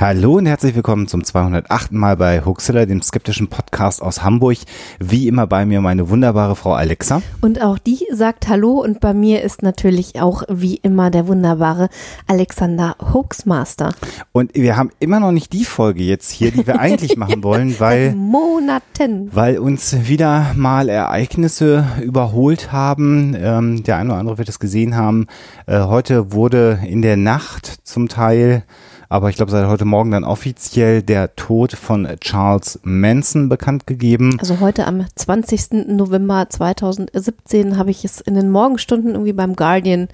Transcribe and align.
Hallo 0.00 0.38
und 0.38 0.46
herzlich 0.46 0.74
willkommen 0.74 1.08
zum 1.08 1.24
208. 1.24 1.92
Mal 1.92 2.16
bei 2.16 2.42
Huxilla, 2.42 2.86
dem 2.86 3.02
skeptischen 3.02 3.48
Podcast 3.48 4.00
aus 4.00 4.24
Hamburg. 4.24 4.56
Wie 4.98 5.28
immer 5.28 5.46
bei 5.46 5.66
mir 5.66 5.82
meine 5.82 6.08
wunderbare 6.08 6.56
Frau 6.56 6.72
Alexa. 6.72 7.20
Und 7.42 7.60
auch 7.60 7.76
die 7.76 8.06
sagt 8.10 8.48
Hallo 8.48 8.82
und 8.82 9.00
bei 9.00 9.12
mir 9.12 9.42
ist 9.42 9.62
natürlich 9.62 10.18
auch 10.18 10.44
wie 10.48 10.76
immer 10.76 11.10
der 11.10 11.28
wunderbare 11.28 11.90
Alexander 12.26 12.96
Hoaxmaster. 13.12 13.92
Und 14.32 14.54
wir 14.54 14.78
haben 14.78 14.88
immer 15.00 15.20
noch 15.20 15.32
nicht 15.32 15.52
die 15.52 15.66
Folge 15.66 16.02
jetzt 16.02 16.30
hier, 16.30 16.50
die 16.50 16.66
wir 16.66 16.80
eigentlich 16.80 17.16
machen 17.18 17.44
wollen, 17.44 17.78
weil, 17.78 18.14
Monaten. 18.14 19.28
weil 19.34 19.58
uns 19.58 20.08
wieder 20.08 20.54
mal 20.56 20.88
Ereignisse 20.88 21.84
überholt 22.02 22.72
haben. 22.72 23.36
Ähm, 23.38 23.82
der 23.82 23.98
eine 23.98 24.12
oder 24.12 24.18
andere 24.18 24.38
wird 24.38 24.48
es 24.48 24.60
gesehen 24.60 24.96
haben. 24.96 25.26
Äh, 25.66 25.80
heute 25.80 26.32
wurde 26.32 26.80
in 26.86 27.02
der 27.02 27.18
Nacht 27.18 27.80
zum 27.84 28.08
Teil 28.08 28.64
aber 29.10 29.28
ich 29.28 29.36
glaube 29.36 29.50
seit 29.50 29.66
heute 29.66 29.84
Morgen 29.84 30.12
dann 30.12 30.22
offiziell 30.22 31.02
der 31.02 31.34
Tod 31.34 31.72
von 31.72 32.08
Charles 32.20 32.78
Manson 32.84 33.48
bekannt 33.48 33.88
gegeben. 33.88 34.36
Also 34.38 34.60
heute 34.60 34.86
am 34.86 35.04
20. 35.16 35.88
November 35.88 36.46
2017 36.48 37.76
habe 37.76 37.90
ich 37.90 38.04
es 38.04 38.20
in 38.20 38.36
den 38.36 38.50
Morgenstunden 38.50 39.10
irgendwie 39.12 39.32
beim 39.32 39.56
Guardian 39.56 40.06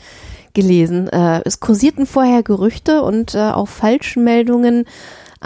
gelesen. 0.55 1.08
Äh, 1.08 1.42
es 1.44 1.61
kursierten 1.61 2.06
vorher 2.06 2.42
Gerüchte 2.42 3.03
und 3.03 3.34
äh, 3.34 3.50
auch 3.50 3.69
Falschmeldungen 3.69 4.86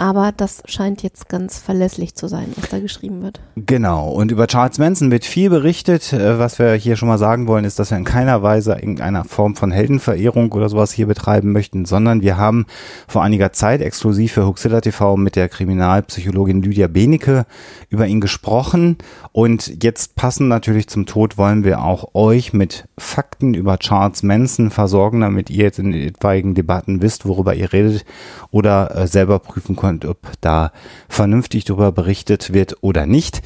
aber 0.01 0.31
das 0.35 0.63
scheint 0.65 1.03
jetzt 1.03 1.29
ganz 1.29 1.59
verlässlich 1.59 2.15
zu 2.15 2.27
sein, 2.27 2.47
was 2.55 2.69
da 2.69 2.79
geschrieben 2.79 3.21
wird. 3.21 3.39
Genau. 3.55 4.09
Und 4.09 4.31
über 4.31 4.47
Charles 4.47 4.79
Manson 4.79 5.11
wird 5.11 5.25
viel 5.25 5.51
berichtet. 5.51 6.11
Äh, 6.11 6.39
was 6.39 6.57
wir 6.57 6.73
hier 6.73 6.95
schon 6.95 7.07
mal 7.07 7.19
sagen 7.19 7.45
wollen, 7.45 7.65
ist, 7.65 7.77
dass 7.77 7.91
wir 7.91 7.99
in 7.99 8.03
keiner 8.03 8.41
Weise 8.41 8.71
irgendeiner 8.71 9.25
Form 9.25 9.55
von 9.55 9.69
Heldenverehrung 9.69 10.51
oder 10.53 10.69
sowas 10.69 10.91
hier 10.91 11.05
betreiben 11.05 11.51
möchten, 11.51 11.85
sondern 11.85 12.23
wir 12.23 12.37
haben 12.37 12.65
vor 13.07 13.21
einiger 13.21 13.53
Zeit 13.53 13.79
exklusiv 13.81 14.31
für 14.31 14.47
Huxilla 14.47 14.81
TV 14.81 15.17
mit 15.17 15.35
der 15.35 15.49
Kriminalpsychologin 15.49 16.63
Lydia 16.63 16.87
Benecke 16.87 17.45
über 17.89 18.07
ihn 18.07 18.21
gesprochen. 18.21 18.97
Und 19.33 19.83
jetzt 19.83 20.15
passend 20.15 20.49
natürlich 20.49 20.87
zum 20.87 21.05
Tod 21.05 21.37
wollen 21.37 21.63
wir 21.63 21.83
auch 21.83 22.15
euch 22.15 22.53
mit 22.53 22.87
Fakten 22.97 23.53
über 23.53 23.77
Charles 23.77 24.23
Manson 24.23 24.71
versorgen, 24.71 25.21
damit 25.21 25.51
ihr 25.51 25.65
jetzt 25.65 25.77
in 25.77 25.93
etwaigen 25.93 26.55
Debatten 26.55 27.03
wisst, 27.03 27.27
worüber 27.27 27.53
ihr 27.53 27.71
redet 27.71 28.03
oder 28.49 28.95
äh, 28.95 29.07
selber 29.07 29.37
prüfen 29.37 29.75
könnt, 29.75 29.90
ob 29.99 30.17
da 30.41 30.71
vernünftig 31.09 31.65
darüber 31.65 31.91
berichtet 31.91 32.53
wird 32.53 32.77
oder 32.81 33.05
nicht. 33.05 33.41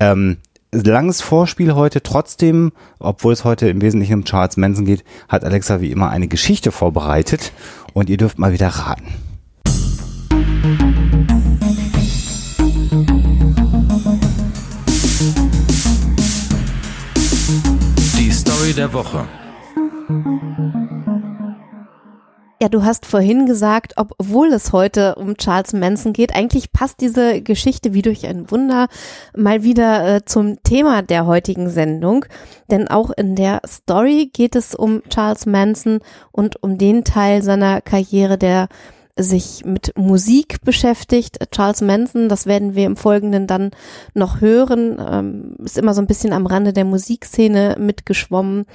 Ähm, 0.00 0.38
langes 0.72 1.20
Vorspiel 1.20 1.74
heute. 1.74 2.02
Trotzdem, 2.02 2.72
obwohl 2.98 3.32
es 3.32 3.44
heute 3.44 3.68
im 3.68 3.80
Wesentlichen 3.80 4.14
um 4.14 4.24
Charles 4.24 4.56
Manson 4.56 4.84
geht, 4.84 5.04
hat 5.28 5.44
Alexa 5.44 5.80
wie 5.80 5.90
immer 5.90 6.10
eine 6.10 6.28
Geschichte 6.28 6.72
vorbereitet 6.72 7.52
und 7.92 8.08
ihr 8.10 8.16
dürft 8.16 8.38
mal 8.38 8.52
wieder 8.52 8.68
raten. 8.68 9.14
Die 18.18 18.30
Story 18.30 18.72
der 18.72 18.92
Woche. 18.92 19.26
Ja, 22.60 22.68
du 22.68 22.82
hast 22.82 23.06
vorhin 23.06 23.46
gesagt, 23.46 23.94
obwohl 23.94 24.48
es 24.48 24.72
heute 24.72 25.14
um 25.14 25.36
Charles 25.36 25.74
Manson 25.74 26.12
geht, 26.12 26.34
eigentlich 26.34 26.72
passt 26.72 27.00
diese 27.00 27.40
Geschichte 27.40 27.94
wie 27.94 28.02
durch 28.02 28.26
ein 28.26 28.50
Wunder 28.50 28.88
mal 29.36 29.62
wieder 29.62 30.16
äh, 30.16 30.24
zum 30.24 30.60
Thema 30.64 31.02
der 31.02 31.26
heutigen 31.26 31.70
Sendung. 31.70 32.24
Denn 32.68 32.88
auch 32.88 33.10
in 33.16 33.36
der 33.36 33.60
Story 33.64 34.28
geht 34.32 34.56
es 34.56 34.74
um 34.74 35.04
Charles 35.08 35.46
Manson 35.46 36.00
und 36.32 36.60
um 36.60 36.78
den 36.78 37.04
Teil 37.04 37.42
seiner 37.42 37.80
Karriere, 37.80 38.38
der 38.38 38.66
sich 39.16 39.64
mit 39.64 39.96
Musik 39.96 40.60
beschäftigt. 40.62 41.38
Charles 41.52 41.80
Manson, 41.80 42.28
das 42.28 42.46
werden 42.46 42.74
wir 42.74 42.86
im 42.86 42.96
Folgenden 42.96 43.46
dann 43.46 43.70
noch 44.14 44.40
hören, 44.40 44.98
ähm, 44.98 45.56
ist 45.64 45.78
immer 45.78 45.94
so 45.94 46.00
ein 46.00 46.06
bisschen 46.08 46.32
am 46.32 46.46
Rande 46.46 46.72
der 46.72 46.84
Musikszene 46.84 47.76
mitgeschwommen 47.78 48.66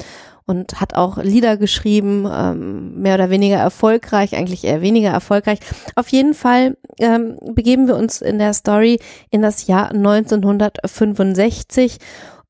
und 0.46 0.82
hat 0.82 0.96
auch 0.96 1.18
Lieder 1.18 1.58
geschrieben, 1.58 2.28
ähm, 2.32 3.02
mehr 3.02 3.16
oder 3.16 3.30
weniger 3.30 3.58
erfolgreich, 3.58 4.36
eigentlich 4.36 4.64
eher 4.64 4.82
weniger 4.82 5.10
erfolgreich. 5.10 5.60
Auf 5.96 6.10
jeden 6.10 6.34
Fall 6.34 6.78
ähm, 7.00 7.38
begeben 7.54 7.88
wir 7.88 7.96
uns 7.96 8.22
in 8.22 8.40
der 8.40 8.54
Story 8.54 9.00
in 9.30 9.42
das 9.42 9.68
Jahr 9.68 9.92
1965 9.92 12.00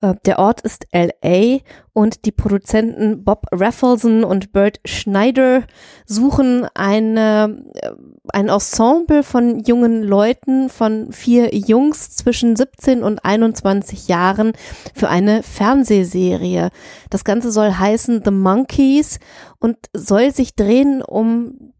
äh, 0.03 0.15
der 0.25 0.39
Ort 0.39 0.61
ist 0.61 0.85
LA 0.91 1.59
und 1.93 2.25
die 2.25 2.31
Produzenten 2.31 3.23
Bob 3.23 3.45
Raffleson 3.51 4.23
und 4.23 4.51
Bert 4.51 4.79
Schneider 4.85 5.63
suchen 6.05 6.67
eine, 6.75 7.63
äh, 7.75 7.91
ein 8.31 8.47
Ensemble 8.47 9.23
von 9.23 9.59
jungen 9.59 10.01
Leuten, 10.01 10.69
von 10.69 11.11
vier 11.11 11.53
Jungs 11.53 12.15
zwischen 12.15 12.55
17 12.55 13.03
und 13.03 13.25
21 13.25 14.07
Jahren 14.07 14.53
für 14.95 15.09
eine 15.09 15.43
Fernsehserie. 15.43 16.69
Das 17.09 17.25
Ganze 17.25 17.51
soll 17.51 17.73
heißen 17.73 18.21
The 18.23 18.31
Monkeys 18.31 19.19
und 19.59 19.77
soll 19.93 20.31
sich 20.31 20.55
drehen 20.55 21.01
um 21.01 21.73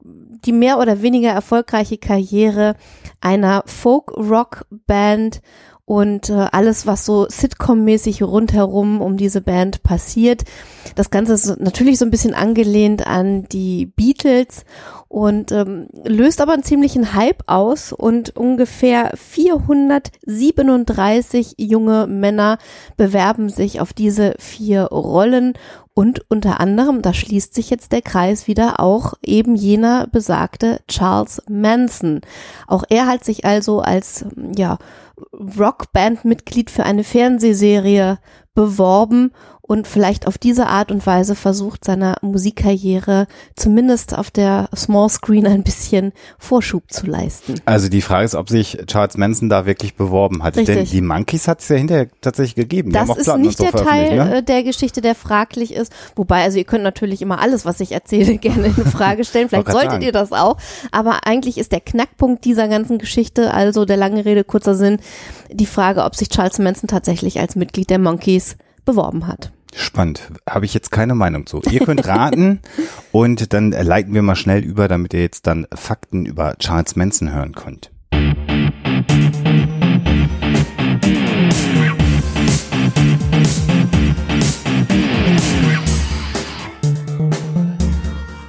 die 0.45 0.51
mehr 0.51 0.79
oder 0.79 1.01
weniger 1.01 1.29
erfolgreiche 1.29 1.97
Karriere 1.97 2.75
einer 3.21 3.63
Folk-Rock-Band 3.65 5.41
und 5.85 6.29
äh, 6.29 6.47
alles, 6.51 6.85
was 6.87 7.05
so 7.05 7.27
Sitcom-mäßig 7.27 8.23
rundherum 8.23 9.01
um 9.01 9.17
diese 9.17 9.41
Band 9.41 9.83
passiert. 9.83 10.45
Das 10.95 11.09
Ganze 11.09 11.33
ist 11.33 11.59
natürlich 11.59 11.99
so 11.99 12.05
ein 12.05 12.11
bisschen 12.11 12.33
angelehnt 12.33 13.05
an 13.05 13.43
die 13.51 13.87
Beatles 13.87 14.63
und 15.09 15.51
ähm, 15.51 15.89
löst 16.05 16.39
aber 16.41 16.53
einen 16.53 16.63
ziemlichen 16.63 17.13
Hype 17.13 17.43
aus 17.47 17.91
und 17.91 18.33
ungefähr 18.35 19.11
437 19.15 21.55
junge 21.57 22.07
Männer 22.07 22.57
bewerben 22.95 23.49
sich 23.49 23.81
auf 23.81 23.91
diese 23.93 24.35
vier 24.39 24.85
Rollen 24.85 25.53
und 25.95 26.25
unter 26.29 26.59
anderem, 26.59 27.03
da 27.03 27.13
schließt 27.13 27.53
sich 27.53 27.69
jetzt 27.69 27.91
der 27.91 28.01
Kreis 28.01 28.47
wieder, 28.47 28.79
auch 28.79 29.13
eben 29.23 29.55
jener 29.55 30.07
besagte 30.07 30.79
Charles 30.87 31.43
Manson. 31.47 32.21
Auch 32.67 32.83
er 32.89 33.05
hat 33.05 33.23
sich 33.23 33.45
also 33.45 33.79
als, 33.79 34.25
ja, 34.55 34.79
Rockband-Mitglied 35.31 36.69
für 36.69 36.83
eine 36.83 37.03
Fernsehserie 37.03 38.19
beworben 38.53 39.31
und 39.65 39.87
vielleicht 39.87 40.27
auf 40.27 40.37
diese 40.37 40.67
Art 40.67 40.91
und 40.91 41.05
Weise 41.05 41.35
versucht, 41.35 41.85
seiner 41.85 42.17
Musikkarriere 42.21 43.27
zumindest 43.55 44.15
auf 44.15 44.29
der 44.29 44.67
Small 44.75 45.07
Screen 45.07 45.47
ein 45.47 45.63
bisschen 45.63 46.11
Vorschub 46.37 46.91
zu 46.91 47.07
leisten. 47.07 47.55
Also 47.63 47.87
die 47.87 48.01
Frage 48.01 48.25
ist, 48.25 48.35
ob 48.35 48.49
sich 48.49 48.77
Charles 48.87 49.15
Manson 49.15 49.47
da 49.47 49.65
wirklich 49.65 49.95
beworben 49.95 50.43
hat. 50.43 50.57
Richtig. 50.57 50.75
Denn 50.75 50.85
die 50.85 51.01
Monkeys 51.01 51.47
hat 51.47 51.61
es 51.61 51.69
ja 51.69 51.77
hinterher 51.77 52.07
tatsächlich 52.19 52.55
gegeben. 52.55 52.89
Die 52.89 52.93
Das 52.93 53.09
ist 53.15 53.37
nicht 53.37 53.57
so 53.57 53.63
der 53.63 53.85
Teil 53.85 54.15
ne? 54.17 54.37
äh, 54.37 54.43
der 54.43 54.63
Geschichte, 54.63 54.99
der 54.99 55.15
fraglich 55.15 55.73
ist. 55.73 55.93
Wobei, 56.17 56.43
also 56.43 56.57
ihr 56.57 56.65
könnt 56.65 56.83
natürlich 56.83 57.21
immer 57.21 57.39
alles, 57.39 57.63
was 57.63 57.79
ich 57.79 57.93
erzähle, 57.93 58.37
gerne 58.37 58.65
in 58.65 58.73
Frage 58.73 59.23
stellen. 59.23 59.47
Vielleicht 59.47 59.71
solltet 59.71 59.91
sagen. 59.91 60.03
ihr 60.03 60.11
das 60.11 60.33
auch. 60.33 60.57
Aber 60.91 61.25
eigentlich 61.25 61.57
ist 61.57 61.71
der 61.71 61.79
Knackpunkt 61.79 62.43
dieser 62.43 62.67
ganzen 62.67 62.97
Geschichte, 62.97 63.53
also 63.53 63.85
der 63.85 63.95
lange 63.95 64.25
Rede, 64.25 64.43
kurzer 64.43 64.75
Sinn, 64.75 64.97
die 65.49 65.65
Frage, 65.65 66.03
ob 66.03 66.17
sich 66.17 66.27
Charles 66.27 66.59
Manson 66.59 66.89
tatsächlich 66.89 67.39
als 67.39 67.55
Mitglied 67.55 67.89
der 67.89 67.99
Monkeys 67.99 68.57
beworben 68.85 69.27
hat. 69.27 69.51
Spannend. 69.75 70.29
Habe 70.47 70.65
ich 70.65 70.73
jetzt 70.73 70.91
keine 70.91 71.15
Meinung 71.15 71.47
zu. 71.47 71.61
Ihr 71.69 71.79
könnt 71.79 72.07
raten 72.07 72.59
und 73.11 73.53
dann 73.53 73.71
leiten 73.71 74.13
wir 74.13 74.21
mal 74.21 74.35
schnell 74.35 74.63
über, 74.63 74.87
damit 74.87 75.13
ihr 75.13 75.21
jetzt 75.21 75.47
dann 75.47 75.67
Fakten 75.73 76.25
über 76.25 76.55
Charles 76.59 76.95
Manson 76.95 77.33
hören 77.33 77.53
könnt. 77.53 77.89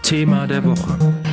Thema 0.02 0.46
der 0.46 0.62
Woche. 0.64 1.23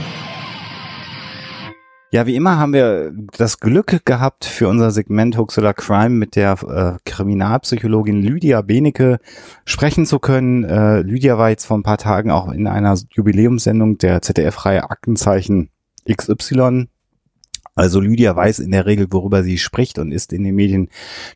Ja, 2.13 2.25
wie 2.25 2.35
immer 2.35 2.57
haben 2.57 2.73
wir 2.73 3.13
das 3.37 3.61
Glück 3.61 4.03
gehabt, 4.03 4.43
für 4.43 4.67
unser 4.67 4.91
Segment 4.91 5.37
Huxilla 5.37 5.71
Crime 5.71 6.09
mit 6.09 6.35
der 6.35 6.57
äh, 6.61 7.09
Kriminalpsychologin 7.09 8.21
Lydia 8.21 8.61
Benecke 8.61 9.19
sprechen 9.63 10.05
zu 10.05 10.19
können. 10.19 10.65
Äh, 10.65 11.03
Lydia 11.03 11.37
war 11.37 11.51
jetzt 11.51 11.63
vor 11.63 11.77
ein 11.77 11.83
paar 11.83 11.97
Tagen 11.97 12.29
auch 12.29 12.51
in 12.51 12.67
einer 12.67 12.97
Jubiläumssendung 13.11 13.97
der 13.97 14.21
ZDF-Reihe 14.21 14.91
Aktenzeichen 14.91 15.69
XY 16.05 16.89
Also 17.73 18.01
Lydia 18.01 18.35
weiß 18.35 18.59
in 18.59 18.71
der 18.71 18.85
Regel, 18.85 19.07
worüber 19.11 19.43
sie 19.43 19.57
spricht 19.57 19.97
und 19.97 20.11
ist 20.11 20.33
in 20.33 20.43
den 20.43 20.55
Medien 20.55 20.89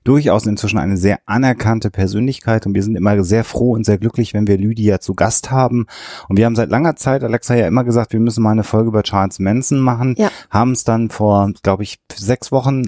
durchaus 0.04 0.46
inzwischen 0.46 0.78
eine 0.80 0.98
sehr 0.98 1.20
anerkannte 1.26 1.90
Persönlichkeit 1.92 2.66
und 2.66 2.74
wir 2.76 2.84
sind 2.84 2.98
immer 2.98 3.24
sehr 3.24 3.46
froh 3.46 3.72
und 3.72 3.86
sehr 3.86 3.98
glücklich, 3.98 4.34
wenn 4.34 4.46
wir 4.46 4.58
Lydia 4.58 5.00
zu 5.00 5.16
Gast 5.16 5.50
haben. 5.50 5.86
Und 6.28 6.38
wir 6.38 6.46
haben 6.46 6.56
seit 6.58 6.70
langer 6.70 6.98
Zeit, 6.98 7.24
Alexa 7.24 7.56
ja 7.56 7.68
immer 7.68 7.86
gesagt, 7.86 8.12
wir 8.12 8.20
müssen 8.20 8.44
mal 8.44 8.52
eine 8.52 8.64
Folge 8.64 8.90
über 8.90 9.04
Charles 9.04 9.40
Manson 9.40 9.80
machen, 9.80 10.16
Ja. 10.18 10.30
haben 10.50 10.74
es 10.74 10.84
dann 10.84 11.10
vor, 11.10 11.52
glaube 11.64 11.84
ich, 11.84 12.00
sechs 12.14 12.52
Wochen, 12.52 12.84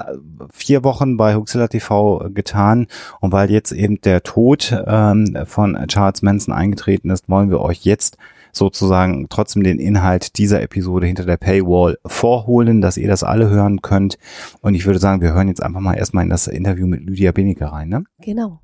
vier 0.52 0.84
Wochen 0.84 1.16
bei 1.16 1.36
Huxilla 1.36 1.70
TV 1.70 2.30
getan 2.34 2.88
und 3.22 3.32
weil 3.32 3.50
jetzt 3.50 3.72
eben 3.72 4.02
der 4.02 4.24
Tod 4.24 4.76
ähm, 4.86 5.38
von 5.46 5.78
Charles 5.88 6.22
Manson 6.22 6.54
eingetreten 6.54 7.10
ist, 7.12 7.30
wollen 7.30 7.50
wir 7.50 7.62
euch 7.62 7.86
jetzt 7.86 8.18
sozusagen 8.58 9.28
trotzdem 9.30 9.64
den 9.64 9.80
Inhalt 9.80 10.38
dieser 10.38 10.62
Episode 10.62 11.08
hinter 11.08 11.26
der 11.26 11.38
Paywall 11.38 11.98
vorholen, 12.06 12.82
dass 12.82 12.98
ihr 12.98 13.08
das 13.08 13.24
alle 13.24 13.50
hören 13.50 13.82
könnt. 13.82 14.18
Und 14.62 14.74
ich 14.74 14.86
würde 14.86 15.00
sagen, 15.00 15.22
wir 15.22 15.34
hören 15.34 15.48
jetzt 15.48 15.64
einfach 15.64 15.80
mal 15.80 15.94
erstmal 15.96 16.24
in 16.24 16.30
das 16.30 16.48
Interview 16.48 16.88
mit 16.88 17.02
Lydia 17.02 17.32
Benecke 17.32 17.72
rein. 17.72 17.90
Ne? 17.90 18.04
Genau. 18.20 18.60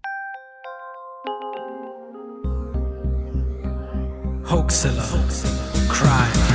Hoaxilla. 4.50 5.04
Crime. 5.90 6.53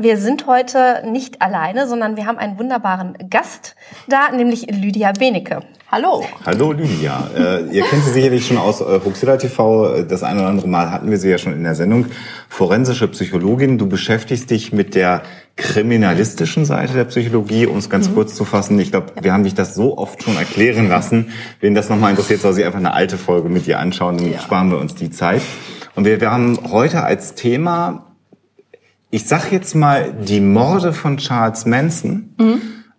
Wir 0.00 0.16
sind 0.16 0.46
heute 0.46 1.02
nicht 1.10 1.42
alleine, 1.42 1.88
sondern 1.88 2.16
wir 2.16 2.26
haben 2.26 2.38
einen 2.38 2.56
wunderbaren 2.56 3.14
Gast 3.30 3.74
da, 4.06 4.30
nämlich 4.30 4.68
Lydia 4.70 5.10
Benecke. 5.10 5.58
Hallo. 5.90 6.24
Hallo 6.46 6.70
Lydia. 6.70 7.28
Äh, 7.36 7.64
ihr 7.74 7.82
kennt 7.82 8.04
sie 8.04 8.12
sicherlich 8.12 8.46
schon 8.46 8.58
aus 8.58 8.80
äh, 8.80 9.00
Huxilla 9.04 9.38
TV. 9.38 10.02
Das 10.02 10.22
ein 10.22 10.38
oder 10.38 10.46
andere 10.46 10.68
Mal 10.68 10.92
hatten 10.92 11.10
wir 11.10 11.18
sie 11.18 11.28
ja 11.28 11.36
schon 11.36 11.52
in 11.52 11.64
der 11.64 11.74
Sendung. 11.74 12.06
Forensische 12.48 13.08
Psychologin. 13.08 13.76
Du 13.76 13.88
beschäftigst 13.88 14.48
dich 14.50 14.72
mit 14.72 14.94
der 14.94 15.22
kriminalistischen 15.56 16.64
Seite 16.64 16.92
der 16.92 17.06
Psychologie, 17.06 17.66
um 17.66 17.78
es 17.78 17.90
ganz 17.90 18.14
kurz 18.14 18.36
zu 18.36 18.44
fassen. 18.44 18.78
Ich 18.78 18.92
glaube, 18.92 19.14
wir 19.20 19.32
haben 19.32 19.42
dich 19.42 19.56
das 19.56 19.74
so 19.74 19.98
oft 19.98 20.22
schon 20.22 20.36
erklären 20.36 20.88
lassen. 20.88 21.32
Wen 21.58 21.74
das 21.74 21.88
nochmal 21.88 22.10
interessiert, 22.10 22.40
soll 22.40 22.52
sich 22.52 22.64
einfach 22.64 22.78
eine 22.78 22.92
alte 22.92 23.18
Folge 23.18 23.48
mit 23.48 23.66
dir 23.66 23.80
anschauen, 23.80 24.18
dann 24.18 24.38
sparen 24.38 24.70
wir 24.70 24.78
uns 24.78 24.94
die 24.94 25.10
Zeit. 25.10 25.42
Und 25.96 26.04
wir, 26.04 26.20
wir 26.20 26.30
haben 26.30 26.56
heute 26.70 27.02
als 27.02 27.34
Thema, 27.34 28.07
ich 29.10 29.26
sag 29.26 29.50
jetzt 29.52 29.74
mal, 29.74 30.12
die 30.12 30.40
Morde 30.40 30.92
von 30.92 31.16
Charles 31.16 31.66
Manson. 31.66 32.34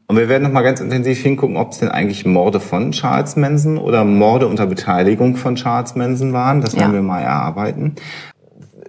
Und 0.08 0.18
wir 0.18 0.28
werden 0.28 0.44
nochmal 0.44 0.64
ganz 0.64 0.80
intensiv 0.80 1.20
hingucken, 1.22 1.56
ob 1.58 1.72
es 1.72 1.78
denn 1.80 1.90
eigentlich 1.90 2.26
Morde 2.26 2.60
von 2.60 2.92
Charles 2.94 3.36
Manson 3.36 3.78
oder 3.78 4.04
Morde 4.06 4.48
unter 4.48 4.66
Beteiligung 4.66 5.36
von 5.36 5.56
Charles 5.56 5.96
Manson 5.96 6.34
waren. 6.34 6.62
Das 6.62 6.76
werden 6.76 6.90
Ja. 6.90 6.94
wir 6.94 7.02
mal 7.04 7.22
erarbeiten. 7.22 7.96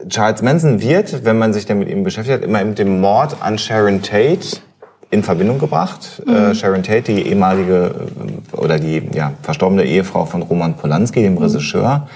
Charles 0.09 0.41
Manson 0.41 0.81
wird, 0.81 1.27
wenn 1.27 1.37
man 1.37 1.53
sich 1.53 1.67
dann 1.67 1.79
mit 1.79 1.91
ihm 1.91 2.05
beschäftigt 2.05 2.39
hat, 2.39 2.43
immer 2.49 2.65
mit 2.65 2.79
dem 2.79 3.01
Mord 3.03 3.37
an 3.41 3.59
Sharon 3.59 4.01
Tate 4.01 4.61
in 5.11 5.23
Verbindung 5.23 5.59
gebracht. 5.59 6.23
Äh, 6.27 6.55
Sharon 6.55 6.83
Tate, 6.83 7.13
die 7.13 7.27
ehemalige 7.27 8.09
äh, 8.55 8.57
oder 8.57 8.79
die 8.79 9.03
ja, 9.13 9.33
verstorbene 9.43 9.85
Ehefrau 9.85 10.25
von 10.25 10.41
Roman 10.41 10.75
Polanski, 10.75 11.21
dem 11.21 11.37
Regisseur. 11.37 12.09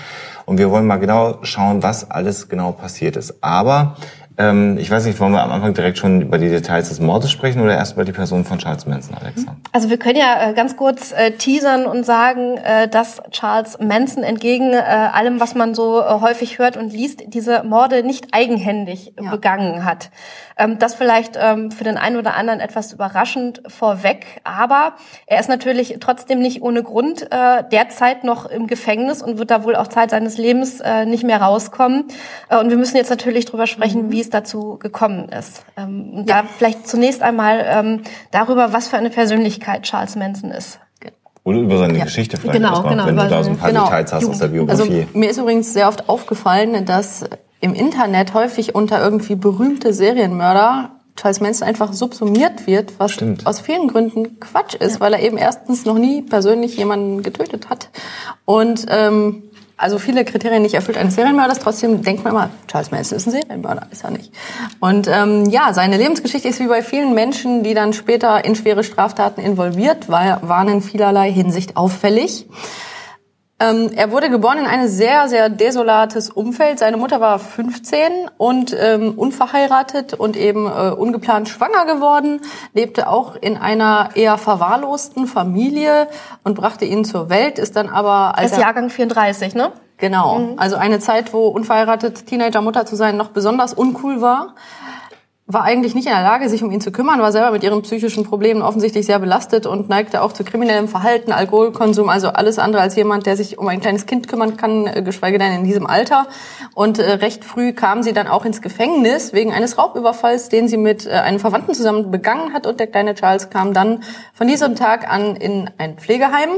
Und 0.47 0.57
wir 0.59 0.71
wollen 0.71 0.87
mal 0.87 0.97
genau 0.97 1.39
schauen, 1.43 1.83
was 1.83 2.11
alles 2.11 2.49
genau 2.49 2.73
passiert 2.73 3.17
ist. 3.17 3.35
Aber 3.43 3.97
ähm, 4.37 4.77
ich 4.79 4.91
weiß 4.91 5.05
nicht, 5.07 5.19
wollen 5.21 5.33
wir 5.33 5.43
am 5.43 5.53
Anfang 5.53 5.75
direkt 5.75 5.99
schon 5.99 6.23
über 6.23 6.39
die 6.39 6.49
Details 6.49 6.89
des 6.89 6.99
Mordes 7.01 7.31
sprechen 7.31 7.63
oder 7.63 7.75
erst 7.77 7.93
über 7.95 8.05
die 8.05 8.13
Person 8.13 8.45
von 8.45 8.59
Charles 8.59 8.85
Manson, 8.87 9.15
Alexa? 9.17 9.57
Also 9.73 9.91
wir 9.91 9.99
können 9.99 10.19
ja 10.19 10.51
äh, 10.51 10.55
ganz 10.55 10.77
kurz 10.77 11.13
äh, 11.13 11.33
teasern 11.33 11.87
und 11.87 12.05
sagen, 12.05 12.57
äh, 12.59 12.89
dass 12.89 13.23
Charles 13.31 13.79
Manson 13.79 14.23
entgegen 14.25 14.73
äh, 14.73 14.77
allem, 14.77 15.39
was 15.41 15.55
man 15.55 15.75
so 15.75 16.01
äh, 16.01 16.21
häufig 16.21 16.59
hört 16.59 16.77
und 16.77 16.93
liest, 16.93 17.23
diese 17.29 17.63
Morde 17.63 18.03
nicht 18.03 18.29
eigenhändig 18.33 19.13
Ja. 19.21 19.31
begangen 19.31 19.85
hat. 19.85 20.11
Ähm, 20.57 20.79
das 20.79 20.95
vielleicht 20.95 21.37
ähm, 21.41 21.71
für 21.71 21.85
den 21.85 21.97
einen 21.97 22.17
oder 22.17 22.35
anderen 22.37 22.61
etwas 22.61 22.93
überraschend 22.93 23.63
vorweg, 23.69 24.41
aber 24.45 24.95
er 25.27 25.41
ist 25.41 25.49
natürlich 25.49 25.97
trotzdem 26.01 26.41
nicht 26.41 26.63
ohne 26.63 26.83
Grund 26.83 27.23
äh, 27.33 27.63
derzeit 27.71 28.25
noch 28.25 28.47
im 28.47 28.67
Gefängnis 28.67 29.23
und 29.23 29.39
wird 29.39 29.51
da 29.51 29.65
wohl 29.65 29.75
auch 29.77 29.89
Zeit 29.89 30.11
seines 30.11 30.39
Lebens 30.39 30.81
äh, 30.81 31.07
nicht 31.07 31.25
mehr 31.25 31.41
rauskommen. 31.41 32.05
Äh, 32.49 32.59
und 32.59 32.71
wir 32.71 32.77
müssen 32.77 32.97
jetzt 32.97 33.11
natürlich 33.11 33.45
drüber 33.47 33.67
sprechen, 33.67 34.11
wie 34.13 34.24
es 34.25 34.31
dazu 34.31 34.79
gekommen 34.79 35.29
ist. 35.29 35.65
Ähm, 35.77 36.11
und 36.15 36.31
da 36.31 36.45
vielleicht 36.45 36.87
zunächst 36.89 37.23
einmal 37.23 37.65
ähm, 37.67 38.03
darüber, 38.31 38.73
was 38.73 38.89
für 38.89 38.97
eine 38.97 39.11
Persönlichkeit 39.11 39.83
Charles 39.83 40.17
Manson 40.17 40.51
ist. 40.51 40.81
Oder 41.45 41.59
über 41.59 41.77
seine 41.77 42.01
Geschichte 42.01 42.39
vielleicht 42.39 42.57
Genau, 42.57 42.71
erstmal, 42.71 42.95
genau, 42.95 43.07
wenn 43.07 43.17
du 43.17 43.29
da 43.29 43.45
so 43.45 43.51
ein 43.51 43.59
paar 43.59 43.69
genau. 43.69 43.85
Details 43.85 44.13
hast 44.15 44.25
aus 44.25 44.39
der 44.39 44.49
Also 44.49 44.85
Biografie. 44.87 45.07
mir 45.13 45.29
ist 45.29 45.37
übrigens 45.39 45.73
sehr 45.75 45.89
oft 45.89 46.09
aufgefallen, 46.09 46.87
dass 46.87 47.25
im 47.61 47.75
Internet 47.75 48.33
häufig 48.33 48.75
unter 48.75 49.03
irgendwie 49.03 49.37
berühmte 49.37 49.93
Serienmörder 49.93 50.91
Charles 51.17 51.41
Manson 51.41 51.69
einfach 51.69 51.93
subsumiert 51.93 52.67
wird, 52.67 52.99
was 52.99 53.13
Stimmt. 53.13 53.47
aus 53.47 53.61
vielen 53.61 53.89
Gründen 53.89 54.41
Quatsch 54.41 54.75
ist, 54.75 55.01
weil 55.01 55.13
er 55.13 55.21
eben 55.21 55.37
erstens 55.37 55.85
noch 55.85 55.97
nie 55.97 56.23
persönlich 56.23 56.77
jemanden 56.77 57.23
getötet 57.23 57.69
hat 57.71 57.91
und 58.47 58.87
ähm, 58.89 59.45
also 59.77 59.99
viele 59.99 60.25
Kriterien 60.25 60.63
nicht 60.63 60.75
erfüllt 60.75 60.97
eines 60.97 61.17
Serienmörders. 61.17 61.59
Trotzdem 61.59 62.03
denkt 62.03 62.23
man 62.23 62.33
immer, 62.33 62.51
Charles 62.69 62.91
Manson 62.91 63.19
ist 63.19 63.27
ein 63.27 63.33
Serienmörder, 63.33 63.89
ist 63.91 64.05
er 64.05 64.11
nicht. 64.11 64.33
Und 64.81 65.09
ähm, 65.09 65.47
ja, 65.47 65.73
seine 65.73 65.97
Lebensgeschichte 65.97 66.49
ist 66.49 66.61
wie 66.61 66.69
bei 66.69 66.83
vielen 66.83 67.15
Menschen, 67.15 67.63
die 67.65 67.75
dann 67.75 67.93
später 67.93 68.45
in 68.45 68.55
schwere 68.55 68.85
Straftaten 68.85 69.41
involviert 69.41 70.09
war, 70.09 70.47
waren 70.47 70.69
in 70.69 70.81
vielerlei 70.81 71.33
Hinsicht 71.33 71.77
auffällig. 71.77 72.47
Ähm, 73.71 73.91
er 73.95 74.11
wurde 74.11 74.31
geboren 74.31 74.59
in 74.59 74.67
ein 74.67 74.89
sehr, 74.89 75.29
sehr 75.29 75.49
desolates 75.49 76.31
Umfeld. 76.31 76.79
Seine 76.79 76.97
Mutter 76.97 77.21
war 77.21 77.39
15 77.39 78.29
und 78.37 78.77
ähm, 78.79 79.15
unverheiratet 79.17 80.15
und 80.15 80.37
eben 80.37 80.67
äh, 80.67 80.91
ungeplant 80.91 81.49
schwanger 81.49 81.87
geworden, 81.87 82.41
lebte 82.73 83.09
auch 83.09 83.37
in 83.37 83.57
einer 83.57 84.11
eher 84.15 84.37
verwahrlosten 84.39 85.27
Familie 85.27 86.09
und 86.43 86.55
brachte 86.55 86.85
ihn 86.85 87.05
zur 87.05 87.31
Welt, 87.31 87.59
ist 87.59 87.77
dann 87.77 87.89
aber 87.89 88.33
Das 88.35 88.43
als 88.43 88.53
ist 88.53 88.59
er- 88.59 88.63
Jahrgang 88.65 88.91
34, 88.91 89.55
ne? 89.55 89.73
Genau. 89.97 90.41
Also 90.57 90.75
eine 90.77 90.99
Zeit, 90.99 91.33
wo 91.33 91.47
unverheiratet 91.47 92.27
Teenager-Mutter 92.27 92.85
zu 92.85 92.97
sein 92.97 93.17
noch 93.17 93.29
besonders 93.29 93.73
uncool 93.73 94.21
war. 94.21 94.55
War 95.47 95.63
eigentlich 95.63 95.95
nicht 95.95 96.07
in 96.07 96.13
der 96.13 96.23
Lage, 96.23 96.49
sich 96.49 96.63
um 96.63 96.71
ihn 96.71 96.81
zu 96.81 96.91
kümmern, 96.91 97.21
war 97.21 97.31
selber 97.31 97.51
mit 97.51 97.63
ihren 97.63 97.83
psychischen 97.83 98.25
Problemen 98.25 98.63
offensichtlich 98.63 99.05
sehr 99.05 99.19
belastet 99.19 99.67
und 99.67 99.91
neigte 99.91 100.23
auch 100.23 100.33
zu 100.33 100.43
kriminellem 100.43 100.89
Verhalten, 100.89 101.33
Alkoholkonsum, 101.33 102.09
also 102.09 102.29
alles 102.29 102.59
andere 102.59 102.81
als 102.81 102.97
jemand, 102.97 103.27
der 103.27 103.37
sich 103.37 103.59
um 103.59 103.69
ein 103.69 103.83
kleines 103.83 104.07
Kind 104.07 104.27
kümmern 104.27 104.57
kann, 104.57 104.87
äh, 104.87 105.03
geschweige 105.03 105.37
denn 105.37 105.53
in 105.53 105.65
diesem 105.65 105.87
Alter. 105.87 106.29
Und 106.75 106.99
äh, 106.99 107.13
recht 107.13 107.45
früh 107.45 107.75
kam 107.75 108.03
sie 108.03 108.15
dann 108.15 108.27
auch 108.27 108.47
ins 108.47 108.63
Gefängnis 108.63 109.35
wegen 109.35 109.53
eines 109.53 109.77
Raubüberfalls, 109.77 110.49
den 110.49 110.67
sie 110.67 110.79
mit 110.79 111.05
äh, 111.07 111.11
einem 111.11 111.41
Verwandten 111.41 111.75
zusammen 111.75 112.11
begangen 112.11 112.55
hat. 112.55 112.67
Und 112.67 112.81
der 112.81 112.87
kleine 112.87 113.15
Charles 113.15 113.51
kam 113.51 113.75
dann 113.75 114.03
von 114.33 114.49
diesem 114.49 114.77
Tag 114.77 115.13
an 115.13 115.37
in 115.37 115.69
ein 115.77 115.99
Pflegeheim 115.99 116.51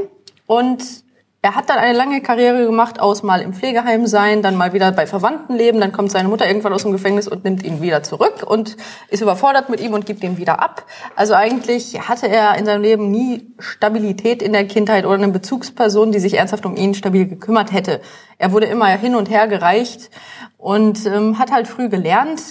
und 0.47 1.06
er 1.47 1.55
hat 1.55 1.71
dann 1.71 1.79
eine 1.79 1.97
lange 1.97 2.23
Karriere 2.23 2.67
gemacht 2.67 2.99
aus 2.99 3.23
mal 3.23 3.41
im 3.41 3.53
Pflegeheim 3.53 4.09
sein, 4.09 4.43
dann 4.43 4.57
mal 4.57 4.73
wieder 4.73 4.91
bei 4.91 5.07
Verwandten 5.07 5.55
leben, 5.55 5.79
dann 5.79 5.93
kommt 5.93 6.11
seine 6.11 6.29
Mutter 6.29 6.45
irgendwann 6.45 6.73
aus 6.73 6.83
dem 6.83 6.91
Gefängnis 6.91 7.29
und 7.29 7.45
nimmt 7.45 7.63
ihn 7.63 7.81
wieder 7.81 8.03
zurück 8.03 8.43
und 8.45 8.77
ist 9.11 9.23
überfordert 9.23 9.69
mit 9.69 9.79
ihm 9.79 9.93
und 9.93 10.07
gibt 10.07 10.25
ihn 10.25 10.39
wieder 10.39 10.61
ab. 10.61 10.85
Also 11.15 11.35
eigentlich 11.35 12.09
hatte 12.09 12.27
er 12.27 12.59
in 12.59 12.65
seinem 12.65 12.83
Leben 12.83 13.13
nie 13.13 13.47
Stabilität 13.61 14.43
in 14.43 14.53
der 14.53 14.67
Kindheit 14.67 15.07
oder 15.07 15.23
eine 15.23 15.29
Bezugsperson, 15.29 16.11
die 16.11 16.19
sich 16.19 16.35
ernsthaft 16.35 16.67
um 16.67 16.75
ihn 16.75 16.95
stabil 16.95 17.29
gekümmert 17.29 17.71
hätte. 17.71 18.01
Er 18.39 18.51
wurde 18.51 18.67
immer 18.67 18.87
hin 18.87 19.15
und 19.15 19.31
her 19.31 19.47
gereicht 19.47 20.11
und 20.59 21.07
ähm, 21.07 21.39
hat 21.39 21.53
halt 21.53 21.69
früh 21.69 21.89
gelernt, 21.89 22.43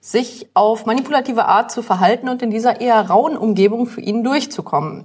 sich 0.00 0.48
auf 0.54 0.86
manipulative 0.86 1.44
Art 1.44 1.70
zu 1.70 1.82
verhalten 1.82 2.30
und 2.30 2.40
in 2.40 2.50
dieser 2.50 2.80
eher 2.80 3.10
rauen 3.10 3.36
Umgebung 3.36 3.86
für 3.86 4.00
ihn 4.00 4.24
durchzukommen. 4.24 5.04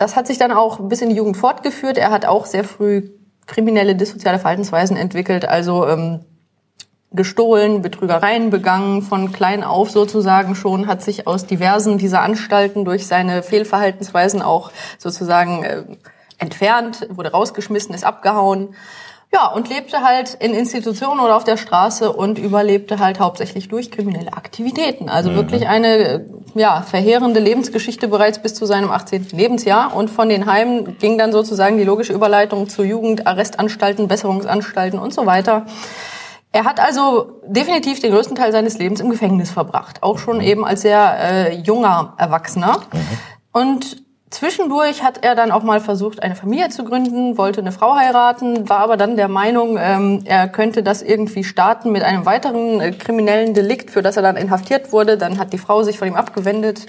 Das 0.00 0.16
hat 0.16 0.26
sich 0.26 0.38
dann 0.38 0.50
auch 0.50 0.80
bis 0.80 1.02
in 1.02 1.10
die 1.10 1.16
Jugend 1.16 1.36
fortgeführt. 1.36 1.98
Er 1.98 2.10
hat 2.10 2.24
auch 2.24 2.46
sehr 2.46 2.64
früh 2.64 3.10
kriminelle, 3.44 3.94
dissoziale 3.94 4.38
Verhaltensweisen 4.38 4.96
entwickelt, 4.96 5.46
also 5.46 5.86
ähm, 5.86 6.20
gestohlen, 7.10 7.82
Betrügereien 7.82 8.48
begangen, 8.48 9.02
von 9.02 9.30
klein 9.30 9.62
auf 9.62 9.90
sozusagen 9.90 10.54
schon, 10.54 10.86
hat 10.86 11.02
sich 11.02 11.26
aus 11.26 11.44
diversen 11.44 11.98
dieser 11.98 12.22
Anstalten 12.22 12.86
durch 12.86 13.06
seine 13.06 13.42
Fehlverhaltensweisen 13.42 14.40
auch 14.40 14.72
sozusagen 14.96 15.64
äh, 15.64 15.84
entfernt, 16.38 17.06
wurde 17.10 17.32
rausgeschmissen, 17.32 17.94
ist 17.94 18.04
abgehauen. 18.04 18.74
Ja, 19.32 19.46
und 19.46 19.68
lebte 19.68 20.00
halt 20.00 20.34
in 20.34 20.54
Institutionen 20.54 21.20
oder 21.20 21.36
auf 21.36 21.44
der 21.44 21.56
Straße 21.56 22.12
und 22.12 22.36
überlebte 22.36 22.98
halt 22.98 23.20
hauptsächlich 23.20 23.68
durch 23.68 23.92
kriminelle 23.92 24.32
Aktivitäten. 24.32 25.08
Also 25.08 25.34
wirklich 25.36 25.68
eine 25.68 26.26
ja, 26.54 26.82
verheerende 26.82 27.38
Lebensgeschichte 27.38 28.08
bereits 28.08 28.42
bis 28.42 28.54
zu 28.54 28.66
seinem 28.66 28.90
18. 28.90 29.28
Lebensjahr. 29.30 29.94
Und 29.94 30.10
von 30.10 30.28
den 30.28 30.46
Heimen 30.46 30.98
ging 30.98 31.16
dann 31.16 31.30
sozusagen 31.30 31.78
die 31.78 31.84
logische 31.84 32.12
Überleitung 32.12 32.68
zu 32.68 32.82
Jugend, 32.82 33.28
Arrestanstalten, 33.28 34.08
Besserungsanstalten 34.08 34.98
und 34.98 35.14
so 35.14 35.26
weiter. 35.26 35.64
Er 36.50 36.64
hat 36.64 36.80
also 36.80 37.40
definitiv 37.46 38.00
den 38.00 38.12
größten 38.12 38.34
Teil 38.34 38.50
seines 38.50 38.78
Lebens 38.78 38.98
im 38.98 39.10
Gefängnis 39.10 39.52
verbracht, 39.52 40.02
auch 40.02 40.18
schon 40.18 40.40
eben 40.40 40.64
als 40.64 40.80
sehr 40.80 41.18
äh, 41.20 41.54
junger 41.60 42.14
Erwachsener. 42.18 42.80
Und 43.52 44.02
Zwischendurch 44.30 45.02
hat 45.02 45.24
er 45.24 45.34
dann 45.34 45.50
auch 45.50 45.64
mal 45.64 45.80
versucht, 45.80 46.22
eine 46.22 46.36
Familie 46.36 46.68
zu 46.68 46.84
gründen, 46.84 47.36
wollte 47.36 47.60
eine 47.60 47.72
Frau 47.72 47.96
heiraten, 47.96 48.68
war 48.68 48.78
aber 48.78 48.96
dann 48.96 49.16
der 49.16 49.26
Meinung, 49.26 49.76
ähm, 49.76 50.22
er 50.24 50.48
könnte 50.48 50.84
das 50.84 51.02
irgendwie 51.02 51.42
starten 51.42 51.90
mit 51.90 52.04
einem 52.04 52.26
weiteren 52.26 52.80
äh, 52.80 52.92
kriminellen 52.92 53.54
Delikt, 53.54 53.90
für 53.90 54.02
das 54.02 54.16
er 54.16 54.22
dann 54.22 54.36
inhaftiert 54.36 54.92
wurde. 54.92 55.18
Dann 55.18 55.38
hat 55.38 55.52
die 55.52 55.58
Frau 55.58 55.82
sich 55.82 55.98
von 55.98 56.06
ihm 56.06 56.14
abgewendet. 56.14 56.86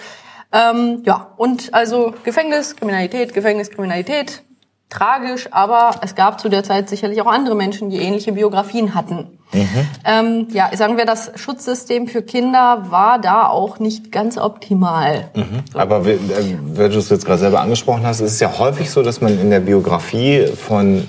Ähm, 0.52 1.02
ja, 1.04 1.34
und 1.36 1.74
also 1.74 2.14
Gefängnis, 2.24 2.76
Kriminalität, 2.76 3.34
Gefängnis, 3.34 3.72
Kriminalität. 3.72 4.44
Tragisch, 4.92 5.48
aber 5.52 5.96
es 6.04 6.14
gab 6.14 6.40
zu 6.40 6.48
der 6.48 6.64
Zeit 6.64 6.90
sicherlich 6.90 7.22
auch 7.22 7.32
andere 7.32 7.56
Menschen, 7.56 7.90
die 7.90 8.02
ähnliche 8.02 8.34
Biografien 8.34 8.94
hatten. 8.94 9.40
Ähm, 9.54 10.48
ja, 10.54 10.70
sagen 10.76 10.98
wir, 10.98 11.06
das 11.06 11.32
Schutzsystem 11.36 12.08
für 12.08 12.22
Kinder 12.22 12.86
war 12.90 13.20
da 13.20 13.48
auch 13.48 13.80
nicht 13.80 14.12
ganz 14.12 14.38
optimal. 14.38 15.30
Aber 15.74 16.06
wie- 16.06 16.12
äh, 16.12 16.58
weil 16.76 16.90
du 16.90 17.00
es 17.00 17.10
jetzt 17.10 17.26
gerade 17.26 17.40
selber 17.40 17.60
angesprochen 17.62 18.06
hast, 18.06 18.22
ist 18.22 18.34
es 18.34 18.40
ja 18.40 18.58
häufig 18.60 18.90
so, 18.90 19.04
dass 19.04 19.20
man 19.22 19.40
in 19.40 19.50
der 19.50 19.60
Biografie 19.60 20.46
von 20.48 21.00
äh, 21.00 21.02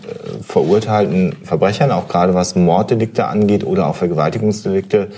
verurteilten 0.42 1.36
Verbrechern, 1.44 1.90
auch 1.92 2.08
gerade 2.08 2.34
was 2.34 2.56
Morddelikte 2.56 3.26
angeht 3.26 3.64
oder 3.64 3.86
auch 3.86 3.94
Vergewaltigungsdelikte 3.96 5.08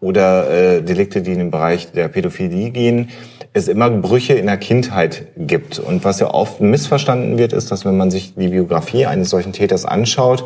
oder 0.00 0.50
äh, 0.50 0.82
Delikte, 0.82 1.22
die 1.22 1.32
in 1.32 1.38
den 1.38 1.50
Bereich 1.52 1.92
der 1.92 2.08
Pädophilie 2.08 2.70
gehen, 2.70 3.10
es 3.52 3.68
immer 3.68 3.88
Brüche 3.90 4.32
in 4.32 4.46
der 4.46 4.56
Kindheit 4.56 5.26
gibt. 5.36 5.78
Und 5.78 6.04
was 6.04 6.18
ja 6.18 6.32
oft 6.32 6.60
missverstanden 6.60 7.38
wird, 7.38 7.52
ist, 7.52 7.70
dass 7.70 7.84
wenn 7.84 7.96
man 7.96 8.10
sich 8.10 8.34
die 8.34 8.48
Biografie 8.48 9.06
eines 9.06 9.30
solchen 9.30 9.52
Täters 9.52 9.84
anschaut, 9.84 10.44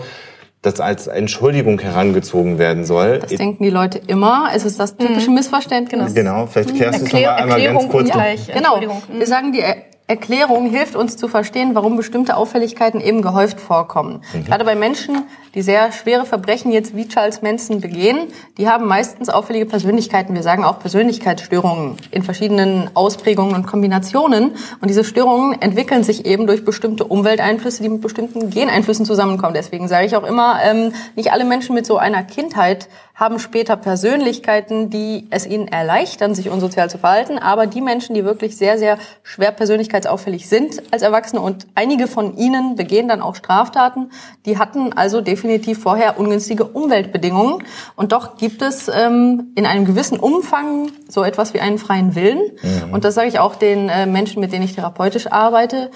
das 0.66 0.80
als 0.80 1.06
Entschuldigung 1.06 1.78
herangezogen 1.78 2.58
werden 2.58 2.84
soll. 2.84 3.20
Das 3.20 3.30
denken 3.30 3.62
die 3.62 3.70
Leute 3.70 4.00
immer. 4.06 4.50
Es 4.54 4.64
ist 4.64 4.80
das 4.80 4.96
typische 4.96 5.30
Missverständnis. 5.30 6.14
Genau, 6.14 6.46
vielleicht 6.46 6.74
klärst 6.74 7.00
du 7.00 7.04
es 7.06 7.12
nochmal 7.12 7.30
einmal 7.30 7.48
ganz 7.48 7.62
Erklärung 7.62 7.88
kurz. 7.88 8.10
gleich 8.10 8.46
Genau. 8.46 8.76
Entschuldigung. 8.76 9.02
Wir 9.16 9.26
sagen, 9.26 9.52
die 9.52 9.62
Erklärung 10.08 10.70
hilft 10.70 10.94
uns 10.94 11.16
zu 11.16 11.26
verstehen, 11.26 11.74
warum 11.74 11.96
bestimmte 11.96 12.36
Auffälligkeiten 12.36 13.00
eben 13.00 13.22
gehäuft 13.22 13.58
vorkommen. 13.58 14.22
Gerade 14.46 14.64
bei 14.64 14.76
Menschen, 14.76 15.24
die 15.56 15.62
sehr 15.62 15.90
schwere 15.90 16.24
Verbrechen 16.24 16.70
jetzt 16.70 16.94
wie 16.94 17.08
Charles 17.08 17.42
Manson 17.42 17.80
begehen, 17.80 18.28
die 18.56 18.68
haben 18.68 18.86
meistens 18.86 19.28
auffällige 19.28 19.66
Persönlichkeiten. 19.66 20.32
Wir 20.36 20.44
sagen 20.44 20.64
auch 20.64 20.78
Persönlichkeitsstörungen 20.78 21.96
in 22.12 22.22
verschiedenen 22.22 22.88
Ausprägungen 22.94 23.56
und 23.56 23.66
Kombinationen. 23.66 24.52
Und 24.80 24.88
diese 24.88 25.02
Störungen 25.02 25.60
entwickeln 25.60 26.04
sich 26.04 26.24
eben 26.24 26.46
durch 26.46 26.64
bestimmte 26.64 27.02
Umwelteinflüsse, 27.02 27.82
die 27.82 27.88
mit 27.88 28.00
bestimmten 28.00 28.50
Geneinflüssen 28.50 29.06
zusammenkommen. 29.06 29.54
Deswegen 29.54 29.88
sage 29.88 30.06
ich 30.06 30.14
auch 30.14 30.24
immer, 30.24 30.60
ähm, 30.62 30.92
nicht 31.16 31.32
alle 31.32 31.44
Menschen 31.44 31.74
mit 31.74 31.84
so 31.84 31.96
einer 31.96 32.22
Kindheit 32.22 32.88
haben 33.16 33.38
später 33.38 33.76
Persönlichkeiten, 33.78 34.90
die 34.90 35.26
es 35.30 35.46
ihnen 35.46 35.68
erleichtern, 35.68 36.34
sich 36.34 36.50
unsozial 36.50 36.90
zu 36.90 36.98
verhalten. 36.98 37.38
Aber 37.38 37.66
die 37.66 37.80
Menschen, 37.80 38.14
die 38.14 38.26
wirklich 38.26 38.58
sehr, 38.58 38.76
sehr 38.76 38.98
schwer 39.22 39.52
persönlichkeitsauffällig 39.52 40.50
sind 40.50 40.82
als 40.92 41.00
Erwachsene 41.00 41.40
und 41.40 41.66
einige 41.74 42.08
von 42.08 42.36
ihnen 42.36 42.76
begehen 42.76 43.08
dann 43.08 43.22
auch 43.22 43.34
Straftaten, 43.34 44.10
die 44.44 44.58
hatten 44.58 44.92
also 44.92 45.22
definitiv 45.22 45.80
vorher 45.80 46.20
ungünstige 46.20 46.64
Umweltbedingungen. 46.64 47.64
Und 47.96 48.12
doch 48.12 48.36
gibt 48.36 48.60
es 48.60 48.88
ähm, 48.88 49.52
in 49.54 49.64
einem 49.64 49.86
gewissen 49.86 50.20
Umfang 50.20 50.90
so 51.08 51.24
etwas 51.24 51.54
wie 51.54 51.60
einen 51.60 51.78
freien 51.78 52.14
Willen. 52.14 52.52
Und 52.92 53.04
das 53.04 53.14
sage 53.14 53.28
ich 53.28 53.38
auch 53.38 53.54
den 53.54 53.88
äh, 53.88 54.04
Menschen, 54.04 54.40
mit 54.40 54.52
denen 54.52 54.64
ich 54.64 54.74
therapeutisch 54.74 55.32
arbeite. 55.32 55.90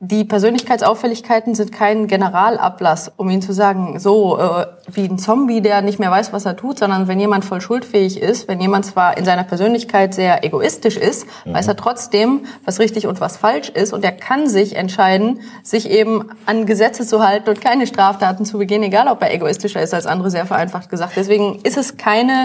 Die 0.00 0.24
Persönlichkeitsauffälligkeiten 0.24 1.54
sind 1.54 1.72
kein 1.72 2.06
Generalablass, 2.06 3.12
um 3.16 3.30
ihnen 3.30 3.40
zu 3.40 3.54
sagen, 3.54 3.98
so 3.98 4.38
äh, 4.38 4.66
wie 4.92 5.04
ein 5.04 5.18
Zombie, 5.18 5.62
der 5.62 5.80
nicht 5.80 5.98
mehr 5.98 6.10
weiß, 6.10 6.34
was 6.34 6.44
er 6.44 6.54
tut, 6.54 6.78
sondern 6.78 7.08
wenn 7.08 7.18
jemand 7.18 7.46
voll 7.46 7.62
schuldfähig 7.62 8.20
ist, 8.20 8.46
wenn 8.46 8.60
jemand 8.60 8.84
zwar 8.84 9.16
in 9.16 9.24
seiner 9.24 9.44
Persönlichkeit 9.44 10.12
sehr 10.12 10.44
egoistisch 10.44 10.98
ist, 10.98 11.26
weiß 11.46 11.68
er 11.68 11.76
trotzdem, 11.76 12.44
was 12.62 12.78
richtig 12.78 13.06
und 13.06 13.22
was 13.22 13.38
falsch 13.38 13.70
ist 13.70 13.94
und 13.94 14.04
er 14.04 14.12
kann 14.12 14.48
sich 14.48 14.76
entscheiden, 14.76 15.40
sich 15.62 15.88
eben 15.88 16.28
an 16.44 16.66
Gesetze 16.66 17.06
zu 17.06 17.26
halten 17.26 17.48
und 17.48 17.62
keine 17.62 17.86
Straftaten 17.86 18.44
zu 18.44 18.58
begehen, 18.58 18.82
egal 18.82 19.08
ob 19.08 19.22
er 19.22 19.32
egoistischer 19.32 19.80
ist 19.80 19.94
als 19.94 20.04
andere, 20.04 20.30
sehr 20.30 20.44
vereinfacht 20.44 20.90
gesagt. 20.90 21.14
Deswegen 21.16 21.60
ist 21.62 21.78
es 21.78 21.96
keine 21.96 22.44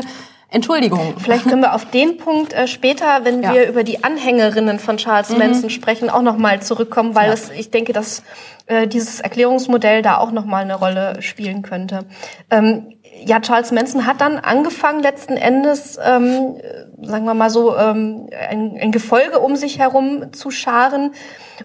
Entschuldigung. 0.51 1.15
Vielleicht 1.17 1.45
können 1.47 1.61
wir 1.61 1.73
auf 1.73 1.89
den 1.89 2.17
Punkt 2.17 2.51
äh, 2.53 2.67
später, 2.67 3.23
wenn 3.23 3.41
Ja. 3.41 3.53
wir 3.53 3.69
über 3.69 3.83
die 3.83 4.03
Anhängerinnen 4.03 4.79
von 4.79 4.97
Charles 4.97 5.29
Manson 5.35 5.69
sprechen, 5.69 6.09
auch 6.09 6.21
noch 6.21 6.37
mal 6.37 6.61
zurückkommen, 6.61 7.15
weil 7.15 7.31
es, 7.31 7.49
ich 7.49 7.71
denke, 7.71 7.93
dass 7.93 8.21
äh, 8.65 8.85
dieses 8.85 9.21
Erklärungsmodell 9.21 10.01
da 10.01 10.17
auch 10.17 10.31
noch 10.31 10.43
mal 10.45 10.61
eine 10.63 10.75
Rolle 10.75 11.21
spielen 11.21 11.61
könnte. 11.61 11.99
Ähm, 12.49 12.93
ja, 13.23 13.39
Charles 13.39 13.71
Manson 13.71 14.05
hat 14.05 14.21
dann 14.21 14.37
angefangen, 14.37 15.01
letzten 15.01 15.37
Endes, 15.37 15.99
ähm, 16.03 16.57
äh, 16.57 17.05
sagen 17.05 17.25
wir 17.25 17.33
mal 17.33 17.49
so, 17.49 17.75
ähm, 17.75 18.27
ein, 18.31 18.77
ein 18.79 18.91
Gefolge 18.91 19.39
um 19.39 19.55
sich 19.55 19.79
herum 19.79 20.33
zu 20.33 20.51
scharen. 20.51 21.13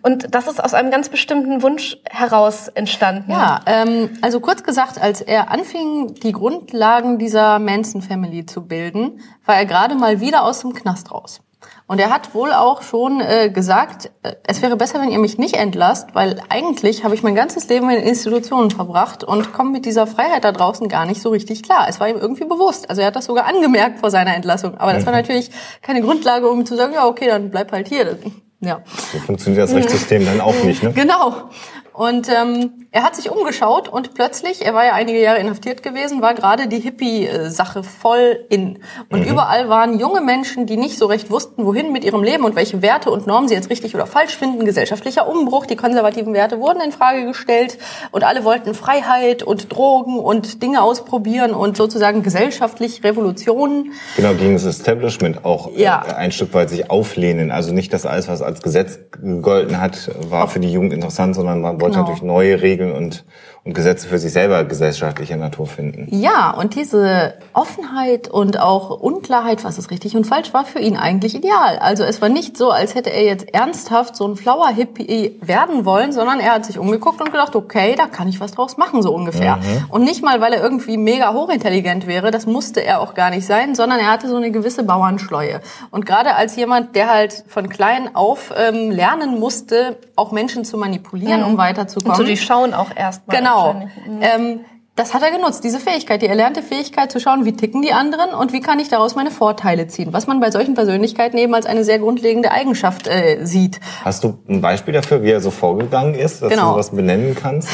Und 0.03 0.35
das 0.35 0.49
ist 0.49 0.63
aus 0.63 0.75
einem 0.75 0.91
ganz 0.91 1.09
bestimmten 1.09 1.63
Wunsch 1.63 1.97
heraus 2.09 2.69
entstanden. 2.69 3.31
Ja, 3.31 3.61
ähm, 3.67 4.11
also 4.21 4.41
kurz 4.41 4.63
gesagt, 4.63 5.01
als 5.01 5.21
er 5.21 5.51
anfing, 5.51 6.15
die 6.15 6.33
Grundlagen 6.33 7.19
dieser 7.19 7.59
Manson 7.59 8.03
Family 8.03 8.45
zu 8.45 8.67
bilden, 8.67 9.21
war 9.45 9.57
er 9.57 9.67
gerade 9.67 9.95
mal 9.95 10.21
wieder 10.21 10.43
aus 10.43 10.61
dem 10.61 10.75
Knast 10.75 11.11
raus. 11.11 11.41
Und 11.89 12.01
er 12.01 12.11
hat 12.11 12.35
wohl 12.35 12.53
auch 12.53 12.83
schon 12.83 13.21
äh, 13.21 13.49
gesagt, 13.49 14.11
äh, 14.23 14.35
es 14.45 14.61
wäre 14.61 14.77
besser, 14.77 15.01
wenn 15.01 15.11
ihr 15.11 15.21
mich 15.21 15.39
nicht 15.39 15.55
entlasst, 15.55 16.15
weil 16.15 16.41
eigentlich 16.49 17.05
habe 17.05 17.15
ich 17.15 17.23
mein 17.23 17.37
ganzes 17.37 17.69
Leben 17.69 17.89
in 17.91 18.03
Institutionen 18.03 18.73
verbracht 18.73 19.23
und 19.23 19.53
komme 19.53 19.71
mit 19.71 19.87
dieser 19.87 20.09
Freiheit 20.09 20.43
da 20.43 20.51
draußen 20.51 20.89
gar 20.89 21.07
nicht 21.07 21.23
so 21.23 21.31
richtig 21.31 21.63
klar. 21.63 21.87
Es 21.89 22.01
war 22.01 22.09
ihm 22.09 22.17
irgendwie 22.17 22.45
bewusst. 22.45 22.91
Also 22.91 23.03
er 23.03 23.09
hat 23.09 23.17
das 23.17 23.27
sogar 23.27 23.47
angemerkt 23.47 24.01
vor 24.01 24.11
seiner 24.11 24.35
Entlassung. 24.35 24.77
Aber 24.79 24.93
das 24.95 25.07
war 25.07 25.13
natürlich 25.13 25.51
keine 25.81 26.03
Grundlage, 26.03 26.49
um 26.49 26.67
zu 26.67 26.77
sagen, 26.77 26.93
ja, 26.95 27.07
okay, 27.07 27.29
dann 27.29 27.51
bleib 27.51 27.71
halt 27.71 27.87
hier. 27.87 28.19
Ja. 28.61 28.81
So 29.13 29.19
funktioniert 29.21 29.63
das 29.63 29.75
Rechtssystem 29.75 30.25
dann 30.25 30.41
auch 30.41 30.65
nicht, 30.65 30.83
ne? 30.83 30.93
Genau. 30.93 31.51
Und 31.97 32.29
ähm, 32.29 32.89
er 32.93 33.05
hat 33.05 33.17
sich 33.17 33.31
umgeschaut 33.31 33.89
und 33.89 34.13
plötzlich, 34.13 34.67
er 34.67 34.75
war 34.75 34.85
ja 34.85 34.93
einige 34.93 35.19
Jahre 35.19 35.39
inhaftiert 35.39 35.83
gewesen, 35.83 36.21
war 36.21 36.35
gerade 36.35 36.69
die 36.69 36.79
Hippie-Sache 36.79 37.83
voll 37.83 38.45
in. 38.51 38.81
Und 39.09 39.25
überall 39.25 39.71
waren 39.71 39.99
junge 39.99 40.21
Menschen, 40.21 40.67
die 40.67 40.77
nicht 40.77 40.99
so 40.99 41.07
recht 41.07 41.31
wussten, 41.31 41.65
wohin 41.65 41.93
mit 41.93 42.05
ihrem 42.05 42.23
Leben 42.23 42.45
und 42.45 42.55
welche 42.55 42.83
Werte 42.83 43.11
und 43.11 43.27
Normen 43.27 43.49
sie 43.49 43.55
jetzt 43.55 43.71
richtig 43.71 43.95
oder 43.95 44.07
falsch 44.07 44.37
finden. 44.37 44.67
Gesellschaftlicher 44.67 45.27
Umbruch, 45.27 45.65
die 45.65 45.77
konservativen 45.77 46.35
Werte 46.35 46.61
wurden 46.61 46.83
in 46.83 46.93
Frage 46.93 47.25
gestellt 47.25 47.79
und 48.13 48.25
alle 48.25 48.45
wollten 48.45 48.75
Freiheit 48.75 49.43
und 49.43 49.75
Drogen 49.75 50.19
und 50.19 50.63
Dinge 50.63 50.83
ausprobieren 50.83 51.55
und 51.55 51.79
sozusagen 51.79 52.23
gesellschaftlich 52.23 53.03
Revolutionen. 53.05 53.93
Genau, 54.17 54.35
gegen 54.35 54.53
das 54.53 54.67
Establishment 54.67 55.47
auch 55.47 55.71
Ja. 55.75 56.05
äh, 56.07 56.13
ein 56.13 56.31
Stück 56.31 56.53
weit 56.53 56.69
sich 56.69 56.91
auflehnen. 56.91 57.51
Also 57.51 57.73
nicht 57.73 57.95
das 57.95 58.05
alles, 58.05 58.29
was 58.29 58.43
als 58.43 58.61
Gesetz 58.61 58.99
gegolten 59.13 59.81
hat, 59.81 60.11
war 60.29 60.47
für 60.49 60.61
die 60.61 60.71
Jugend 60.71 60.93
interessant, 60.93 61.35
sondern 61.35 61.63
man 61.63 61.81
wollte 61.81 61.86
Genau. 61.93 62.01
natürlich 62.01 62.23
neue 62.23 62.61
Regeln 62.63 62.93
und, 62.93 63.25
und 63.67 63.75
Gesetze 63.75 64.07
für 64.07 64.19
sich 64.19 64.33
selber 64.33 64.63
gesellschaftlicher 64.63 65.37
Natur 65.37 65.67
finden. 65.67 66.07
Ja, 66.11 66.53
und 66.53 66.77
diese 66.77 67.35
Offenheit 67.53 68.29
und 68.29 68.61
auch 68.61 68.91
Unklarheit, 68.91 69.65
was 69.65 69.77
ist 69.77 69.91
richtig 69.91 70.17
und 70.17 70.25
falsch, 70.25 70.55
war 70.55 70.65
für 70.65 70.79
ihn 70.79 70.97
eigentlich 70.97 71.35
ideal. 71.35 71.79
Also 71.81 72.05
es 72.05 72.23
war 72.23 72.29
nicht 72.29 72.57
so, 72.57 72.71
als 72.71 72.95
hätte 72.95 73.11
er 73.11 73.25
jetzt 73.25 73.53
ernsthaft 73.53 74.15
so 74.15 74.27
ein 74.27 74.37
Flower 74.37 74.69
Hippie 74.69 75.37
werden 75.41 75.85
wollen, 75.85 76.13
sondern 76.13 76.39
er 76.39 76.55
hat 76.55 76.65
sich 76.65 76.79
umgeguckt 76.79 77.21
und 77.21 77.33
gedacht, 77.33 77.57
okay, 77.57 77.97
da 77.97 78.07
kann 78.07 78.29
ich 78.29 78.39
was 78.39 78.53
draus 78.53 78.77
machen, 78.77 79.03
so 79.03 79.13
ungefähr. 79.13 79.59
Und 79.89 80.05
nicht 80.05 80.23
mal, 80.23 80.41
weil 80.41 80.53
er 80.53 80.63
irgendwie 80.63 80.97
mega 80.97 81.33
hochintelligent 81.33 82.07
wäre, 82.07 82.31
das 82.31 82.47
musste 82.47 82.85
er 82.85 83.01
auch 83.01 83.15
gar 83.15 83.31
nicht 83.31 83.47
sein, 83.47 83.75
sondern 83.75 83.99
er 83.99 84.13
hatte 84.13 84.29
so 84.29 84.37
eine 84.37 84.53
gewisse 84.53 84.85
Bauernschleue. 84.85 85.61
Und 85.91 86.07
gerade 86.07 86.37
als 86.37 86.55
jemand, 86.55 86.95
der 86.95 87.11
halt 87.13 87.45
von 87.49 87.69
klein 87.69 88.15
auf 88.15 88.55
ähm, 88.57 88.93
lernen 88.93 89.41
musste, 89.41 89.97
auch 90.15 90.31
Menschen 90.31 90.65
zu 90.65 90.79
manipulieren, 90.79 91.43
um 91.43 91.59
weiterzukommen. 91.59 92.13
Und 92.13 92.17
so 92.17 92.23
die 92.23 92.37
schauen 92.37 92.73
auch 92.73 92.95
erstmal. 92.95 93.37
Genau. 93.37 93.56
Wahrscheinlich. 93.65 93.91
Mhm. 94.07 94.23
Ähm, 94.23 94.61
das 94.97 95.13
hat 95.13 95.23
er 95.23 95.31
genutzt, 95.31 95.63
diese 95.63 95.79
Fähigkeit, 95.79 96.23
die 96.23 96.27
erlernte 96.27 96.63
Fähigkeit 96.63 97.13
zu 97.13 97.21
schauen, 97.21 97.45
wie 97.45 97.53
ticken 97.53 97.83
die 97.83 97.93
anderen 97.93 98.31
und 98.31 98.55
wie 98.55 98.61
kann 98.61 98.79
ich 98.79 98.89
daraus 98.89 99.15
meine 99.15 99.31
Vorteile 99.31 99.89
ziehen. 99.89 100.15
Was 100.15 100.27
man 100.27 100.41
bei 100.41 100.51
solchen 100.51 100.73
Persönlichkeiten 100.75 101.37
eben 101.37 101.55
als 101.55 101.67
eine 101.67 101.85
sehr 101.85 101.99
grundlegende 101.99 102.51
Eigenschaft 102.51 103.07
äh, 103.07 103.45
sieht. 103.45 103.79
Hast 104.07 104.25
du 104.25 104.39
ein 104.49 104.63
Beispiel 104.63 104.95
dafür, 104.95 105.23
wie 105.23 105.31
er 105.31 105.41
so 105.43 105.51
vorgegangen 105.51 106.15
ist, 106.15 106.41
dass 106.41 106.49
Genau. 106.49 106.73
du 106.73 106.79
was 106.79 106.91
benennen 106.93 107.35
kannst? 107.35 107.69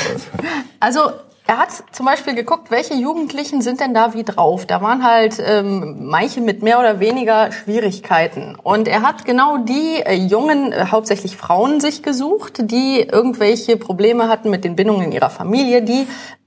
Also 0.80 1.00
er 1.46 1.58
hat 1.58 1.70
zum 1.92 2.06
Beispiel 2.06 2.34
geguckt, 2.34 2.70
welche 2.70 2.94
Jugendlichen 2.94 3.62
sind 3.62 3.80
denn 3.80 3.94
da 3.94 4.14
wie 4.14 4.22
drauf. 4.22 4.64
Da 4.64 4.80
waren 4.80 5.02
halt 5.04 5.42
ähm, 5.44 6.06
manche 6.06 6.40
mit 6.40 6.62
mehr 6.62 6.78
oder 6.78 7.00
weniger 7.00 7.50
Schwierigkeiten. 7.50 8.56
Und 8.62 8.86
er 8.86 9.02
hat 9.02 9.24
genau 9.24 9.58
die 9.58 9.96
äh, 10.04 10.14
jungen, 10.14 10.72
äh, 10.72 10.86
hauptsächlich 10.90 11.36
Frauen 11.36 11.80
sich 11.80 12.02
gesucht, 12.02 12.70
die 12.70 13.00
irgendwelche 13.00 13.76
Probleme 13.76 14.28
hatten 14.28 14.50
mit 14.50 14.64
den 14.64 14.76
Bindungen 14.76 15.06
in 15.06 15.12
ihrer 15.12 15.30
Familie, 15.30 15.82
die 15.82 16.06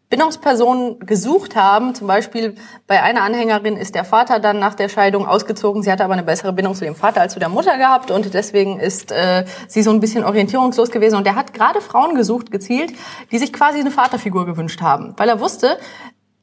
Bindungspersonen 0.10 1.00
gesucht 1.00 1.56
haben. 1.56 1.96
Zum 1.96 2.08
Beispiel 2.08 2.56
bei 2.88 3.02
einer 3.02 3.24
Anhängerin 3.24 3.78
ist 3.78 3.96
der 3.96 4.06
Vater 4.06 4.40
dann 4.40 4.60
nach 4.60 4.76
der 4.76 4.90
Scheidung 4.90 5.28
ausgezogen. 5.28 5.84
Sie 5.84 5.92
hatte 5.92 6.04
aber 6.04 6.14
eine 6.14 6.24
bessere 6.24 6.54
Bindung 6.54 6.76
zu 6.76 6.86
dem 6.86 6.96
Vater 6.96 7.22
als 7.22 7.34
zu 7.34 7.40
der 7.40 7.50
Mutter 7.50 7.78
gehabt 7.78 8.12
und 8.12 8.34
deswegen 8.34 8.80
ist 8.80 9.12
äh, 9.12 9.46
sie 9.68 9.82
so 9.82 9.92
ein 9.92 10.00
bisschen 10.00 10.24
orientierungslos 10.24 10.92
gewesen. 10.92 11.16
Und 11.16 11.26
er 11.26 11.36
hat 11.36 11.54
gerade 11.54 11.82
Frauen 11.82 12.16
gesucht, 12.16 12.52
gezielt, 12.52 12.94
die 13.32 13.38
sich 13.38 13.52
quasi 13.52 13.80
eine 13.80 13.92
Vaterfigur 13.92 14.46
gewünscht 14.46 14.82
haben, 14.82 15.14
weil 15.18 15.30
er 15.30 15.40
wusste, 15.40 15.78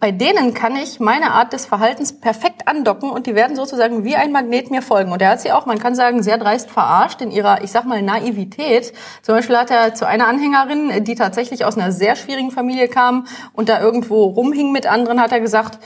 bei 0.03 0.11
denen 0.11 0.53
kann 0.53 0.75
ich 0.75 0.99
meine 0.99 1.31
Art 1.31 1.53
des 1.53 1.65
Verhaltens 1.65 2.13
perfekt 2.19 2.67
andocken 2.67 3.09
und 3.09 3.29
die 3.29 3.37
werden 3.37 3.55
sozusagen 3.55 4.03
wie 4.03 4.17
ein 4.17 4.33
Magnet 4.33 4.69
mir 4.69 4.83
folgen. 4.83 5.13
Und 5.13 5.23
er 5.23 5.29
hat 5.29 5.41
sie 5.41 5.53
auch, 5.53 5.65
man 5.65 5.79
kann 5.79 5.95
sagen, 5.95 6.25
sehr 6.25 6.39
dreist 6.39 6.73
verarscht 6.73 7.21
in 7.21 7.31
ihrer, 7.31 7.63
ich 7.63 7.71
sag 7.71 7.85
mal, 7.85 8.03
Naivität. 8.03 8.93
Zum 9.23 9.37
Beispiel 9.37 9.57
hat 9.57 9.71
er 9.71 9.95
zu 9.95 10.05
einer 10.05 10.27
Anhängerin, 10.27 11.05
die 11.05 11.15
tatsächlich 11.15 11.65
aus 11.65 11.79
einer 11.79 11.93
sehr 11.93 12.17
schwierigen 12.17 12.51
Familie 12.51 12.89
kam 12.89 13.29
und 13.53 13.69
da 13.69 13.81
irgendwo 13.81 14.25
rumhing 14.25 14.73
mit 14.73 14.89
anderen, 14.89 15.21
hat 15.21 15.31
er 15.31 15.39
gesagt, 15.39 15.79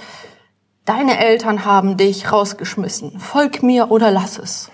deine 0.86 1.18
Eltern 1.18 1.66
haben 1.66 1.98
dich 1.98 2.32
rausgeschmissen. 2.32 3.20
Folg 3.20 3.62
mir 3.62 3.90
oder 3.90 4.10
lass 4.10 4.38
es. 4.38 4.70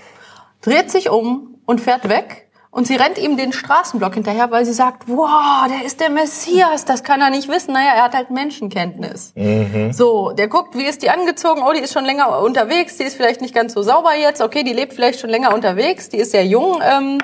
Dreht 0.61 0.89
sich 0.89 1.11
um 1.11 1.57
und 1.67 1.81
fährt 1.81 2.09
weg 2.09 2.49
und 2.73 2.87
sie 2.87 2.97
rennt 2.97 3.19
ihm 3.19 3.37
den 3.37 3.53
Straßenblock 3.53 4.15
hinterher, 4.15 4.51
weil 4.51 4.65
sie 4.65 4.73
sagt, 4.73 5.03
wow, 5.07 5.69
der 5.69 5.85
ist 5.85 6.01
der 6.01 6.09
Messias, 6.09 6.87
das 6.87 7.05
kann 7.05 7.21
er 7.21 7.29
nicht 7.29 7.49
wissen. 7.49 7.75
Naja, 7.75 7.93
er 7.97 8.05
hat 8.05 8.15
halt 8.15 8.31
Menschenkenntnis. 8.31 9.35
Mhm. 9.37 9.93
So, 9.93 10.33
der 10.33 10.49
guckt, 10.49 10.75
wie 10.75 10.87
ist 10.87 11.03
die 11.03 11.11
angezogen? 11.11 11.63
Oh, 11.63 11.73
die 11.75 11.81
ist 11.81 11.93
schon 11.93 12.07
länger 12.07 12.41
unterwegs, 12.41 12.97
die 12.97 13.05
ist 13.05 13.15
vielleicht 13.15 13.43
nicht 13.43 13.55
ganz 13.55 13.75
so 13.75 13.83
sauber 13.83 14.15
jetzt. 14.17 14.41
Okay, 14.41 14.65
die 14.65 14.73
lebt 14.73 14.95
vielleicht 14.95 15.21
schon 15.21 15.29
länger 15.29 15.53
unterwegs, 15.53 16.09
die 16.09 16.17
ist 16.17 16.31
sehr 16.31 16.47
jung. 16.47 16.81
Ähm, 16.83 17.19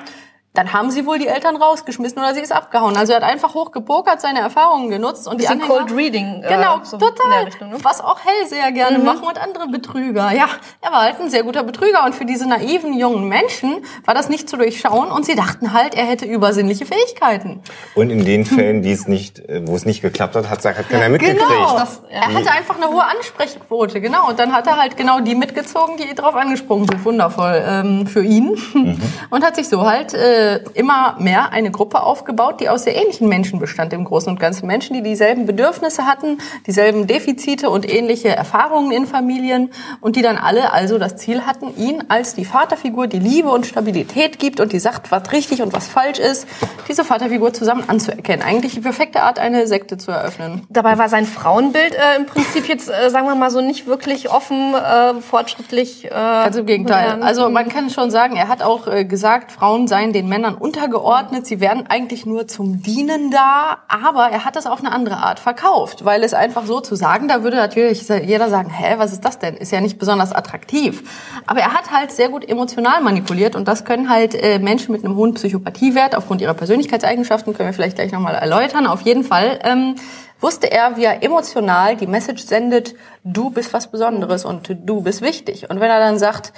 dann 0.53 0.73
haben 0.73 0.89
sie 0.91 1.05
wohl 1.05 1.19
die 1.19 1.27
Eltern 1.27 1.55
rausgeschmissen 1.57 2.17
oder 2.17 2.33
sie 2.33 2.41
ist 2.41 2.51
abgehauen. 2.51 2.97
Also 2.97 3.13
er 3.13 3.17
hat 3.21 3.23
einfach 3.23 3.53
hochgepokert, 3.53 4.19
seine 4.19 4.39
Erfahrungen 4.39 4.89
genutzt 4.89 5.27
und 5.27 5.37
Bisschen 5.37 5.59
die 5.59 5.63
Anhänger, 5.63 5.85
Cold 5.85 5.95
Reading. 5.95 6.41
Genau, 6.47 6.77
äh, 6.77 6.85
so 6.85 6.97
total. 6.97 7.43
Richtung, 7.45 7.69
ne? 7.69 7.77
Was 7.83 8.01
auch 8.01 8.19
Hell 8.25 8.47
sehr 8.47 8.71
gerne 8.71 8.97
Mhm. 8.97 9.05
machen 9.05 9.23
und 9.27 9.37
andere 9.41 9.67
Betrüger. 9.67 10.31
Ja, 10.31 10.47
er 10.81 10.91
war 10.91 11.03
halt 11.03 11.19
ein 11.21 11.29
sehr 11.29 11.43
guter 11.43 11.63
Betrüger 11.63 12.03
und 12.03 12.15
für 12.15 12.25
diese 12.25 12.47
naiven 12.47 12.93
jungen 12.97 13.27
Menschen 13.29 13.85
war 14.05 14.13
das 14.15 14.27
nicht 14.27 14.49
zu 14.49 14.57
durchschauen 14.57 15.11
und 15.11 15.25
sie 15.25 15.35
dachten 15.35 15.71
halt, 15.73 15.93
er 15.95 16.05
hätte 16.05 16.25
übersinnliche 16.25 16.85
Fähigkeiten. 16.85 17.61
Und 17.95 18.09
in 18.09 18.25
den 18.25 18.45
Fällen, 18.45 18.81
die 18.81 18.91
es 18.91 19.07
nicht, 19.07 19.39
äh, 19.39 19.61
wo 19.67 19.75
es 19.75 19.85
nicht 19.85 20.01
geklappt 20.01 20.35
hat, 20.35 20.49
hat 20.49 20.65
hat 20.65 20.89
keiner 20.89 21.09
mitgekriegt. 21.09 21.39
Genau. 21.47 21.77
Das- 21.77 22.01
ja. 22.09 22.21
Er 22.21 22.33
hatte 22.33 22.51
einfach 22.51 22.75
eine 22.75 22.87
hohe 22.87 23.03
Ansprechquote, 23.05 24.01
genau. 24.01 24.27
Und 24.29 24.39
dann 24.39 24.51
hat 24.53 24.65
er 24.67 24.77
halt 24.77 24.97
genau 24.97 25.19
die 25.19 25.35
mitgezogen, 25.35 25.95
die 25.97 26.13
drauf 26.15 26.35
angesprungen 26.35 26.87
sind. 26.87 27.05
Wundervoll 27.05 27.63
ähm, 27.65 28.07
für 28.07 28.23
ihn. 28.23 28.99
Und 29.29 29.45
hat 29.45 29.55
sich 29.55 29.69
so 29.69 29.85
halt 29.85 30.13
äh, 30.13 30.48
immer 30.73 31.15
mehr 31.19 31.51
eine 31.51 31.71
Gruppe 31.71 32.03
aufgebaut, 32.03 32.59
die 32.59 32.69
aus 32.69 32.83
sehr 32.83 32.95
ähnlichen 32.95 33.27
Menschen 33.29 33.59
bestand 33.59 33.93
im 33.93 34.05
Großen 34.05 34.29
und 34.29 34.39
Ganzen. 34.39 34.67
Menschen, 34.67 34.93
die 34.93 35.01
dieselben 35.01 35.45
Bedürfnisse 35.45 36.05
hatten, 36.05 36.37
dieselben 36.67 37.07
Defizite 37.07 37.69
und 37.69 37.89
ähnliche 37.89 38.29
Erfahrungen 38.29 38.91
in 38.91 39.05
Familien 39.05 39.71
und 40.01 40.15
die 40.15 40.21
dann 40.21 40.37
alle 40.37 40.73
also 40.73 40.97
das 40.97 41.17
Ziel 41.17 41.45
hatten, 41.45 41.75
ihn 41.77 42.03
als 42.09 42.35
die 42.35 42.45
Vaterfigur, 42.45 43.07
die 43.07 43.19
Liebe 43.19 43.49
und 43.49 43.65
Stabilität 43.65 44.39
gibt 44.39 44.59
und 44.59 44.71
die 44.73 44.79
sagt, 44.79 45.11
was 45.11 45.31
richtig 45.31 45.61
und 45.61 45.73
was 45.73 45.87
falsch 45.87 46.19
ist, 46.19 46.47
diese 46.87 47.03
Vaterfigur 47.03 47.53
zusammen 47.53 47.83
anzuerkennen. 47.87 48.45
Eigentlich 48.45 48.73
die 48.73 48.81
perfekte 48.81 49.21
Art, 49.21 49.39
eine 49.39 49.67
Sekte 49.67 49.97
zu 49.97 50.11
eröffnen. 50.11 50.65
Dabei 50.69 50.97
war 50.97 51.09
sein 51.09 51.25
Frauenbild 51.25 51.93
äh, 51.93 52.17
im 52.17 52.25
Prinzip 52.25 52.67
jetzt, 52.67 52.89
äh, 52.89 53.09
sagen 53.09 53.27
wir 53.27 53.35
mal 53.35 53.51
so, 53.51 53.61
nicht 53.61 53.87
wirklich 53.87 54.31
offen, 54.31 54.73
äh, 54.73 55.15
fortschrittlich. 55.21 56.05
Äh, 56.05 56.09
Ganz 56.09 56.55
im 56.55 56.65
Gegenteil. 56.65 57.21
Also 57.21 57.49
man 57.49 57.69
kann 57.69 57.89
schon 57.89 58.11
sagen, 58.11 58.35
er 58.35 58.47
hat 58.47 58.61
auch 58.61 58.87
äh, 58.87 59.05
gesagt, 59.05 59.51
Frauen 59.51 59.87
seien 59.87 60.13
den 60.13 60.28
Männern 60.29 60.55
untergeordnet, 60.55 61.45
sie 61.45 61.59
wären 61.59 61.87
eigentlich 61.87 62.25
nur 62.25 62.47
zum 62.47 62.81
Dienen 62.81 63.31
da, 63.31 63.79
aber 63.87 64.29
er 64.29 64.45
hat 64.45 64.55
das 64.55 64.65
auf 64.65 64.79
eine 64.79 64.91
andere 64.91 65.17
Art 65.17 65.39
verkauft, 65.39 66.05
weil 66.05 66.23
es 66.23 66.33
einfach 66.33 66.65
so 66.65 66.79
zu 66.79 66.95
sagen, 66.95 67.27
da 67.27 67.43
würde 67.43 67.57
natürlich 67.57 68.07
jeder 68.07 68.49
sagen, 68.49 68.69
hä, 68.69 68.95
was 68.97 69.11
ist 69.11 69.25
das 69.25 69.39
denn? 69.39 69.57
Ist 69.57 69.71
ja 69.71 69.81
nicht 69.81 69.99
besonders 69.99 70.31
attraktiv. 70.31 71.03
Aber 71.45 71.59
er 71.59 71.73
hat 71.73 71.91
halt 71.91 72.11
sehr 72.11 72.29
gut 72.29 72.47
emotional 72.47 73.01
manipuliert 73.01 73.55
und 73.55 73.67
das 73.67 73.83
können 73.83 74.09
halt 74.09 74.35
äh, 74.35 74.59
Menschen 74.59 74.93
mit 74.93 75.03
einem 75.03 75.15
hohen 75.15 75.33
Psychopathiewert 75.33 76.15
aufgrund 76.15 76.41
ihrer 76.41 76.53
Persönlichkeitseigenschaften, 76.53 77.53
können 77.53 77.69
wir 77.69 77.73
vielleicht 77.73 77.97
gleich 77.97 78.11
nochmal 78.11 78.35
erläutern. 78.35 78.87
Auf 78.87 79.01
jeden 79.01 79.23
Fall 79.23 79.59
ähm, 79.63 79.95
wusste 80.39 80.71
er, 80.71 80.97
wie 80.97 81.03
er 81.03 81.23
emotional 81.23 81.95
die 81.95 82.07
Message 82.07 82.43
sendet, 82.43 82.95
du 83.23 83.49
bist 83.49 83.73
was 83.73 83.91
Besonderes 83.91 84.45
und 84.45 84.75
du 84.85 85.01
bist 85.01 85.21
wichtig. 85.21 85.69
Und 85.69 85.79
wenn 85.79 85.89
er 85.89 85.99
dann 85.99 86.17
sagt, 86.17 86.53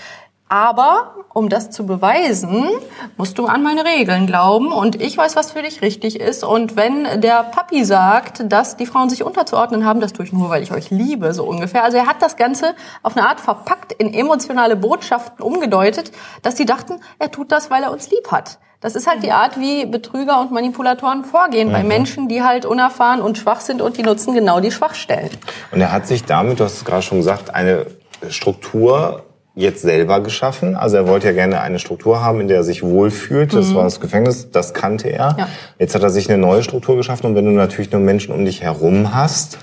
aber 0.51 1.15
um 1.33 1.47
das 1.47 1.71
zu 1.71 1.85
beweisen, 1.85 2.67
musst 3.15 3.37
du 3.37 3.45
an 3.45 3.63
meine 3.63 3.85
Regeln 3.85 4.27
glauben 4.27 4.73
und 4.73 5.01
ich 5.01 5.17
weiß, 5.17 5.37
was 5.37 5.51
für 5.53 5.61
dich 5.61 5.81
richtig 5.81 6.19
ist. 6.19 6.43
Und 6.43 6.75
wenn 6.75 7.21
der 7.21 7.43
Papi 7.43 7.85
sagt, 7.85 8.43
dass 8.51 8.75
die 8.75 8.85
Frauen 8.85 9.09
sich 9.09 9.23
unterzuordnen 9.23 9.85
haben, 9.85 10.01
das 10.01 10.11
tue 10.11 10.25
ich 10.25 10.33
nur, 10.33 10.49
weil 10.49 10.61
ich 10.61 10.73
euch 10.73 10.91
liebe, 10.91 11.33
so 11.33 11.45
ungefähr. 11.45 11.85
Also 11.85 11.95
er 11.95 12.05
hat 12.05 12.21
das 12.21 12.35
Ganze 12.35 12.75
auf 13.01 13.15
eine 13.15 13.29
Art 13.29 13.39
verpackt 13.39 13.93
in 13.93 14.13
emotionale 14.13 14.75
Botschaften 14.75 15.41
umgedeutet, 15.41 16.11
dass 16.41 16.57
sie 16.57 16.65
dachten, 16.65 16.99
er 17.17 17.31
tut 17.31 17.53
das, 17.53 17.71
weil 17.71 17.83
er 17.83 17.93
uns 17.93 18.09
lieb 18.09 18.29
hat. 18.29 18.59
Das 18.81 18.95
ist 18.95 19.07
halt 19.07 19.23
die 19.23 19.31
Art, 19.31 19.57
wie 19.57 19.85
Betrüger 19.85 20.41
und 20.41 20.51
Manipulatoren 20.51 21.23
vorgehen 21.23 21.71
bei 21.71 21.83
Menschen, 21.83 22.27
die 22.27 22.43
halt 22.43 22.65
unerfahren 22.65 23.21
und 23.21 23.37
schwach 23.37 23.61
sind 23.61 23.81
und 23.81 23.95
die 23.95 24.03
nutzen 24.03 24.33
genau 24.33 24.59
die 24.59 24.71
Schwachstellen. 24.71 25.29
Und 25.71 25.79
er 25.79 25.93
hat 25.93 26.07
sich 26.07 26.25
damit, 26.25 26.59
du 26.59 26.65
hast 26.65 26.73
es 26.73 26.83
gerade 26.83 27.03
schon 27.03 27.19
gesagt, 27.19 27.55
eine 27.55 27.85
Struktur 28.29 29.23
jetzt 29.53 29.81
selber 29.81 30.21
geschaffen. 30.21 30.75
Also 30.75 30.97
er 30.97 31.07
wollte 31.07 31.27
ja 31.27 31.33
gerne 31.33 31.59
eine 31.61 31.79
Struktur 31.79 32.23
haben, 32.23 32.39
in 32.41 32.47
der 32.47 32.57
er 32.57 32.63
sich 32.63 32.83
wohlfühlt. 32.83 33.53
Das 33.53 33.73
war 33.75 33.83
das 33.83 33.99
Gefängnis, 33.99 34.49
das 34.51 34.73
kannte 34.73 35.09
er. 35.09 35.35
Ja. 35.37 35.47
Jetzt 35.77 35.93
hat 35.95 36.03
er 36.03 36.09
sich 36.09 36.29
eine 36.29 36.37
neue 36.37 36.63
Struktur 36.63 36.95
geschaffen. 36.95 37.25
Und 37.25 37.35
wenn 37.35 37.45
du 37.45 37.51
natürlich 37.51 37.91
nur 37.91 38.01
Menschen 38.01 38.33
um 38.33 38.45
dich 38.45 38.61
herum 38.61 39.13
hast, 39.13 39.57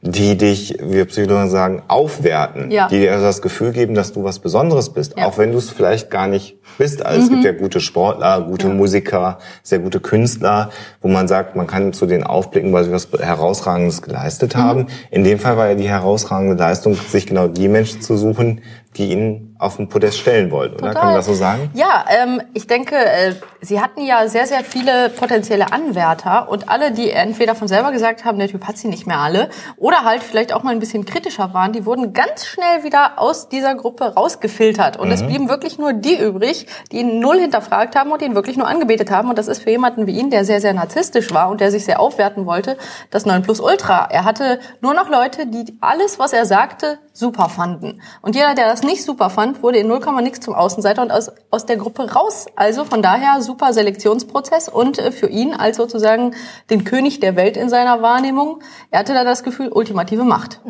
die 0.00 0.36
dich, 0.36 0.76
wir 0.80 1.06
Psychologen 1.06 1.50
sagen, 1.50 1.82
aufwerten, 1.88 2.70
Ja. 2.70 2.86
die 2.86 3.00
dir 3.00 3.10
also 3.12 3.24
das 3.24 3.42
Gefühl 3.42 3.72
geben, 3.72 3.94
dass 3.94 4.12
du 4.12 4.22
was 4.22 4.38
Besonderes 4.38 4.90
bist, 4.90 5.14
Ja. 5.18 5.26
auch 5.26 5.38
wenn 5.38 5.50
du 5.50 5.58
es 5.58 5.70
vielleicht 5.70 6.08
gar 6.08 6.28
nicht 6.28 6.56
bist. 6.78 7.04
Also 7.04 7.22
es 7.22 7.28
gibt 7.30 7.44
ja 7.44 7.50
gute 7.50 7.80
Sportler, 7.80 8.42
gute 8.42 8.68
Musiker, 8.68 9.38
sehr 9.64 9.80
gute 9.80 9.98
Künstler, 9.98 10.70
wo 11.00 11.08
man 11.08 11.26
sagt, 11.26 11.56
man 11.56 11.66
kann 11.66 11.92
zu 11.92 12.06
denen 12.06 12.22
aufblicken, 12.22 12.72
weil 12.72 12.84
sie 12.84 12.92
was 12.92 13.08
Herausragendes 13.18 14.02
geleistet 14.02 14.54
haben. 14.54 14.86
In 15.10 15.24
dem 15.24 15.40
Fall 15.40 15.56
war 15.56 15.68
ja 15.68 15.74
die 15.74 15.88
herausragende 15.88 16.54
Leistung, 16.54 16.94
sich 16.94 17.26
genau 17.26 17.48
die 17.48 17.66
Menschen 17.66 18.00
zu 18.00 18.16
suchen, 18.16 18.60
die 18.96 19.12
ihn 19.12 19.56
auf 19.58 19.76
den 19.76 19.88
Podest 19.88 20.18
stellen 20.18 20.50
wollten, 20.50 20.82
oder? 20.82 20.94
Kann 20.94 21.06
man 21.06 21.14
das 21.14 21.26
so 21.26 21.34
sagen? 21.34 21.70
Ja, 21.74 22.04
ähm, 22.08 22.40
ich 22.54 22.66
denke, 22.66 22.96
äh, 22.96 23.34
sie 23.60 23.80
hatten 23.80 24.02
ja 24.02 24.26
sehr, 24.28 24.46
sehr 24.46 24.64
viele 24.64 25.10
potenzielle 25.10 25.72
Anwärter 25.72 26.48
und 26.48 26.68
alle, 26.68 26.92
die 26.92 27.10
entweder 27.10 27.54
von 27.54 27.68
selber 27.68 27.92
gesagt 27.92 28.24
haben, 28.24 28.38
der 28.38 28.48
Typ 28.48 28.66
hat 28.66 28.78
sie 28.78 28.88
nicht 28.88 29.06
mehr 29.06 29.18
alle, 29.18 29.50
oder 29.76 30.04
halt 30.04 30.22
vielleicht 30.22 30.52
auch 30.52 30.62
mal 30.62 30.70
ein 30.70 30.78
bisschen 30.78 31.04
kritischer 31.04 31.52
waren, 31.54 31.72
die 31.72 31.86
wurden 31.86 32.12
ganz 32.12 32.46
schnell 32.46 32.84
wieder 32.84 33.18
aus 33.20 33.48
dieser 33.48 33.74
Gruppe 33.74 34.14
rausgefiltert. 34.14 34.96
Und 34.96 35.10
es 35.10 35.22
blieben 35.22 35.48
wirklich 35.48 35.78
nur 35.78 35.92
die 35.92 36.18
übrig, 36.18 36.66
die 36.90 36.98
ihn 36.98 37.20
null 37.20 37.38
hinterfragt 37.38 37.96
haben 37.96 38.10
und 38.10 38.22
ihn 38.22 38.34
wirklich 38.34 38.56
nur 38.56 38.66
angebetet 38.66 39.10
haben. 39.10 39.28
Und 39.28 39.38
das 39.38 39.48
ist 39.48 39.62
für 39.62 39.70
jemanden 39.70 40.06
wie 40.06 40.18
ihn, 40.18 40.30
der 40.30 40.44
sehr, 40.44 40.60
sehr 40.60 40.72
narzisstisch 40.72 41.32
war 41.32 41.48
und 41.50 41.60
der 41.60 41.70
sich 41.70 41.84
sehr 41.84 42.00
aufwerten 42.00 42.46
wollte, 42.46 42.76
das 43.10 43.26
9 43.26 43.42
plus 43.42 43.60
Ultra. 43.60 44.08
Er 44.10 44.24
hatte 44.24 44.60
nur 44.80 44.94
noch 44.94 45.08
Leute, 45.08 45.46
die 45.46 45.76
alles, 45.80 46.18
was 46.18 46.32
er 46.32 46.46
sagte, 46.46 46.98
super 47.12 47.48
fanden. 47.48 48.00
Und 48.22 48.36
jeder, 48.36 48.54
der 48.54 48.68
das 48.78 48.88
nicht 48.88 49.02
super 49.04 49.30
fand, 49.30 49.62
wurde 49.62 49.78
in 49.78 49.88
0, 49.88 50.00
nix 50.22 50.40
zum 50.40 50.54
Außenseiter 50.54 51.02
und 51.02 51.10
aus, 51.10 51.30
aus 51.50 51.66
der 51.66 51.76
Gruppe 51.76 52.12
raus. 52.12 52.46
Also 52.56 52.84
von 52.84 53.02
daher 53.02 53.42
super 53.42 53.72
Selektionsprozess 53.72 54.68
und 54.68 54.98
äh, 54.98 55.12
für 55.12 55.28
ihn 55.28 55.54
als 55.54 55.76
sozusagen 55.76 56.34
den 56.70 56.84
König 56.84 57.20
der 57.20 57.36
Welt 57.36 57.56
in 57.56 57.68
seiner 57.68 58.02
Wahrnehmung. 58.02 58.60
Er 58.90 59.00
hatte 59.00 59.14
da 59.14 59.24
das 59.24 59.42
Gefühl, 59.42 59.68
ultimative 59.68 60.24
Macht. 60.24 60.60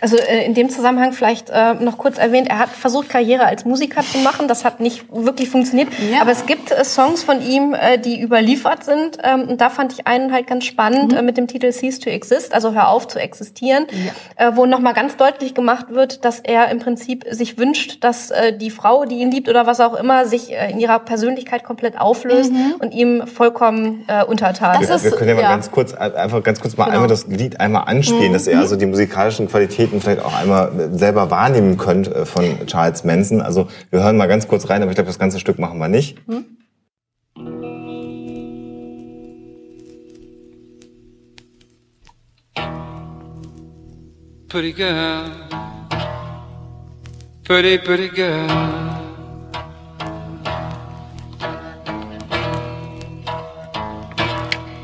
Also 0.00 0.16
äh, 0.16 0.44
in 0.44 0.54
dem 0.54 0.68
Zusammenhang 0.68 1.12
vielleicht 1.12 1.50
äh, 1.50 1.74
noch 1.74 1.98
kurz 1.98 2.18
erwähnt, 2.18 2.48
er 2.48 2.58
hat 2.58 2.70
versucht, 2.70 3.08
Karriere 3.08 3.46
als 3.46 3.64
Musiker 3.64 4.02
zu 4.02 4.18
machen. 4.18 4.48
Das 4.48 4.64
hat 4.64 4.80
nicht 4.80 5.06
wirklich 5.10 5.48
funktioniert. 5.48 5.88
Ja. 6.12 6.20
Aber 6.20 6.32
es 6.32 6.46
gibt 6.46 6.68
Songs 6.84 7.22
von 7.22 7.40
ihm, 7.42 7.74
die 8.04 8.20
überliefert 8.20 8.84
sind. 8.84 9.18
Ähm, 9.22 9.48
und 9.48 9.60
da 9.60 9.70
fand 9.70 9.92
ich 9.92 10.06
einen 10.06 10.32
halt 10.32 10.46
ganz 10.46 10.64
spannend 10.64 11.12
Mhm. 11.12 11.24
mit 11.24 11.36
dem 11.36 11.46
Titel 11.46 11.72
Cease 11.72 12.00
to 12.00 12.10
Exist, 12.10 12.52
also 12.54 12.72
Hör 12.74 12.88
auf 12.88 13.08
zu 13.08 13.18
existieren, 13.18 13.86
äh, 14.36 14.52
wo 14.54 14.66
nochmal 14.66 14.94
ganz 14.94 15.16
deutlich 15.16 15.54
gemacht 15.54 15.86
wird, 15.90 16.24
dass 16.24 16.40
er 16.40 16.68
im 16.70 16.78
Prinzip 16.78 17.24
sich 17.30 17.45
wünscht, 17.58 18.04
dass 18.04 18.30
äh, 18.30 18.56
die 18.56 18.70
Frau, 18.70 19.04
die 19.04 19.16
ihn 19.16 19.30
liebt 19.30 19.48
oder 19.48 19.66
was 19.66 19.80
auch 19.80 19.94
immer, 19.94 20.26
sich 20.26 20.52
äh, 20.52 20.70
in 20.70 20.80
ihrer 20.80 20.98
Persönlichkeit 20.98 21.64
komplett 21.64 21.98
auflöst 21.98 22.52
und 22.78 22.92
ihm 22.92 23.26
vollkommen 23.26 24.04
äh, 24.08 24.24
untertan 24.24 24.76
Mhm. 24.76 24.86
Das 24.86 24.90
ist. 24.90 25.04
Wir 25.04 25.10
können 25.12 25.28
ja 25.30 25.34
mal 25.36 25.42
ja. 25.42 25.50
ganz 25.50 25.70
kurz, 25.70 25.94
einfach 25.94 26.42
ganz 26.42 26.60
kurz 26.60 26.76
mal 26.76 26.84
Genau. 26.84 26.96
einmal 26.96 27.08
das 27.08 27.26
Lied 27.26 27.60
einmal 27.60 27.84
anspielen, 27.86 28.32
dass 28.32 28.46
ihr 28.46 28.58
also 28.58 28.76
die 28.76 28.86
musikalischen 28.86 29.48
Qualitäten 29.48 30.00
vielleicht 30.00 30.24
auch 30.24 30.34
einmal 30.34 30.90
selber 30.92 31.30
wahrnehmen 31.30 31.76
könnt 31.76 32.08
äh, 32.08 32.24
von 32.24 32.66
Charles 32.66 33.04
Manson. 33.04 33.40
Also 33.40 33.68
wir 33.90 34.02
hören 34.02 34.16
mal 34.16 34.26
ganz 34.26 34.48
kurz 34.48 34.68
rein, 34.70 34.82
aber 34.82 34.90
ich 34.90 34.96
glaube, 34.96 35.08
das 35.08 35.18
ganze 35.18 35.38
Stück 35.40 35.58
machen 35.58 35.78
wir 35.78 35.88
nicht. 35.88 36.16
Pretty 44.48 44.72
girl. 44.72 45.45
Pretty, 47.46 47.78
pretty 47.78 48.08
girl. 48.08 48.48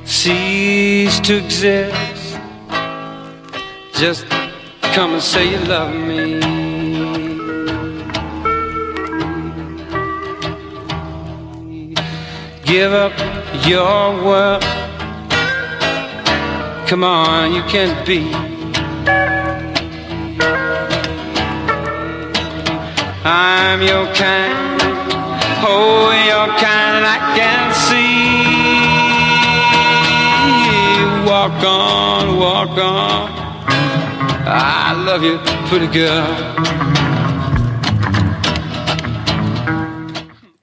Cease 0.05 1.18
to 1.18 1.38
exist. 1.38 2.38
Just 3.94 4.29
come 4.94 5.14
and 5.14 5.22
say 5.22 5.51
you 5.51 5.59
love 5.64 5.92
me. 5.92 6.38
Give 12.64 12.92
up 12.92 13.12
your 13.66 14.25
world. 14.25 14.62
Come 16.87 17.03
on, 17.03 17.55
you 17.55 17.62
can't 17.62 18.07
be 18.07 18.53
I'm 23.25 23.81
your 23.81 24.07
kind, 24.15 24.83
oh, 25.63 26.11
your 26.27 26.49
kind, 26.59 26.97
and 26.99 27.07
I 27.07 27.19
can 27.37 27.73
see. 27.73 28.03
Walk 31.25 31.63
on, 31.65 32.37
walk 32.37 32.77
on. 32.79 33.31
I 34.45 34.95
love 35.07 35.23
you, 35.23 35.39
pretty 35.69 35.87
girl. 35.87 36.27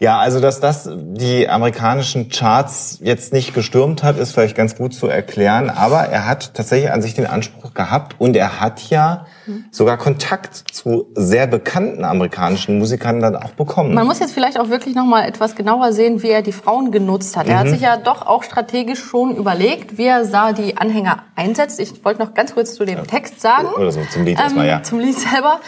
Ja, 0.02 0.20
also 0.20 0.42
dass 0.42 0.60
das 0.60 0.90
die 0.92 1.48
amerikanischen 1.48 2.28
Charts 2.28 3.00
jetzt 3.02 3.32
nicht 3.32 3.54
gestürmt 3.54 4.04
hat, 4.04 4.18
ist 4.18 4.34
vielleicht 4.34 4.58
ganz 4.58 4.76
gut 4.76 4.94
zu 4.94 5.08
erklären. 5.08 5.70
Aber 5.70 6.00
er 6.10 6.26
hat 6.26 6.54
tatsächlich 6.56 6.92
an 6.92 7.02
sich 7.02 7.14
den 7.14 7.26
Anspruch 7.26 7.74
gehabt 7.74 8.16
und 8.20 8.36
er 8.36 8.60
hat 8.60 8.82
ja 8.90 9.26
sogar 9.72 9.98
Kontakt 9.98 10.56
zu 10.56 11.08
sehr 11.16 11.48
bekannten 11.48 12.04
amerikanischen 12.04 12.78
Musikern 12.80 13.20
dann 13.20 13.36
auch 13.36 13.52
bekommen. 13.52 13.94
Man 13.94 14.08
muss 14.08 14.20
jetzt 14.20 14.34
vielleicht 14.34 14.60
auch 14.60 14.70
wirklich 14.70 14.96
noch 14.96 15.06
mal 15.06 15.26
etwas 15.26 15.56
genauer 15.56 15.94
sehen, 15.94 16.22
wie 16.24 16.30
er 16.30 16.42
die 16.42 16.52
Frauen 16.52 16.92
genutzt 16.92 17.38
hat. 17.38 17.48
Er 17.48 17.60
hat 17.60 17.70
sich 17.70 17.82
ja 17.82 17.98
doch 17.98 18.26
auch 18.26 18.44
strategisch 18.44 19.00
schon 19.00 19.36
überlegt, 19.36 19.98
wie 19.98 20.06
er 20.06 20.26
da 20.26 20.54
die 20.54 20.78
Anhänger 20.78 21.24
einsetzt. 21.36 21.80
Ich 21.80 22.04
wollte 22.06 22.22
noch 22.22 22.34
ganz 22.34 22.54
kurz 22.54 22.76
zu 22.76 22.86
dem 22.86 23.06
Text 23.08 23.42
sagen. 23.42 23.68
Oder 23.68 23.92
so 23.92 24.02
zum 24.12 24.26
Lied 24.26 24.40
erstmal, 24.40 24.68
ja. 24.68 24.84
Zum 24.84 25.00
Lied 25.00 25.18
selber. 25.20 25.60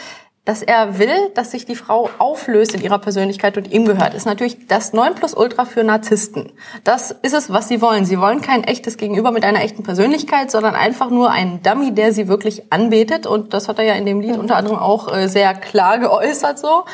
Dass 0.44 0.60
er 0.60 0.98
will, 0.98 1.30
dass 1.36 1.52
sich 1.52 1.66
die 1.66 1.76
Frau 1.76 2.10
auflöst 2.18 2.74
in 2.74 2.82
ihrer 2.82 2.98
Persönlichkeit 2.98 3.56
und 3.56 3.70
ihm 3.70 3.84
gehört, 3.84 4.12
ist 4.12 4.26
natürlich 4.26 4.66
das 4.66 4.92
9 4.92 5.14
plus 5.14 5.34
Ultra 5.34 5.64
für 5.64 5.84
Narzissten. 5.84 6.50
Das 6.82 7.12
ist 7.12 7.32
es, 7.32 7.52
was 7.52 7.68
sie 7.68 7.80
wollen. 7.80 8.04
Sie 8.04 8.18
wollen 8.18 8.40
kein 8.40 8.64
echtes 8.64 8.96
Gegenüber 8.96 9.30
mit 9.30 9.44
einer 9.44 9.62
echten 9.62 9.84
Persönlichkeit, 9.84 10.50
sondern 10.50 10.74
einfach 10.74 11.10
nur 11.10 11.30
einen 11.30 11.62
Dummy, 11.62 11.94
der 11.94 12.12
sie 12.12 12.26
wirklich 12.26 12.72
anbetet. 12.72 13.24
Und 13.24 13.54
das 13.54 13.68
hat 13.68 13.78
er 13.78 13.84
ja 13.84 13.94
in 13.94 14.04
dem 14.04 14.20
Lied 14.20 14.36
unter 14.36 14.56
anderem 14.56 14.80
auch 14.80 15.14
äh, 15.14 15.28
sehr 15.28 15.54
klar 15.54 15.98
geäußert 16.00 16.58
so. 16.58 16.86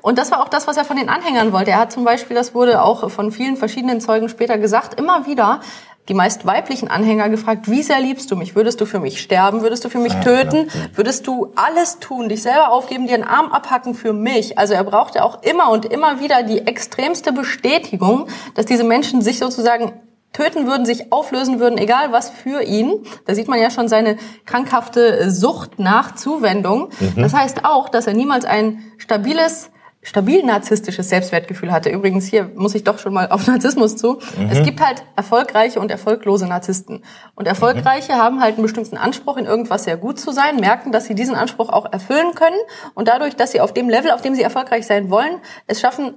Und 0.00 0.18
das 0.18 0.30
war 0.30 0.40
auch 0.40 0.48
das, 0.48 0.68
was 0.68 0.76
er 0.76 0.84
von 0.84 0.96
den 0.96 1.08
Anhängern 1.08 1.52
wollte. 1.52 1.72
Er 1.72 1.78
hat 1.78 1.90
zum 1.90 2.04
Beispiel, 2.04 2.36
das 2.36 2.54
wurde 2.54 2.82
auch 2.82 3.10
von 3.10 3.32
vielen 3.32 3.56
verschiedenen 3.56 4.00
Zeugen 4.00 4.28
später 4.28 4.58
gesagt, 4.58 5.00
immer 5.00 5.26
wieder 5.26 5.60
die 6.08 6.14
meist 6.14 6.46
weiblichen 6.46 6.88
Anhänger 6.88 7.28
gefragt, 7.28 7.70
wie 7.70 7.82
sehr 7.82 8.00
liebst 8.00 8.30
du 8.30 8.36
mich? 8.36 8.56
Würdest 8.56 8.80
du 8.80 8.86
für 8.86 8.98
mich 8.98 9.20
sterben? 9.20 9.62
Würdest 9.62 9.84
du 9.84 9.88
für 9.88 9.98
mich 9.98 10.14
töten? 10.16 10.68
Würdest 10.94 11.26
du 11.26 11.52
alles 11.54 12.00
tun, 12.00 12.28
dich 12.28 12.42
selber 12.42 12.72
aufgeben, 12.72 13.06
dir 13.06 13.14
einen 13.14 13.24
Arm 13.24 13.52
abhacken 13.52 13.94
für 13.94 14.12
mich? 14.12 14.58
Also 14.58 14.74
er 14.74 14.82
brauchte 14.84 15.24
auch 15.24 15.42
immer 15.42 15.70
und 15.70 15.84
immer 15.84 16.20
wieder 16.20 16.42
die 16.42 16.66
extremste 16.66 17.32
Bestätigung, 17.32 18.26
dass 18.54 18.66
diese 18.66 18.84
Menschen 18.84 19.22
sich 19.22 19.38
sozusagen 19.38 19.92
töten 20.32 20.66
würden, 20.66 20.86
sich 20.86 21.12
auflösen 21.12 21.60
würden, 21.60 21.78
egal 21.78 22.10
was 22.10 22.30
für 22.30 22.62
ihn. 22.62 23.04
Da 23.26 23.34
sieht 23.34 23.48
man 23.48 23.60
ja 23.60 23.70
schon 23.70 23.88
seine 23.88 24.16
krankhafte 24.46 25.30
Sucht 25.30 25.78
nach 25.78 26.14
Zuwendung. 26.14 26.88
Das 27.16 27.34
heißt 27.34 27.64
auch, 27.64 27.88
dass 27.88 28.06
er 28.06 28.14
niemals 28.14 28.44
ein 28.44 28.82
stabiles 28.98 29.70
stabil 30.02 30.44
narzisstisches 30.44 31.08
Selbstwertgefühl 31.08 31.70
hatte. 31.70 31.88
Übrigens, 31.88 32.26
hier 32.26 32.50
muss 32.56 32.74
ich 32.74 32.82
doch 32.82 32.98
schon 32.98 33.14
mal 33.14 33.28
auf 33.30 33.46
Narzissmus 33.46 33.96
zu. 33.96 34.18
Es 34.50 34.62
gibt 34.64 34.84
halt 34.84 35.04
erfolgreiche 35.14 35.78
und 35.78 35.90
erfolglose 35.90 36.46
Narzissten. 36.46 37.04
Und 37.36 37.46
erfolgreiche 37.46 38.14
haben 38.14 38.40
halt 38.40 38.54
einen 38.54 38.62
bestimmten 38.62 38.96
Anspruch, 38.96 39.36
in 39.36 39.46
irgendwas 39.46 39.84
sehr 39.84 39.96
gut 39.96 40.18
zu 40.18 40.32
sein, 40.32 40.56
merken, 40.56 40.90
dass 40.90 41.06
sie 41.06 41.14
diesen 41.14 41.36
Anspruch 41.36 41.68
auch 41.68 41.92
erfüllen 41.92 42.34
können 42.34 42.58
und 42.94 43.06
dadurch, 43.06 43.36
dass 43.36 43.52
sie 43.52 43.60
auf 43.60 43.72
dem 43.72 43.88
Level, 43.88 44.10
auf 44.10 44.22
dem 44.22 44.34
sie 44.34 44.42
erfolgreich 44.42 44.86
sein 44.86 45.08
wollen, 45.08 45.40
es 45.68 45.80
schaffen, 45.80 46.14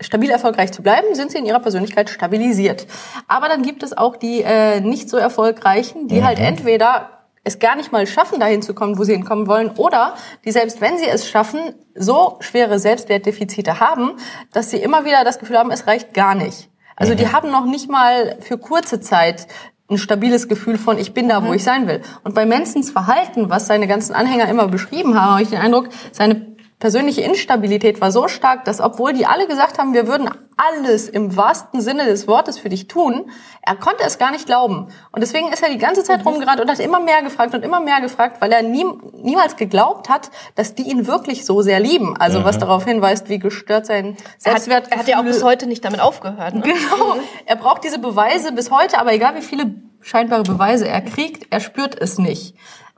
stabil 0.00 0.30
erfolgreich 0.30 0.72
zu 0.72 0.82
bleiben, 0.82 1.14
sind 1.14 1.30
sie 1.30 1.38
in 1.38 1.46
ihrer 1.46 1.60
Persönlichkeit 1.60 2.08
stabilisiert. 2.08 2.86
Aber 3.28 3.48
dann 3.48 3.62
gibt 3.62 3.82
es 3.82 3.96
auch 3.96 4.16
die 4.16 4.42
äh, 4.42 4.80
nicht 4.80 5.10
so 5.10 5.16
erfolgreichen, 5.16 6.08
die 6.08 6.22
halt 6.24 6.38
entweder 6.38 7.15
es 7.46 7.60
gar 7.60 7.76
nicht 7.76 7.92
mal 7.92 8.06
schaffen, 8.06 8.40
dahin 8.40 8.60
zu 8.60 8.74
kommen, 8.74 8.98
wo 8.98 9.04
sie 9.04 9.12
hinkommen 9.12 9.46
wollen, 9.46 9.70
oder 9.76 10.14
die 10.44 10.50
selbst 10.50 10.80
wenn 10.80 10.98
sie 10.98 11.06
es 11.06 11.30
schaffen, 11.30 11.60
so 11.94 12.38
schwere 12.40 12.80
Selbstwertdefizite 12.80 13.78
haben, 13.78 14.12
dass 14.52 14.70
sie 14.70 14.78
immer 14.78 15.04
wieder 15.04 15.22
das 15.22 15.38
Gefühl 15.38 15.56
haben, 15.56 15.70
es 15.70 15.86
reicht 15.86 16.12
gar 16.12 16.34
nicht. 16.34 16.68
Also 16.96 17.14
die 17.14 17.30
haben 17.30 17.50
noch 17.50 17.66
nicht 17.66 17.88
mal 17.88 18.36
für 18.40 18.58
kurze 18.58 19.00
Zeit 19.00 19.46
ein 19.88 19.98
stabiles 19.98 20.48
Gefühl 20.48 20.76
von, 20.76 20.98
ich 20.98 21.14
bin 21.14 21.28
da, 21.28 21.46
wo 21.46 21.52
ich 21.52 21.62
sein 21.62 21.86
will. 21.86 22.02
Und 22.24 22.34
bei 22.34 22.44
Mansons 22.44 22.90
Verhalten, 22.90 23.48
was 23.48 23.68
seine 23.68 23.86
ganzen 23.86 24.14
Anhänger 24.14 24.48
immer 24.48 24.66
beschrieben 24.66 25.14
haben, 25.14 25.32
habe 25.32 25.42
ich 25.42 25.50
den 25.50 25.60
Eindruck, 25.60 25.90
seine 26.10 26.55
persönliche 26.78 27.22
Instabilität 27.22 28.00
war 28.00 28.12
so 28.12 28.28
stark, 28.28 28.64
dass 28.64 28.80
obwohl 28.80 29.14
die 29.14 29.24
alle 29.26 29.46
gesagt 29.46 29.78
haben, 29.78 29.94
wir 29.94 30.06
würden 30.06 30.28
alles 30.56 31.08
im 31.08 31.36
wahrsten 31.36 31.80
Sinne 31.80 32.04
des 32.06 32.28
Wortes 32.28 32.58
für 32.58 32.68
dich 32.68 32.86
tun, 32.86 33.30
er 33.62 33.76
konnte 33.76 34.04
es 34.04 34.18
gar 34.18 34.30
nicht 34.30 34.46
glauben. 34.46 34.88
Und 35.12 35.20
deswegen 35.20 35.52
ist 35.52 35.62
er 35.62 35.70
die 35.70 35.78
ganze 35.78 36.02
Zeit 36.02 36.24
rumgerannt 36.24 36.60
und 36.60 36.70
hat 36.70 36.78
immer 36.78 37.00
mehr 37.00 37.22
gefragt 37.22 37.54
und 37.54 37.62
immer 37.62 37.80
mehr 37.80 38.00
gefragt, 38.00 38.40
weil 38.40 38.52
er 38.52 38.62
nie, 38.62 38.84
niemals 39.22 39.56
geglaubt 39.56 40.08
hat, 40.08 40.30
dass 40.54 40.74
die 40.74 40.82
ihn 40.90 41.06
wirklich 41.06 41.44
so 41.44 41.62
sehr 41.62 41.80
lieben. 41.80 42.16
Also 42.16 42.44
was 42.44 42.58
darauf 42.58 42.84
hinweist, 42.84 43.28
wie 43.28 43.38
gestört 43.38 43.86
sein 43.86 44.16
Er 44.44 44.54
hat, 44.54 44.66
er 44.66 44.98
hat 44.98 45.08
ja 45.08 45.18
auch 45.18 45.24
bis 45.24 45.42
heute 45.42 45.66
nicht 45.66 45.84
damit 45.84 46.00
aufgehört. 46.00 46.54
Ne? 46.54 46.62
Genau. 46.62 47.16
Er 47.46 47.56
braucht 47.56 47.84
diese 47.84 47.98
Beweise 47.98 48.52
bis 48.52 48.70
heute, 48.70 48.98
aber 48.98 49.12
egal 49.12 49.34
wie 49.34 49.42
viele 49.42 49.74
scheinbare 50.00 50.42
Beweise 50.42 50.88
er 50.88 51.00
kriegt, 51.00 51.46
er 51.50 51.60
spürt 51.60 52.00
es 52.00 52.18
nicht. 52.18 52.54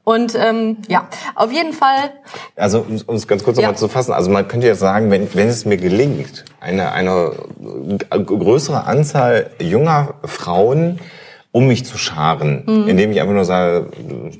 Und 0.09 0.35
ähm, 0.40 0.79
ja, 0.88 1.07
auf 1.35 1.53
jeden 1.53 1.75
Fall, 1.75 2.12
Also 2.57 2.87
um 3.07 3.16
es 3.16 3.29
ganz 3.29 3.44
kurz 3.44 3.59
Ja. 3.59 3.64
nochmal 3.64 3.77
zu 3.77 3.88
fassen, 3.88 4.12
also 4.14 4.31
man 4.31 4.49
könnte 4.49 4.66
jetzt 4.66 4.79
sagen, 4.81 5.11
wenn, 5.11 5.29
wenn 5.35 5.49
es 5.49 5.66
mir 5.66 5.77
gelingt, 5.77 6.47
eine, 6.61 6.92
eine 6.92 7.31
größere 8.09 8.85
Anzahl 8.87 9.51
junger 9.61 10.14
Frauen 10.25 10.99
um 11.53 11.66
mich 11.66 11.85
zu 11.85 11.99
scharen, 11.99 12.62
Mhm. 12.66 12.88
indem 12.88 13.11
ich 13.12 13.21
einfach 13.21 13.35
nur 13.35 13.44
sage, 13.44 13.88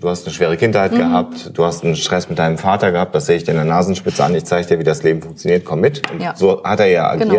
du 0.01 0.09
hast 0.09 0.25
eine 0.27 0.33
schwere 0.35 0.57
Kindheit 0.57 0.93
gehabt, 0.93 1.51
du 1.53 1.65
hast 1.67 1.85
einen 1.85 1.97
Stress 1.97 2.31
mit 2.31 2.39
deinem 2.39 2.57
Vater 2.57 2.91
gehabt, 2.93 3.15
das 3.15 3.27
sehe 3.27 3.37
ich 3.37 3.45
dir 3.45 3.51
in 3.51 3.57
der 3.59 3.67
Nasenspitze 3.67 4.25
an, 4.25 4.35
ich 4.35 4.45
zeige 4.47 4.67
dir, 4.69 4.79
wie 4.79 4.85
das 4.85 5.03
Leben 5.03 5.21
funktioniert, 5.21 5.65
komm 5.67 5.81
mit. 5.81 6.01
Ja. 6.19 6.35
so 6.35 6.63
hat 6.65 6.81
er 6.81 6.87
ja 6.87 7.15
Genau. 7.17 7.35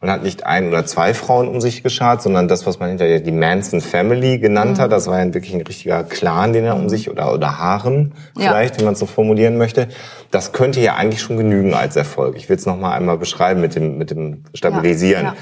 Und 0.00 0.10
hat 0.10 0.22
nicht 0.22 0.44
ein 0.44 0.68
oder 0.68 0.84
zwei 0.84 1.14
Frauen 1.14 1.48
um 1.48 1.60
sich 1.62 1.82
geschart, 1.82 2.20
sondern 2.20 2.48
das, 2.48 2.66
was 2.66 2.78
man 2.78 2.90
hinterher 2.90 3.18
die 3.20 3.32
Manson 3.32 3.80
Family 3.80 4.38
genannt 4.38 4.76
Mhm. 4.76 4.82
hat. 4.82 4.92
Das 4.92 5.06
war 5.06 5.18
ja 5.18 5.32
wirklich 5.32 5.54
ein 5.54 5.62
richtiger 5.62 6.04
Clan, 6.04 6.52
den 6.52 6.64
er 6.64 6.76
um 6.76 6.88
sich, 6.90 7.10
oder, 7.10 7.32
oder 7.32 7.46
Ja. 7.48 8.14
vielleicht, 8.36 8.76
wenn 8.78 8.84
man 8.84 8.92
es 8.92 9.00
so 9.00 9.06
formulieren 9.06 9.56
möchte. 9.56 9.88
Das 10.30 10.52
könnte 10.52 10.80
ja 10.80 10.96
eigentlich 10.96 11.22
schon 11.22 11.38
genügen 11.38 11.72
als 11.72 11.96
Erfolg. 11.96 12.36
Ich 12.36 12.48
will 12.50 12.56
es 12.56 12.66
noch 12.66 12.76
mal 12.76 12.92
einmal 12.92 13.16
beschreiben 13.16 13.60
mit 13.62 13.74
dem, 13.74 13.96
mit 13.96 14.10
dem 14.10 14.44
Stabilisieren. 14.52 15.24
Ja, 15.24 15.30
ja. 15.32 15.36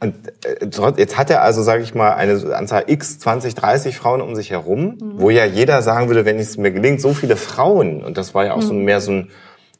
Und 0.00 0.14
äh, 0.44 1.00
jetzt 1.00 1.18
hat 1.18 1.28
er 1.28 1.42
also, 1.42 1.60
sage 1.62 1.82
ich 1.82 1.94
mal, 1.94 2.12
eine 2.14 2.40
Anzahl 2.56 2.84
x, 2.86 3.18
20, 3.18 3.56
30 3.56 3.96
Frauen 3.96 4.20
um 4.22 4.34
sich 4.36 4.50
herum, 4.52 4.96
wo 5.16 5.28
ja 5.28 5.44
jeder 5.44 5.82
sagen 5.82 6.06
würde, 6.08 6.24
wenn 6.24 6.38
es 6.38 6.56
mir 6.56 6.70
gelingt, 6.70 7.00
so 7.00 7.12
viele 7.14 7.36
Frauen, 7.36 8.02
und 8.04 8.16
das 8.16 8.32
war 8.34 8.46
ja 8.46 8.54
auch 8.54 8.62
so 8.62 8.72
mehr 8.74 9.00
so 9.00 9.10
ein, 9.10 9.30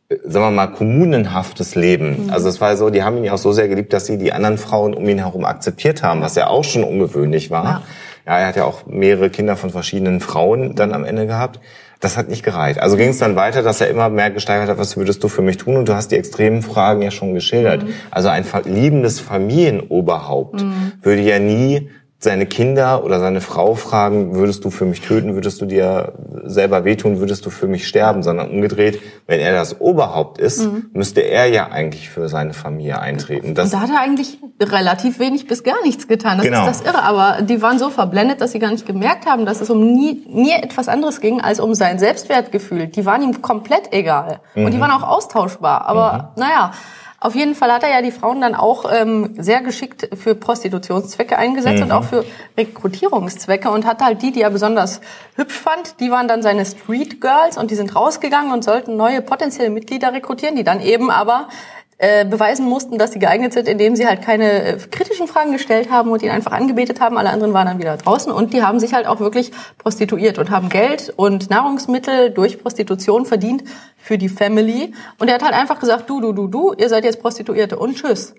sagen 0.08 0.46
wir 0.46 0.50
mal, 0.50 0.68
kommunenhaftes 0.68 1.74
Leben. 1.74 2.30
Also 2.30 2.48
es 2.48 2.60
war 2.62 2.76
so, 2.78 2.88
die 2.88 3.02
haben 3.02 3.18
ihn 3.18 3.24
ja 3.24 3.34
auch 3.34 3.38
so 3.38 3.52
sehr 3.52 3.68
geliebt, 3.68 3.92
dass 3.92 4.06
sie 4.06 4.16
die 4.16 4.32
anderen 4.32 4.56
Frauen 4.56 4.94
um 4.94 5.06
ihn 5.06 5.18
herum 5.18 5.44
akzeptiert 5.44 6.02
haben, 6.02 6.22
was 6.22 6.34
ja 6.34 6.46
auch 6.46 6.64
schon 6.64 6.82
ungewöhnlich 6.82 7.50
war. 7.50 7.64
Ja. 7.64 7.82
Ja, 8.26 8.38
er 8.40 8.46
hat 8.48 8.56
ja 8.56 8.64
auch 8.64 8.86
mehrere 8.86 9.30
Kinder 9.30 9.56
von 9.56 9.70
verschiedenen 9.70 10.20
Frauen 10.20 10.74
dann 10.74 10.92
am 10.92 11.04
Ende 11.04 11.26
gehabt. 11.26 11.60
Das 12.00 12.16
hat 12.16 12.28
nicht 12.28 12.42
gereicht. 12.42 12.78
Also 12.78 12.96
ging 12.96 13.08
es 13.08 13.18
dann 13.18 13.36
weiter, 13.36 13.62
dass 13.62 13.80
er 13.80 13.88
immer 13.88 14.08
mehr 14.10 14.30
gesteigert 14.30 14.68
hat, 14.68 14.78
was 14.78 14.96
würdest 14.96 15.24
du 15.24 15.28
für 15.28 15.42
mich 15.42 15.56
tun? 15.56 15.76
Und 15.76 15.88
du 15.88 15.94
hast 15.94 16.08
die 16.10 16.16
extremen 16.16 16.62
Fragen 16.62 17.00
ja 17.02 17.10
schon 17.10 17.34
geschildert. 17.34 17.84
Also 18.10 18.28
ein 18.28 18.44
liebendes 18.66 19.18
Familienoberhaupt 19.18 20.64
würde 21.02 21.22
ja 21.22 21.38
nie 21.38 21.88
seine 22.20 22.46
Kinder 22.46 23.04
oder 23.04 23.20
seine 23.20 23.40
Frau 23.40 23.76
fragen, 23.76 24.34
würdest 24.34 24.64
du 24.64 24.70
für 24.70 24.84
mich 24.84 25.00
töten, 25.02 25.34
würdest 25.34 25.60
du 25.60 25.66
dir 25.66 26.14
selber 26.46 26.84
wehtun, 26.84 27.20
würdest 27.20 27.46
du 27.46 27.50
für 27.50 27.68
mich 27.68 27.86
sterben, 27.86 28.24
sondern 28.24 28.50
umgedreht, 28.50 29.00
wenn 29.28 29.38
er 29.38 29.52
das 29.52 29.80
Oberhaupt 29.80 30.38
ist, 30.38 30.68
müsste 30.92 31.20
er 31.20 31.46
ja 31.46 31.68
eigentlich 31.68 32.10
für 32.10 32.28
seine 32.28 32.54
Familie 32.54 32.98
eintreten. 33.00 33.54
Das, 33.54 33.66
Und 33.66 33.74
da 33.74 33.80
hat 33.82 33.90
er 33.90 34.00
eigentlich 34.00 34.38
relativ 34.60 35.20
wenig 35.20 35.46
bis 35.46 35.62
gar 35.62 35.80
nichts 35.84 36.08
getan. 36.08 36.38
Das 36.38 36.46
Genau. 36.46 36.68
ist 36.68 36.80
das 36.80 36.92
Irre. 36.92 37.04
Aber 37.04 37.42
die 37.42 37.62
waren 37.62 37.78
so 37.78 37.88
verblendet, 37.88 38.40
dass 38.40 38.50
sie 38.50 38.58
gar 38.58 38.72
nicht 38.72 38.84
gemerkt 38.84 39.26
haben, 39.26 39.46
dass 39.46 39.60
es 39.60 39.70
um 39.70 39.80
nie, 39.94 40.24
nie 40.28 40.50
etwas 40.50 40.88
anderes 40.88 41.20
ging 41.20 41.40
als 41.40 41.60
um 41.60 41.74
sein 41.74 42.00
Selbstwertgefühl. 42.00 42.88
Die 42.88 43.06
waren 43.06 43.22
ihm 43.22 43.42
komplett 43.42 43.92
egal. 43.92 44.40
Und 44.56 44.64
Mhm. 44.64 44.70
die 44.72 44.80
waren 44.80 44.90
auch 44.90 45.06
austauschbar. 45.08 45.86
Aber 45.86 46.32
naja. 46.36 46.72
Auf 47.20 47.34
jeden 47.34 47.56
Fall 47.56 47.72
hat 47.72 47.82
er 47.82 47.90
ja 47.90 48.00
die 48.00 48.12
Frauen 48.12 48.40
dann 48.40 48.54
auch 48.54 48.84
ähm, 48.92 49.34
sehr 49.36 49.60
geschickt 49.60 50.08
für 50.16 50.36
Prostitutionszwecke 50.36 51.36
eingesetzt 51.36 51.82
und 51.82 51.90
auch 51.90 52.04
für 52.04 52.24
Rekrutierungszwecke 52.56 53.68
und 53.70 53.86
hat 53.86 54.02
halt 54.02 54.22
die, 54.22 54.30
die 54.30 54.42
er 54.42 54.50
besonders 54.50 55.00
hübsch 55.34 55.58
fand, 55.58 55.98
die 55.98 56.12
waren 56.12 56.28
dann 56.28 56.42
seine 56.42 56.64
Street 56.64 57.20
Girls 57.20 57.58
und 57.58 57.72
die 57.72 57.74
sind 57.74 57.96
rausgegangen 57.96 58.52
und 58.52 58.62
sollten 58.62 58.96
neue 58.96 59.20
potenzielle 59.20 59.70
Mitglieder 59.70 60.12
rekrutieren, 60.12 60.54
die 60.54 60.62
dann 60.62 60.80
eben 60.80 61.10
aber 61.10 61.48
äh, 61.98 62.24
beweisen 62.24 62.64
mussten, 62.66 62.96
dass 62.96 63.12
sie 63.12 63.18
geeignet 63.18 63.52
sind, 63.52 63.66
indem 63.68 63.96
sie 63.96 64.06
halt 64.06 64.22
keine 64.22 64.62
äh, 64.62 64.76
kritischen 64.90 65.26
Fragen 65.26 65.52
gestellt 65.52 65.90
haben 65.90 66.10
und 66.10 66.22
ihn 66.22 66.30
einfach 66.30 66.52
angebetet 66.52 67.00
haben. 67.00 67.18
Alle 67.18 67.30
anderen 67.30 67.52
waren 67.52 67.66
dann 67.66 67.78
wieder 67.78 67.96
draußen 67.96 68.30
und 68.32 68.52
die 68.52 68.62
haben 68.62 68.78
sich 68.78 68.94
halt 68.94 69.06
auch 69.06 69.18
wirklich 69.20 69.50
prostituiert 69.78 70.38
und 70.38 70.50
haben 70.50 70.68
Geld 70.68 71.12
und 71.16 71.50
Nahrungsmittel 71.50 72.30
durch 72.30 72.62
Prostitution 72.62 73.26
verdient 73.26 73.64
für 73.96 74.16
die 74.16 74.28
Family. 74.28 74.94
Und 75.18 75.28
er 75.28 75.34
hat 75.34 75.42
halt 75.42 75.54
einfach 75.54 75.80
gesagt, 75.80 76.08
du, 76.08 76.20
du, 76.20 76.32
du, 76.32 76.46
du, 76.46 76.72
ihr 76.74 76.88
seid 76.88 77.04
jetzt 77.04 77.20
Prostituierte 77.20 77.76
und 77.78 77.96
tschüss. 77.96 78.34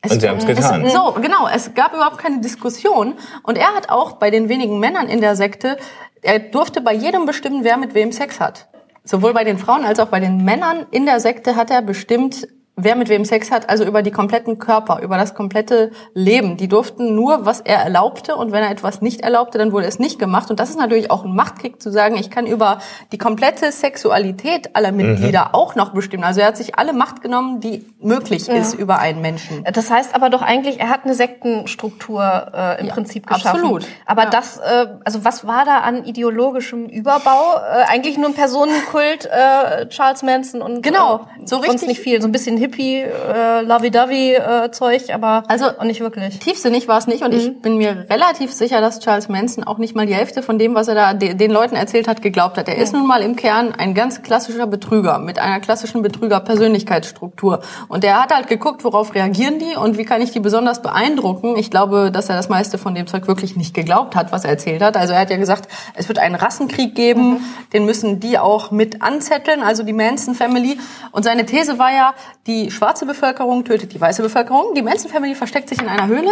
Es- 0.00 0.12
Und 0.12 0.20
sie 0.20 0.46
getan. 0.54 0.84
Es, 0.84 0.92
so, 0.92 1.12
genau. 1.20 1.48
Es 1.52 1.74
gab 1.74 1.94
überhaupt 1.94 2.18
keine 2.18 2.40
Diskussion. 2.40 3.14
Und 3.42 3.58
er 3.58 3.74
hat 3.74 3.88
auch 3.88 4.12
bei 4.12 4.30
den 4.30 4.48
wenigen 4.48 4.78
Männern 4.78 5.08
in 5.08 5.20
der 5.20 5.34
Sekte, 5.34 5.78
er 6.22 6.38
durfte 6.38 6.80
bei 6.80 6.94
jedem 6.94 7.26
bestimmen, 7.26 7.64
wer 7.64 7.76
mit 7.76 7.94
wem 7.94 8.12
Sex 8.12 8.38
hat. 8.38 8.68
sowohl 9.02 9.34
bei 9.34 9.44
den 9.44 9.58
Frauen 9.58 9.84
als 9.84 9.98
auch 10.00 10.06
bei 10.08 10.20
den 10.20 10.44
Männern 10.44 10.86
in 10.90 11.04
der 11.06 11.20
Sekte 11.20 11.56
hat 11.56 11.70
er 11.70 11.82
bestimmt, 11.82 12.46
wer 12.76 12.96
mit 12.96 13.08
wem 13.08 13.24
Sex 13.24 13.50
hat, 13.52 13.68
also 13.70 13.84
über 13.84 14.02
die 14.02 14.10
kompletten 14.10 14.58
Körper, 14.58 15.00
über 15.00 15.16
das 15.16 15.34
komplette 15.34 15.92
Leben. 16.12 16.56
Die 16.56 16.66
durften 16.68 17.14
nur, 17.14 17.46
was 17.46 17.60
er 17.60 17.78
erlaubte 17.78 18.34
und 18.36 18.50
wenn 18.52 18.64
er 18.64 18.70
etwas 18.70 19.00
nicht 19.00 19.20
erlaubte, 19.20 19.58
dann 19.58 19.70
wurde 19.72 19.86
es 19.86 19.98
nicht 20.00 20.18
gemacht. 20.18 20.50
Und 20.50 20.58
das 20.58 20.70
ist 20.70 20.78
natürlich 20.78 21.10
auch 21.10 21.24
ein 21.24 21.34
Machtkick 21.34 21.80
zu 21.80 21.90
sagen, 21.92 22.16
ich 22.16 22.30
kann 22.30 22.46
über 22.46 22.78
die 23.12 23.18
komplette 23.18 23.70
Sexualität 23.70 24.74
aller 24.74 24.90
Mitglieder 24.92 25.46
Mhm. 25.46 25.54
auch 25.54 25.74
noch 25.76 25.90
bestimmen. 25.90 26.24
Also 26.24 26.40
er 26.40 26.48
hat 26.48 26.56
sich 26.56 26.76
alle 26.76 26.92
Macht 26.92 27.22
genommen, 27.22 27.60
die 27.60 27.86
möglich 28.00 28.48
Ja. 28.48 28.54
ist 28.54 28.74
über 28.74 28.98
einen 28.98 29.20
Menschen. 29.20 29.64
Das 29.72 29.90
heißt 29.90 30.14
aber 30.14 30.28
doch 30.30 30.42
eigentlich, 30.42 30.80
er 30.80 30.88
hat 30.90 31.04
eine 31.04 31.14
Sektenstruktur 31.14 32.22
äh, 32.54 32.80
im 32.80 32.86
Ja, 32.86 32.92
Prinzip 32.92 33.26
geschaffen. 33.26 33.60
absolut. 33.60 33.86
Aber 34.06 34.24
Ja. 34.24 34.30
das, 34.30 34.58
äh, 34.58 34.86
also 35.04 35.24
was 35.24 35.46
war 35.46 35.64
da 35.64 35.78
an 35.78 36.04
ideologischem 36.04 36.86
Überbau? 36.86 37.54
Äh, 37.56 37.84
eigentlich 37.88 38.18
nur 38.18 38.28
ein 38.28 38.34
Personenkult, 38.34 39.26
äh, 39.26 39.88
Charles 39.88 40.22
Manson 40.22 40.62
und 40.62 40.82
Genau, 40.82 41.16
äh, 41.16 41.18
so 41.46 41.56
sonst 41.56 41.68
richtig- 41.68 41.88
nicht 41.88 42.00
viel, 42.00 42.20
so 42.20 42.28
ein 42.28 42.32
bisschen 42.32 42.56
Hippie, 42.64 43.00
äh, 43.02 43.60
lovey-dovey 43.62 44.34
äh, 44.34 44.70
Zeug, 44.70 45.12
aber 45.12 45.42
Also- 45.48 45.66
nicht 45.84 46.00
wirklich. 46.00 46.38
Tiefsinnig 46.38 46.88
war 46.88 46.98
es 46.98 47.06
nicht 47.06 47.22
und 47.22 47.34
ich 47.34 47.60
bin 47.60 47.76
mir 47.76 48.06
relativ 48.08 48.52
sicher, 48.52 48.80
dass 48.80 49.00
Charles 49.00 49.28
Manson 49.28 49.64
auch 49.64 49.76
nicht 49.78 49.94
mal 49.94 50.06
die 50.06 50.14
Hälfte 50.14 50.42
von 50.42 50.58
dem, 50.58 50.74
was 50.74 50.88
er 50.88 50.94
da 50.94 51.14
de 51.14 51.34
den 51.34 51.50
Leuten 51.50 51.76
erzählt 51.76 52.08
hat, 52.08 52.22
geglaubt 52.22 52.56
hat. 52.56 52.68
Er 52.68 52.76
ist 52.78 52.92
nun 52.94 53.06
mal 53.06 53.20
im 53.22 53.36
Kern 53.36 53.74
ein 53.76 53.92
ganz 53.94 54.22
klassischer 54.22 54.66
Betrüger 54.66 55.18
mit 55.18 55.38
einer 55.38 55.60
klassischen 55.60 56.00
Betrüger-Persönlichkeitsstruktur. 56.02 57.60
Und 57.88 58.04
er 58.04 58.22
hat 58.22 58.32
halt 58.34 58.46
geguckt, 58.48 58.84
worauf 58.84 59.14
reagieren 59.14 59.58
die 59.58 59.76
und 59.76 59.98
wie 59.98 60.04
kann 60.04 60.22
ich 60.22 60.30
die 60.30 60.40
besonders 60.40 60.80
beeindrucken. 60.80 61.56
Ich 61.56 61.70
glaube, 61.70 62.10
dass 62.10 62.28
er 62.28 62.36
das 62.36 62.48
meiste 62.48 62.78
von 62.78 62.94
dem 62.94 63.06
Zeug 63.06 63.26
wirklich 63.28 63.56
nicht 63.56 63.74
geglaubt 63.74 64.16
hat, 64.16 64.32
was 64.32 64.44
er 64.44 64.50
erzählt 64.50 64.82
hat. 64.82 64.96
Also 64.96 65.12
er 65.12 65.20
hat 65.20 65.30
ja 65.30 65.36
gesagt, 65.36 65.68
es 65.94 66.08
wird 66.08 66.18
einen 66.18 66.34
Rassenkrieg 66.34 66.94
geben, 66.94 67.44
den 67.72 67.84
müssen 67.84 68.20
die 68.20 68.38
auch 68.38 68.70
mit 68.70 69.02
anzetteln, 69.02 69.62
also 69.62 69.82
die 69.82 69.92
Manson 69.92 70.34
Family. 70.34 70.78
Und 71.12 71.24
seine 71.24 71.44
These 71.44 71.78
war 71.78 71.92
ja, 71.92 72.14
die 72.46 72.53
schwarze 72.70 73.06
Bevölkerung 73.06 73.64
tötet 73.64 73.92
die 73.92 74.00
weiße 74.00 74.22
Bevölkerung, 74.22 74.74
die 74.74 74.82
Manson 74.82 75.10
Family 75.10 75.34
versteckt 75.34 75.68
sich 75.68 75.80
in 75.80 75.88
einer 75.88 76.06
Höhle. 76.06 76.30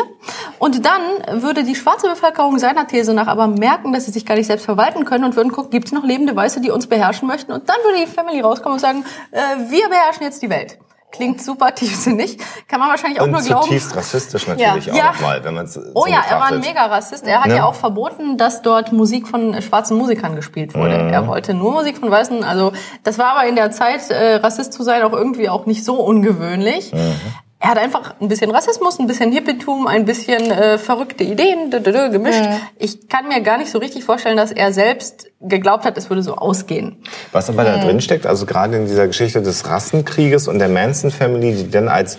Und 0.59 0.85
dann 0.85 1.43
würde 1.43 1.65
die 1.65 1.75
schwarze 1.75 2.09
Bevölkerung 2.09 2.59
seiner 2.59 2.87
These 2.87 3.15
nach 3.15 3.27
aber 3.27 3.47
merken, 3.47 3.93
dass 3.93 4.07
sie 4.07 4.13
sich 4.13 4.27
gar 4.27 4.37
nicht 4.37 4.47
selbst 4.47 4.65
verwalten 4.65 5.05
können 5.05 5.25
und 5.25 5.37
würden 5.37 5.53
gucken, 5.53 5.71
gibt 5.71 5.87
es 5.87 5.93
noch 5.93 6.05
lebende 6.05 6.35
Weiße, 6.35 6.61
die 6.61 6.71
uns 6.71 6.87
beherrschen 6.87 7.29
möchten? 7.29 7.53
Und 7.53 7.69
dann 7.69 7.77
würde 7.85 8.05
die 8.05 8.11
Family 8.11 8.41
rauskommen 8.41 8.75
und 8.75 8.81
sagen, 8.81 9.05
äh, 9.31 9.41
wir 9.71 9.89
beherrschen 9.89 10.23
jetzt 10.23 10.43
die 10.43 10.51
Welt. 10.51 10.79
Klingt 11.13 11.43
super 11.43 11.75
tiefsinnig, 11.75 12.39
kann 12.67 12.81
man 12.81 12.89
wahrscheinlich 12.89 13.21
auch 13.21 13.25
Und 13.27 13.33
nur 13.33 13.43
glauben. 13.43 13.65
zutiefst 13.65 13.95
rassistisch 13.95 14.47
natürlich 14.49 14.87
Ja. 14.87 14.93
auch 14.95 14.97
Ja. 14.97 15.13
nochmal, 15.13 15.45
wenn 15.45 15.55
man 15.55 15.67
es 15.67 15.79
Oh 15.95 16.05
so 16.05 16.07
ja, 16.07 16.23
er 16.29 16.37
war 16.41 16.47
ein 16.47 16.55
betrachtet. 16.55 16.65
mega 16.75 16.87
Rassist. 16.87 17.27
Er 17.27 17.41
hat 17.43 17.49
Ne? 17.49 17.57
ja 17.57 17.65
auch 17.65 17.75
verboten, 17.75 18.39
dass 18.39 18.63
dort 18.63 18.93
Musik 18.93 19.29
von 19.29 19.61
schwarzen 19.63 19.97
Musikern 19.99 20.35
gespielt 20.37 20.75
wurde. 20.75 20.99
Mhm. 20.99 21.13
Er 21.13 21.27
wollte 21.27 21.55
nur 21.55 21.71
Musik 21.73 21.99
von 21.99 22.11
Weißen. 22.11 22.43
Also 22.45 22.73
das 23.05 23.19
war 23.19 23.37
aber 23.37 23.47
in 23.47 23.57
der 23.57 23.71
Zeit, 23.71 24.11
äh, 24.11 24.37
Rassist 24.37 24.73
zu 24.73 24.83
sein, 24.83 25.03
auch 25.03 25.13
irgendwie 25.13 25.49
auch 25.49 25.67
nicht 25.67 25.85
so 25.85 25.97
ungewöhnlich. 25.97 26.93
Mhm. 26.93 27.15
Er 27.65 27.71
hat 27.71 27.79
einfach 27.79 28.15
ein 28.21 28.27
bisschen 28.27 28.51
Rassismus, 28.51 28.99
ein 28.99 29.07
bisschen 29.07 29.31
Hippietum, 29.31 29.87
ein 29.87 30.05
bisschen 30.05 30.51
äh, 30.51 30.79
verrückte 30.79 31.23
Ideen 31.23 31.71
dü- 31.71 31.77
dü- 31.79 31.93
dü, 31.93 32.11
gemischt. 32.11 32.43
Ich 32.77 33.09
kann 33.09 33.29
mir 33.29 33.41
gar 33.41 33.57
nicht 33.57 33.71
so 33.71 33.79
richtig 33.79 34.03
vorstellen, 34.03 34.37
dass 34.37 34.51
er 34.51 34.73
selbst 34.73 35.31
geglaubt 35.41 35.85
hat, 35.85 35.97
es 35.97 36.11
würde 36.11 36.25
so 36.25 36.35
ausgehen. 36.35 36.97
Was 37.31 37.49
aber 37.49 37.63
da 37.63 37.79
drin 37.79 38.01
steckt, 38.01 38.27
also 38.27 38.47
gerade 38.47 38.77
in 38.77 38.87
dieser 38.87 39.07
Geschichte 39.07 39.43
des 39.43 39.69
Rassenkrieges 39.69 40.49
und 40.49 40.59
der 40.59 40.69
Manson 40.69 41.13
Family, 41.13 41.55
die 41.55 41.71
dann 41.71 41.87
als 41.89 42.19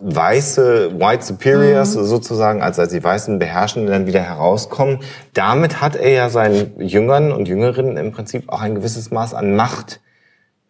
weiße 0.00 0.98
White 0.98 1.24
Superiors 1.24 1.94
Mhm. 1.94 2.04
sozusagen, 2.04 2.62
als, 2.62 2.78
als 2.78 2.92
die 2.92 3.02
weißen 3.04 3.38
Beherrschenden 3.38 3.90
dann 3.90 4.06
wieder 4.06 4.20
herauskommen, 4.20 4.98
damit 5.34 5.80
hat 5.80 5.96
er 5.96 6.10
ja 6.10 6.28
seinen 6.28 6.80
Jüngern 6.80 7.30
und 7.30 7.46
Jüngerinnen 7.46 7.96
im 7.96 8.10
Prinzip 8.12 8.48
auch 8.50 8.60
ein 8.62 8.74
gewisses 8.74 9.10
Maß 9.10 9.34
an 9.34 9.54
Macht 9.54 10.00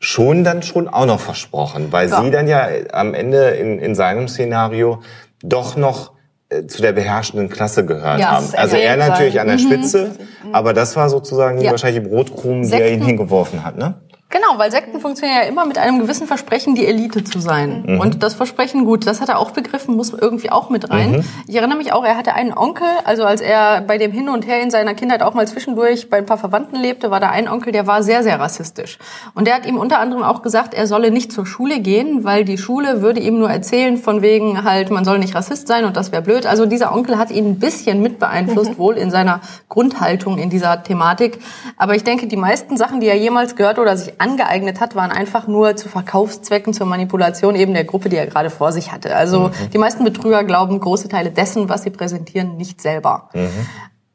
schon 0.02 0.42
dann 0.42 0.62
schon 0.62 0.88
auch 0.88 1.06
noch 1.06 1.20
versprochen, 1.20 1.92
weil 1.92 2.08
Ja. 2.08 2.20
sie 2.22 2.30
dann 2.32 2.48
ja 2.48 2.66
am 2.92 3.14
Ende 3.14 3.50
in, 3.50 3.78
in 3.78 3.94
seinem 3.94 4.26
Szenario 4.26 5.00
doch 5.44 5.76
noch 5.76 6.12
äh, 6.48 6.66
zu 6.66 6.82
der 6.82 6.92
beherrschenden 6.92 7.48
Klasse 7.48 7.86
gehört 7.86 8.18
Ja, 8.18 8.32
haben. 8.32 8.46
Also 8.56 8.76
er 8.76 8.96
natürlich 8.96 9.40
an 9.40 9.46
der 9.46 9.58
Spitze, 9.58 10.10
aber 10.52 10.72
das 10.72 10.96
war 10.96 11.08
sozusagen 11.08 11.58
die 11.60 11.66
Ja. 11.66 11.70
wahrscheinlich 11.70 12.02
die 12.02 12.08
Brotkrumen, 12.08 12.68
die 12.68 12.74
er 12.80 12.90
ihnen 12.90 13.02
hingeworfen 13.02 13.64
hat, 13.64 13.78
ne? 13.78 13.94
Genau, 14.32 14.58
weil 14.58 14.70
Sekten 14.70 14.98
funktionieren 14.98 15.42
ja 15.42 15.46
immer 15.46 15.66
mit 15.66 15.76
einem 15.76 15.98
gewissen 15.98 16.26
Versprechen, 16.26 16.74
die 16.74 16.86
Elite 16.86 17.22
zu 17.22 17.38
sein. 17.38 17.84
Mhm. 17.86 18.00
Und 18.00 18.22
das 18.22 18.32
Versprechen, 18.32 18.86
gut, 18.86 19.06
das 19.06 19.20
hat 19.20 19.28
er 19.28 19.38
auch 19.38 19.50
begriffen, 19.50 19.94
muss 19.94 20.10
irgendwie 20.10 20.50
auch 20.50 20.70
mit 20.70 20.90
rein. 20.90 21.12
Mhm. 21.12 21.24
Ich 21.46 21.54
erinnere 21.54 21.76
mich 21.76 21.92
auch, 21.92 22.02
er 22.02 22.16
hatte 22.16 22.32
einen 22.32 22.56
Onkel, 22.56 22.88
also 23.04 23.24
als 23.24 23.42
er 23.42 23.82
bei 23.82 23.98
dem 23.98 24.10
Hin 24.10 24.30
und 24.30 24.46
Her 24.46 24.62
in 24.62 24.70
seiner 24.70 24.94
Kindheit 24.94 25.22
auch 25.22 25.34
mal 25.34 25.46
zwischendurch 25.46 26.08
bei 26.08 26.16
ein 26.16 26.24
paar 26.24 26.38
Verwandten 26.38 26.76
lebte, 26.76 27.10
war 27.10 27.20
da 27.20 27.28
ein 27.28 27.46
Onkel, 27.46 27.72
der 27.72 27.86
war 27.86 28.02
sehr, 28.02 28.22
sehr 28.22 28.40
rassistisch. 28.40 28.98
Und 29.34 29.46
der 29.46 29.54
hat 29.54 29.66
ihm 29.66 29.76
unter 29.76 29.98
anderem 29.98 30.22
auch 30.22 30.40
gesagt, 30.40 30.72
er 30.72 30.86
solle 30.86 31.10
nicht 31.10 31.30
zur 31.30 31.44
Schule 31.44 31.80
gehen, 31.80 32.24
weil 32.24 32.46
die 32.46 32.56
Schule 32.56 33.02
würde 33.02 33.20
ihm 33.20 33.38
nur 33.38 33.50
erzählen, 33.50 33.98
von 33.98 34.22
wegen 34.22 34.64
halt, 34.64 34.90
man 34.90 35.04
soll 35.04 35.18
nicht 35.18 35.34
Rassist 35.34 35.68
sein 35.68 35.84
und 35.84 35.98
das 35.98 36.10
wäre 36.10 36.22
blöd. 36.22 36.46
Also 36.46 36.64
dieser 36.64 36.94
Onkel 36.94 37.18
hat 37.18 37.30
ihn 37.30 37.50
ein 37.50 37.58
bisschen 37.58 38.00
mit 38.00 38.18
beeinflusst, 38.18 38.78
wohl 38.78 38.96
in 38.96 39.10
seiner 39.10 39.42
Grundhaltung 39.68 40.38
in 40.38 40.48
dieser 40.48 40.82
Thematik. 40.82 41.38
Aber 41.76 41.94
ich 41.96 42.02
denke, 42.02 42.28
die 42.28 42.38
meisten 42.38 42.78
Sachen, 42.78 43.00
die 43.00 43.08
er 43.08 43.18
jemals 43.18 43.56
gehört 43.56 43.78
oder 43.78 43.94
sich 43.94 44.21
angeeignet 44.22 44.80
hat, 44.80 44.94
waren 44.94 45.10
einfach 45.10 45.46
nur 45.48 45.76
zu 45.76 45.88
Verkaufszwecken, 45.88 46.72
zur 46.72 46.86
Manipulation 46.86 47.54
eben 47.56 47.74
der 47.74 47.84
Gruppe, 47.84 48.08
die 48.08 48.16
er 48.16 48.26
gerade 48.26 48.50
vor 48.50 48.72
sich 48.72 48.92
hatte. 48.92 49.14
Also 49.14 49.50
die 49.72 49.78
meisten 49.78 50.04
Betrüger 50.04 50.44
glauben 50.44 50.78
große 50.80 51.08
Teile 51.08 51.30
dessen, 51.30 51.68
was 51.68 51.82
sie 51.82 51.90
präsentieren, 51.90 52.56
nicht 52.56 52.80
selber. 52.80 53.28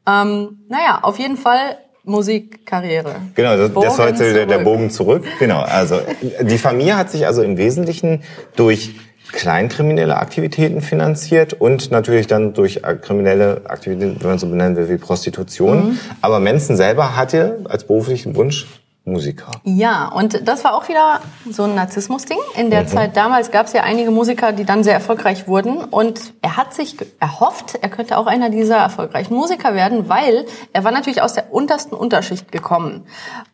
Ähm, 0.06 0.64
naja, 0.68 1.00
auf 1.02 1.18
jeden 1.18 1.36
Fall 1.36 1.76
Musikkarriere. 2.04 3.16
Genau, 3.34 3.56
das, 3.56 3.70
Bogen 3.70 3.86
das 3.86 3.98
war 3.98 4.08
jetzt 4.08 4.20
der, 4.20 4.46
der. 4.46 4.58
Bogen 4.58 4.90
zurück. 4.90 5.24
Genau, 5.38 5.60
also 5.60 6.00
die 6.40 6.58
Familie 6.58 6.96
hat 6.96 7.10
sich 7.10 7.26
also 7.26 7.42
im 7.42 7.58
Wesentlichen 7.58 8.22
durch 8.56 8.94
kleinkriminelle 9.32 10.16
Aktivitäten 10.16 10.80
finanziert 10.80 11.52
und 11.52 11.90
natürlich 11.90 12.26
dann 12.26 12.54
durch 12.54 12.78
äh, 12.78 12.94
kriminelle 12.94 13.62
Aktivitäten, 13.66 14.16
wenn 14.20 14.30
man 14.30 14.38
so 14.38 14.48
benennen 14.48 14.76
will, 14.76 14.88
wie 14.88 14.96
Prostitution. 14.96 15.90
Mhm. 15.90 15.98
Aber 16.22 16.40
Manson 16.40 16.76
selber 16.76 17.14
hatte 17.14 17.58
als 17.68 17.84
beruflichen 17.84 18.36
Wunsch 18.36 18.66
Musiker. 19.08 19.60
Ja, 19.64 20.08
und 20.08 20.46
das 20.46 20.64
war 20.64 20.74
auch 20.74 20.88
wieder 20.88 21.20
so 21.50 21.64
ein 21.64 21.74
Narzissmus-Ding. 21.74 22.38
In 22.56 22.70
der 22.70 22.82
Mhm. 22.82 22.88
Zeit 22.88 23.16
damals 23.16 23.50
gab 23.50 23.66
es 23.66 23.72
ja 23.72 23.82
einige 23.82 24.10
Musiker, 24.10 24.52
die 24.52 24.64
dann 24.64 24.84
sehr 24.84 24.94
erfolgreich 24.94 25.48
wurden. 25.48 25.84
Und 25.84 26.34
er 26.42 26.56
hat 26.56 26.74
sich 26.74 26.96
erhofft, 27.20 27.78
er 27.80 27.88
könnte 27.88 28.16
auch 28.18 28.26
einer 28.26 28.50
dieser 28.50 28.76
erfolgreichen 28.76 29.34
Musiker 29.34 29.74
werden, 29.74 30.08
weil 30.08 30.46
er 30.72 30.84
war 30.84 30.92
natürlich 30.92 31.22
aus 31.22 31.32
der 31.32 31.52
untersten 31.52 31.94
Unterschicht 31.96 32.52
gekommen. 32.52 33.06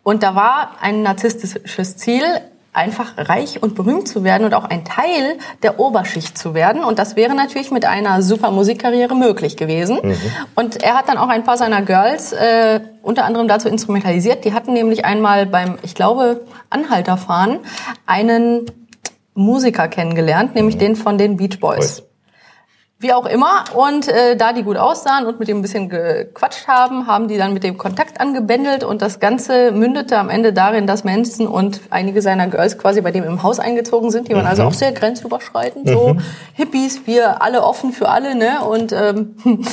Und 0.02 0.22
da 0.22 0.34
war 0.34 0.72
ein 0.80 1.02
narzisstisches 1.02 1.96
Ziel, 1.96 2.22
einfach 2.74 3.14
reich 3.16 3.62
und 3.62 3.74
berühmt 3.74 4.08
zu 4.08 4.24
werden 4.24 4.44
und 4.44 4.52
auch 4.52 4.64
ein 4.64 4.84
Teil 4.84 5.38
der 5.62 5.80
Oberschicht 5.80 6.37
zu 6.37 6.54
werden. 6.54 6.84
Und 6.84 6.98
das 6.98 7.16
wäre 7.16 7.34
natürlich 7.34 7.70
mit 7.70 7.84
einer 7.84 8.20
super 8.20 8.50
Musikkarriere 8.50 9.14
möglich 9.14 9.56
gewesen. 9.56 9.98
Und 10.54 10.82
er 10.82 10.94
hat 10.94 11.08
dann 11.08 11.16
auch 11.16 11.28
ein 11.28 11.44
paar 11.44 11.56
seiner 11.56 11.82
Girls 11.82 12.32
äh, 12.32 12.80
unter 13.02 13.24
anderem 13.24 13.48
dazu 13.48 13.68
instrumentalisiert. 13.68 14.44
Die 14.44 14.52
hatten 14.52 14.72
nämlich 14.72 15.04
einmal 15.04 15.46
beim, 15.46 15.78
ich 15.82 15.94
glaube, 15.94 16.42
Anhalterfahren 16.68 17.60
einen 18.06 18.66
Musiker 19.34 19.88
kennengelernt, 19.88 20.54
nämlich 20.54 20.78
den 20.78 20.96
von 20.96 21.16
den 21.16 21.37
Beach 21.37 21.60
Boys. 21.60 22.00
Boys. 22.00 22.13
Wie 23.04 23.12
auch 23.12 23.26
immer. 23.26 23.64
Und 23.74 24.08
äh, 24.08 24.34
da 24.34 24.54
die 24.54 24.62
gut 24.62 24.78
aussahen 24.78 25.26
und 25.26 25.38
mit 25.38 25.46
dem 25.46 25.58
ein 25.58 25.62
bisschen 25.62 25.90
gequatscht 25.90 26.66
haben, 26.66 27.06
haben 27.06 27.28
die 27.28 27.36
dann 27.36 27.52
mit 27.52 27.62
dem 27.62 27.76
Kontakt 27.76 28.18
angebändelt 28.18 28.82
und 28.82 29.02
das 29.02 29.20
Ganze 29.20 29.72
mündete 29.72 30.16
am 30.16 30.30
Ende 30.30 30.54
darin, 30.54 30.86
dass 30.86 31.04
Manson 31.04 31.46
und 31.46 31.82
einige 31.90 32.22
seiner 32.22 32.46
Girls 32.46 32.78
quasi 32.78 33.02
bei 33.02 33.10
dem 33.10 33.24
im 33.24 33.42
Haus 33.42 33.58
eingezogen 33.58 34.10
sind. 34.10 34.30
Die 34.30 34.34
waren 34.34 34.46
also 34.46 34.62
auch 34.62 34.72
sehr 34.72 34.92
grenzüberschreitend, 34.92 35.86
so 35.86 36.16
Hippies, 36.54 37.06
wir 37.06 37.42
alle 37.42 37.62
offen 37.62 37.92
für 37.92 38.08
alle, 38.08 38.34
ne? 38.36 38.64
Und 38.66 38.92
ähm, 38.92 39.36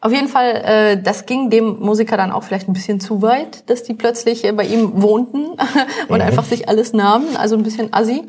auf 0.00 0.10
jeden 0.10 0.26
Fall, 0.26 0.62
äh, 0.64 1.00
das 1.00 1.26
ging 1.26 1.50
dem 1.50 1.78
Musiker 1.78 2.16
dann 2.16 2.32
auch 2.32 2.42
vielleicht 2.42 2.68
ein 2.68 2.72
bisschen 2.72 2.98
zu 2.98 3.22
weit, 3.22 3.70
dass 3.70 3.84
die 3.84 3.94
plötzlich 3.94 4.44
äh, 4.44 4.50
bei 4.50 4.64
ihm 4.64 5.00
wohnten 5.00 5.50
und 6.08 6.20
einfach 6.20 6.44
sich 6.44 6.68
alles 6.68 6.92
nahmen, 6.94 7.36
also 7.36 7.54
ein 7.54 7.62
bisschen 7.62 7.92
assi. 7.92 8.24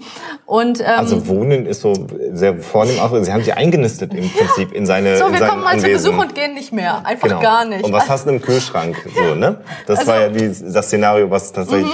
Und 0.46 0.80
ähm, 0.80 0.86
Also 0.96 1.28
Wohnen 1.28 1.66
ist 1.66 1.82
so 1.82 1.94
sehr 2.34 2.60
vornehm 2.60 3.00
auch. 3.00 3.10
Sie 3.24 3.34
haben 3.34 3.44
sich 3.44 3.56
eingenistet 3.56 4.14
im 4.14 4.30
Prinzip 4.48 4.72
in 4.74 4.86
seine 4.86 5.18
so, 5.18 5.28
in 5.28 5.34
wir 5.34 5.48
kommen 5.48 5.64
mal 5.64 5.78
zu 5.80 5.86
Anwesen. 5.86 6.12
Besuch 6.12 6.22
und 6.24 6.36
gehen 6.36 6.54
nicht 6.54 6.72
mehr. 6.74 7.06
Einfach 7.06 7.28
Genau. 7.28 7.42
gar 7.42 7.66
nicht. 7.66 7.84
Und 7.84 7.94
was 7.94 8.10
hast 8.10 8.26
du 8.26 8.32
im 8.32 8.42
Kühlschrank? 8.42 8.96
So, 9.16 9.36
ne? 9.36 9.62
Das 9.88 10.00
Also- 10.00 10.12
war 10.12 10.22
ja 10.22 10.30
die, 10.30 10.48
das 10.74 10.86
Szenario, 10.88 11.30
was 11.30 11.52
tatsächlich, 11.52 11.92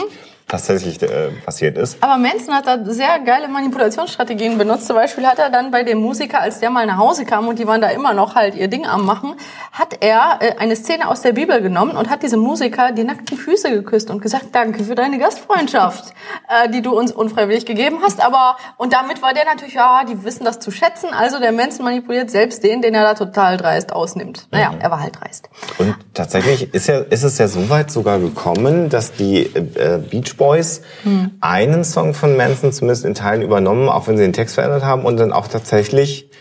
tatsächlich 0.50 1.02
äh, 1.02 1.30
passiert 1.46 1.78
ist. 1.78 1.98
Aber 2.02 2.18
Manson 2.18 2.54
hat 2.54 2.68
da 2.68 2.84
sehr 2.84 3.20
geile 3.20 3.48
Manipulationsstrategien 3.48 4.58
benutzt. 4.58 4.88
Zum 4.88 4.96
Beispiel 4.96 5.26
hat 5.26 5.40
er 5.40 5.50
dann 5.50 5.72
bei 5.72 5.84
dem 5.84 6.00
Musiker, 6.00 6.42
als 6.42 6.60
der 6.60 6.72
mal 6.72 6.86
nach 6.86 6.98
Hause 6.98 7.24
kam 7.24 7.48
und 7.48 7.60
die 7.60 7.68
waren 7.68 7.82
da 7.82 7.90
immer 7.90 8.14
noch 8.14 8.36
halt 8.36 8.56
ihr 8.56 8.68
Ding 8.68 8.86
am 8.86 9.06
machen, 9.06 9.36
hat 9.72 9.98
er 10.02 10.40
äh, 10.42 10.56
eine 10.58 10.76
Szene 10.76 11.08
aus 11.08 11.22
der 11.22 11.34
Bibel 11.34 11.62
genommen 11.62 11.96
und 11.96 12.10
hat 12.10 12.24
diesem 12.24 12.40
Musiker 12.40 12.92
die 12.92 13.04
nackten 13.04 13.38
Füße 13.38 13.70
geküsst 13.70 14.10
und 14.10 14.22
gesagt, 14.22 14.48
danke 14.52 14.84
für 14.84 14.96
deine 14.96 15.20
Gastfreundschaft, 15.20 16.14
äh, 16.50 16.70
die 16.70 16.82
du 16.82 16.98
uns 16.98 17.12
unfreiwillig 17.12 17.68
gegeben 17.68 18.00
hast. 18.04 18.24
Aber, 18.24 18.58
und 18.78 18.92
damit 18.92 19.22
war 19.22 19.34
der 19.34 19.46
natürlich, 19.46 19.76
ja, 19.76 20.04
die 20.04 20.24
wissen 20.24 20.46
das 20.46 20.60
zu 20.60 20.72
schätzen. 20.72 21.10
Also 21.14 21.40
der 21.40 21.52
Manson 21.52 21.86
manipuliert 21.86 22.32
selbst 22.32 22.64
den, 22.64 22.82
den 22.82 22.96
er 22.96 23.04
da 23.04 23.14
total 23.14 23.58
dreist 23.58 23.94
ausnimmt. 23.94 24.48
Naja, 24.50 24.74
er 24.80 24.90
war 24.90 25.00
halt 25.00 25.20
dreist. 25.22 25.48
Und 25.78 25.96
tatsächlich 26.16 26.74
ist, 26.74 26.88
ja, 26.88 27.00
ist 27.00 27.24
es 27.24 27.38
ja 27.38 27.48
so 27.48 27.70
weit 27.70 27.92
sogar 27.92 28.18
gekommen, 28.18 28.90
dass 28.90 29.14
die 29.14 29.42
äh, 29.44 30.00
Beach 30.10 30.39
Boys 30.40 30.82
hm. 31.04 31.32
einen 31.40 31.84
Song 31.84 32.16
von 32.16 32.36
Manson 32.36 32.74
zumindest 32.74 33.06
in 33.06 33.14
Teilen 33.14 33.44
übernommen, 33.44 33.88
auch 33.88 34.08
wenn 34.08 34.18
sie 34.18 34.24
den 34.24 34.34
Text 34.34 34.56
verändert 34.56 34.84
haben 34.84 35.06
und 35.06 35.18
dann 35.18 35.32
auch 35.32 35.48
tatsächlich 35.48 36.32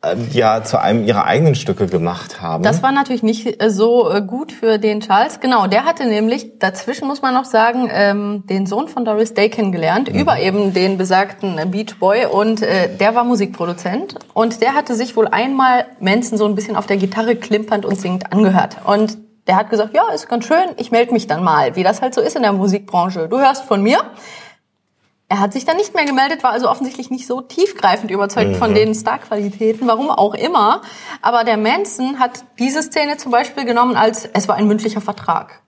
äh, 0.00 0.14
ja 0.32 0.62
zu 0.62 0.80
einem 0.80 1.04
ihrer 1.04 1.24
eigenen 1.24 1.56
Stücke 1.56 1.88
gemacht 1.88 2.40
haben. 2.40 2.62
Das 2.62 2.84
war 2.84 2.92
natürlich 2.92 3.24
nicht 3.24 3.60
äh, 3.60 3.68
so 3.68 4.08
äh, 4.08 4.22
gut 4.22 4.52
für 4.52 4.78
den 4.78 5.00
Charles. 5.00 5.40
Genau, 5.40 5.66
der 5.66 5.84
hatte 5.84 6.06
nämlich, 6.06 6.60
dazwischen 6.60 7.08
muss 7.08 7.20
man 7.20 7.34
noch 7.34 7.44
sagen, 7.44 7.88
ähm, 7.92 8.44
den 8.46 8.66
Sohn 8.66 8.86
von 8.86 9.04
Doris 9.04 9.34
Day 9.34 9.48
kennengelernt, 9.48 10.12
mhm. 10.12 10.20
über 10.20 10.38
eben 10.38 10.72
den 10.72 10.98
besagten 10.98 11.58
Beach 11.72 11.96
Boy 11.98 12.26
und 12.26 12.62
äh, 12.62 12.88
der 12.96 13.16
war 13.16 13.24
Musikproduzent 13.24 14.14
und 14.34 14.62
der 14.62 14.74
hatte 14.74 14.94
sich 14.94 15.16
wohl 15.16 15.26
einmal 15.26 15.86
Manson 15.98 16.38
so 16.38 16.44
ein 16.44 16.54
bisschen 16.54 16.76
auf 16.76 16.86
der 16.86 16.96
Gitarre 16.96 17.34
klimpernd 17.34 17.84
und 17.84 18.00
singend 18.00 18.32
angehört 18.32 18.76
und 18.84 19.18
der 19.48 19.56
hat 19.56 19.70
gesagt, 19.70 19.94
ja, 19.94 20.10
ist 20.10 20.28
ganz 20.28 20.44
schön, 20.44 20.74
ich 20.76 20.90
melde 20.90 21.12
mich 21.12 21.26
dann 21.26 21.42
mal, 21.42 21.74
wie 21.74 21.82
das 21.82 22.02
halt 22.02 22.14
so 22.14 22.20
ist 22.20 22.36
in 22.36 22.42
der 22.42 22.52
Musikbranche. 22.52 23.28
Du 23.28 23.38
hörst 23.38 23.64
von 23.64 23.82
mir. 23.82 23.98
Er 25.30 25.40
hat 25.40 25.52
sich 25.52 25.64
dann 25.64 25.76
nicht 25.76 25.94
mehr 25.94 26.06
gemeldet, 26.06 26.42
war 26.42 26.52
also 26.52 26.70
offensichtlich 26.70 27.10
nicht 27.10 27.26
so 27.26 27.40
tiefgreifend 27.42 28.10
überzeugt 28.10 28.52
mhm. 28.52 28.54
von 28.54 28.74
den 28.74 28.94
Starqualitäten, 28.94 29.86
warum 29.86 30.10
auch 30.10 30.34
immer. 30.34 30.82
Aber 31.20 31.44
der 31.44 31.56
Manson 31.56 32.18
hat 32.18 32.44
diese 32.58 32.82
Szene 32.82 33.16
zum 33.16 33.32
Beispiel 33.32 33.64
genommen 33.64 33.96
als, 33.96 34.26
es 34.32 34.48
war 34.48 34.56
ein 34.56 34.66
mündlicher 34.66 35.00
Vertrag. 35.00 35.62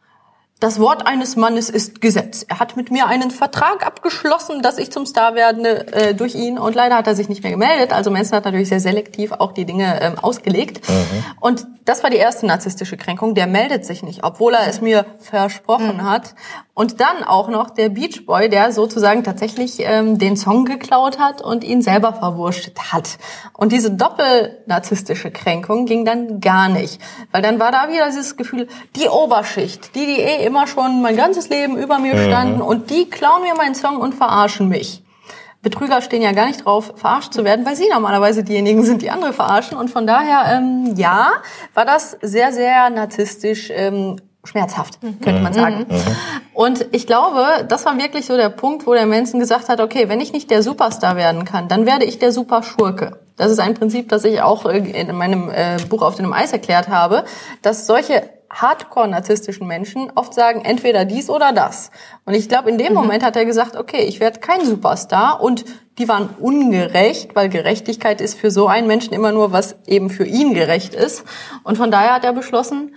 Das 0.61 0.79
Wort 0.79 1.07
eines 1.07 1.37
Mannes 1.37 1.71
ist 1.71 2.03
Gesetz. 2.03 2.45
Er 2.47 2.61
hat 2.61 2.77
mit 2.77 2.91
mir 2.91 3.07
einen 3.07 3.31
Vertrag 3.31 3.87
abgeschlossen, 3.87 4.61
dass 4.61 4.77
ich 4.77 4.93
zum 4.93 5.07
Star 5.07 5.35
werde 5.35 5.91
äh, 5.95 6.15
durch 6.15 6.35
ihn. 6.35 6.59
Und 6.59 6.75
leider 6.75 6.97
hat 6.97 7.07
er 7.07 7.15
sich 7.15 7.31
nicht 7.31 7.43
mehr 7.43 7.53
gemeldet. 7.53 7.95
Also 7.95 8.11
Manson 8.11 8.37
hat 8.37 8.45
natürlich 8.45 8.69
sehr 8.69 8.79
selektiv 8.79 9.33
auch 9.33 9.53
die 9.53 9.65
Dinge 9.65 9.99
ähm, 10.03 10.19
ausgelegt. 10.19 10.87
Mhm. 10.87 11.25
Und 11.41 11.67
das 11.87 12.03
war 12.03 12.11
die 12.11 12.19
erste 12.19 12.45
narzisstische 12.45 12.99
Kränkung. 12.99 13.35
Der 13.35 13.47
meldet 13.47 13.87
sich 13.87 14.03
nicht, 14.03 14.23
obwohl 14.23 14.53
er 14.53 14.69
es 14.69 14.83
mir 14.83 15.07
versprochen 15.19 15.97
mhm. 15.97 16.11
hat. 16.11 16.35
Und 16.75 17.01
dann 17.01 17.25
auch 17.25 17.49
noch 17.49 17.71
der 17.71 17.89
Beach 17.89 18.27
Boy, 18.27 18.51
der 18.51 18.73
sozusagen 18.73 19.25
tatsächlich 19.25 19.79
ähm, 19.81 20.19
den 20.19 20.37
Song 20.37 20.67
geklaut 20.67 21.19
hat 21.19 21.41
und 21.41 21.65
ihn 21.65 21.81
selber 21.81 22.13
verwurscht 22.13 22.79
hat. 22.93 23.19
Und 23.55 23.73
diese 23.73 23.91
doppelnarzisstische 23.91 25.31
Kränkung 25.31 25.87
ging 25.87 26.05
dann 26.05 26.41
gar 26.41 26.69
nicht. 26.69 27.01
Weil 27.33 27.41
dann 27.41 27.59
war 27.59 27.73
da 27.73 27.89
wieder 27.89 28.07
dieses 28.07 28.37
Gefühl, 28.37 28.69
die 28.97 29.09
Oberschicht, 29.09 29.95
die, 29.95 30.07
die 30.07 30.21
eh 30.21 30.50
immer 30.51 30.67
schon 30.67 31.01
mein 31.01 31.17
ganzes 31.17 31.49
Leben 31.49 31.79
über 31.79 32.01
mir 32.01 32.17
mhm. 32.17 32.27
standen 32.27 32.61
und 32.61 32.91
die 32.91 33.09
klauen 33.09 33.43
mir 33.43 33.55
meinen 33.55 33.77
Song 33.77 33.99
und 33.99 34.15
verarschen 34.15 34.69
mich. 34.69 35.03
Betrüger 35.63 36.01
stehen 36.03 36.23
ja 36.23 36.33
gar 36.33 36.47
nicht 36.47 36.65
drauf, 36.65 36.93
verarscht 36.97 37.33
zu 37.33 37.45
werden, 37.45 37.65
weil 37.65 37.77
sie 37.77 37.89
normalerweise 37.89 38.43
diejenigen 38.43 38.83
sind, 38.83 39.03
die 39.03 39.11
andere 39.11 39.33
verarschen. 39.33 39.77
Und 39.77 39.91
von 39.91 40.07
daher, 40.07 40.57
ähm, 40.57 40.95
ja, 40.97 41.29
war 41.75 41.85
das 41.85 42.17
sehr, 42.23 42.53
sehr 42.53 42.91
narzisstisch 42.91 43.71
ähm, 43.73 44.17
schmerzhaft, 44.43 44.99
könnte 45.23 45.41
man 45.41 45.53
sagen. 45.53 45.87
Mhm. 45.89 45.97
mhm. 45.97 46.17
Und 46.55 46.87
ich 46.93 47.07
glaube, 47.07 47.67
das 47.69 47.85
war 47.85 47.97
wirklich 47.97 48.27
so 48.27 48.37
der 48.37 48.49
Punkt, 48.49 48.87
wo 48.87 48.95
der 48.95 49.07
Manson 49.07 49.39
gesagt 49.39 49.69
hat, 49.69 49.81
okay, 49.81 50.09
wenn 50.09 50.21
ich 50.21 50.33
nicht 50.33 50.51
der 50.51 50.63
Superstar 50.63 51.17
werden 51.17 51.45
kann, 51.45 51.69
dann 51.69 51.87
werde 51.87 52.05
ich 52.05 52.19
der 52.19 52.33
Superschurke. 52.33 53.21
Das 53.37 53.51
ist 53.51 53.61
ein 53.61 53.75
Prinzip, 53.75 54.09
das 54.09 54.25
ich 54.25 54.43
auch 54.43 54.67
in 54.67 55.15
meinem 55.15 55.51
äh, 55.51 55.77
Buch 55.89 56.03
auf 56.03 56.17
dem 56.17 56.33
Eis 56.33 56.53
erklärt 56.53 56.89
habe, 56.89 57.25
dass 57.63 57.87
solche 57.87 58.29
hardcore-narzisstischen 58.51 59.67
Menschen 59.67 60.11
oft 60.15 60.35
sagen, 60.35 60.63
entweder 60.65 61.05
dies 61.05 61.31
oder 61.31 61.53
das. 61.53 61.91
Und 62.25 62.35
ich 62.35 62.49
glaube, 62.49 62.69
in 62.69 62.79
dem 62.79 62.89
mhm. 62.89 62.95
Moment 62.95 63.25
hat 63.25 63.37
er 63.37 63.45
gesagt, 63.45 63.77
okay, 63.77 64.03
ich 64.03 64.21
werde 64.21 64.41
kein 64.41 64.65
Superstar 64.65 65.41
und 65.41 65.65
die 65.99 66.09
waren 66.09 66.31
ungerecht, 66.41 67.37
weil 67.37 67.49
Gerechtigkeit 67.49 68.21
ist 68.21 68.39
für 68.39 68.51
so 68.51 68.67
einen 68.67 68.87
Menschen 68.87 69.13
immer 69.13 69.33
nur, 69.33 69.53
was 69.53 69.77
eben 69.87 70.11
für 70.11 70.25
ihn 70.25 70.55
gerecht 70.55 70.95
ist. 70.95 71.25
Und 71.63 71.77
von 71.77 71.91
daher 71.91 72.15
hat 72.15 72.25
er 72.25 72.33
beschlossen, 72.33 72.95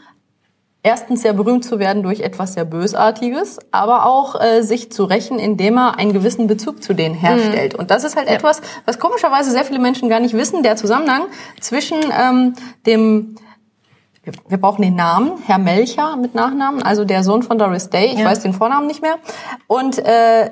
erstens 0.83 1.21
sehr 1.21 1.33
berühmt 1.33 1.63
zu 1.63 1.79
werden 1.79 2.03
durch 2.03 2.19
etwas 2.19 2.53
sehr 2.53 2.65
Bösartiges, 2.65 3.59
aber 3.71 4.05
auch 4.05 4.39
äh, 4.39 4.61
sich 4.61 4.91
zu 4.91 5.05
rächen, 5.05 5.39
indem 5.39 5.77
er 5.77 5.97
einen 5.97 6.13
gewissen 6.13 6.47
Bezug 6.47 6.83
zu 6.83 6.93
denen 6.93 7.15
herstellt. 7.15 7.73
Mhm. 7.73 7.79
Und 7.79 7.91
das 7.91 8.03
ist 8.03 8.15
halt 8.15 8.27
ja. 8.27 8.35
etwas, 8.35 8.61
was 8.85 8.99
komischerweise 8.99 9.51
sehr 9.51 9.65
viele 9.65 9.79
Menschen 9.79 10.09
gar 10.09 10.19
nicht 10.19 10.33
wissen, 10.33 10.63
der 10.63 10.75
Zusammenhang 10.75 11.23
zwischen 11.61 11.99
ähm, 12.17 12.53
dem 12.85 13.35
wir 14.23 14.57
brauchen 14.57 14.81
den 14.81 14.95
Namen, 14.95 15.33
Herr 15.45 15.57
Melcher 15.57 16.15
mit 16.15 16.33
Nachnamen, 16.33 16.81
also 16.81 17.03
der 17.03 17.23
Sohn 17.23 17.43
von 17.43 17.57
Doris 17.57 17.89
Day, 17.89 18.05
ich 18.05 18.19
ja. 18.19 18.25
weiß 18.25 18.39
den 18.39 18.53
Vornamen 18.53 18.88
nicht 18.88 19.01
mehr, 19.01 19.15
und, 19.67 19.99
äh, 19.99 20.51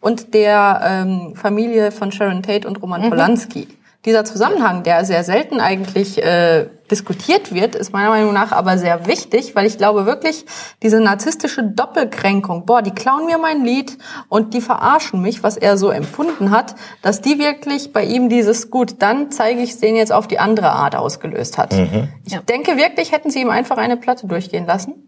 und 0.00 0.34
der 0.34 0.80
ähm, 0.84 1.34
Familie 1.34 1.92
von 1.92 2.12
Sharon 2.12 2.42
Tate 2.42 2.68
und 2.68 2.82
Roman 2.82 3.02
mhm. 3.02 3.10
Polanski. 3.10 3.68
Dieser 4.06 4.24
Zusammenhang, 4.24 4.84
der 4.84 5.04
sehr 5.04 5.24
selten 5.24 5.60
eigentlich 5.60 6.22
äh, 6.22 6.68
diskutiert 6.92 7.52
wird, 7.52 7.74
ist 7.74 7.92
meiner 7.92 8.10
Meinung 8.10 8.32
nach 8.32 8.52
aber 8.52 8.78
sehr 8.78 9.06
wichtig, 9.06 9.56
weil 9.56 9.66
ich 9.66 9.78
glaube 9.78 10.06
wirklich, 10.06 10.46
diese 10.80 11.00
narzisstische 11.00 11.64
Doppelkränkung, 11.64 12.66
boah, 12.66 12.82
die 12.82 12.92
klauen 12.92 13.26
mir 13.26 13.38
mein 13.38 13.64
Lied 13.64 13.98
und 14.28 14.54
die 14.54 14.60
verarschen 14.60 15.20
mich, 15.20 15.42
was 15.42 15.56
er 15.56 15.76
so 15.76 15.90
empfunden 15.90 16.52
hat, 16.52 16.76
dass 17.02 17.20
die 17.20 17.40
wirklich 17.40 17.92
bei 17.92 18.04
ihm 18.04 18.28
dieses 18.28 18.70
gut, 18.70 19.02
dann 19.02 19.32
zeige 19.32 19.60
ich 19.60 19.70
es 19.70 19.80
denen 19.80 19.96
jetzt 19.96 20.12
auf 20.12 20.28
die 20.28 20.38
andere 20.38 20.70
Art 20.70 20.94
ausgelöst 20.94 21.58
hat. 21.58 21.72
Mhm. 21.72 22.08
Ich 22.24 22.32
ja. 22.32 22.40
denke 22.40 22.76
wirklich, 22.76 23.10
hätten 23.10 23.30
sie 23.30 23.40
ihm 23.40 23.50
einfach 23.50 23.76
eine 23.76 23.96
Platte 23.96 24.28
durchgehen 24.28 24.66
lassen 24.66 25.05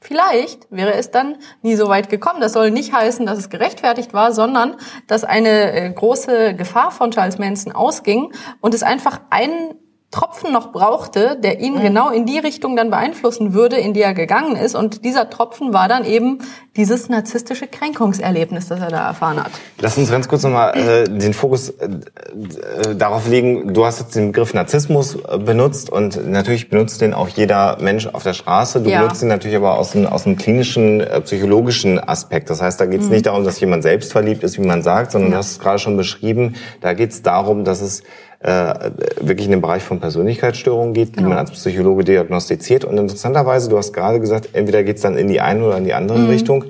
Vielleicht 0.00 0.70
wäre 0.70 0.94
es 0.94 1.10
dann 1.10 1.36
nie 1.62 1.74
so 1.74 1.88
weit 1.88 2.08
gekommen. 2.08 2.40
Das 2.40 2.52
soll 2.52 2.70
nicht 2.70 2.92
heißen, 2.92 3.26
dass 3.26 3.38
es 3.38 3.50
gerechtfertigt 3.50 4.14
war, 4.14 4.32
sondern 4.32 4.76
dass 5.08 5.24
eine 5.24 5.72
äh, 5.72 5.90
große 5.90 6.54
Gefahr 6.54 6.92
von 6.92 7.10
Charles 7.10 7.38
Manson 7.38 7.72
ausging 7.72 8.32
und 8.60 8.74
es 8.74 8.84
einfach 8.84 9.20
einen 9.30 9.74
Tropfen 10.10 10.52
noch 10.52 10.72
brauchte, 10.72 11.36
der 11.38 11.60
ihn 11.60 11.74
mhm. 11.74 11.82
genau 11.82 12.08
in 12.08 12.24
die 12.24 12.38
Richtung 12.38 12.76
dann 12.76 12.88
beeinflussen 12.88 13.52
würde, 13.52 13.76
in 13.76 13.92
die 13.92 14.00
er 14.00 14.14
gegangen 14.14 14.56
ist. 14.56 14.74
Und 14.74 15.04
dieser 15.04 15.28
Tropfen 15.28 15.74
war 15.74 15.86
dann 15.86 16.06
eben 16.06 16.38
dieses 16.76 17.10
narzisstische 17.10 17.66
Kränkungserlebnis, 17.66 18.68
das 18.68 18.80
er 18.80 18.88
da 18.88 19.06
erfahren 19.06 19.44
hat. 19.44 19.50
Lass 19.80 19.98
uns 19.98 20.10
ganz 20.10 20.26
kurz 20.26 20.44
nochmal 20.44 20.78
äh, 20.78 21.04
den 21.04 21.34
Fokus 21.34 21.68
äh, 21.68 21.88
äh, 21.88 22.94
darauf 22.94 23.28
legen. 23.28 23.74
Du 23.74 23.84
hast 23.84 24.00
jetzt 24.00 24.14
den 24.16 24.28
Begriff 24.32 24.54
Narzissmus 24.54 25.16
äh, 25.16 25.36
benutzt 25.36 25.90
und 25.90 26.26
natürlich 26.26 26.70
benutzt 26.70 27.02
den 27.02 27.12
auch 27.12 27.28
jeder 27.28 27.76
Mensch 27.78 28.06
auf 28.06 28.22
der 28.22 28.32
Straße. 28.32 28.80
Du 28.80 28.88
ja. 28.88 29.02
benutzt 29.02 29.20
ihn 29.20 29.28
natürlich 29.28 29.58
aber 29.58 29.76
aus, 29.76 29.90
dem, 29.90 30.06
aus 30.06 30.24
einem 30.24 30.38
klinischen, 30.38 31.00
äh, 31.00 31.20
psychologischen 31.20 31.98
Aspekt. 31.98 32.48
Das 32.48 32.62
heißt, 32.62 32.80
da 32.80 32.86
geht 32.86 33.00
es 33.00 33.08
mhm. 33.08 33.12
nicht 33.12 33.26
darum, 33.26 33.44
dass 33.44 33.60
jemand 33.60 33.82
selbst 33.82 34.12
verliebt 34.12 34.42
ist, 34.42 34.58
wie 34.58 34.66
man 34.66 34.82
sagt, 34.82 35.12
sondern 35.12 35.32
ja. 35.32 35.36
du 35.36 35.38
hast 35.40 35.50
es 35.50 35.58
gerade 35.58 35.78
schon 35.78 35.98
beschrieben. 35.98 36.54
Da 36.80 36.94
geht 36.94 37.10
es 37.10 37.20
darum, 37.20 37.64
dass 37.64 37.82
es 37.82 38.04
äh, 38.40 38.90
wirklich 39.20 39.46
in 39.46 39.50
den 39.50 39.60
Bereich 39.60 39.82
von 39.82 40.00
Persönlichkeitsstörungen 40.00 40.94
geht, 40.94 41.12
genau. 41.12 41.22
die 41.22 41.28
man 41.30 41.38
als 41.38 41.50
Psychologe 41.50 42.04
diagnostiziert. 42.04 42.84
Und 42.84 42.96
interessanterweise, 42.96 43.68
du 43.68 43.76
hast 43.76 43.92
gerade 43.92 44.20
gesagt, 44.20 44.50
entweder 44.52 44.84
geht's 44.84 45.02
dann 45.02 45.18
in 45.18 45.28
die 45.28 45.40
eine 45.40 45.64
oder 45.64 45.76
in 45.76 45.84
die 45.84 45.94
andere 45.94 46.18
mhm. 46.18 46.28
Richtung. 46.28 46.64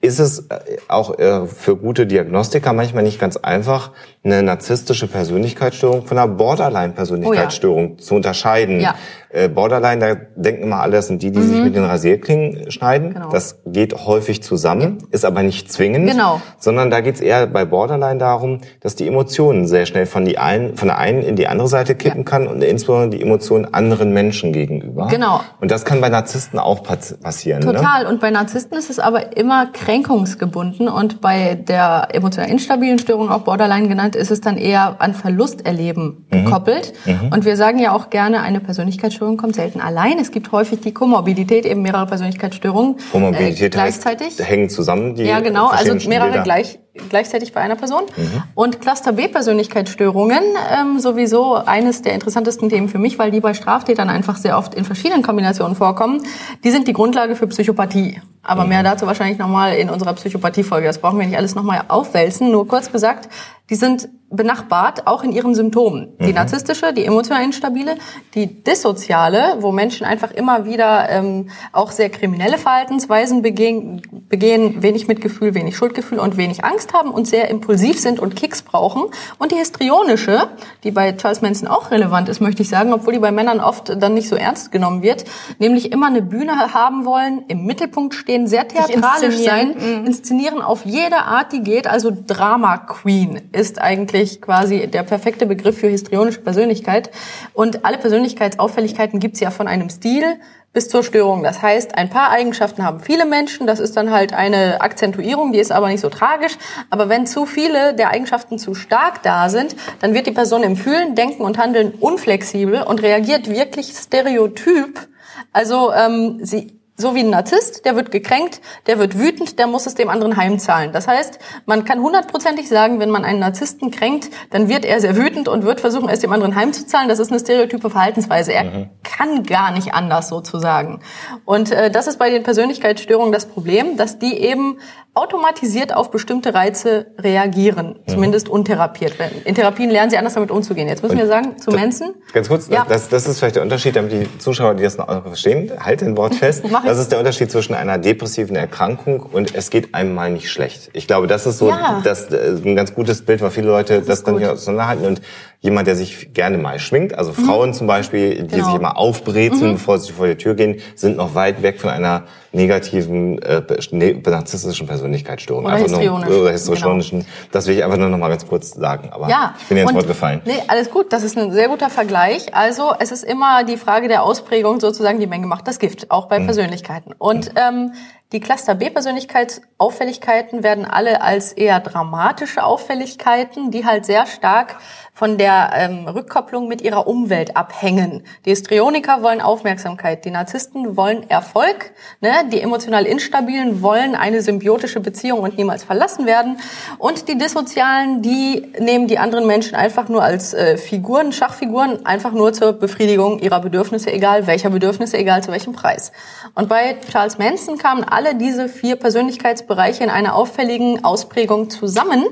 Ist 0.00 0.18
es 0.18 0.48
äh, 0.48 0.78
auch 0.88 1.18
äh, 1.18 1.46
für 1.46 1.76
gute 1.76 2.06
Diagnostiker 2.06 2.72
manchmal 2.72 3.02
nicht 3.04 3.20
ganz 3.20 3.36
einfach, 3.36 3.90
eine 4.24 4.42
narzisstische 4.42 5.06
Persönlichkeitsstörung 5.06 6.06
von 6.06 6.18
einer 6.18 6.28
Borderline-Persönlichkeitsstörung 6.28 7.86
oh 7.86 7.94
ja. 7.96 7.98
zu 7.98 8.14
unterscheiden? 8.14 8.80
Ja. 8.80 8.94
Äh, 9.32 9.48
Borderline, 9.48 9.98
da 9.98 10.14
denken 10.36 10.64
immer 10.64 10.80
alle, 10.80 10.96
das 10.96 11.06
sind 11.06 11.22
die, 11.22 11.30
die 11.32 11.38
mhm. 11.38 11.48
sich 11.48 11.62
mit 11.62 11.74
den 11.74 11.84
Rasierklingen 11.84 12.70
schneiden. 12.70 13.14
Genau. 13.14 13.30
Das 13.30 13.60
geht 13.64 13.94
häufig 14.06 14.42
zusammen, 14.42 14.98
ist 15.10 15.24
aber 15.24 15.42
nicht 15.42 15.72
zwingend. 15.72 16.10
Genau. 16.10 16.42
Sondern 16.58 16.90
da 16.90 17.00
geht 17.00 17.14
es 17.14 17.20
eher 17.22 17.46
bei 17.46 17.64
Borderline 17.64 18.18
darum, 18.18 18.60
dass 18.80 18.94
die 18.94 19.08
Emotionen 19.08 19.66
sehr 19.66 19.86
schnell 19.86 20.04
von, 20.04 20.26
die 20.26 20.36
einen, 20.36 20.76
von 20.76 20.88
der 20.88 20.98
einen 20.98 21.22
in 21.22 21.36
die 21.36 21.46
andere 21.46 21.68
Seite 21.68 21.94
kippen 21.94 22.20
ja. 22.20 22.24
kann 22.24 22.46
und 22.46 22.62
insbesondere 22.62 23.08
die 23.08 23.22
Emotionen 23.22 23.72
anderen 23.72 24.12
Menschen 24.12 24.52
gegenüber. 24.52 25.08
Genau. 25.08 25.40
Und 25.62 25.70
das 25.70 25.86
kann 25.86 26.02
bei 26.02 26.10
Narzissten 26.10 26.58
auch 26.58 26.82
passieren. 26.82 27.60
Ne? 27.60 27.72
Total. 27.72 28.02
Ne? 28.02 28.10
Und 28.10 28.20
bei 28.20 28.30
Narzissten 28.30 28.76
ist 28.76 28.90
es 28.90 28.98
aber 28.98 29.34
immer 29.38 29.66
kränkungsgebunden 29.72 30.88
und 30.88 31.22
bei 31.22 31.54
der 31.54 32.08
emotional 32.12 32.50
instabilen 32.50 32.98
Störung, 32.98 33.30
auch 33.30 33.40
Borderline 33.40 33.88
genannt, 33.88 34.14
ist 34.14 34.30
es 34.30 34.42
dann 34.42 34.58
eher 34.58 34.96
an 34.98 35.14
Verlusterleben 35.14 36.26
mhm. 36.30 36.44
gekoppelt. 36.44 36.92
Mhm. 37.06 37.30
Und 37.32 37.46
wir 37.46 37.56
sagen 37.56 37.78
ja 37.78 37.92
auch 37.92 38.10
gerne, 38.10 38.42
eine 38.42 38.60
Persönlichkeitsstörung 38.60 39.21
Persönlichkeitsstörung 39.22 39.36
kommt 39.36 39.54
selten 39.54 39.80
allein. 39.80 40.18
Es 40.18 40.30
gibt 40.30 40.52
häufig 40.52 40.80
die 40.80 40.92
Komorbidität, 40.92 41.64
eben 41.64 41.82
mehrere 41.82 42.06
Persönlichkeitsstörungen 42.06 42.96
Komorbidität 43.12 43.62
äh, 43.62 43.68
gleichzeitig. 43.70 44.26
Heißt, 44.28 44.44
hängen 44.44 44.68
zusammen 44.68 45.14
die 45.14 45.24
Ja, 45.24 45.40
genau, 45.40 45.68
also 45.68 45.94
mehrere 46.08 46.42
gleich, 46.42 46.78
gleichzeitig 47.08 47.52
bei 47.52 47.60
einer 47.60 47.76
Person. 47.76 48.02
Mhm. 48.16 48.42
Und 48.54 48.80
Cluster 48.80 49.12
B 49.12 49.28
Persönlichkeitsstörungen 49.28 50.42
ähm, 50.70 50.98
sowieso 50.98 51.54
eines 51.54 52.02
der 52.02 52.14
interessantesten 52.14 52.68
Themen 52.68 52.88
für 52.88 52.98
mich, 52.98 53.18
weil 53.18 53.30
die 53.30 53.40
bei 53.40 53.54
Straftätern 53.54 54.10
einfach 54.10 54.36
sehr 54.36 54.58
oft 54.58 54.74
in 54.74 54.84
verschiedenen 54.84 55.22
Kombinationen 55.22 55.76
vorkommen. 55.76 56.22
Die 56.64 56.70
sind 56.70 56.88
die 56.88 56.92
Grundlage 56.92 57.36
für 57.36 57.46
Psychopathie. 57.46 58.20
Aber 58.42 58.64
mehr 58.64 58.82
dazu 58.82 59.06
wahrscheinlich 59.06 59.38
nochmal 59.38 59.76
in 59.76 59.88
unserer 59.88 60.14
Psychopathie-Folge. 60.14 60.86
Das 60.86 60.98
brauchen 60.98 61.18
wir 61.18 61.26
nicht 61.26 61.36
alles 61.36 61.54
nochmal 61.54 61.82
aufwälzen. 61.86 62.50
Nur 62.50 62.66
kurz 62.66 62.90
gesagt, 62.90 63.28
die 63.70 63.76
sind 63.76 64.08
benachbart, 64.30 65.06
auch 65.06 65.22
in 65.22 65.30
ihren 65.30 65.54
Symptomen. 65.54 66.16
Die 66.18 66.32
narzisstische, 66.32 66.92
die 66.92 67.04
emotional 67.04 67.44
instabile, 67.44 67.96
die 68.34 68.64
dissoziale, 68.64 69.58
wo 69.60 69.72
Menschen 69.72 70.06
einfach 70.06 70.30
immer 70.30 70.64
wieder 70.64 71.08
ähm, 71.10 71.50
auch 71.70 71.92
sehr 71.92 72.10
kriminelle 72.10 72.58
Verhaltensweisen 72.58 73.42
begehen, 73.42 74.02
begehen, 74.28 74.82
wenig 74.82 75.06
Mitgefühl, 75.06 75.54
wenig 75.54 75.76
Schuldgefühl 75.76 76.18
und 76.18 76.36
wenig 76.36 76.64
Angst 76.64 76.81
haben 76.92 77.10
und 77.10 77.26
sehr 77.26 77.48
impulsiv 77.48 77.98
sind 77.98 78.20
und 78.20 78.36
Kicks 78.36 78.62
brauchen. 78.62 79.04
Und 79.38 79.52
die 79.52 79.56
histrionische, 79.56 80.48
die 80.84 80.90
bei 80.90 81.12
Charles 81.12 81.42
Manson 81.42 81.68
auch 81.68 81.90
relevant 81.90 82.28
ist, 82.28 82.40
möchte 82.40 82.62
ich 82.62 82.68
sagen, 82.68 82.92
obwohl 82.92 83.12
die 83.12 83.18
bei 83.18 83.30
Männern 83.30 83.60
oft 83.60 84.02
dann 84.02 84.14
nicht 84.14 84.28
so 84.28 84.36
ernst 84.36 84.72
genommen 84.72 85.02
wird, 85.02 85.24
nämlich 85.58 85.92
immer 85.92 86.08
eine 86.08 86.22
Bühne 86.22 86.74
haben 86.74 87.04
wollen, 87.04 87.44
im 87.48 87.64
Mittelpunkt 87.64 88.14
stehen, 88.14 88.46
sehr 88.46 88.66
theatralisch 88.66 89.36
sein, 89.36 89.72
inszenieren. 89.72 90.06
inszenieren 90.06 90.62
auf 90.62 90.84
jede 90.84 91.18
Art, 91.18 91.52
die 91.52 91.62
geht. 91.62 91.86
Also 91.86 92.12
Drama 92.26 92.78
Queen 92.78 93.40
ist 93.52 93.80
eigentlich 93.80 94.40
quasi 94.40 94.88
der 94.88 95.02
perfekte 95.02 95.46
Begriff 95.46 95.78
für 95.78 95.88
histrionische 95.88 96.40
Persönlichkeit. 96.40 97.10
Und 97.54 97.84
alle 97.84 97.98
Persönlichkeitsauffälligkeiten 97.98 99.20
gibt's 99.20 99.40
ja 99.40 99.50
von 99.50 99.68
einem 99.68 99.90
Stil 99.90 100.38
bis 100.72 100.88
zur 100.88 101.02
Störung. 101.02 101.42
Das 101.42 101.60
heißt, 101.60 101.96
ein 101.96 102.08
paar 102.08 102.30
Eigenschaften 102.30 102.84
haben 102.84 103.00
viele 103.00 103.26
Menschen, 103.26 103.66
das 103.66 103.80
ist 103.80 103.96
dann 103.96 104.10
halt 104.10 104.32
eine 104.32 104.80
Akzentuierung, 104.80 105.52
die 105.52 105.58
ist 105.58 105.72
aber 105.72 105.88
nicht 105.88 106.00
so 106.00 106.08
tragisch. 106.08 106.56
Aber 106.90 107.08
wenn 107.08 107.26
zu 107.26 107.46
viele 107.46 107.94
der 107.94 108.10
Eigenschaften 108.10 108.58
zu 108.58 108.74
stark 108.74 109.22
da 109.22 109.48
sind, 109.48 109.76
dann 110.00 110.14
wird 110.14 110.26
die 110.26 110.32
Person 110.32 110.62
im 110.62 110.76
Fühlen, 110.76 111.14
Denken 111.14 111.42
und 111.42 111.58
Handeln 111.58 111.92
unflexibel 112.00 112.82
und 112.82 113.02
reagiert 113.02 113.48
wirklich 113.48 113.92
stereotyp. 113.94 115.08
Also 115.52 115.92
ähm, 115.92 116.38
sie 116.42 116.81
so 116.96 117.14
wie 117.14 117.20
ein 117.20 117.30
Narzisst, 117.30 117.84
der 117.84 117.96
wird 117.96 118.10
gekränkt, 118.10 118.60
der 118.86 118.98
wird 118.98 119.18
wütend, 119.18 119.58
der 119.58 119.66
muss 119.66 119.86
es 119.86 119.94
dem 119.94 120.10
anderen 120.10 120.36
heimzahlen. 120.36 120.92
Das 120.92 121.08
heißt, 121.08 121.38
man 121.64 121.84
kann 121.84 122.00
hundertprozentig 122.00 122.68
sagen, 122.68 123.00
wenn 123.00 123.10
man 123.10 123.24
einen 123.24 123.40
Narzissten 123.40 123.90
kränkt, 123.90 124.30
dann 124.50 124.68
wird 124.68 124.84
er 124.84 125.00
sehr 125.00 125.16
wütend 125.16 125.48
und 125.48 125.64
wird 125.64 125.80
versuchen, 125.80 126.08
es 126.08 126.20
dem 126.20 126.32
anderen 126.32 126.54
heimzuzahlen. 126.54 127.08
Das 127.08 127.18
ist 127.18 127.30
eine 127.30 127.40
stereotype 127.40 127.88
Verhaltensweise. 127.88 128.52
Er 128.52 128.90
kann 129.02 129.42
gar 129.44 129.72
nicht 129.72 129.94
anders 129.94 130.28
sozusagen. 130.28 131.00
Und 131.44 131.70
äh, 131.72 131.90
das 131.90 132.06
ist 132.06 132.18
bei 132.18 132.30
den 132.30 132.42
Persönlichkeitsstörungen 132.42 133.32
das 133.32 133.46
Problem, 133.46 133.96
dass 133.96 134.18
die 134.18 134.38
eben 134.38 134.78
automatisiert 135.14 135.94
auf 135.94 136.10
bestimmte 136.10 136.54
Reize 136.54 137.06
reagieren, 137.18 137.98
zumindest 138.06 138.48
untherapiert 138.48 139.18
werden. 139.18 139.42
In 139.44 139.54
Therapien 139.54 139.90
lernen 139.90 140.10
sie 140.10 140.16
anders 140.16 140.32
damit 140.34 140.50
umzugehen. 140.50 140.88
Jetzt 140.88 141.02
müssen 141.02 141.18
wir 141.18 141.26
sagen, 141.26 141.58
zu 141.58 141.70
Manson, 141.70 142.14
Ganz 142.32 142.48
kurz, 142.48 142.68
Ja. 142.68 142.86
das, 142.88 143.10
das 143.10 143.26
ist 143.26 143.38
vielleicht 143.38 143.56
der 143.56 143.62
Unterschied, 143.62 143.94
damit 143.94 144.12
die 144.12 144.38
Zuschauer, 144.38 144.74
die 144.74 144.82
das 144.84 144.96
noch 144.96 145.06
verstehen, 145.22 145.70
halt 145.78 146.00
den 146.00 146.16
Wort 146.16 146.34
fest. 146.34 146.64
Das 146.84 146.98
ist 146.98 147.12
der 147.12 147.18
Unterschied 147.18 147.50
zwischen 147.50 147.74
einer 147.74 147.98
depressiven 147.98 148.56
Erkrankung 148.56 149.20
und 149.20 149.54
es 149.54 149.68
geht 149.70 149.94
einem 149.94 150.14
mal 150.14 150.30
nicht 150.30 150.50
schlecht. 150.50 150.88
Ich 150.94 151.06
glaube, 151.06 151.26
das 151.26 151.46
ist 151.46 151.58
so 151.58 151.68
Ja. 151.68 152.00
das, 152.02 152.30
äh, 152.32 152.56
ein 152.64 152.74
ganz 152.74 152.94
gutes 152.94 153.22
Bild, 153.22 153.42
weil 153.42 153.50
viele 153.50 153.66
Leute 153.68 154.00
das, 154.00 154.24
dann 154.24 154.34
gut. 154.34 154.42
nicht 154.42 154.50
auseinanderhalten. 154.50 155.04
Und 155.06 155.20
jemand, 155.62 155.86
der 155.86 155.96
sich 155.96 156.34
gerne 156.34 156.58
mal 156.58 156.78
schwingt, 156.80 157.16
also 157.16 157.32
Frauen 157.32 157.72
zum 157.72 157.86
Beispiel, 157.86 158.42
die 158.42 158.48
Genau. 158.56 158.66
sich 158.66 158.74
immer 158.74 158.98
aufbrezeln, 158.98 159.74
bevor 159.74 159.98
sie 159.98 160.12
vor 160.12 160.26
die 160.26 160.34
Tür 160.36 160.54
gehen, 160.54 160.80
sind 160.96 161.16
noch 161.16 161.34
weit 161.34 161.62
weg 161.62 161.80
von 161.80 161.88
einer 161.90 162.24
negativen, 162.50 163.40
äh, 163.42 163.62
ne, 163.92 164.20
narzisstischen 164.24 164.86
Persönlichkeitsstörung. 164.86 165.64
Oder 165.64 165.74
Einfach 165.74 165.88
nur- 165.88 166.00
histrionischen, 166.00 166.40
Oder 166.42 166.50
histrionischen. 166.52 167.26
Das 167.52 167.66
will 167.66 167.76
ich 167.76 167.84
einfach 167.84 167.96
nur 167.96 168.08
noch 168.08 168.18
mal 168.18 168.28
ganz 168.28 168.46
kurz 168.46 168.72
sagen. 168.72 169.08
Aber 169.12 169.28
Ja. 169.28 169.54
ich 169.60 169.66
bin 169.68 169.76
dir 169.76 169.84
ins 169.84 169.94
Wort 169.94 170.06
gefallen. 170.06 170.42
Nee, 170.44 170.54
alles 170.68 170.90
gut. 170.90 171.12
Das 171.12 171.22
ist 171.22 171.38
ein 171.38 171.52
sehr 171.52 171.68
guter 171.68 171.88
Vergleich. 171.90 172.54
Also 172.54 172.92
es 172.98 173.12
ist 173.12 173.22
immer 173.24 173.64
die 173.64 173.76
Frage 173.76 174.08
der 174.08 174.24
Ausprägung 174.24 174.80
sozusagen, 174.80 175.20
die 175.20 175.26
Menge 175.26 175.46
macht 175.46 175.66
das 175.68 175.78
Gift, 175.78 176.10
auch 176.10 176.24
Mhm. 176.24 176.28
bei 176.28 176.40
Persönlichkeiten. 176.40 177.12
Und 177.18 177.52
ähm, 177.56 177.92
die 178.32 178.40
Cluster 178.40 178.74
B 178.74 178.88
Persönlichkeitsauffälligkeiten 178.88 180.62
werden 180.62 180.86
alle 180.86 181.20
als 181.20 181.52
eher 181.52 181.80
dramatische 181.80 182.64
Auffälligkeiten, 182.64 183.70
die 183.70 183.84
halt 183.84 184.06
sehr 184.06 184.26
stark 184.26 184.76
von 185.14 185.36
der 185.36 185.70
ähm, 185.74 186.08
Rückkopplung 186.08 186.68
mit 186.68 186.80
ihrer 186.80 187.06
Umwelt 187.06 187.54
abhängen. 187.54 188.24
Die 188.46 188.50
Histrioniker 188.50 189.22
wollen 189.22 189.42
Aufmerksamkeit, 189.42 190.24
die 190.24 190.30
Narzissten 190.30 190.96
wollen 190.96 191.28
Erfolg, 191.28 191.92
ne? 192.22 192.32
die 192.50 192.62
emotional 192.62 193.04
Instabilen 193.04 193.82
wollen 193.82 194.14
eine 194.14 194.40
symbiotische 194.40 195.00
Beziehung 195.00 195.40
und 195.40 195.58
niemals 195.58 195.84
verlassen 195.84 196.24
werden 196.24 196.58
und 196.98 197.28
die 197.28 197.36
Dissozialen, 197.36 198.22
die 198.22 198.72
nehmen 198.78 199.06
die 199.06 199.18
anderen 199.18 199.46
Menschen 199.46 199.74
einfach 199.74 200.08
nur 200.08 200.22
als 200.22 200.54
äh, 200.54 200.78
Figuren, 200.78 201.32
Schachfiguren, 201.32 202.06
einfach 202.06 202.32
nur 202.32 202.54
zur 202.54 202.72
Befriedigung 202.72 203.38
ihrer 203.40 203.60
Bedürfnisse, 203.60 204.10
egal 204.10 204.46
welcher 204.46 204.70
Bedürfnisse, 204.70 205.18
egal 205.18 205.42
zu 205.42 205.52
welchem 205.52 205.74
Preis. 205.74 206.12
Und 206.54 206.70
bei 206.70 206.96
Charles 207.10 207.36
Manson 207.36 207.76
kamen 207.76 208.04
alle 208.04 208.21
diese 208.34 208.68
vier 208.68 208.96
Persönlichkeitsbereiche 208.96 210.04
in 210.04 210.10
einer 210.10 210.34
auffälligen 210.34 211.04
Ausprägung 211.04 211.70
zusammen. 211.70 212.24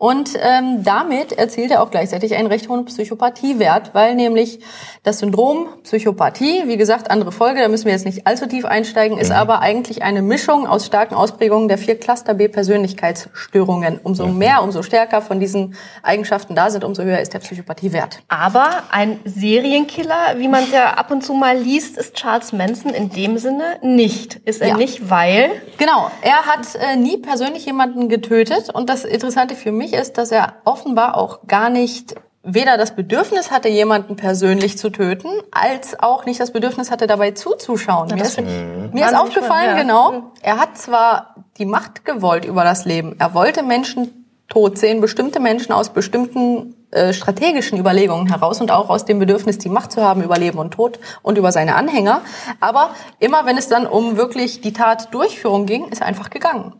Und 0.00 0.30
ähm, 0.40 0.84
damit 0.84 1.32
erzielt 1.32 1.72
er 1.72 1.82
auch 1.82 1.90
gleichzeitig 1.90 2.36
einen 2.36 2.46
recht 2.46 2.68
hohen 2.68 2.84
Psychopathiewert, 2.84 3.94
weil 3.94 4.14
nämlich 4.14 4.60
das 5.02 5.18
Syndrom 5.18 5.66
Psychopathie, 5.82 6.62
wie 6.66 6.76
gesagt, 6.76 7.10
andere 7.10 7.32
Folge, 7.32 7.60
da 7.60 7.66
müssen 7.68 7.86
wir 7.86 7.92
jetzt 7.92 8.06
nicht 8.06 8.24
allzu 8.24 8.46
tief 8.46 8.64
einsteigen, 8.64 9.18
ist 9.18 9.32
aber 9.32 9.60
eigentlich 9.60 10.02
eine 10.04 10.22
Mischung 10.22 10.68
aus 10.68 10.86
starken 10.86 11.14
Ausprägungen 11.16 11.66
der 11.66 11.78
vier 11.78 11.98
Cluster 11.98 12.34
B 12.34 12.46
Persönlichkeitsstörungen. 12.46 13.98
Umso 14.02 14.28
mehr, 14.28 14.62
umso 14.62 14.82
stärker 14.84 15.20
von 15.20 15.40
diesen 15.40 15.74
Eigenschaften 16.04 16.54
da 16.54 16.70
sind, 16.70 16.84
umso 16.84 17.02
höher 17.02 17.18
ist 17.18 17.34
der 17.34 17.40
Psychopathiewert. 17.40 18.20
Aber 18.28 18.68
ein 18.92 19.18
Serienkiller, 19.24 20.36
wie 20.36 20.46
man 20.46 20.62
es 20.62 20.70
ja 20.70 20.90
ab 20.94 21.10
und 21.10 21.24
zu 21.24 21.34
mal 21.34 21.58
liest, 21.58 21.96
ist 21.98 22.14
Charles 22.14 22.52
Manson 22.52 22.92
in 22.94 23.10
dem 23.10 23.38
Sinne 23.38 23.78
nicht. 23.82 24.36
Ist 24.44 24.60
er 24.60 24.68
Ja. 24.68 24.76
nicht, 24.76 25.10
weil 25.10 25.50
Genau, 25.78 26.08
er 26.22 26.46
hat 26.46 26.74
äh, 26.76 26.96
nie 26.96 27.16
persönlich 27.16 27.66
jemanden 27.66 28.08
getötet 28.08 28.72
und 28.72 28.88
das 28.88 29.04
Interessante 29.04 29.56
für 29.56 29.72
mich 29.72 29.87
ist, 29.92 30.18
dass 30.18 30.30
er 30.30 30.54
offenbar 30.64 31.16
auch 31.16 31.40
gar 31.46 31.70
nicht 31.70 32.14
weder 32.42 32.76
das 32.78 32.94
Bedürfnis 32.94 33.50
hatte, 33.50 33.68
jemanden 33.68 34.16
persönlich 34.16 34.78
zu 34.78 34.90
töten, 34.90 35.28
als 35.50 36.00
auch 36.00 36.24
nicht 36.24 36.40
das 36.40 36.52
Bedürfnis 36.52 36.90
hatte, 36.90 37.06
dabei 37.06 37.32
zuzuschauen. 37.32 38.08
mir 38.08 38.16
das 38.16 38.38
ist, 38.38 38.40
mir 38.40 39.06
ist 39.06 39.14
aufgefallen, 39.14 39.70
spannend, 39.70 39.76
ja. 39.76 39.82
genau, 39.82 40.32
er 40.40 40.58
hat 40.58 40.78
zwar 40.78 41.34
die 41.58 41.66
Macht 41.66 42.04
gewollt 42.04 42.44
über 42.44 42.64
das 42.64 42.84
Leben, 42.84 43.16
er 43.18 43.34
wollte 43.34 43.62
Menschen 43.62 44.24
tot 44.48 44.78
sehen, 44.78 45.00
bestimmte 45.00 45.40
Menschen 45.40 45.72
aus 45.72 45.90
bestimmten 45.90 46.74
äh, 46.90 47.12
strategischen 47.12 47.78
Überlegungen 47.78 48.28
heraus 48.28 48.62
und 48.62 48.70
auch 48.70 48.88
aus 48.88 49.04
dem 49.04 49.18
Bedürfnis, 49.18 49.58
die 49.58 49.68
Macht 49.68 49.92
zu 49.92 50.02
haben 50.02 50.22
über 50.22 50.38
Leben 50.38 50.58
und 50.58 50.72
Tod 50.72 50.98
und 51.22 51.36
über 51.36 51.52
seine 51.52 51.74
Anhänger. 51.74 52.22
Aber 52.60 52.90
immer 53.18 53.44
wenn 53.44 53.58
es 53.58 53.68
dann 53.68 53.86
um 53.86 54.16
wirklich 54.16 54.62
die 54.62 54.72
Tatdurchführung 54.72 55.66
ging, 55.66 55.88
ist 55.88 56.00
er 56.00 56.06
einfach 56.06 56.30
gegangen. 56.30 56.72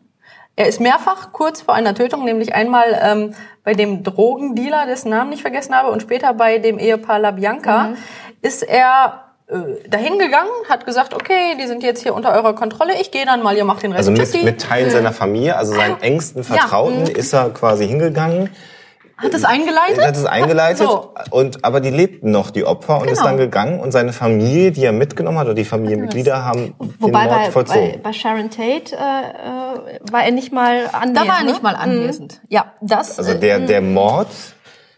Er 0.59 0.67
ist 0.67 0.81
mehrfach 0.81 1.33
kurz 1.33 1.63
vor 1.63 1.75
einer 1.75 1.95
Tötung, 1.95 2.25
nämlich 2.25 2.53
einmal 2.53 2.87
ähm, 3.01 3.33
bei 3.63 3.75
dem 3.75 4.03
Drogendealer, 4.03 4.87
dessen 4.87 5.09
Namen 5.09 5.33
ich 5.33 5.41
vergessen 5.41 5.73
habe, 5.73 5.93
und 5.93 6.03
später 6.03 6.35
bei 6.35 6.59
dem 6.59 6.81
Ehepaar 6.81 7.21
LaBianca, 7.21 7.91
ist 8.43 8.65
er 8.65 9.23
äh, 9.47 9.89
dahin 9.89 10.19
gegangen, 10.19 10.51
hat 10.69 10.85
gesagt, 10.85 11.15
okay, 11.15 11.57
die 11.61 11.69
sind 11.69 11.85
jetzt 11.85 12.03
hier 12.03 12.13
unter 12.13 12.33
eurer 12.33 12.57
Kontrolle, 12.57 13.01
ich 13.01 13.13
gehe 13.13 13.25
dann 13.25 13.41
mal, 13.41 13.57
ihr 13.57 13.65
macht 13.65 13.85
den 13.85 13.93
Rest. 13.93 14.09
Also 14.09 14.21
mit, 14.21 14.45
mit 14.45 14.61
Teilen 14.61 14.91
seiner 14.91 15.13
Familie, 15.13 15.55
also 15.57 15.77
seinen 15.77 16.01
engsten 16.01 16.43
Ja. 16.43 16.57
Vertrauten, 16.57 17.07
ist 17.07 17.33
er 17.33 17.51
quasi 17.51 17.87
hingegangen. 17.87 18.51
Hat 19.19 19.35
es 19.35 19.45
eingeleitet? 19.45 19.99
Er 19.99 20.09
hat 20.09 20.16
es 20.16 20.25
eingeleitet, 20.25 20.87
So. 20.87 21.12
und, 21.31 21.64
aber 21.64 21.81
die 21.81 21.91
lebten 21.91 22.31
noch, 22.31 22.51
die 22.51 22.64
Opfer, 22.64 23.01
und 23.01 23.11
ist 23.11 23.19
Genau. 23.19 23.31
dann 23.31 23.37
gegangen 23.37 23.81
und 23.81 23.91
seine 23.93 24.12
Familie, 24.12 24.71
die 24.71 24.85
er 24.85 24.93
mitgenommen 24.93 25.39
hat, 25.39 25.47
oder 25.47 25.55
die 25.55 25.64
Familienmitglieder 25.64 26.45
haben 26.45 26.75
wobei 27.01 27.23
den 27.25 27.29
Mord 27.31 27.45
bei, 27.45 27.51
vollzogen. 27.51 27.93
bei, 27.93 27.99
bei 27.99 28.12
Sharon 28.12 28.49
Tate 28.51 28.95
äh, 28.95 28.99
äh, 28.99 30.01
war 30.12 30.23
er 30.25 30.31
nicht 30.31 30.53
mal 30.53 30.87
anwesend. 30.93 31.16
Da 31.16 31.27
war 31.29 31.39
er 31.39 31.45
ne? 31.45 31.51
nicht 31.51 31.62
mal 31.62 31.75
anwesend. 31.75 32.41
Ja, 32.49 32.73
das. 32.81 33.19
also 33.19 33.33
äh, 33.33 33.39
der, 33.41 33.59
der 33.61 33.81
Mord, 33.81 34.29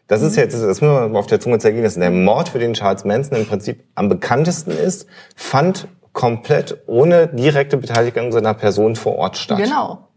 das 0.06 0.22
ist 0.22 0.36
jetzt, 0.36 0.54
das 0.54 0.62
müssen 0.80 0.92
wir 0.92 1.08
mal 1.08 1.18
auf 1.18 1.26
der 1.26 1.40
Zunge 1.40 1.58
zergehen 1.58 1.82
lassen, 1.84 2.00
der 2.00 2.10
Mord, 2.10 2.50
für 2.50 2.58
den 2.58 2.74
Charles 2.74 3.04
Manson 3.04 3.38
im 3.38 3.46
Prinzip 3.46 3.84
am 3.94 4.08
bekanntesten 4.08 4.72
ist, 4.72 5.06
fand 5.34 5.88
komplett 6.12 6.76
ohne 6.86 7.28
direkte 7.28 7.76
Beteiligung 7.76 8.32
seiner 8.32 8.52
Person 8.52 8.96
vor 8.96 9.16
Ort 9.16 9.36
statt. 9.38 9.58
genau. 9.58 10.08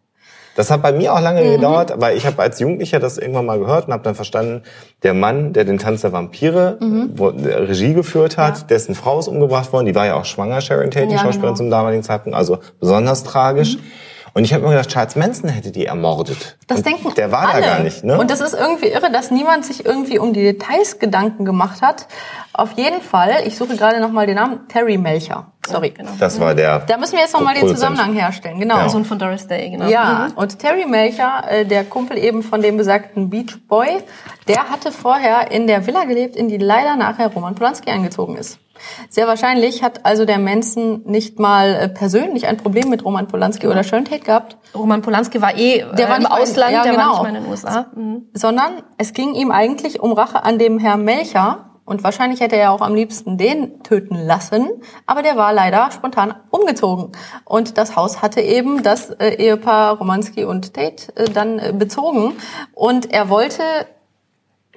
Das 0.56 0.70
hat 0.70 0.82
bei 0.84 0.92
mir 0.92 1.14
auch 1.14 1.22
lange 1.22 1.44
gedauert, 1.44 1.92
aber 1.92 2.14
ich 2.14 2.26
habe 2.26 2.42
als 2.42 2.60
Jugendlicher 2.60 3.00
das 3.00 3.18
irgendwann 3.18 3.46
mal 3.46 3.58
gehört 3.58 3.88
und 3.88 3.94
habe 3.94 4.04
dann 4.04 4.14
verstanden, 4.14 4.62
der 5.02 5.14
Mann, 5.14 5.54
der 5.54 5.66
den 5.66 5.80
Tanz 5.80 6.02
der 6.02 6.12
Vampire 6.12 6.78
wo, 7.16 7.32
der 7.32 7.68
Regie 7.68 7.94
geführt 7.94 8.38
hat, 8.38 8.70
dessen 8.70 8.94
Frau 8.94 9.20
ist 9.20 9.28
umgebracht 9.28 9.74
worden, 9.74 9.88
die 9.88 9.96
war 9.96 10.06
ja 10.06 10.16
auch 10.16 10.26
schwanger, 10.26 10.62
Sharon 10.62 10.92
Tate, 10.92 11.08
die 11.08 11.14
Ja, 11.14 11.20
Schauspielerin 11.20 11.56
genau. 11.56 11.58
zum 11.58 11.70
damaligen 11.70 12.04
Zeitpunkt, 12.04 12.38
also 12.38 12.60
besonders 12.80 13.24
tragisch. 13.24 13.78
Und 14.36 14.46
ich 14.46 14.54
habe 14.54 14.64
mir 14.64 14.72
gedacht, 14.72 14.90
Charles 14.90 15.16
Manson 15.16 15.50
hätte 15.52 15.72
die 15.72 15.86
ermordet. 15.86 16.58
Das 16.68 16.80
und 16.80 16.88
denken 16.88 17.14
Der 17.16 17.32
war 17.32 17.50
alle. 17.54 17.62
da 17.62 17.68
gar 17.76 17.80
nicht, 17.82 18.04
ne? 18.04 18.18
Und 18.18 18.32
das 18.32 18.42
ist 18.42 18.54
irgendwie 18.56 18.88
irre, 18.88 19.12
dass 19.12 19.30
niemand 19.30 19.64
sich 19.64 19.86
irgendwie 19.86 20.18
um 20.18 20.34
die 20.34 20.42
Details 20.42 20.98
Gedanken 20.98 21.46
gemacht 21.46 21.84
hat. 21.84 22.08
Auf 22.52 22.72
jeden 22.72 23.02
Fall, 23.02 23.44
ich 23.46 23.56
suche 23.56 23.78
gerade 23.78 24.00
noch 24.00 24.12
mal 24.12 24.26
den 24.26 24.36
Namen, 24.36 24.68
Terry 24.70 24.98
Melcher. 24.98 25.48
Sorry. 25.68 25.92
genau. 25.92 26.12
das 26.20 26.40
war 26.40 26.56
der. 26.56 26.80
Da 26.80 26.98
müssen 26.98 27.14
wir 27.14 27.20
jetzt 27.22 27.34
noch 27.34 27.42
mal 27.42 27.54
den. 27.54 27.68
Zusammenhang 27.68 28.14
herstellen. 28.14 28.60
Genau. 28.60 28.78
Ja. 28.78 28.90
Sohn 28.90 29.06
von 29.06 29.20
Doris 29.20 29.48
Day, 29.48 29.70
genau. 29.70 29.88
Ja, 29.88 30.28
Mhm. 30.30 30.34
und 30.38 30.58
Terry 30.60 30.86
Melcher, 30.88 31.44
äh, 31.50 31.66
der 31.66 31.84
Kumpel 31.86 32.18
eben 32.18 32.42
von 32.42 32.62
dem 32.62 32.76
besagten 32.76 33.30
Beach 33.30 33.56
Boy, 33.68 34.00
der 34.48 34.70
hatte 34.70 34.92
vorher 34.92 35.52
in 35.52 35.68
der 35.68 35.86
Villa 35.86 36.06
gelebt, 36.06 36.36
in 36.36 36.48
die 36.48 36.58
leider 36.58 36.96
nachher 36.96 37.28
Roman 37.28 37.54
Polanski 37.56 37.90
eingezogen 37.92 38.36
ist. 38.36 38.58
Sehr 39.10 39.28
wahrscheinlich 39.28 39.84
hat 39.84 40.06
also 40.06 40.26
der 40.26 40.40
Manson 40.40 41.02
nicht 41.06 41.40
mal 41.40 41.74
äh, 41.76 41.90
persönlich 41.90 42.48
ein 42.48 42.58
Problem 42.58 42.90
mit 42.90 43.04
Roman 43.06 43.28
Polanski 43.28 43.68
oder 43.68 43.84
Sharon 43.84 44.06
Tate 44.06 44.22
gehabt, 44.24 44.58
Roman 44.76 45.02
Polanski 45.02 45.42
war 45.42 45.56
eh 45.58 45.80
Der 45.98 46.06
äh, 46.06 46.10
war 46.10 46.18
im 46.18 46.24
mal 46.24 46.38
in- 46.38 46.42
Ausland, 46.44 46.74
ja, 46.74 46.84
der 46.84 46.92
genau. 46.94 47.04
war 47.04 47.12
nicht 47.14 47.22
mal 47.24 47.36
in 47.38 47.44
den 47.44 47.52
USA. 47.52 47.86
Mhm. 47.96 48.28
sondern 48.34 48.84
es 48.98 49.14
ging 49.14 49.34
ihm 49.36 49.52
eigentlich 49.52 50.00
um 50.02 50.14
Rache 50.14 50.44
an 50.44 50.58
dem 50.60 50.80
Herrn 50.80 51.04
Melcher. 51.04 51.70
Und 51.86 52.02
wahrscheinlich 52.06 52.40
hätte 52.40 52.56
er 52.56 52.72
auch 52.72 52.80
am 52.80 52.96
liebsten 52.96 53.38
den 53.38 53.84
töten 53.84 54.16
lassen, 54.16 54.70
aber 55.06 55.22
der 55.22 55.36
war 55.36 55.52
leider 55.52 55.92
spontan 55.92 56.34
umgezogen. 56.50 57.12
Und 57.44 57.78
das 57.78 57.98
Haus 57.98 58.22
hatte 58.22 58.40
eben 58.40 58.84
das 58.84 59.10
äh, 59.10 59.36
Ehepaar 59.36 59.98
Romanski 59.98 60.46
und 60.46 60.74
Tate 60.74 61.14
äh, 61.18 61.26
dann 61.26 61.60
äh, 61.60 61.74
bezogen. 61.78 62.36
Und 62.74 63.12
er 63.12 63.28
wollte 63.28 63.62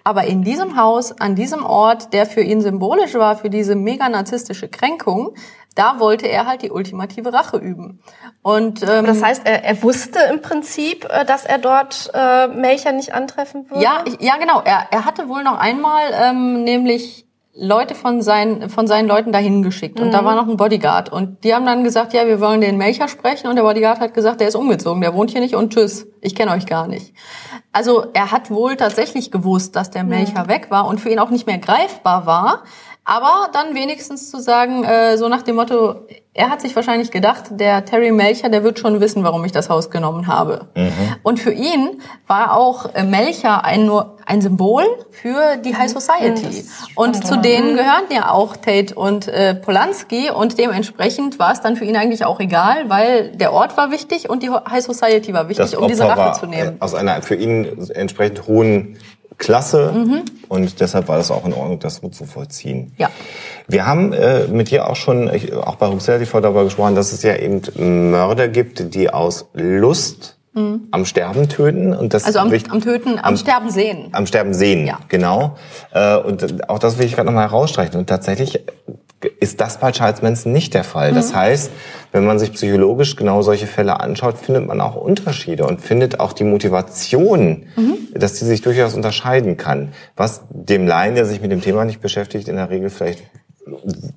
aber 0.06 0.24
in 0.24 0.42
diesem 0.42 0.76
Haus, 0.76 1.10
an 1.20 1.34
diesem 1.34 1.64
Ort, 1.66 2.12
der 2.12 2.26
für 2.26 2.40
ihn 2.40 2.60
symbolisch 2.60 3.14
war, 3.14 3.36
für 3.36 3.50
diese 3.50 3.74
mega 3.74 4.08
narzisstische 4.08 4.68
Kränkung, 4.68 5.34
da 5.74 5.98
wollte 5.98 6.28
er 6.28 6.46
halt 6.46 6.62
die 6.62 6.70
ultimative 6.70 7.32
Rache 7.32 7.56
üben. 7.56 8.00
Und 8.40 8.84
ähm, 8.88 9.04
Das 9.04 9.20
heißt, 9.20 9.42
er, 9.44 9.64
er 9.64 9.82
wusste 9.82 10.20
im 10.30 10.42
Prinzip, 10.42 11.06
äh, 11.10 11.24
dass 11.24 11.44
er 11.44 11.58
dort 11.58 12.08
äh, 12.14 12.46
Melcher 12.46 12.92
nicht 12.92 13.14
antreffen 13.14 13.68
würde? 13.68 13.82
Ja, 13.82 14.04
ich, 14.06 14.20
ja 14.20 14.36
genau. 14.36 14.62
Er, 14.64 14.86
er 14.92 15.04
hatte 15.04 15.28
wohl 15.28 15.42
noch 15.42 15.58
einmal 15.58 16.12
ähm, 16.14 16.62
nämlich 16.62 17.25
Leute 17.58 17.94
von 17.94 18.20
seinen, 18.20 18.68
von 18.68 18.86
seinen 18.86 19.08
Leuten 19.08 19.32
dahin 19.32 19.62
geschickt. 19.62 19.98
Und 19.98 20.12
da 20.12 20.24
war 20.24 20.34
noch 20.34 20.46
ein 20.46 20.58
Bodyguard. 20.58 21.10
Und 21.10 21.42
die 21.42 21.54
haben 21.54 21.64
dann 21.64 21.84
gesagt, 21.84 22.12
ja, 22.12 22.26
wir 22.26 22.38
wollen 22.40 22.60
den 22.60 22.76
Melcher 22.76 23.08
sprechen. 23.08 23.48
Und 23.48 23.56
der 23.56 23.62
Bodyguard 23.62 23.98
hat 23.98 24.12
gesagt, 24.12 24.40
der 24.40 24.48
ist 24.48 24.56
umgezogen, 24.56 25.00
der 25.00 25.14
wohnt 25.14 25.30
hier 25.30 25.40
nicht 25.40 25.54
und 25.54 25.72
tschüss, 25.72 26.06
ich 26.20 26.34
kenne 26.34 26.50
euch 26.52 26.66
gar 26.66 26.86
nicht. 26.86 27.14
Also 27.72 28.06
er 28.12 28.30
hat 28.30 28.50
wohl 28.50 28.76
tatsächlich 28.76 29.30
gewusst, 29.30 29.74
dass 29.74 29.90
der 29.90 30.04
Melcher 30.04 30.48
weg 30.48 30.66
war 30.70 30.86
und 30.86 31.00
für 31.00 31.08
ihn 31.08 31.18
auch 31.18 31.30
nicht 31.30 31.46
mehr 31.46 31.58
greifbar 31.58 32.26
war. 32.26 32.64
Aber 33.08 33.48
dann 33.52 33.76
wenigstens 33.76 34.30
zu 34.32 34.40
sagen, 34.40 34.82
äh, 34.82 35.16
so 35.16 35.28
nach 35.28 35.42
dem 35.42 35.54
Motto, 35.56 35.94
er 36.34 36.50
hat 36.50 36.60
sich 36.60 36.74
wahrscheinlich 36.74 37.12
gedacht, 37.12 37.44
der 37.50 37.84
Terry 37.84 38.10
Melcher, 38.10 38.48
der 38.48 38.64
wird 38.64 38.80
schon 38.80 39.00
wissen, 39.00 39.22
warum 39.22 39.44
ich 39.44 39.52
das 39.52 39.70
Haus 39.70 39.90
genommen 39.90 40.26
habe. 40.26 40.66
Und 41.22 41.38
für 41.38 41.52
ihn 41.52 42.02
war 42.26 42.56
auch 42.56 42.92
äh, 42.94 43.04
Melcher 43.04 43.64
ein, 43.64 43.86
nur 43.86 44.16
ein 44.26 44.42
Symbol 44.42 44.82
für 45.12 45.56
die 45.64 45.76
High 45.76 45.88
Society. 45.90 46.64
Und 46.96 47.24
zu 47.24 47.36
denen 47.38 47.76
gehören 47.76 48.04
ja 48.10 48.32
auch 48.32 48.56
Tate 48.56 48.94
und 48.96 49.28
äh, 49.28 49.54
Polanski 49.54 50.30
und 50.30 50.58
dementsprechend 50.58 51.38
war 51.38 51.52
es 51.52 51.60
dann 51.60 51.76
für 51.76 51.84
ihn 51.84 51.96
eigentlich 51.96 52.24
auch 52.24 52.40
egal, 52.40 52.88
weil 52.88 53.30
der 53.36 53.52
Ort 53.52 53.76
war 53.76 53.92
wichtig 53.92 54.28
und 54.28 54.42
die 54.42 54.50
High 54.50 54.84
Society 54.84 55.32
war 55.32 55.48
wichtig, 55.48 55.70
Das 55.70 55.74
um 55.74 55.86
diese 55.86 56.02
Opfer 56.02 56.12
Rache 56.18 56.20
war 56.30 56.32
zu 56.40 56.46
nehmen. 56.46 56.76
äh, 56.80 56.82
aus 56.82 56.94
einer 56.94 57.22
für 57.22 57.36
ihn 57.36 57.88
entsprechend 57.94 58.46
hohen 58.48 58.98
Klasse 59.38 59.92
Mhm. 59.92 60.22
und 60.48 60.80
deshalb 60.80 61.08
war 61.08 61.18
das 61.18 61.30
auch 61.30 61.44
in 61.46 61.52
Ordnung, 61.52 61.78
das 61.78 61.96
so 61.96 62.08
zu 62.08 62.24
vollziehen. 62.24 62.92
Ja. 62.98 63.10
Wir 63.68 63.86
haben 63.86 64.12
äh, 64.12 64.46
mit 64.48 64.70
dir 64.70 64.88
auch 64.88 64.96
schon, 64.96 65.32
ich, 65.34 65.52
auch 65.52 65.76
bei 65.76 65.88
Huxella 65.88 66.18
TV 66.18 66.40
darüber 66.40 66.64
gesprochen, 66.64 66.94
dass 66.94 67.12
es 67.12 67.22
ja 67.22 67.36
eben 67.36 68.10
Mörder 68.10 68.48
gibt, 68.48 68.94
die 68.94 69.10
aus 69.10 69.46
Lust 69.54 70.34
am 70.90 71.04
Sterben 71.04 71.50
töten. 71.50 71.94
Und 71.94 72.14
das 72.14 72.22
Mhm. 72.22 72.26
Also 72.28 72.38
am, 72.38 72.48
richt- 72.48 72.70
am 72.70 72.80
Töten, 72.80 73.18
am, 73.18 73.24
am- 73.24 73.36
Sterben 73.36 73.68
sehen. 73.70 74.08
am 74.12 74.26
Sterben 74.26 74.54
sehen, 74.54 74.86
Ja. 74.86 75.00
genau. 75.08 75.56
Äh, 75.92 76.16
Und 76.16 76.70
auch 76.70 76.78
das 76.78 76.96
will 76.96 77.04
ich 77.04 77.14
gerade 77.14 77.26
nochmal 77.26 77.44
herausstreichen. 77.50 77.98
Und 78.00 78.06
tatsächlich 78.08 78.60
ist 79.40 79.60
das 79.60 79.78
bei 79.80 79.92
Charles 79.92 80.22
Manson 80.22 80.52
nicht 80.52 80.74
der 80.74 80.84
Fall. 80.84 81.12
Das 81.12 81.32
Mhm. 81.32 81.36
heißt, 81.36 81.70
wenn 82.12 82.26
man 82.26 82.38
sich 82.38 82.52
psychologisch 82.52 83.16
genau 83.16 83.42
solche 83.42 83.66
Fälle 83.66 83.98
anschaut, 84.00 84.38
findet 84.38 84.66
man 84.66 84.80
auch 84.80 84.94
Unterschiede 84.94 85.66
und 85.66 85.80
findet 85.80 86.20
auch 86.20 86.32
die 86.32 86.44
Motivation, 86.44 87.66
Mhm. 87.76 87.96
dass 88.14 88.34
die 88.34 88.44
sich 88.44 88.60
durchaus 88.62 88.94
unterscheiden 88.94 89.56
kann. 89.56 89.92
Was 90.16 90.42
dem 90.50 90.86
Laien, 90.86 91.14
der 91.14 91.24
sich 91.24 91.40
mit 91.40 91.50
dem 91.50 91.62
Thema 91.62 91.84
nicht 91.84 92.00
beschäftigt, 92.00 92.48
in 92.48 92.56
der 92.56 92.68
Regel 92.70 92.90
vielleicht 92.90 93.22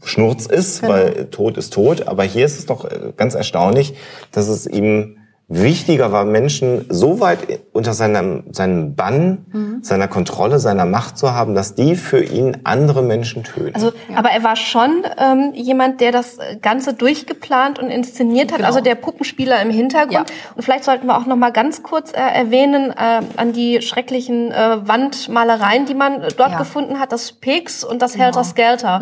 Schnurz 0.04 0.46
ist, 0.46 0.82
Genau. 0.82 0.94
weil 0.94 1.26
Tod 1.32 1.58
ist 1.58 1.74
tot. 1.74 2.08
Aber 2.08 2.24
hier 2.24 2.46
ist 2.46 2.60
es 2.60 2.66
doch 2.66 2.86
äh, 2.86 3.14
ganz 3.18 3.34
erstaunlich, 3.36 3.96
dass 4.32 4.48
es 4.48 4.68
ihm 4.68 5.18
wichtiger 5.50 6.12
war, 6.12 6.26
Menschen 6.26 6.86
so 6.90 7.20
weit 7.20 7.40
unter 7.74 7.94
seinem, 7.94 8.44
seinem 8.52 8.96
Bann, 8.96 9.46
Mhm. 9.52 9.80
seiner 9.84 10.08
Kontrolle, 10.08 10.60
seiner 10.60 10.86
Macht 10.86 11.18
zu 11.18 11.34
haben, 11.34 11.56
dass 11.56 11.74
die 11.74 11.96
für 11.96 12.24
ihn 12.24 12.58
andere 12.66 13.02
Menschen 13.02 13.44
töten. 13.44 13.74
Also, 13.74 13.92
aber 14.16 14.30
er 14.30 14.44
war 14.44 14.56
schon 14.56 15.04
ähm, 15.18 15.52
jemand, 15.56 16.02
der 16.02 16.12
das 16.12 16.38
Ganze 16.62 16.94
durchgeplant 16.94 17.80
und 17.80 17.90
inszeniert 17.90 18.52
hat, 18.52 18.58
Genau. 18.58 18.68
also 18.68 18.80
der 18.82 18.94
Puppenspieler 18.96 19.60
im 19.62 19.72
Hintergrund. 19.72 20.30
Ja. 20.30 20.36
Und 20.56 20.62
vielleicht 20.62 20.84
sollten 20.84 21.08
wir 21.08 21.18
auch 21.18 21.26
noch 21.26 21.36
mal 21.36 21.52
ganz 21.52 21.82
kurz 21.82 22.12
äh, 22.14 22.18
erwähnen 22.18 22.92
äh, 22.92 23.22
an 23.38 23.52
die 23.54 23.82
schrecklichen 23.82 24.52
äh, 24.52 24.78
Wandmalereien, 24.88 25.86
die 25.88 25.96
man 25.96 26.22
äh, 26.22 26.28
dort 26.38 26.52
Ja. 26.52 26.58
gefunden 26.60 27.00
hat, 27.00 27.12
das 27.12 27.32
Pigs 27.32 27.84
und 27.84 28.02
das 28.04 28.18
Helter 28.18 28.44
Skelter. 28.44 29.02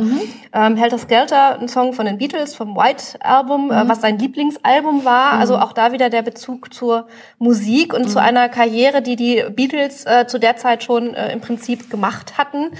Ähm, 0.53 0.77
Helter 0.77 0.97
Skelter, 0.97 1.59
ein 1.59 1.67
Song 1.67 1.91
von 1.93 2.05
den 2.05 2.17
Beatles, 2.17 2.55
vom 2.55 2.75
White 2.77 3.19
Album, 3.21 3.69
äh, 3.71 3.87
was 3.89 3.99
sein 4.01 4.17
Lieblingsalbum 4.17 5.03
war. 5.03 5.33
Also 5.33 5.57
auch 5.57 5.73
da 5.73 5.91
wieder 5.91 6.09
der 6.09 6.21
Bezug 6.37 6.71
zur 6.71 7.07
Musik 7.39 7.95
und 7.95 8.09
zu 8.09 8.21
einer 8.21 8.47
Karriere, 8.47 9.01
die 9.01 9.15
die 9.15 9.43
Beatles 9.49 10.05
äh, 10.05 10.27
zu 10.27 10.39
der 10.39 10.55
Zeit 10.55 10.83
schon 10.83 11.15
äh, 11.15 11.33
im 11.33 11.41
Prinzip 11.41 11.89
gemacht 11.89 12.37
hatten. 12.37 12.71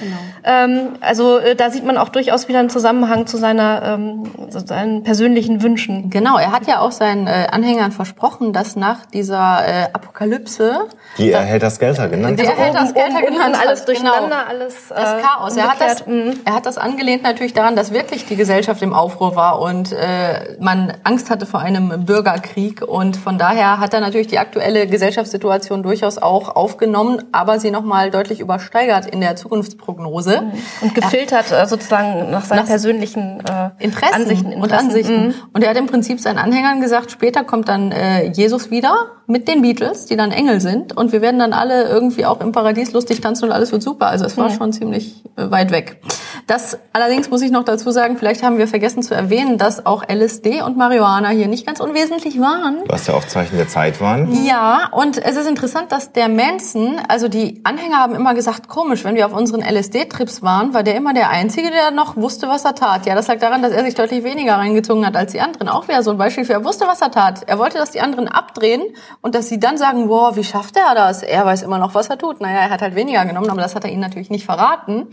Ähm, 0.44 0.90
also 1.02 1.40
äh, 1.40 1.56
da 1.56 1.72
sieht 1.72 1.84
man 1.84 1.98
auch 1.98 2.10
durchaus 2.10 2.48
wieder 2.48 2.60
einen 2.60 2.70
Zusammenhang 2.70 3.26
zu 3.26 3.38
seiner 3.38 3.82
ähm, 3.84 4.52
zu 4.52 4.60
seinen 4.60 5.04
persönlichen 5.04 5.64
Wünschen. 5.64 6.12
Genau, 6.12 6.38
er 6.38 6.52
hat 6.52 6.68
ja 6.68 6.82
auch 6.82 6.92
seinen 6.92 7.26
äh, 7.26 7.48
Anhängern 7.52 7.92
versprochen, 7.92 8.54
dass 8.54 8.76
nach 8.76 9.08
dieser 9.08 9.68
äh, 9.68 9.84
Apokalypse 9.92 10.86
die 11.18 11.32
er 11.32 11.42
Helter 11.42 11.72
Skelter 11.72 12.10
genannt 12.10 12.40
hat. 12.40 12.48
Oben, 12.48 12.88
Skelter 12.88 13.10
oben, 13.10 13.18
unten 13.18 13.34
genannt 13.34 13.58
alles 13.60 13.80
hat, 13.82 13.88
durcheinander, 13.88 14.28
genau. 14.28 14.50
alles 14.50 14.76
das 14.90 15.14
äh, 15.14 15.22
Chaos. 15.22 15.58
Er 15.58 15.68
hat 15.68 15.82
das. 15.82 16.06
Mhm. 16.06 16.42
er 16.46 16.54
hat 16.54 16.66
das 16.68 16.78
angelehnt 16.78 17.24
natürlich 17.24 17.54
daran, 17.54 17.76
dass 17.76 17.92
wirklich 17.92 18.28
die 18.28 18.36
Gesellschaft 18.36 18.84
im 18.84 18.94
Aufruhr 18.94 19.36
war 19.36 19.60
und 19.60 19.94
äh, 19.94 20.58
man 20.60 20.94
Angst 21.04 21.32
hatte 21.32 21.48
vor 21.48 21.62
einem 21.62 22.06
Bürgerkrieg. 22.06 22.68
Und 22.82 23.18
von 23.18 23.38
daher 23.48 23.80
hat 23.80 23.94
er 23.94 24.02
natürlich 24.02 24.28
die 24.28 24.40
aktuelle 24.40 24.88
Gesellschaftssituation 24.88 25.82
durchaus 25.82 26.18
auch 26.18 26.56
aufgenommen, 26.56 27.24
aber 27.32 27.60
sie 27.60 27.72
nochmal 27.72 28.12
deutlich 28.12 28.40
übersteigert 28.42 29.06
in 29.06 29.22
der 29.22 29.36
Zukunftsprognose. 29.36 30.52
und 30.82 30.94
gefiltert 30.94 31.52
äh, 31.52 31.66
sozusagen 31.66 32.30
nach 32.30 32.46
seinen 32.46 32.60
Nach- 32.60 32.68
persönlichen 32.68 33.40
äh, 33.46 33.70
Interessen 33.80 34.16
Ansichten, 34.16 34.48
und 34.48 34.64
Interessen. 34.64 34.88
Ansichten. 34.88 35.28
Mhm. 35.28 35.34
Und 35.54 35.64
er 35.64 35.70
hat 35.70 35.78
im 35.78 35.88
Prinzip 35.88 36.20
seinen 36.20 36.38
Anhängern 36.38 36.82
gesagt, 36.82 37.12
später 37.12 37.44
kommt 37.44 37.70
dann 37.70 37.92
äh, 37.92 38.26
Jesus 38.32 38.70
wieder 38.70 39.17
mit 39.28 39.50
den 39.50 39.62
Beatles, 39.62 40.06
die 40.06 40.16
dann 40.16 40.32
Engel 40.32 40.62
sind. 40.62 40.96
Und 40.96 41.12
wir 41.12 41.22
werden 41.22 41.38
dann 41.38 41.52
alle 41.52 41.84
irgendwie 41.90 42.26
auch 42.26 42.40
im 42.40 42.54
Paradies 42.54 42.94
lustig 42.94 43.20
tanzen 43.20 43.46
und 43.46 43.52
alles 43.52 43.74
wird 43.74 43.84
super. 43.84 44.08
Also 44.08 44.26
es 44.26 44.38
war 44.38 44.50
schon 44.50 44.72
ziemlich 44.72 45.22
äh, 45.36 45.52
weit 45.52 45.72
weg. 45.72 46.02
Das 46.48 46.78
allerdings 46.94 47.30
muss 47.30 47.42
ich 47.42 47.52
noch 47.52 47.66
dazu 47.66 47.92
sagen, 47.92 48.18
vielleicht 48.18 48.42
haben 48.42 48.58
wir 48.58 48.70
vergessen 48.70 49.04
zu 49.04 49.14
erwähnen, 49.14 49.58
dass 49.58 49.86
auch 49.86 50.04
LSD 50.08 50.62
und 50.62 50.78
Marihuana 50.78 51.28
hier 51.30 51.50
nicht 51.50 51.66
ganz 51.66 51.82
unwesentlich 51.82 52.40
waren. 52.40 52.78
Was 52.88 53.08
ja 53.08 53.16
auch 53.16 53.26
Zeichen 53.26 53.58
der 53.58 53.68
Zeit 53.68 54.00
waren. 54.00 54.46
Ja, 54.46 54.90
und 54.94 55.18
es 55.18 55.36
ist 55.36 55.48
interessant, 55.48 55.92
dass 55.92 56.14
der 56.14 56.30
Manson, 56.30 57.02
also 57.10 57.28
die 57.28 57.60
Anhänger 57.66 57.98
haben 57.98 58.16
immer 58.16 58.34
gesagt, 58.34 58.70
komisch, 58.70 59.04
wenn 59.04 59.16
wir 59.16 59.26
auf 59.26 59.34
unseren 59.34 59.62
LSD-Trips 59.62 60.42
waren, 60.42 60.74
war 60.74 60.84
der 60.84 60.96
immer 60.96 61.14
der 61.14 61.30
Einzige, 61.32 61.70
der 61.70 61.92
noch 61.92 62.16
wusste, 62.16 62.48
was 62.48 62.64
er 62.64 62.76
tat. 62.76 63.06
Ja, 63.06 63.14
das 63.14 63.28
lag 63.28 63.40
daran, 63.40 63.62
dass 63.62 63.74
er 63.74 63.84
sich 63.84 63.96
deutlich 63.96 64.24
weniger 64.24 64.56
reingezogen 64.56 65.06
hat 65.06 65.18
als 65.18 65.34
die 65.34 65.42
anderen. 65.42 65.68
Auch 65.68 65.90
wieder 65.90 66.02
so 66.02 66.12
ein 66.12 66.18
Beispiel 66.18 66.46
für, 66.46 66.54
er 66.54 66.64
wusste, 66.64 66.88
was 66.88 67.02
er 67.02 67.12
tat. 67.12 67.44
Er 67.46 67.60
wollte, 67.60 67.78
dass 67.78 67.92
die 67.92 68.00
anderen 68.00 68.30
abdrehen 68.30 68.84
und 69.22 69.36
dass 69.36 69.50
sie 69.50 69.60
dann 69.60 69.78
sagen, 69.78 70.10
wow, 70.10 70.36
wie 70.36 70.44
schafft 70.44 70.78
er 70.78 70.96
das? 70.96 71.24
Er 71.24 71.46
weiß 71.46 71.64
immer 71.64 71.78
noch, 71.78 71.96
was 71.96 72.10
er 72.10 72.18
tut. 72.18 72.42
Naja, 72.42 72.60
er 72.60 72.70
hat 72.70 72.82
halt 72.82 72.96
weniger 72.96 73.26
genommen, 73.26 73.50
aber 73.50 73.62
das 73.62 73.76
hat 73.76 73.84
er 73.84 73.92
ihnen 73.92 74.02
natürlich 74.02 74.30
nicht 74.30 74.46
verraten. 74.46 75.08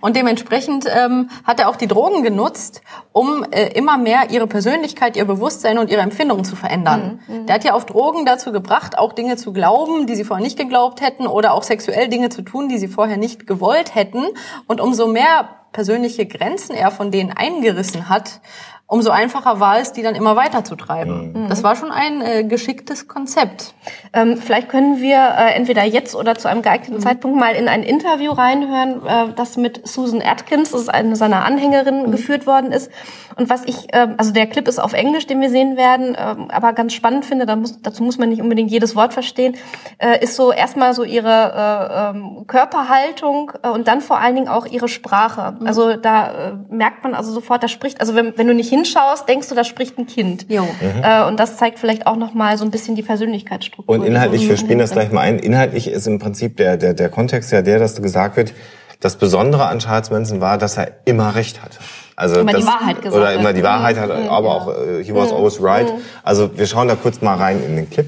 Und 0.00 0.16
dementsprechend 0.16 0.86
ähm, 0.88 1.30
hat 1.44 1.60
er 1.60 1.68
auch 1.68 1.76
die 1.76 1.86
Drogen 1.86 2.22
genutzt, 2.22 2.82
um 3.12 3.44
äh, 3.50 3.68
immer 3.72 3.96
mehr 3.98 4.30
ihre 4.30 4.46
Persönlichkeit, 4.46 5.16
ihr 5.16 5.24
Bewusstsein 5.24 5.78
und 5.78 5.90
ihre 5.90 6.02
Empfindungen 6.02 6.44
zu 6.44 6.56
verändern. 6.56 7.20
Der 7.46 7.54
hat 7.56 7.64
ja 7.64 7.72
auf 7.74 7.86
Drogen 7.86 8.24
dazu 8.26 8.52
gebracht, 8.52 8.98
auch 8.98 9.12
Dinge 9.12 9.36
zu 9.36 9.52
glauben, 9.52 10.06
die 10.06 10.14
sie 10.14 10.24
vorher 10.24 10.44
nicht 10.44 10.58
geglaubt 10.58 11.00
hätten 11.00 11.26
oder 11.26 11.54
auch 11.54 11.62
sexuell 11.62 12.08
Dinge 12.08 12.28
zu 12.28 12.42
tun, 12.42 12.68
die 12.68 12.78
sie 12.78 12.88
vorher 12.88 13.16
nicht 13.16 13.46
gewollt 13.46 13.94
hätten. 13.94 14.24
Und 14.66 14.80
umso 14.80 15.06
mehr 15.06 15.48
persönliche 15.72 16.26
Grenzen 16.26 16.74
er 16.74 16.90
von 16.90 17.10
denen 17.10 17.32
eingerissen 17.32 18.08
hat, 18.08 18.40
umso 18.88 19.10
einfacher 19.10 19.58
war 19.58 19.78
es, 19.78 19.92
die 19.92 20.02
dann 20.02 20.14
immer 20.14 20.36
weiterzutreiben. 20.36 21.48
Das 21.48 21.64
war 21.64 21.74
schon 21.74 21.90
ein 21.90 22.22
äh, 22.22 22.44
geschicktes 22.44 23.08
Konzept. 23.08 23.74
Ähm, 24.12 24.36
vielleicht 24.36 24.68
können 24.68 25.00
wir 25.00 25.16
äh, 25.16 25.54
entweder 25.54 25.82
jetzt 25.82 26.14
oder 26.14 26.36
zu 26.36 26.48
einem 26.48 26.62
geeigneten 26.62 27.00
Zeitpunkt 27.00 27.38
mal 27.38 27.54
in 27.54 27.68
ein 27.68 27.82
Interview 27.82 28.30
reinhören, 28.30 29.04
äh, 29.04 29.32
das 29.34 29.56
mit 29.56 29.86
Susan 29.86 30.22
Atkins, 30.22 30.70
das 30.70 30.82
ist 30.82 30.88
eine 30.88 31.16
seiner 31.16 31.44
Anhängerinnen, 31.44 32.12
geführt 32.12 32.46
worden 32.46 32.70
ist. 32.70 32.90
Und 33.36 33.50
was 33.50 33.64
ich, 33.64 33.88
ähm, 33.92 34.14
also 34.18 34.32
der 34.32 34.46
Clip 34.46 34.66
ist 34.68 34.78
auf 34.78 34.92
Englisch, 34.92 35.26
den 35.26 35.40
wir 35.40 35.50
sehen 35.50 35.76
werden, 35.76 36.16
ähm, 36.18 36.48
aber 36.50 36.72
ganz 36.72 36.94
spannend 36.94 37.24
finde, 37.24 37.44
da 37.44 37.56
muss, 37.56 37.82
dazu 37.82 38.04
muss 38.04 38.18
man 38.18 38.28
nicht 38.28 38.40
unbedingt 38.40 38.70
jedes 38.70 38.94
Wort 38.94 39.12
verstehen, 39.12 39.56
äh, 39.98 40.22
ist 40.22 40.36
so 40.36 40.52
erstmal 40.52 40.94
so 40.94 41.02
ihre 41.02 42.12
äh, 42.14 42.16
ähm, 42.16 42.44
Körperhaltung 42.46 43.52
äh, 43.62 43.68
und 43.68 43.88
dann 43.88 44.00
vor 44.00 44.18
allen 44.18 44.36
Dingen 44.36 44.48
auch 44.48 44.66
ihre 44.66 44.88
Sprache. 44.88 45.56
Also 45.64 45.96
da 45.96 46.30
äh, 46.30 46.52
merkt 46.70 47.02
man 47.02 47.14
also 47.14 47.32
sofort, 47.32 47.62
da 47.62 47.68
spricht, 47.68 48.00
also 48.00 48.14
wenn, 48.14 48.38
wenn 48.38 48.46
du 48.46 48.54
nicht 48.54 48.75
hinschaust, 48.76 49.28
denkst 49.28 49.48
du, 49.48 49.54
da 49.54 49.64
spricht 49.64 49.98
ein 49.98 50.06
Kind. 50.06 50.46
Jo. 50.48 50.66
Äh, 51.02 51.24
und 51.24 51.38
das 51.40 51.56
zeigt 51.56 51.78
vielleicht 51.78 52.06
auch 52.06 52.16
nochmal 52.16 52.56
so 52.58 52.64
ein 52.64 52.70
bisschen 52.70 52.94
die 52.94 53.02
Persönlichkeitsstruktur. 53.02 53.94
Und 53.94 54.04
inhaltlich, 54.04 54.48
wir 54.48 54.56
spielen 54.56 54.78
das 54.78 54.90
gleich 54.92 55.10
mal 55.12 55.20
ein, 55.22 55.38
inhaltlich 55.38 55.88
ist 55.88 56.06
im 56.06 56.18
Prinzip 56.18 56.56
der, 56.56 56.76
der, 56.76 56.94
der 56.94 57.08
Kontext 57.08 57.52
ja 57.52 57.62
der, 57.62 57.78
dass 57.78 58.00
gesagt 58.00 58.36
wird, 58.36 58.52
Das 59.00 59.16
Besondere 59.16 59.66
an 59.66 59.78
Charles 59.78 60.10
Manson 60.10 60.40
war, 60.40 60.56
dass 60.58 60.76
er 60.78 60.88
immer 61.04 61.34
recht 61.34 61.62
hatte. 61.62 61.78
Also 62.16 62.40
Immer 62.40 62.52
die 62.54 62.60
das, 62.62 62.66
Wahrheit 62.66 62.96
gesagt 63.02 63.14
Oder 63.14 63.28
hat. 63.28 63.34
immer 63.40 63.52
die 63.52 63.62
Wahrheit 63.62 63.98
hat, 63.98 64.08
Mhm. 64.08 64.28
aber 64.30 64.48
auch 64.54 64.68
äh, 64.68 65.04
he 65.04 65.12
was 65.14 65.30
always 65.32 65.62
right. 65.62 65.92
Also 66.22 66.50
wir 66.56 66.66
schauen 66.66 66.88
da 66.88 66.94
kurz 66.94 67.20
mal 67.20 67.36
rein 67.36 67.62
in 67.62 67.76
den 67.76 67.90
Clip. 67.90 68.06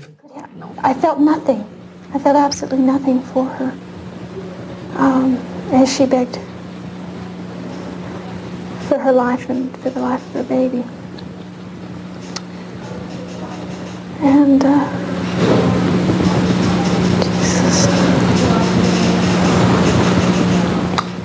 I 0.82 0.94
felt 1.02 1.20
nothing. 1.20 1.62
I 2.14 2.18
felt 2.18 2.36
absolutely 2.36 2.80
nothing 2.86 3.20
for 3.34 3.46
her. 3.58 3.70
Um, 4.98 5.36
as 5.72 5.90
she 5.94 6.06
begged 6.06 6.38
for 8.88 8.98
her 8.98 9.12
life 9.12 9.50
and 9.50 9.76
for 9.78 9.90
the 9.90 10.00
life 10.00 10.26
of 10.28 10.32
her 10.32 10.42
baby. 10.44 10.82
And, 14.20 14.64
uh, 14.64 14.88
Jesus. 17.22 17.86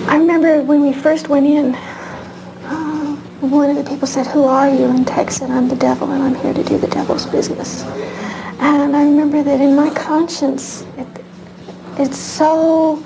I 0.09 0.17
remember 0.17 0.61
when 0.61 0.81
we 0.81 0.91
first 0.91 1.29
went 1.29 1.47
in, 1.47 1.73
uh, 2.65 3.15
one 3.39 3.69
of 3.69 3.77
the 3.77 3.89
people 3.89 4.07
said, 4.07 4.27
Who 4.27 4.43
are 4.43 4.69
you? 4.69 4.85
And 4.85 5.07
Tex 5.07 5.37
said, 5.37 5.49
I'm 5.49 5.69
the 5.69 5.77
devil 5.77 6.11
and 6.11 6.21
I'm 6.21 6.35
here 6.35 6.53
to 6.53 6.63
do 6.63 6.77
the 6.77 6.87
devil's 6.87 7.25
business. 7.25 7.83
And 8.59 8.95
I 8.95 9.05
remember 9.05 9.41
that 9.41 9.61
in 9.61 9.75
my 9.75 9.89
conscience, 9.91 10.85
it, 10.97 11.07
it's 11.97 12.17
so 12.17 13.03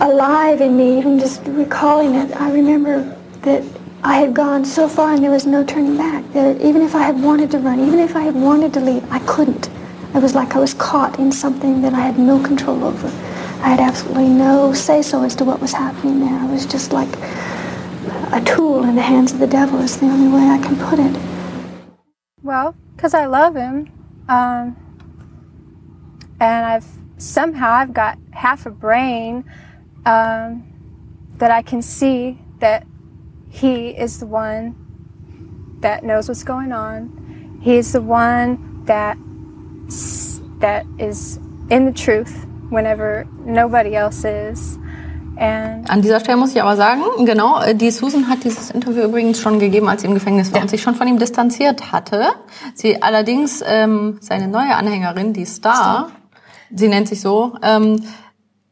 alive 0.00 0.60
in 0.60 0.76
me, 0.76 0.98
even 0.98 1.18
just 1.18 1.42
recalling 1.44 2.14
it. 2.14 2.34
I 2.34 2.50
remember 2.50 3.13
that 3.44 3.62
I 4.02 4.16
had 4.16 4.34
gone 4.34 4.64
so 4.64 4.88
far 4.88 5.14
and 5.14 5.22
there 5.22 5.30
was 5.30 5.46
no 5.46 5.64
turning 5.64 5.96
back. 5.96 6.24
That 6.32 6.60
even 6.60 6.82
if 6.82 6.94
I 6.94 7.02
had 7.02 7.22
wanted 7.22 7.50
to 7.52 7.58
run, 7.58 7.80
even 7.80 7.98
if 7.98 8.16
I 8.16 8.20
had 8.20 8.34
wanted 8.34 8.74
to 8.74 8.80
leave, 8.80 9.10
I 9.10 9.18
couldn't. 9.20 9.70
It 10.14 10.22
was 10.22 10.34
like 10.34 10.54
I 10.54 10.58
was 10.58 10.74
caught 10.74 11.18
in 11.18 11.32
something 11.32 11.82
that 11.82 11.94
I 11.94 12.00
had 12.00 12.18
no 12.18 12.42
control 12.42 12.84
over. 12.84 13.08
I 13.62 13.68
had 13.68 13.80
absolutely 13.80 14.28
no 14.28 14.72
say-so 14.72 15.24
as 15.24 15.34
to 15.36 15.44
what 15.44 15.60
was 15.60 15.72
happening 15.72 16.20
there. 16.20 16.38
I 16.38 16.46
was 16.46 16.66
just 16.66 16.92
like 16.92 17.08
a 18.32 18.42
tool 18.44 18.84
in 18.84 18.94
the 18.94 19.02
hands 19.02 19.32
of 19.32 19.38
the 19.38 19.46
devil 19.46 19.80
is 19.80 19.98
the 19.98 20.06
only 20.06 20.28
way 20.28 20.48
I 20.48 20.58
can 20.58 20.76
put 20.76 20.98
it. 20.98 21.16
Well, 22.42 22.74
because 22.94 23.14
I 23.14 23.26
love 23.26 23.56
him, 23.56 23.90
um, 24.28 24.76
and 26.40 26.66
I've 26.66 26.86
somehow 27.16 27.72
I've 27.72 27.94
got 27.94 28.18
half 28.32 28.66
a 28.66 28.70
brain 28.70 29.44
um, 30.04 30.62
that 31.38 31.50
I 31.50 31.62
can 31.62 31.80
see 31.80 32.38
that 32.58 32.86
he 33.54 33.90
is 33.90 34.18
the 34.18 34.26
one 34.26 34.74
that 35.80 36.02
knows 36.02 36.28
what's 36.28 36.44
going 36.44 36.72
on. 36.72 37.60
He's 37.62 37.92
the 37.92 38.02
one 38.02 38.84
that 38.86 39.16
that 40.58 40.84
is 40.98 41.38
in 41.70 41.86
the 41.86 41.92
truth 41.92 42.46
whenever 42.70 43.26
nobody 43.44 43.94
else 43.94 44.24
is, 44.24 44.78
and 45.36 45.88
An 45.88 46.02
dieser 46.02 46.20
Stelle 46.20 46.36
muss 46.36 46.52
ich 46.54 46.62
aber 46.62 46.76
sagen, 46.76 47.02
genau, 47.24 47.60
äh, 47.60 47.74
die 47.74 47.90
Susan 47.90 48.28
hat 48.28 48.44
dieses 48.44 48.70
Interview 48.70 49.02
übrigens 49.02 49.40
schon 49.40 49.58
gegeben, 49.58 49.88
als 49.88 50.02
sie 50.02 50.08
im 50.08 50.14
Gefängnis 50.14 50.52
war 50.52 50.60
und 50.60 50.70
sich 50.70 50.82
schon 50.82 50.94
von 50.94 51.06
ihm 51.06 51.18
distanziert 51.18 51.92
hatte. 51.92 52.26
Sie 52.74 53.02
allerdings, 53.02 53.62
ähm, 53.66 54.18
seine 54.20 54.48
neue 54.48 54.74
Anhängerin, 54.74 55.32
die 55.32 55.44
Star, 55.44 56.10
sie 56.74 56.88
nennt 56.88 57.08
sich 57.08 57.20
so, 57.20 57.54
ähm, 57.62 58.00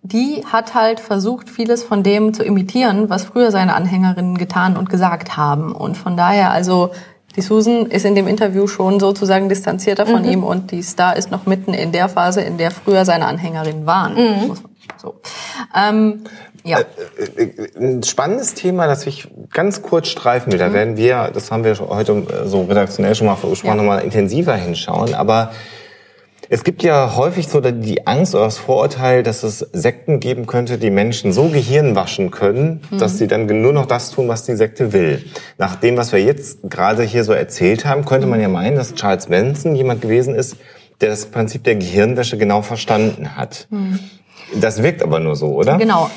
die 0.02 0.42
hat 0.50 0.74
halt 0.74 0.98
versucht, 1.00 1.48
vieles 1.48 1.84
von 1.84 2.02
dem 2.02 2.34
zu 2.34 2.42
imitieren, 2.42 3.08
was 3.08 3.24
früher 3.24 3.50
seine 3.52 3.74
Anhängerinnen 3.74 4.36
getan 4.36 4.76
und 4.76 4.90
gesagt 4.90 5.36
haben. 5.36 5.72
Und 5.72 5.96
von 5.96 6.16
daher, 6.16 6.50
also 6.50 6.90
die 7.36 7.40
Susan 7.40 7.86
ist 7.86 8.04
in 8.04 8.14
dem 8.14 8.26
Interview 8.26 8.66
schon 8.66 8.98
sozusagen 9.00 9.48
distanzierter 9.48 10.04
von 10.04 10.22
Mhm. 10.22 10.28
ihm 10.28 10.44
und 10.44 10.70
die 10.70 10.82
Star 10.82 11.16
ist 11.16 11.30
noch 11.30 11.46
mitten 11.46 11.72
in 11.72 11.92
der 11.92 12.08
Phase, 12.08 12.40
in 12.42 12.58
der 12.58 12.70
früher 12.70 13.04
seine 13.04 13.26
Anhängerinnen 13.26 13.86
waren. 13.86 14.14
Mhm. 14.14 14.54
So. 15.00 15.14
Ähm, 15.74 16.24
ja. 16.64 16.78
Ein 17.78 18.02
spannendes 18.02 18.54
Thema, 18.54 18.86
das 18.86 19.06
ich 19.06 19.28
ganz 19.50 19.82
kurz 19.82 20.08
streifen 20.08 20.52
will. 20.52 20.58
Da 20.58 20.68
Mhm. 20.68 20.74
werden 20.74 20.96
wir, 20.96 21.30
das 21.32 21.50
haben 21.50 21.64
wir 21.64 21.78
heute 21.78 22.12
äh, 22.12 22.48
so 22.48 22.62
redaktionell 22.62 23.14
schon 23.14 23.28
mal 23.28 23.34
besprochen, 23.36 23.66
Ja. 23.66 23.74
noch 23.76 23.84
mal 23.84 23.98
intensiver 24.00 24.54
hinschauen. 24.54 25.14
Aber 25.14 25.52
es 26.52 26.64
gibt 26.64 26.82
ja 26.82 27.16
häufig 27.16 27.48
so 27.48 27.62
die 27.62 28.06
Angst 28.06 28.34
oder 28.34 28.44
das 28.44 28.58
Vorurteil, 28.58 29.22
dass 29.22 29.42
es 29.42 29.60
Sekten 29.72 30.20
geben 30.20 30.44
könnte, 30.46 30.76
die 30.76 30.90
Menschen 30.90 31.32
so 31.32 31.48
Gehirn 31.48 31.94
waschen 31.96 32.30
können, 32.30 32.82
Mhm. 32.90 32.98
dass 32.98 33.16
sie 33.16 33.26
dann 33.26 33.46
nur 33.46 33.72
noch 33.72 33.86
das 33.86 34.10
tun, 34.10 34.28
was 34.28 34.44
die 34.44 34.54
Sekte 34.54 34.92
will. 34.92 35.24
Nach 35.56 35.76
dem, 35.76 35.96
was 35.96 36.12
wir 36.12 36.22
jetzt 36.22 36.58
gerade 36.68 37.04
hier 37.04 37.24
so 37.24 37.32
erzählt 37.32 37.86
haben, 37.86 38.04
könnte 38.04 38.26
man 38.26 38.38
ja 38.38 38.48
meinen, 38.48 38.76
dass 38.76 38.94
Charles 38.94 39.30
Manson 39.30 39.74
jemand 39.74 40.02
gewesen 40.02 40.34
ist, 40.34 40.56
der 41.00 41.08
das 41.08 41.24
Prinzip 41.24 41.64
der 41.64 41.76
Gehirnwäsche 41.76 42.36
genau 42.36 42.60
verstanden 42.60 43.34
hat. 43.34 43.66
Das 44.54 44.82
wirkt 44.82 45.02
aber 45.02 45.20
nur 45.20 45.36
so, 45.36 45.54
oder? 45.54 45.78
Genau. 45.78 46.10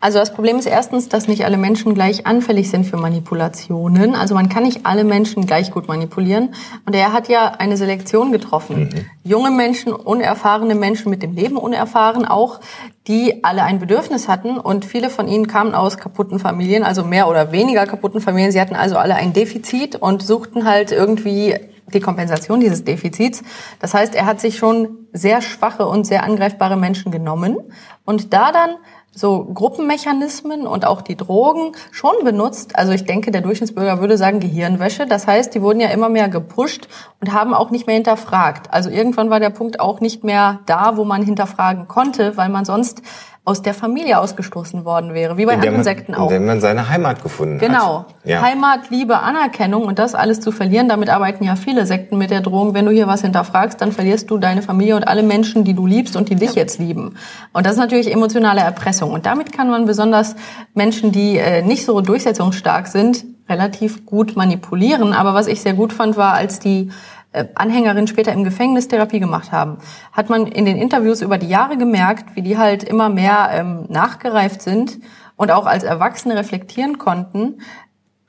Also 0.00 0.20
das 0.20 0.32
Problem 0.32 0.58
ist 0.58 0.66
erstens, 0.66 1.08
dass 1.08 1.26
nicht 1.26 1.44
alle 1.44 1.56
Menschen 1.56 1.92
gleich 1.92 2.24
anfällig 2.24 2.70
sind 2.70 2.84
für 2.84 2.96
Manipulationen. 2.96 4.14
Also 4.14 4.36
man 4.36 4.48
kann 4.48 4.62
nicht 4.62 4.86
alle 4.86 5.02
Menschen 5.02 5.44
gleich 5.44 5.72
gut 5.72 5.88
manipulieren. 5.88 6.54
Und 6.86 6.94
er 6.94 7.12
hat 7.12 7.28
ja 7.28 7.54
eine 7.58 7.76
Selektion 7.76 8.30
getroffen. 8.30 9.08
Junge 9.24 9.50
Menschen, 9.50 9.92
unerfahrene 9.92 10.76
Menschen 10.76 11.10
mit 11.10 11.24
dem 11.24 11.34
Leben 11.34 11.56
unerfahren 11.56 12.24
auch, 12.26 12.60
die 13.08 13.42
alle 13.42 13.64
ein 13.64 13.80
Bedürfnis 13.80 14.28
hatten. 14.28 14.58
Und 14.58 14.84
viele 14.84 15.10
von 15.10 15.26
ihnen 15.26 15.48
kamen 15.48 15.74
aus 15.74 15.98
kaputten 15.98 16.38
Familien, 16.38 16.84
also 16.84 17.02
mehr 17.02 17.28
oder 17.28 17.50
weniger 17.50 17.84
kaputten 17.84 18.20
Familien. 18.20 18.52
Sie 18.52 18.60
hatten 18.60 18.76
also 18.76 18.98
alle 18.98 19.16
ein 19.16 19.32
Defizit 19.32 19.96
und 19.96 20.22
suchten 20.22 20.64
halt 20.64 20.92
irgendwie 20.92 21.56
die 21.92 22.00
Kompensation 22.00 22.60
dieses 22.60 22.84
Defizits. 22.84 23.42
Das 23.80 23.94
heißt, 23.94 24.14
er 24.14 24.26
hat 24.26 24.40
sich 24.40 24.58
schon 24.58 25.08
sehr 25.12 25.40
schwache 25.40 25.86
und 25.86 26.06
sehr 26.06 26.22
angreifbare 26.22 26.76
Menschen 26.76 27.10
genommen 27.10 27.56
und 28.04 28.32
da 28.32 28.52
dann 28.52 28.76
so 29.18 29.44
Gruppenmechanismen 29.52 30.66
und 30.66 30.86
auch 30.86 31.02
die 31.02 31.16
Drogen 31.16 31.72
schon 31.90 32.14
benutzt. 32.24 32.76
Also 32.76 32.92
ich 32.92 33.04
denke, 33.04 33.30
der 33.30 33.40
Durchschnittsbürger 33.40 34.00
würde 34.00 34.16
sagen 34.16 34.40
Gehirnwäsche. 34.40 35.06
Das 35.06 35.26
heißt, 35.26 35.54
die 35.54 35.62
wurden 35.62 35.80
ja 35.80 35.88
immer 35.88 36.08
mehr 36.08 36.28
gepusht 36.28 36.88
und 37.20 37.32
haben 37.32 37.54
auch 37.54 37.70
nicht 37.70 37.86
mehr 37.86 37.96
hinterfragt. 37.96 38.72
Also 38.72 38.90
irgendwann 38.90 39.30
war 39.30 39.40
der 39.40 39.50
Punkt 39.50 39.80
auch 39.80 40.00
nicht 40.00 40.24
mehr 40.24 40.60
da, 40.66 40.96
wo 40.96 41.04
man 41.04 41.22
hinterfragen 41.22 41.88
konnte, 41.88 42.36
weil 42.36 42.48
man 42.48 42.64
sonst 42.64 43.02
aus 43.48 43.62
der 43.62 43.72
Familie 43.72 44.18
ausgestoßen 44.18 44.84
worden 44.84 45.14
wäre, 45.14 45.38
wie 45.38 45.46
bei 45.46 45.54
anderen 45.54 45.76
man, 45.76 45.84
Sekten 45.84 46.14
auch. 46.14 46.24
In 46.24 46.28
der 46.28 46.40
man 46.40 46.60
seine 46.60 46.90
Heimat 46.90 47.22
gefunden 47.22 47.58
Genau. 47.58 48.00
hat. 48.00 48.14
Ja. 48.24 48.42
Heimat, 48.42 48.90
Liebe, 48.90 49.20
Anerkennung 49.20 49.84
und 49.84 49.98
das 49.98 50.14
alles 50.14 50.40
zu 50.40 50.52
verlieren, 50.52 50.86
damit 50.86 51.08
arbeiten 51.08 51.44
ja 51.44 51.56
viele 51.56 51.86
Sekten 51.86 52.18
mit 52.18 52.30
der 52.30 52.42
Drohung, 52.42 52.74
wenn 52.74 52.84
du 52.84 52.92
hier 52.92 53.06
was 53.06 53.22
hinterfragst, 53.22 53.80
dann 53.80 53.90
verlierst 53.90 54.30
du 54.30 54.36
deine 54.36 54.60
Familie 54.60 54.96
und 54.96 55.08
alle 55.08 55.22
Menschen, 55.22 55.64
die 55.64 55.72
du 55.72 55.86
liebst 55.86 56.14
und 56.14 56.28
die 56.28 56.34
dich 56.34 56.54
jetzt 56.54 56.78
lieben. 56.78 57.16
Und 57.54 57.64
das 57.64 57.72
ist 57.72 57.78
natürlich 57.78 58.12
emotionale 58.12 58.60
Erpressung. 58.60 59.12
Und 59.12 59.24
damit 59.24 59.50
kann 59.50 59.70
man 59.70 59.86
besonders 59.86 60.36
Menschen, 60.74 61.10
die 61.10 61.38
äh, 61.38 61.62
nicht 61.62 61.86
so 61.86 62.02
durchsetzungsstark 62.02 62.86
sind, 62.86 63.24
relativ 63.48 64.04
gut 64.04 64.36
manipulieren. 64.36 65.14
Aber 65.14 65.32
was 65.32 65.46
ich 65.46 65.62
sehr 65.62 65.72
gut 65.72 65.94
fand, 65.94 66.18
war, 66.18 66.34
als 66.34 66.58
die 66.58 66.90
äh, 67.32 67.44
Anhängerinnen 67.54 68.06
später 68.06 68.32
im 68.32 68.44
Gefängnis 68.44 68.88
Therapie 68.88 69.20
gemacht 69.20 69.52
haben, 69.52 69.78
hat 70.12 70.30
man 70.30 70.46
in 70.46 70.64
den 70.64 70.76
Interviews 70.76 71.20
über 71.20 71.38
die 71.38 71.48
Jahre 71.48 71.76
gemerkt, 71.76 72.36
wie 72.36 72.42
die 72.42 72.58
halt 72.58 72.82
immer 72.82 73.08
mehr 73.08 73.50
ähm, 73.52 73.86
nachgereift 73.88 74.62
sind 74.62 74.98
und 75.36 75.50
auch 75.50 75.66
als 75.66 75.84
Erwachsene 75.84 76.36
reflektieren 76.36 76.98
konnten, 76.98 77.60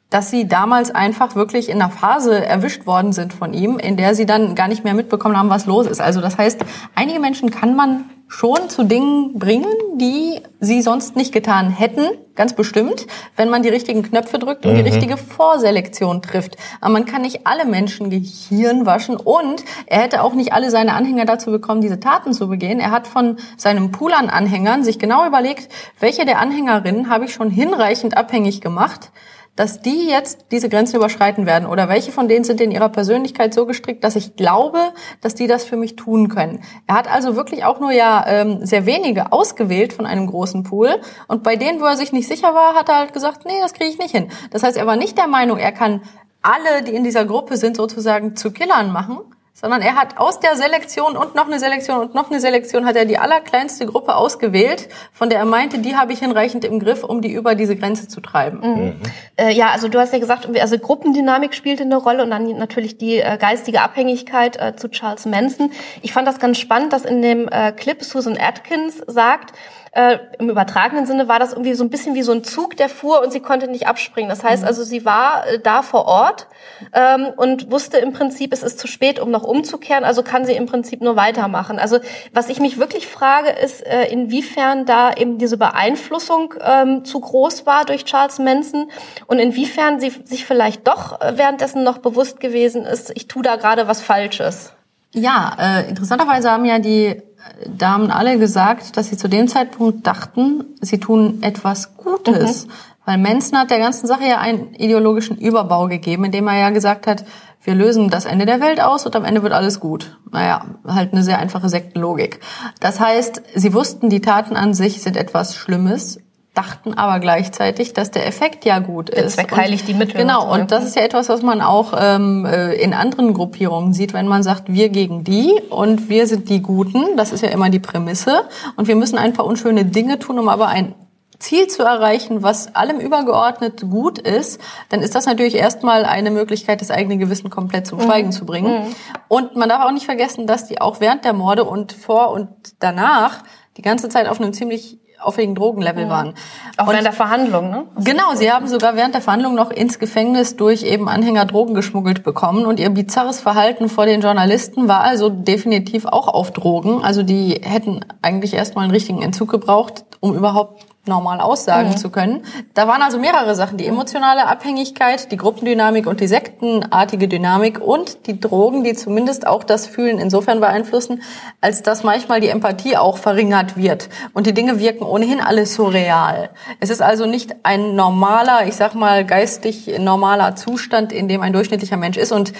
dass 0.09 0.31
sie 0.31 0.47
damals 0.47 0.93
einfach 0.93 1.35
wirklich 1.35 1.69
in 1.69 1.81
einer 1.81 1.91
Phase 1.91 2.43
erwischt 2.43 2.87
worden 2.87 3.13
sind 3.13 3.31
von 3.31 3.53
ihm, 3.53 3.77
in 3.77 3.95
der 3.95 4.15
sie 4.15 4.25
dann 4.25 4.55
gar 4.55 4.67
nicht 4.67 4.83
mehr 4.83 4.95
mitbekommen 4.95 5.37
haben, 5.37 5.49
was 5.49 5.65
los 5.65 5.85
ist. 5.85 6.01
Also 6.01 6.19
das 6.19 6.37
heißt, 6.37 6.65
einige 6.95 7.19
Menschen 7.19 7.51
kann 7.51 7.75
man 7.75 8.05
schon 8.29 8.69
zu 8.69 8.83
Dingen 8.83 9.39
bringen, 9.39 9.65
die 9.95 10.39
sie 10.59 10.83
sonst 10.83 11.15
nicht 11.15 11.33
getan 11.33 11.71
hätten, 11.71 12.07
ganz 12.35 12.53
bestimmt, 12.53 13.07
wenn 13.35 13.49
man 13.49 13.63
die 13.63 13.69
richtigen 13.69 14.03
Knöpfe 14.03 14.37
drückt 14.37 14.65
und 14.67 14.75
die 14.75 14.81
Mhm. 14.83 14.87
richtige 14.87 15.17
Vorselektion 15.17 16.21
trifft. 16.21 16.55
Aber 16.79 16.93
man 16.93 17.05
kann 17.05 17.23
nicht 17.23 17.47
alle 17.47 17.65
Menschen 17.65 18.11
Gehirn 18.11 18.85
waschen 18.85 19.17
und 19.17 19.65
er 19.87 20.01
hätte 20.01 20.21
auch 20.21 20.35
nicht 20.35 20.53
alle 20.53 20.69
seine 20.69 20.93
Anhänger 20.93 21.25
dazu 21.25 21.49
bekommen, 21.49 21.81
diese 21.81 21.99
Taten 21.99 22.31
zu 22.31 22.47
begehen. 22.47 22.79
Er 22.79 22.91
hat 22.91 23.07
von 23.07 23.37
seinem 23.57 23.91
Pool 23.91 24.13
an 24.13 24.29
Anhängern 24.29 24.83
sich 24.83 24.99
genau 24.99 25.25
überlegt, 25.25 25.67
welche 25.99 26.23
der 26.23 26.39
Anhängerinnen 26.39 27.09
habe 27.09 27.25
ich 27.25 27.33
schon 27.33 27.49
hinreichend 27.49 28.15
abhängig 28.15 28.61
gemacht, 28.61 29.11
dass 29.59 29.81
die 29.81 30.07
jetzt 30.07 30.45
diese 30.51 30.69
Grenzen 30.69 30.95
überschreiten 30.95 31.45
werden 31.45 31.67
oder 31.67 31.89
welche 31.89 32.13
von 32.13 32.29
denen 32.29 32.45
sind 32.45 32.61
in 32.61 32.71
ihrer 32.71 32.87
Persönlichkeit 32.87 33.53
so 33.53 33.65
gestrickt, 33.65 34.05
dass 34.05 34.15
ich 34.15 34.37
glaube, 34.37 34.79
dass 35.19 35.35
die 35.35 35.47
das 35.47 35.65
für 35.65 35.75
mich 35.75 35.97
tun 35.97 36.29
können. 36.29 36.61
Er 36.87 36.95
hat 36.95 37.11
also 37.11 37.35
wirklich 37.35 37.65
auch 37.65 37.81
nur 37.81 37.91
ja 37.91 38.23
ähm, 38.25 38.65
sehr 38.65 38.85
wenige 38.85 39.33
ausgewählt 39.33 39.91
von 39.91 40.05
einem 40.05 40.27
großen 40.27 40.63
Pool 40.63 41.01
und 41.27 41.43
bei 41.43 41.57
denen, 41.57 41.81
wo 41.81 41.85
er 41.85 41.97
sich 41.97 42.13
nicht 42.13 42.29
sicher 42.29 42.55
war, 42.55 42.73
hat 42.73 42.87
er 42.87 42.99
halt 42.99 43.11
gesagt, 43.11 43.45
nee, 43.45 43.59
das 43.59 43.73
kriege 43.73 43.89
ich 43.89 43.99
nicht 43.99 44.15
hin. 44.15 44.29
Das 44.51 44.63
heißt, 44.63 44.77
er 44.77 44.87
war 44.87 44.95
nicht 44.95 45.17
der 45.17 45.27
Meinung, 45.27 45.57
er 45.57 45.73
kann 45.73 46.03
alle, 46.41 46.81
die 46.81 46.95
in 46.95 47.03
dieser 47.03 47.25
Gruppe 47.25 47.57
sind, 47.57 47.75
sozusagen 47.75 48.37
zu 48.37 48.51
Killern 48.51 48.93
machen, 48.93 49.17
sondern 49.61 49.81
er 49.81 49.95
hat 49.95 50.17
aus 50.17 50.39
der 50.39 50.55
Selektion 50.55 51.17
und 51.17 51.35
noch 51.35 51.47
eine 51.47 51.59
Selektion 51.59 51.99
und 51.99 52.15
noch 52.15 52.29
eine 52.29 52.39
Selektion 52.39 52.85
hat 52.85 52.95
er 52.95 53.05
die 53.05 53.17
allerkleinste 53.17 53.85
Gruppe 53.85 54.15
ausgewählt, 54.15 54.89
von 55.11 55.29
der 55.29 55.39
er 55.39 55.45
meinte, 55.45 55.79
die 55.79 55.95
habe 55.95 56.13
ich 56.13 56.19
hinreichend 56.19 56.63
im 56.65 56.79
Griff, 56.79 57.03
um 57.03 57.21
die 57.21 57.31
über 57.33 57.55
diese 57.55 57.75
Grenze 57.75 58.07
zu 58.07 58.21
treiben. 58.21 58.59
Mhm. 58.61 58.95
Äh, 59.35 59.51
ja, 59.53 59.69
also 59.71 59.87
du 59.87 59.99
hast 59.99 60.13
ja 60.13 60.19
gesagt, 60.19 60.47
also 60.59 60.77
Gruppendynamik 60.77 61.53
spielte 61.53 61.83
eine 61.83 61.97
Rolle 61.97 62.23
und 62.23 62.29
dann 62.29 62.57
natürlich 62.57 62.97
die 62.97 63.17
äh, 63.17 63.37
geistige 63.37 63.81
Abhängigkeit 63.81 64.57
äh, 64.57 64.75
zu 64.75 64.89
Charles 64.89 65.25
Manson. 65.25 65.71
Ich 66.01 66.13
fand 66.13 66.27
das 66.27 66.39
ganz 66.39 66.57
spannend, 66.57 66.93
dass 66.93 67.05
in 67.05 67.21
dem 67.21 67.47
äh, 67.49 67.71
Clip 67.71 68.03
Susan 68.03 68.37
Atkins 68.39 69.01
sagt, 69.07 69.53
äh, 69.91 70.19
im 70.37 70.49
übertragenen 70.49 71.05
Sinne 71.05 71.27
war 71.27 71.39
das 71.39 71.53
irgendwie 71.53 71.73
so 71.73 71.83
ein 71.83 71.89
bisschen 71.89 72.15
wie 72.15 72.21
so 72.21 72.31
ein 72.31 72.43
Zug, 72.43 72.77
der 72.77 72.89
fuhr 72.89 73.21
und 73.21 73.31
sie 73.31 73.39
konnte 73.39 73.67
nicht 73.67 73.87
abspringen. 73.87 74.29
Das 74.29 74.43
heißt 74.43 74.63
also, 74.63 74.83
sie 74.83 75.05
war 75.05 75.47
äh, 75.47 75.59
da 75.59 75.81
vor 75.81 76.05
Ort 76.05 76.47
ähm, 76.93 77.27
und 77.37 77.71
wusste 77.71 77.97
im 77.97 78.13
Prinzip, 78.13 78.53
es 78.53 78.63
ist 78.63 78.79
zu 78.79 78.87
spät, 78.87 79.19
um 79.19 79.31
noch 79.31 79.43
umzukehren, 79.43 80.03
also 80.03 80.23
kann 80.23 80.45
sie 80.45 80.53
im 80.53 80.65
Prinzip 80.65 81.01
nur 81.01 81.15
weitermachen. 81.15 81.79
Also 81.79 81.99
was 82.33 82.49
ich 82.49 82.59
mich 82.59 82.77
wirklich 82.77 83.07
frage, 83.07 83.49
ist, 83.49 83.85
äh, 83.85 84.05
inwiefern 84.05 84.85
da 84.85 85.11
eben 85.13 85.37
diese 85.37 85.57
Beeinflussung 85.57 86.53
ähm, 86.61 87.05
zu 87.05 87.19
groß 87.19 87.65
war 87.65 87.85
durch 87.85 88.05
Charles 88.05 88.39
Manson 88.39 88.91
und 89.27 89.39
inwiefern 89.39 89.99
sie 89.99 90.11
sich 90.23 90.45
vielleicht 90.45 90.87
doch 90.87 91.19
äh, 91.21 91.33
währenddessen 91.37 91.83
noch 91.83 91.97
bewusst 91.99 92.39
gewesen 92.39 92.85
ist, 92.85 93.11
ich 93.15 93.27
tue 93.27 93.43
da 93.43 93.55
gerade 93.55 93.87
was 93.87 94.01
Falsches. 94.01 94.73
Ja, 95.13 95.57
äh, 95.59 95.89
interessanterweise 95.89 96.51
haben 96.51 96.65
ja 96.65 96.77
die 96.77 97.21
Damen 97.67 98.11
alle 98.11 98.37
gesagt, 98.37 98.97
dass 98.97 99.09
sie 99.09 99.17
zu 99.17 99.27
dem 99.27 99.47
Zeitpunkt 99.47 100.05
dachten, 100.05 100.65
sie 100.81 100.99
tun 100.99 101.41
etwas 101.41 101.95
Gutes. 101.97 102.65
Mhm. 102.65 102.71
Weil 103.05 103.17
Manson 103.17 103.57
hat 103.57 103.71
der 103.71 103.79
ganzen 103.79 104.07
Sache 104.07 104.25
ja 104.25 104.39
einen 104.39 104.75
ideologischen 104.75 105.37
Überbau 105.37 105.87
gegeben, 105.87 106.25
indem 106.25 106.47
er 106.47 106.59
ja 106.59 106.69
gesagt 106.69 107.07
hat, 107.07 107.25
wir 107.63 107.73
lösen 107.73 108.09
das 108.09 108.25
Ende 108.25 108.45
der 108.45 108.61
Welt 108.61 108.79
aus 108.79 109.05
und 109.05 109.15
am 109.15 109.25
Ende 109.25 109.41
wird 109.43 109.53
alles 109.53 109.79
gut. 109.79 110.17
Naja, 110.31 110.65
halt 110.87 111.11
eine 111.11 111.23
sehr 111.23 111.39
einfache 111.39 111.69
Sektenlogik. 111.69 112.39
Das 112.79 112.99
heißt, 112.99 113.41
sie 113.55 113.73
wussten, 113.73 114.09
die 114.09 114.21
Taten 114.21 114.55
an 114.55 114.73
sich 114.73 115.01
sind 115.01 115.17
etwas 115.17 115.55
Schlimmes 115.55 116.19
dachten 116.53 116.93
aber 116.93 117.19
gleichzeitig, 117.19 117.93
dass 117.93 118.11
der 118.11 118.27
Effekt 118.27 118.65
ja 118.65 118.79
gut 118.79 119.09
ist. 119.09 119.37
Der 119.37 119.45
Zweck 119.47 119.57
heiligt 119.57 119.87
die 119.87 119.93
Mittel. 119.93 120.17
Genau, 120.17 120.51
und 120.51 120.71
das 120.71 120.83
ist 120.83 120.95
ja 120.95 121.03
etwas, 121.03 121.29
was 121.29 121.41
man 121.41 121.61
auch 121.61 121.93
ähm, 121.97 122.45
äh, 122.45 122.73
in 122.73 122.93
anderen 122.93 123.33
Gruppierungen 123.33 123.93
sieht, 123.93 124.13
wenn 124.13 124.27
man 124.27 124.43
sagt, 124.43 124.71
wir 124.73 124.89
gegen 124.89 125.23
die 125.23 125.53
und 125.69 126.09
wir 126.09 126.27
sind 126.27 126.49
die 126.49 126.61
Guten, 126.61 127.15
das 127.15 127.31
ist 127.31 127.43
ja 127.43 127.49
immer 127.49 127.69
die 127.69 127.79
Prämisse, 127.79 128.43
und 128.75 128.87
wir 128.87 128.95
müssen 128.95 129.17
ein 129.17 129.33
paar 129.33 129.45
unschöne 129.45 129.85
Dinge 129.85 130.19
tun, 130.19 130.39
um 130.39 130.49
aber 130.49 130.67
ein 130.67 130.95
Ziel 131.39 131.67
zu 131.67 131.83
erreichen, 131.83 132.43
was 132.43 132.75
allem 132.75 132.99
übergeordnet 132.99 133.81
gut 133.89 134.19
ist, 134.19 134.59
dann 134.89 135.01
ist 135.01 135.15
das 135.15 135.25
natürlich 135.25 135.55
erstmal 135.55 136.03
eine 136.03 136.31
Möglichkeit, 136.31 136.81
das 136.81 136.91
eigene 136.91 137.17
Gewissen 137.17 137.49
komplett 137.49 137.87
zum 137.87 138.01
Schweigen 138.01 138.27
mhm. 138.27 138.33
zu 138.33 138.45
bringen. 138.45 138.87
Mhm. 138.87 138.95
Und 139.29 139.55
man 139.55 139.69
darf 139.69 139.85
auch 139.85 139.91
nicht 139.91 140.05
vergessen, 140.05 140.47
dass 140.47 140.67
die 140.67 140.81
auch 140.81 140.99
während 140.99 141.23
der 141.23 141.33
Morde 141.33 141.63
und 141.63 141.93
vor 141.93 142.31
und 142.31 142.49
danach 142.79 143.43
die 143.77 143.81
ganze 143.81 144.09
Zeit 144.09 144.27
auf 144.27 144.41
einem 144.41 144.51
ziemlich 144.51 144.99
aufregenden 145.19 145.61
Drogenlevel 145.61 146.03
ja. 146.03 146.09
waren. 146.09 146.33
Auch 146.77 146.87
und 146.87 146.93
während 146.93 147.05
der 147.05 147.13
Verhandlung, 147.13 147.69
ne? 147.69 147.85
Genau, 148.03 148.33
sie 148.35 148.51
haben 148.51 148.67
sogar 148.67 148.95
während 148.95 149.13
der 149.13 149.21
Verhandlung 149.21 149.55
noch 149.55 149.71
ins 149.71 149.99
Gefängnis 149.99 150.55
durch 150.55 150.83
eben 150.83 151.09
Anhänger 151.09 151.45
Drogen 151.45 151.73
geschmuggelt 151.73 152.23
bekommen 152.23 152.65
und 152.65 152.79
ihr 152.79 152.89
bizarres 152.89 153.39
Verhalten 153.39 153.89
vor 153.89 154.05
den 154.05 154.21
Journalisten 154.21 154.87
war 154.87 155.01
also 155.01 155.29
definitiv 155.29 156.05
auch 156.05 156.27
auf 156.27 156.51
Drogen. 156.51 157.03
Also 157.03 157.23
die 157.23 157.61
hätten 157.61 158.05
eigentlich 158.21 158.53
erstmal 158.53 158.83
einen 158.83 158.93
richtigen 158.93 159.21
Entzug 159.21 159.49
gebraucht, 159.49 160.05
um 160.19 160.35
überhaupt 160.35 160.85
normal 161.05 161.41
aussagen 161.41 161.89
mhm. 161.89 161.97
zu 161.97 162.09
können. 162.09 162.45
Da 162.73 162.87
waren 162.87 163.01
also 163.01 163.19
mehrere 163.19 163.55
Sachen. 163.55 163.77
Die 163.77 163.87
emotionale 163.87 164.47
Abhängigkeit, 164.47 165.31
die 165.31 165.37
Gruppendynamik 165.37 166.07
und 166.07 166.19
die 166.19 166.27
sektenartige 166.27 167.27
Dynamik 167.27 167.81
und 167.81 168.27
die 168.27 168.39
Drogen, 168.39 168.83
die 168.83 168.93
zumindest 168.93 169.47
auch 169.47 169.63
das 169.63 169.87
Fühlen 169.87 170.19
insofern 170.19 170.59
beeinflussen, 170.59 171.21
als 171.61 171.83
dass 171.83 172.03
manchmal 172.03 172.39
die 172.39 172.49
Empathie 172.49 172.97
auch 172.97 173.17
verringert 173.17 173.75
wird. 173.75 174.09
Und 174.33 174.47
die 174.47 174.53
Dinge 174.53 174.79
wirken 174.79 175.03
ohnehin 175.03 175.41
alles 175.41 175.73
so 175.73 175.85
real. 175.85 176.49
Es 176.79 176.89
ist 176.89 177.01
also 177.01 177.25
nicht 177.25 177.55
ein 177.63 177.95
normaler, 177.95 178.67
ich 178.67 178.75
sag 178.75 178.93
mal 178.93 179.25
geistig 179.25 179.91
normaler 179.99 180.55
Zustand, 180.55 181.11
in 181.11 181.27
dem 181.27 181.41
ein 181.41 181.53
durchschnittlicher 181.53 181.97
Mensch 181.97 182.17
ist. 182.17 182.31
Und 182.31 182.53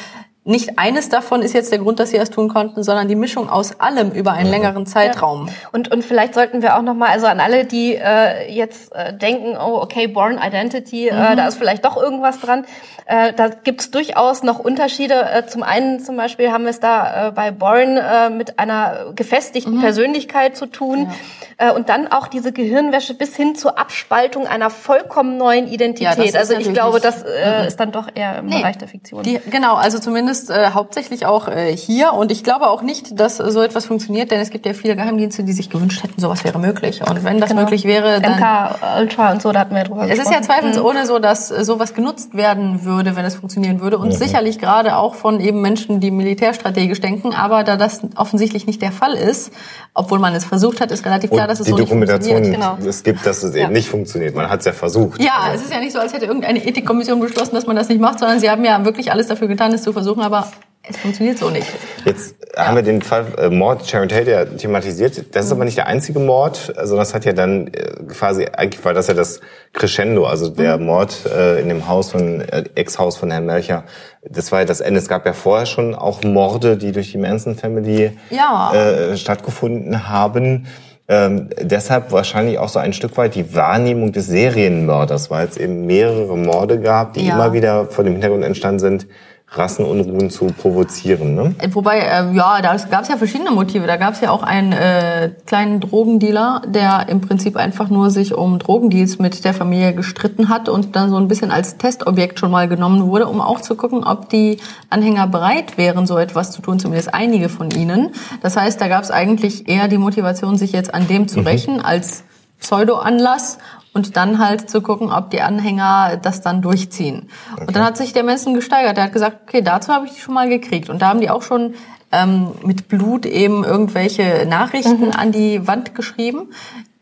nicht 0.49 0.79
eines 0.79 1.09
davon 1.09 1.41
ist 1.41 1.53
jetzt 1.53 1.71
der 1.71 1.79
Grund, 1.79 1.99
dass 1.99 2.09
sie 2.09 2.17
das 2.17 2.31
tun 2.31 2.49
konnten, 2.49 2.83
sondern 2.83 3.07
die 3.07 3.15
Mischung 3.15 3.49
aus 3.49 3.79
allem 3.79 4.11
über 4.11 4.33
einen 4.33 4.49
längeren 4.49 4.85
Zeitraum. 4.85 5.47
Ja. 5.47 5.53
Und, 5.71 5.91
und 5.91 6.03
vielleicht 6.03 6.33
sollten 6.33 6.61
wir 6.61 6.75
auch 6.75 6.81
nochmal, 6.81 7.09
also 7.09 7.27
an 7.27 7.39
alle, 7.39 7.65
die 7.65 7.95
äh, 7.95 8.51
jetzt 8.51 8.93
äh, 8.95 9.15
denken, 9.15 9.55
oh, 9.57 9.79
okay, 9.81 10.07
Born 10.07 10.39
Identity, 10.41 11.07
äh, 11.07 11.13
mhm. 11.13 11.19
äh, 11.19 11.35
da 11.35 11.47
ist 11.47 11.57
vielleicht 11.57 11.85
doch 11.85 11.97
irgendwas 11.97 12.39
dran. 12.39 12.65
Äh, 13.05 13.33
da 13.33 13.49
gibt's 13.49 13.91
durchaus 13.91 14.43
noch 14.43 14.59
Unterschiede. 14.59 15.29
Äh, 15.31 15.45
zum 15.45 15.63
einen 15.63 15.99
zum 15.99 16.17
Beispiel 16.17 16.51
haben 16.51 16.63
wir 16.63 16.71
es 16.71 16.79
da 16.79 17.27
äh, 17.27 17.31
bei 17.31 17.51
Born 17.51 17.97
äh, 17.97 18.29
mit 18.29 18.59
einer 18.59 19.11
gefestigten 19.15 19.77
mhm. 19.77 19.81
Persönlichkeit 19.81 20.57
zu 20.57 20.65
tun. 20.65 21.11
Ja. 21.59 21.69
Äh, 21.69 21.73
und 21.73 21.89
dann 21.89 22.07
auch 22.07 22.27
diese 22.27 22.51
Gehirnwäsche 22.53 23.13
bis 23.13 23.35
hin 23.35 23.55
zur 23.55 23.77
Abspaltung 23.77 24.47
einer 24.47 24.69
vollkommen 24.69 25.37
neuen 25.37 25.67
Identität. 25.67 26.33
Ja, 26.33 26.39
also 26.39 26.53
ich 26.53 26.71
glaube, 26.71 26.99
das 26.99 27.23
äh, 27.23 27.61
mhm. 27.61 27.67
ist 27.67 27.79
dann 27.79 27.91
doch 27.91 28.07
eher 28.13 28.39
im 28.39 28.45
nee. 28.45 28.59
Bereich 28.59 28.77
der 28.77 28.87
Fiktion. 28.87 29.23
Die, 29.23 29.39
genau, 29.49 29.75
also 29.75 29.99
zumindest 29.99 30.38
zumindest 30.45 30.49
äh, 30.49 30.71
hauptsächlich 30.73 31.25
auch 31.25 31.47
äh, 31.47 31.75
hier. 31.75 32.13
Und 32.13 32.31
ich 32.31 32.43
glaube 32.43 32.69
auch 32.69 32.81
nicht, 32.81 33.19
dass 33.19 33.37
so 33.37 33.61
etwas 33.61 33.85
funktioniert, 33.85 34.31
denn 34.31 34.39
es 34.39 34.49
gibt 34.49 34.65
ja 34.65 34.73
viele 34.73 34.95
Geheimdienste, 34.95 35.43
die 35.43 35.53
sich 35.53 35.69
gewünscht 35.69 36.03
hätten, 36.03 36.19
sowas 36.19 36.43
wäre 36.43 36.59
möglich. 36.59 37.01
Und 37.07 37.23
wenn 37.23 37.39
das 37.39 37.49
genau. 37.49 37.61
möglich 37.61 37.85
wäre, 37.85 38.21
dann... 38.21 38.37
MK 38.39 38.99
Ultra 38.99 39.31
und 39.31 39.41
so, 39.41 39.51
da 39.51 39.61
hatten 39.61 39.75
wir 39.75 39.83
drüber 39.83 40.03
Es 40.03 40.09
gesprochen. 40.09 40.31
ist 40.31 40.35
ja 40.35 40.41
zweifelsohne 40.41 41.01
mhm. 41.01 41.05
so, 41.05 41.19
dass 41.19 41.51
äh, 41.51 41.63
sowas 41.63 41.93
genutzt 41.93 42.35
werden 42.35 42.83
würde, 42.83 43.15
wenn 43.15 43.25
es 43.25 43.35
funktionieren 43.35 43.81
würde. 43.81 43.97
Und 43.97 44.09
mhm. 44.09 44.13
sicherlich 44.13 44.59
gerade 44.59 44.97
auch 44.97 45.15
von 45.15 45.39
eben 45.39 45.61
Menschen, 45.61 45.99
die 45.99 46.11
militärstrategisch 46.11 47.01
denken. 47.01 47.33
Aber 47.33 47.63
da 47.63 47.75
das 47.75 48.01
offensichtlich 48.15 48.67
nicht 48.67 48.81
der 48.81 48.91
Fall 48.91 49.13
ist, 49.13 49.51
obwohl 49.93 50.19
man 50.19 50.33
es 50.35 50.45
versucht 50.45 50.81
hat, 50.81 50.91
ist 50.91 51.05
relativ 51.05 51.31
klar, 51.31 51.47
dass 51.47 51.59
es 51.59 51.65
die 51.65 51.71
so 51.71 51.77
nicht 51.77 51.89
funktioniert. 51.89 52.53
Genau. 52.53 52.77
es 52.85 53.03
gibt, 53.03 53.25
dass 53.25 53.43
es 53.43 53.55
ja. 53.55 53.63
eben 53.63 53.73
nicht 53.73 53.89
funktioniert. 53.89 54.35
Man 54.35 54.49
hat 54.49 54.59
es 54.59 54.65
ja 54.65 54.73
versucht. 54.73 55.21
Ja, 55.21 55.39
also. 55.43 55.57
es 55.57 55.61
ist 55.63 55.73
ja 55.73 55.79
nicht 55.79 55.91
so, 55.91 55.99
als 55.99 56.13
hätte 56.13 56.25
irgendeine 56.25 56.65
Ethikkommission 56.65 57.19
beschlossen, 57.19 57.55
dass 57.55 57.65
man 57.65 57.75
das 57.75 57.89
nicht 57.89 57.99
macht, 57.99 58.19
sondern 58.19 58.39
sie 58.39 58.49
haben 58.49 58.63
ja 58.63 58.83
wirklich 58.85 59.11
alles 59.11 59.27
dafür 59.27 59.47
getan, 59.47 59.73
es 59.73 59.83
zu 59.83 59.93
versuchen, 59.93 60.21
aber 60.29 60.47
es 60.83 60.97
funktioniert 60.97 61.37
so 61.37 61.49
nicht. 61.49 61.67
Jetzt 62.05 62.35
ja. 62.55 62.67
haben 62.67 62.75
wir 62.75 62.83
den 62.83 63.01
Fall 63.01 63.25
äh, 63.37 63.49
Mord 63.49 63.87
Sharon 63.87 64.09
Tate 64.09 64.31
ja 64.31 64.45
thematisiert. 64.45 65.35
Das 65.35 65.45
ist 65.45 65.51
mhm. 65.51 65.57
aber 65.57 65.65
nicht 65.65 65.77
der 65.77 65.87
einzige 65.87 66.19
Mord, 66.19 66.73
also 66.77 66.95
das 66.95 67.13
hat 67.13 67.25
ja 67.25 67.33
dann 67.33 67.67
äh, 67.67 67.91
quasi, 68.07 68.45
eigentlich 68.45 68.83
war 68.85 68.93
das 68.93 69.07
ja 69.07 69.13
das 69.13 69.41
Crescendo, 69.73 70.25
also 70.25 70.49
der 70.49 70.77
mhm. 70.77 70.85
Mord 70.85 71.25
äh, 71.25 71.61
in 71.61 71.69
dem 71.69 71.87
Haus 71.87 72.11
von, 72.11 72.41
äh, 72.41 72.63
Ex-Haus 72.75 73.17
von 73.17 73.29
Herrn 73.29 73.45
Melcher. 73.45 73.83
Das 74.27 74.51
war 74.51 74.59
ja 74.59 74.65
das 74.65 74.81
Ende. 74.81 74.99
Es 74.99 75.07
gab 75.07 75.25
ja 75.25 75.33
vorher 75.33 75.65
schon 75.65 75.95
auch 75.95 76.23
Morde, 76.23 76.77
die 76.77 76.91
durch 76.91 77.11
die 77.11 77.17
Manson 77.17 77.55
Family 77.55 78.17
ja. 78.29 78.73
äh, 78.73 79.17
stattgefunden 79.17 80.09
haben. 80.09 80.67
Ähm, 81.07 81.49
deshalb 81.59 82.11
wahrscheinlich 82.11 82.59
auch 82.59 82.69
so 82.69 82.77
ein 82.77 82.93
Stück 82.93 83.17
weit 83.17 83.33
die 83.33 83.55
Wahrnehmung 83.55 84.11
des 84.11 84.27
Serienmörders, 84.27 85.31
weil 85.31 85.47
es 85.47 85.57
eben 85.57 85.87
mehrere 85.87 86.37
Morde 86.37 86.79
gab, 86.79 87.13
die 87.13 87.25
ja. 87.25 87.33
immer 87.33 87.51
wieder 87.53 87.87
vor 87.87 88.03
dem 88.03 88.13
Hintergrund 88.13 88.43
entstanden 88.43 88.79
sind, 88.79 89.07
Rassenunruhen 89.51 90.29
zu 90.29 90.45
provozieren. 90.45 91.33
Ne? 91.33 91.55
Wobei, 91.71 91.99
äh, 91.99 92.33
ja, 92.33 92.61
da 92.61 92.75
gab 92.75 93.01
es 93.01 93.07
ja 93.07 93.17
verschiedene 93.17 93.51
Motive. 93.51 93.87
Da 93.87 93.97
gab 93.97 94.13
es 94.13 94.21
ja 94.21 94.29
auch 94.29 94.43
einen 94.43 94.73
äh, 94.73 95.31
kleinen 95.45 95.79
Drogendealer, 95.79 96.61
der 96.67 97.09
im 97.09 97.21
Prinzip 97.21 97.57
einfach 97.57 97.89
nur 97.89 98.11
sich 98.11 98.35
um 98.35 98.59
Drogendeals 98.59 99.17
mit 99.17 99.43
der 99.43 99.55
Familie 99.55 99.93
gestritten 99.93 100.49
hat 100.49 100.69
und 100.69 100.95
dann 100.95 101.09
so 101.09 101.17
ein 101.17 101.27
bisschen 101.27 101.49
als 101.49 101.77
Testobjekt 101.77 102.39
schon 102.39 102.51
mal 102.51 102.67
genommen 102.67 103.07
wurde, 103.07 103.27
um 103.27 103.41
auch 103.41 103.61
zu 103.61 103.75
gucken, 103.75 104.03
ob 104.03 104.29
die 104.29 104.57
Anhänger 104.89 105.25
bereit 105.27 105.77
wären, 105.77 106.05
so 106.05 106.17
etwas 106.17 106.51
zu 106.51 106.61
tun, 106.61 106.79
zumindest 106.79 107.13
einige 107.13 107.49
von 107.49 107.71
ihnen. 107.71 108.11
Das 108.41 108.55
heißt, 108.55 108.79
da 108.79 108.87
gab 108.87 109.03
es 109.03 109.09
eigentlich 109.09 109.67
eher 109.67 109.87
die 109.87 109.97
Motivation, 109.97 110.57
sich 110.57 110.73
jetzt 110.73 110.93
an 110.93 111.07
dem 111.07 111.27
zu 111.27 111.39
mhm. 111.39 111.47
rächen, 111.47 111.81
als 111.81 112.23
Pseudo-Anlass 112.59 113.57
und 113.93 114.15
dann 114.15 114.39
halt 114.39 114.69
zu 114.69 114.81
gucken, 114.81 115.11
ob 115.11 115.31
die 115.31 115.41
Anhänger 115.41 116.17
das 116.21 116.41
dann 116.41 116.61
durchziehen. 116.61 117.29
Okay. 117.53 117.65
Und 117.67 117.75
dann 117.75 117.83
hat 117.83 117.97
sich 117.97 118.13
der 118.13 118.23
Mensen 118.23 118.53
gesteigert. 118.53 118.97
Der 118.97 119.05
hat 119.05 119.13
gesagt, 119.13 119.39
okay, 119.47 119.61
dazu 119.61 119.91
habe 119.91 120.05
ich 120.05 120.13
die 120.13 120.19
schon 120.21 120.33
mal 120.33 120.49
gekriegt. 120.49 120.89
Und 120.89 121.01
da 121.01 121.09
haben 121.09 121.21
die 121.21 121.29
auch 121.29 121.41
schon 121.41 121.73
ähm, 122.11 122.51
mit 122.63 122.87
Blut 122.87 123.25
eben 123.25 123.63
irgendwelche 123.63 124.45
Nachrichten 124.47 125.07
mhm. 125.07 125.11
an 125.11 125.31
die 125.31 125.67
Wand 125.67 125.95
geschrieben. 125.95 126.49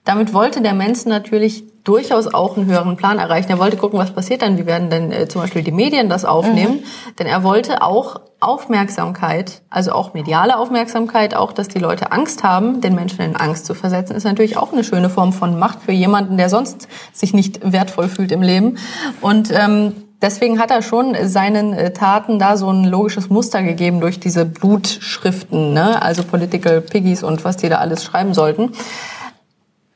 Damit 0.05 0.33
wollte 0.33 0.61
der 0.61 0.73
Mensen 0.73 1.09
natürlich 1.09 1.65
durchaus 1.87 2.27
auch 2.27 2.57
einen 2.57 2.65
höheren 2.65 2.97
Plan 2.97 3.17
erreichen. 3.17 3.49
Er 3.49 3.59
wollte 3.59 3.77
gucken, 3.77 3.97
was 3.97 4.11
passiert 4.11 4.41
dann, 4.41 4.57
wie 4.57 4.65
werden 4.65 4.89
denn 4.89 5.11
äh, 5.11 5.27
zum 5.27 5.41
Beispiel 5.41 5.63
die 5.63 5.71
Medien 5.71 6.09
das 6.09 6.25
aufnehmen. 6.25 6.75
Mhm. 6.75 7.13
Denn 7.17 7.27
er 7.27 7.43
wollte 7.43 7.81
auch 7.81 8.19
Aufmerksamkeit, 8.41 9.61
also 9.69 9.93
auch 9.93 10.13
mediale 10.13 10.57
Aufmerksamkeit, 10.57 11.33
auch, 11.33 11.53
dass 11.53 11.69
die 11.69 11.79
Leute 11.79 12.11
Angst 12.11 12.43
haben, 12.43 12.81
den 12.81 12.93
Menschen 12.93 13.21
in 13.21 13.35
Angst 13.37 13.65
zu 13.65 13.73
versetzen, 13.73 14.15
ist 14.15 14.25
natürlich 14.25 14.57
auch 14.57 14.73
eine 14.73 14.83
schöne 14.83 15.09
Form 15.09 15.31
von 15.31 15.57
Macht 15.57 15.81
für 15.81 15.93
jemanden, 15.93 16.37
der 16.37 16.49
sonst 16.49 16.89
sich 17.13 17.33
nicht 17.33 17.71
wertvoll 17.71 18.09
fühlt 18.09 18.33
im 18.33 18.41
Leben. 18.41 18.77
Und 19.21 19.49
ähm, 19.51 19.93
deswegen 20.21 20.59
hat 20.59 20.71
er 20.71 20.81
schon 20.81 21.15
seinen 21.23 21.73
äh, 21.73 21.93
Taten 21.93 22.37
da 22.37 22.57
so 22.57 22.69
ein 22.69 22.83
logisches 22.83 23.29
Muster 23.29 23.63
gegeben 23.63 24.01
durch 24.01 24.19
diese 24.19 24.45
Blutschriften, 24.45 25.73
ne? 25.73 26.01
also 26.01 26.23
Political 26.23 26.81
Piggies 26.81 27.23
und 27.23 27.45
was 27.45 27.55
die 27.55 27.69
da 27.69 27.77
alles 27.77 28.03
schreiben 28.03 28.33
sollten. 28.33 28.73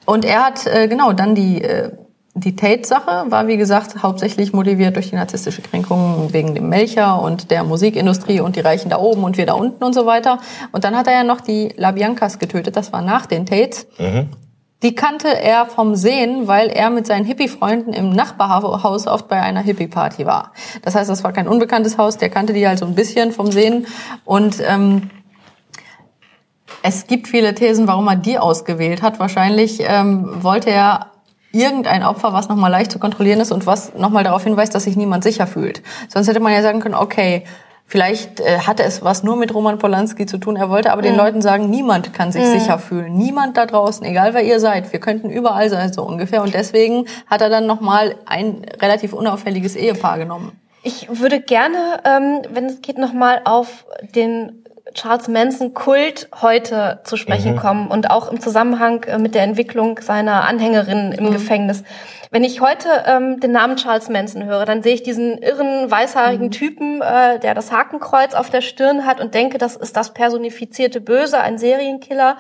Und 0.06 0.26
er 0.26 0.46
hat 0.46 0.66
äh, 0.68 0.88
genau 0.88 1.14
dann 1.14 1.36
die 1.36 1.62
äh, 1.62 1.92
die 2.34 2.56
Tate-Sache 2.56 3.26
war, 3.30 3.48
wie 3.48 3.58
gesagt, 3.58 4.04
hauptsächlich 4.04 4.54
motiviert 4.54 4.96
durch 4.96 5.10
die 5.10 5.16
narzisstische 5.16 5.62
Kränkung 5.62 6.30
wegen 6.32 6.56
dem 6.56 6.70
Melcher 6.70 7.22
und 7.22 7.52
der 7.52 7.64
Musikindustrie 7.64 8.40
und 8.40 8.56
die 8.56 8.62
Reichen 8.62 8.90
da 8.90 9.00
oben 9.00 9.24
und 9.24 9.38
wir 9.38 9.46
da 9.46 9.54
unten 9.54 9.84
und 9.84 9.94
so 9.94 10.06
weiter. 10.06 10.40
Und 10.72 10.84
dann 10.86 10.96
hat 10.96 11.08
er 11.08 11.14
ja 11.14 11.24
noch 11.24 11.42
die 11.42 11.74
LaBiancas 11.76 12.40
getötet, 12.40 12.78
das 12.78 12.94
war 12.94 13.02
nach 13.02 13.26
den 13.26 13.46
Tates. 13.46 13.86
Mhm. 14.00 14.30
Die 14.82 14.96
kannte 14.96 15.28
er 15.28 15.68
vom 15.68 15.96
Sehen, 15.96 16.48
weil 16.48 16.70
er 16.70 16.90
mit 16.90 17.06
seinen 17.06 17.26
Hippie-Freunden 17.26 17.94
im 17.94 18.10
Nachbarhaus 18.12 19.06
oft 19.06 19.28
bei 19.28 19.40
einer 19.40 19.60
Hippie-Party 19.62 20.26
war. 20.26 20.54
Das 20.82 20.96
heißt, 20.96 21.10
das 21.10 21.24
war 21.24 21.34
kein 21.34 21.48
unbekanntes 21.48 22.00
Haus, 22.00 22.18
der 22.18 22.30
kannte 22.30 22.54
die 22.54 22.68
halt 22.68 22.80
so 22.80 22.86
ein 22.86 22.96
bisschen 22.96 23.32
vom 23.32 23.52
Sehen. 23.52 23.86
Und 24.26 24.56
ähm, 24.66 25.12
Es 26.84 27.08
gibt 27.08 27.28
viele 27.28 27.54
Thesen, 27.56 27.88
warum 27.88 28.08
er 28.08 28.16
die 28.16 28.38
ausgewählt 28.38 29.02
hat. 29.02 29.20
Wahrscheinlich 29.20 29.80
ähm, 29.82 30.44
wollte 30.44 30.70
er 30.70 31.12
irgendein 31.52 32.04
Opfer, 32.04 32.34
was 32.34 32.50
nochmal 32.50 32.72
leicht 32.72 32.92
zu 32.92 33.00
kontrollieren 33.00 33.40
ist 33.40 33.52
und 33.52 33.66
was 33.66 33.94
nochmal 33.96 34.24
darauf 34.24 34.44
hinweist, 34.44 34.74
dass 34.74 34.86
sich 34.86 34.96
niemand 34.96 35.24
sicher 35.24 35.48
fühlt. 35.48 35.82
Sonst 36.08 36.28
hätte 36.28 36.40
man 36.40 36.54
ja 36.54 36.62
sagen 36.62 36.80
können, 36.80 36.96
okay, 36.96 37.44
vielleicht 37.86 38.40
äh, 38.40 38.60
hatte 38.60 38.84
es 38.84 39.04
was 39.04 39.24
nur 39.24 39.36
mit 39.36 39.54
Roman 39.54 39.78
Polanski 39.78 40.26
zu 40.26 40.38
tun. 40.38 40.56
Er 40.56 40.70
wollte 40.70 40.94
aber 40.94 41.02
den 41.02 41.16
Leuten 41.16 41.42
sagen, 41.42 41.70
niemand 41.70 42.14
kann 42.14 42.32
sich 42.32 42.46
sicher 42.46 42.80
fühlen. 42.80 43.14
Niemand 43.16 43.58
da 43.58 43.66
draußen, 43.66 44.06
egal 44.06 44.34
wer 44.34 44.44
ihr 44.44 44.60
seid. 44.60 44.92
Wir 44.94 45.00
könnten 45.00 45.30
überall 45.30 45.70
sein, 45.70 45.92
so 45.92 46.04
ungefähr. 46.04 46.42
Und 46.42 46.54
deswegen 46.54 47.06
hat 47.28 47.42
er 47.42 47.50
dann 47.50 47.68
nochmal 47.68 48.16
ein 48.26 48.66
relativ 48.82 49.12
unauffälliges 49.14 49.76
Ehepaar 49.76 50.18
genommen. 50.18 50.54
Ich 50.84 51.08
würde 51.20 51.42
gerne, 51.42 52.02
ähm, 52.06 52.42
wenn 52.50 52.66
es 52.66 52.82
geht, 52.82 52.98
nochmal 52.98 53.42
auf 53.44 53.86
den 54.16 54.64
Charles 54.94 55.28
Manson 55.28 55.74
Kult 55.74 56.28
heute 56.42 57.00
zu 57.04 57.18
sprechen 57.18 57.56
kommen 57.56 57.90
und 57.90 58.10
auch 58.10 58.32
im 58.32 58.40
Zusammenhang 58.40 59.04
äh, 59.04 59.18
mit 59.18 59.36
der 59.36 59.44
Entwicklung 59.44 60.00
seiner 60.02 60.46
Anhängerinnen 60.46 61.12
im 61.12 61.32
Gefängnis. 61.32 61.84
Wenn 62.30 62.44
ich 62.44 62.62
heute 62.62 62.88
ähm, 63.06 63.40
den 63.40 63.52
Namen 63.52 63.76
Charles 63.76 64.08
Manson 64.08 64.46
höre, 64.46 64.66
dann 64.66 64.84
sehe 64.84 64.94
ich 64.94 65.04
diesen 65.04 65.38
irren, 65.40 65.92
weißhaarigen 65.92 66.50
Typen, 66.52 67.02
äh, 67.02 67.40
der 67.40 67.54
das 67.54 67.72
Hakenkreuz 67.72 68.34
auf 68.34 68.50
der 68.50 68.62
Stirn 68.62 69.06
hat 69.06 69.20
und 69.20 69.34
denke, 69.34 69.58
das 69.58 69.76
ist 69.76 69.98
das 69.98 70.14
personifizierte 70.14 71.02
Böse, 71.02 71.40
ein 71.40 71.58
Serienkiller. 71.58 72.38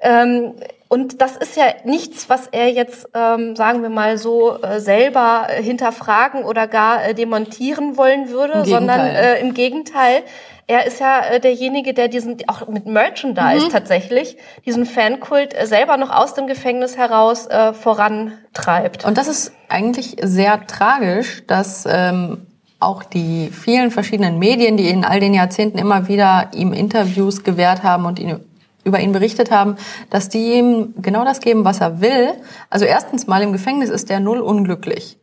Ähm, 0.00 0.54
und 0.88 1.20
das 1.20 1.36
ist 1.36 1.56
ja 1.56 1.66
nichts, 1.84 2.28
was 2.28 2.48
er 2.48 2.68
jetzt, 2.72 3.08
ähm, 3.14 3.54
sagen 3.54 3.82
wir 3.82 3.90
mal 3.90 4.18
so, 4.18 4.60
äh, 4.60 4.80
selber 4.80 5.46
äh, 5.48 5.62
hinterfragen 5.62 6.42
oder 6.42 6.66
gar 6.66 7.04
äh, 7.04 7.14
demontieren 7.14 7.96
wollen 7.96 8.30
würde, 8.30 8.54
Im 8.54 8.64
sondern 8.64 9.00
äh, 9.00 9.38
im 9.38 9.54
Gegenteil. 9.54 10.22
Er 10.70 10.86
ist 10.86 11.00
ja 11.00 11.22
äh, 11.22 11.40
derjenige, 11.40 11.94
der 11.94 12.06
diesen, 12.06 12.36
auch 12.46 12.68
mit 12.68 12.86
Merchandise 12.86 13.70
tatsächlich, 13.72 14.36
diesen 14.64 14.86
Fankult 14.86 15.52
äh, 15.52 15.66
selber 15.66 15.96
noch 15.96 16.10
aus 16.10 16.34
dem 16.34 16.46
Gefängnis 16.46 16.96
heraus 16.96 17.48
äh, 17.48 17.72
vorantreibt. 17.72 19.04
Und 19.04 19.18
das 19.18 19.26
ist 19.26 19.52
eigentlich 19.68 20.18
sehr 20.22 20.64
tragisch, 20.68 21.42
dass 21.48 21.86
ähm, 21.90 22.46
auch 22.78 23.02
die 23.02 23.48
vielen 23.48 23.90
verschiedenen 23.90 24.38
Medien, 24.38 24.76
die 24.76 24.88
in 24.90 25.04
all 25.04 25.18
den 25.18 25.34
Jahrzehnten 25.34 25.76
immer 25.76 26.06
wieder 26.06 26.52
ihm 26.54 26.72
Interviews 26.72 27.42
gewährt 27.42 27.82
haben 27.82 28.04
und 28.04 28.20
ihn, 28.20 28.38
über 28.84 29.00
ihn 29.00 29.10
berichtet 29.10 29.50
haben, 29.50 29.74
dass 30.08 30.28
die 30.28 30.52
ihm 30.52 30.94
genau 31.02 31.24
das 31.24 31.40
geben, 31.40 31.64
was 31.64 31.80
er 31.80 32.00
will. 32.00 32.28
Also 32.70 32.84
erstens 32.84 33.26
mal 33.26 33.42
im 33.42 33.50
Gefängnis 33.50 33.90
ist 33.90 34.08
der 34.08 34.20
null 34.20 34.38
unglücklich. 34.38 35.18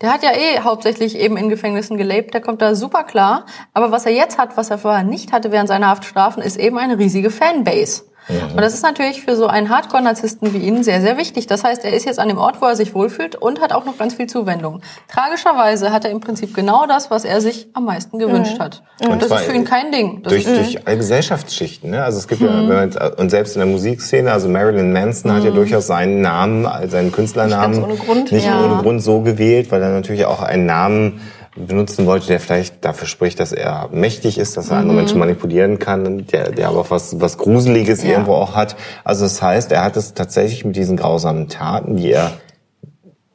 Der 0.00 0.12
hat 0.12 0.22
ja 0.22 0.30
eh 0.30 0.60
hauptsächlich 0.60 1.18
eben 1.18 1.36
in 1.36 1.48
Gefängnissen 1.48 1.96
gelebt, 1.96 2.32
der 2.32 2.40
kommt 2.40 2.62
da 2.62 2.76
super 2.76 3.02
klar. 3.02 3.46
Aber 3.74 3.90
was 3.90 4.06
er 4.06 4.12
jetzt 4.12 4.38
hat, 4.38 4.56
was 4.56 4.70
er 4.70 4.78
vorher 4.78 5.02
nicht 5.02 5.32
hatte 5.32 5.50
während 5.50 5.68
seiner 5.68 5.88
Haftstrafen, 5.88 6.42
ist 6.42 6.56
eben 6.56 6.78
eine 6.78 6.98
riesige 6.98 7.30
Fanbase. 7.30 8.04
Und 8.28 8.60
das 8.60 8.74
ist 8.74 8.82
natürlich 8.82 9.22
für 9.22 9.36
so 9.36 9.46
einen 9.46 9.70
Hardcore-Narzissten 9.70 10.52
wie 10.52 10.58
ihn 10.58 10.82
sehr, 10.84 11.00
sehr 11.00 11.16
wichtig. 11.16 11.46
Das 11.46 11.64
heißt, 11.64 11.84
er 11.84 11.92
ist 11.92 12.04
jetzt 12.04 12.18
an 12.18 12.28
dem 12.28 12.38
Ort, 12.38 12.60
wo 12.60 12.66
er 12.66 12.76
sich 12.76 12.94
wohlfühlt 12.94 13.36
und 13.36 13.60
hat 13.60 13.72
auch 13.72 13.84
noch 13.84 13.96
ganz 13.96 14.14
viel 14.14 14.26
Zuwendung. 14.26 14.82
Tragischerweise 15.10 15.92
hat 15.92 16.04
er 16.04 16.10
im 16.10 16.20
Prinzip 16.20 16.54
genau 16.54 16.86
das, 16.86 17.10
was 17.10 17.24
er 17.24 17.40
sich 17.40 17.68
am 17.72 17.84
meisten 17.86 18.18
gewünscht 18.18 18.58
hat. 18.58 18.82
Und 19.08 19.22
das 19.22 19.28
zwar 19.28 19.40
ist 19.40 19.46
für 19.46 19.54
ihn 19.56 19.64
kein 19.64 19.92
Ding. 19.92 20.22
Das 20.22 20.32
durch, 20.32 20.46
ist, 20.46 20.56
durch 20.56 20.86
alle 20.86 20.96
Gesellschaftsschichten. 20.96 21.90
Ne? 21.90 22.02
Also 22.04 22.18
es 22.18 22.28
gibt 22.28 22.42
ja, 22.42 22.48
wenn 22.48 22.68
man 22.68 22.90
jetzt, 22.90 23.00
und 23.18 23.30
selbst 23.30 23.56
in 23.56 23.60
der 23.60 23.68
Musikszene, 23.68 24.30
also 24.32 24.48
Marilyn 24.48 24.92
Manson 24.92 25.32
hat 25.32 25.44
ja 25.44 25.50
durchaus 25.50 25.86
seinen 25.86 26.20
Namen, 26.20 26.66
seinen 26.88 27.12
Künstlernamen 27.12 27.76
Nicht 27.76 27.84
ohne 27.84 27.96
Grund. 27.96 28.32
nicht 28.32 28.46
Ja. 28.46 28.64
ohne 28.64 28.82
Grund 28.82 29.02
so 29.02 29.20
gewählt, 29.20 29.70
weil 29.70 29.82
er 29.82 29.90
natürlich 29.90 30.26
auch 30.26 30.42
einen 30.42 30.66
Namen 30.66 31.20
benutzen 31.66 32.06
wollte, 32.06 32.26
der 32.28 32.40
vielleicht 32.40 32.84
dafür 32.84 33.06
spricht, 33.06 33.40
dass 33.40 33.52
er 33.52 33.88
mächtig 33.92 34.38
ist, 34.38 34.56
dass 34.56 34.70
er 34.70 34.78
andere 34.78 34.96
Menschen 34.96 35.18
manipulieren 35.18 35.78
kann, 35.78 36.26
der, 36.26 36.50
der 36.52 36.68
aber 36.68 36.80
auch 36.80 36.90
was, 36.90 37.20
was 37.20 37.38
Gruseliges 37.38 38.02
Ja. 38.02 38.10
irgendwo 38.10 38.34
auch 38.34 38.54
hat. 38.54 38.76
Also 39.04 39.24
das 39.24 39.42
heißt, 39.42 39.72
er 39.72 39.84
hat 39.84 39.96
es 39.96 40.14
tatsächlich 40.14 40.64
mit 40.64 40.76
diesen 40.76 40.96
grausamen 40.96 41.48
Taten, 41.48 41.96
die 41.96 42.12
er 42.12 42.32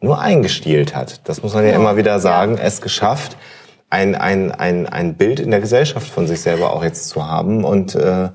nur 0.02 0.20
eingestielt 0.20 0.96
hat. 0.96 1.22
Das 1.28 1.44
muss 1.44 1.54
man 1.54 1.66
ja 1.66 1.72
immer 1.74 1.96
wieder 1.98 2.20
sagen, 2.20 2.58
es 2.58 2.82
geschafft, 2.82 3.38
ein, 3.90 4.16
ein, 4.16 4.52
ein, 4.52 4.88
ein 4.88 5.16
Bild 5.16 5.40
in 5.40 5.52
der 5.52 5.60
Gesellschaft 5.60 6.08
von 6.08 6.26
sich 6.28 6.42
selber 6.42 6.74
auch 6.74 6.84
jetzt 6.84 7.10
zu 7.10 7.28
haben 7.28 7.64
und 7.64 7.96
äh, 7.96 8.30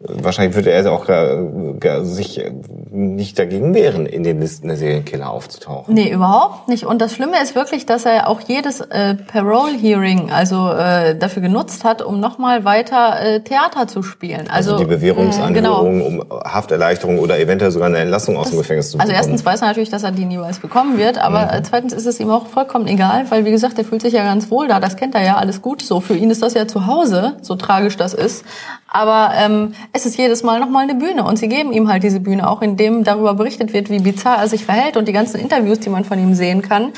wahrscheinlich 0.00 0.54
würde 0.54 0.70
er 0.70 0.90
auch 0.92 1.08
äh, 1.08 1.74
gar- 1.80 2.04
sich 2.04 2.38
äh, 2.40 2.52
nicht 2.90 3.38
dagegen 3.38 3.74
wehren, 3.74 4.06
in 4.06 4.22
den 4.22 4.40
Listen 4.40 4.68
der 4.68 4.76
Serienkiller 4.76 5.30
aufzutauchen. 5.30 5.94
Nee, 5.94 6.10
überhaupt 6.10 6.68
nicht. 6.68 6.84
Und 6.84 7.00
das 7.00 7.14
Schlimme 7.14 7.40
ist 7.42 7.54
wirklich, 7.54 7.86
dass 7.86 8.04
er 8.04 8.28
auch 8.28 8.40
jedes 8.40 8.80
äh, 8.80 9.14
Parole-Hearing 9.14 10.30
also 10.30 10.70
äh, 10.70 11.16
dafür 11.16 11.42
genutzt 11.42 11.84
hat, 11.84 12.02
um 12.02 12.20
nochmal 12.20 12.64
weiter 12.64 13.20
äh, 13.20 13.40
Theater 13.40 13.86
zu 13.86 14.02
spielen. 14.02 14.48
Also, 14.50 14.72
Also 14.72 14.84
die 14.84 14.88
Bewährungsanhörung, 14.90 15.54
Genau. 15.54 15.80
um 15.82 16.24
Hafterleichterung 16.44 17.18
oder 17.18 17.38
eventuell 17.38 17.70
sogar 17.70 17.88
eine 17.88 17.98
Entlassung 17.98 18.36
aus 18.36 18.50
dem 18.50 18.58
Gefängnis 18.58 18.90
zu 18.90 18.98
Also 18.98 19.08
bekommen. 19.08 19.16
erstens 19.16 19.44
weiß 19.46 19.62
er 19.62 19.68
natürlich, 19.68 19.90
dass 19.90 20.02
er 20.02 20.12
die 20.12 20.24
niemals 20.24 20.58
bekommen 20.58 20.98
wird, 20.98 21.18
aber 21.18 21.52
äh, 21.52 21.62
zweitens 21.62 21.92
ist 21.92 22.06
es 22.06 22.20
ihm 22.20 22.30
auch 22.30 22.46
vollkommen 22.46 22.86
egal, 22.86 23.24
weil 23.30 23.44
wie 23.44 23.50
gesagt, 23.50 23.78
er 23.78 23.84
fühlt 23.84 24.02
sich 24.02 24.12
ja 24.12 24.24
ganz 24.24 24.50
wohl 24.50 24.68
da, 24.68 24.80
das 24.80 24.96
kennt 24.96 25.14
er 25.14 25.22
ja, 25.24 25.36
alles 25.36 25.62
gut 25.62 25.82
so. 25.82 26.00
Für 26.00 26.16
ihn 26.16 26.30
ist 26.30 26.42
das 26.42 26.54
ja 26.54 26.66
zu 26.66 26.86
Hause, 26.86 27.36
so 27.42 27.54
tragisch 27.56 27.96
das 27.96 28.14
ist. 28.14 28.44
Aber 28.88 29.32
ähm, 29.36 29.74
es 29.96 30.04
ist 30.06 30.16
jedes 30.18 30.42
Mal 30.42 30.58
nochmal 30.58 30.82
eine 30.82 30.96
Bühne 30.96 31.24
und 31.24 31.38
sie 31.38 31.48
geben 31.48 31.72
ihm 31.72 31.88
halt 31.88 32.02
diese 32.02 32.18
Bühne, 32.18 32.50
auch 32.50 32.62
indem 32.62 33.04
darüber 33.04 33.34
berichtet 33.34 33.72
wird, 33.72 33.90
wie 33.90 34.00
bizarr 34.00 34.38
er 34.38 34.48
sich 34.48 34.64
verhält 34.64 34.96
und 34.96 35.06
die 35.06 35.12
ganzen 35.12 35.38
Interviews, 35.40 35.78
die 35.78 35.88
man 35.88 36.04
von 36.04 36.18
ihm 36.18 36.34
sehen 36.34 36.62
kann. 36.62 36.92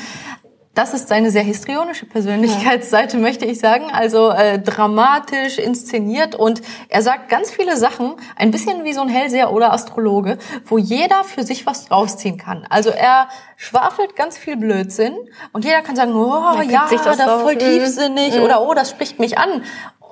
Das 0.73 0.93
ist 0.93 1.07
seine 1.07 1.31
sehr 1.31 1.41
histrionische 1.41 2.05
Persönlichkeitsseite, 2.05 3.17
möchte 3.17 3.45
ich 3.45 3.59
sagen. 3.59 3.85
Also 3.91 4.29
äh, 4.29 4.59
dramatisch 4.59 5.57
inszeniert 5.57 6.35
und 6.35 6.61
er 6.89 7.01
sagt 7.01 7.29
ganz 7.29 7.49
viele 7.49 7.77
Sachen, 7.77 8.13
ein 8.35 8.51
bisschen 8.51 8.83
wie 8.83 8.93
so 8.93 9.01
ein 9.01 9.09
Hellseher 9.09 9.51
oder 9.51 9.73
Astrologe, 9.73 10.37
wo 10.65 10.77
jeder 10.77 11.23
für 11.23 11.41
sich 11.43 11.65
was 11.65 11.89
rausziehen 11.89 12.37
kann. 12.37 12.65
Also 12.69 12.91
er 12.91 13.27
schwafelt 13.55 14.15
ganz 14.15 14.37
viel 14.37 14.55
Blödsinn 14.55 15.15
und 15.51 15.65
jeder 15.65 15.81
kann 15.81 15.95
sagen, 15.95 16.13
oh 16.15 16.61
ja, 16.61 16.87
das 16.91 17.17
das 17.17 17.41
voll 17.41 17.55
Mhm. 17.55 17.59
tiefsinnig 17.59 18.39
oder 18.39 18.61
oh, 18.61 18.75
das 18.75 18.91
spricht 18.91 19.19
mich 19.19 19.39
an. 19.39 19.63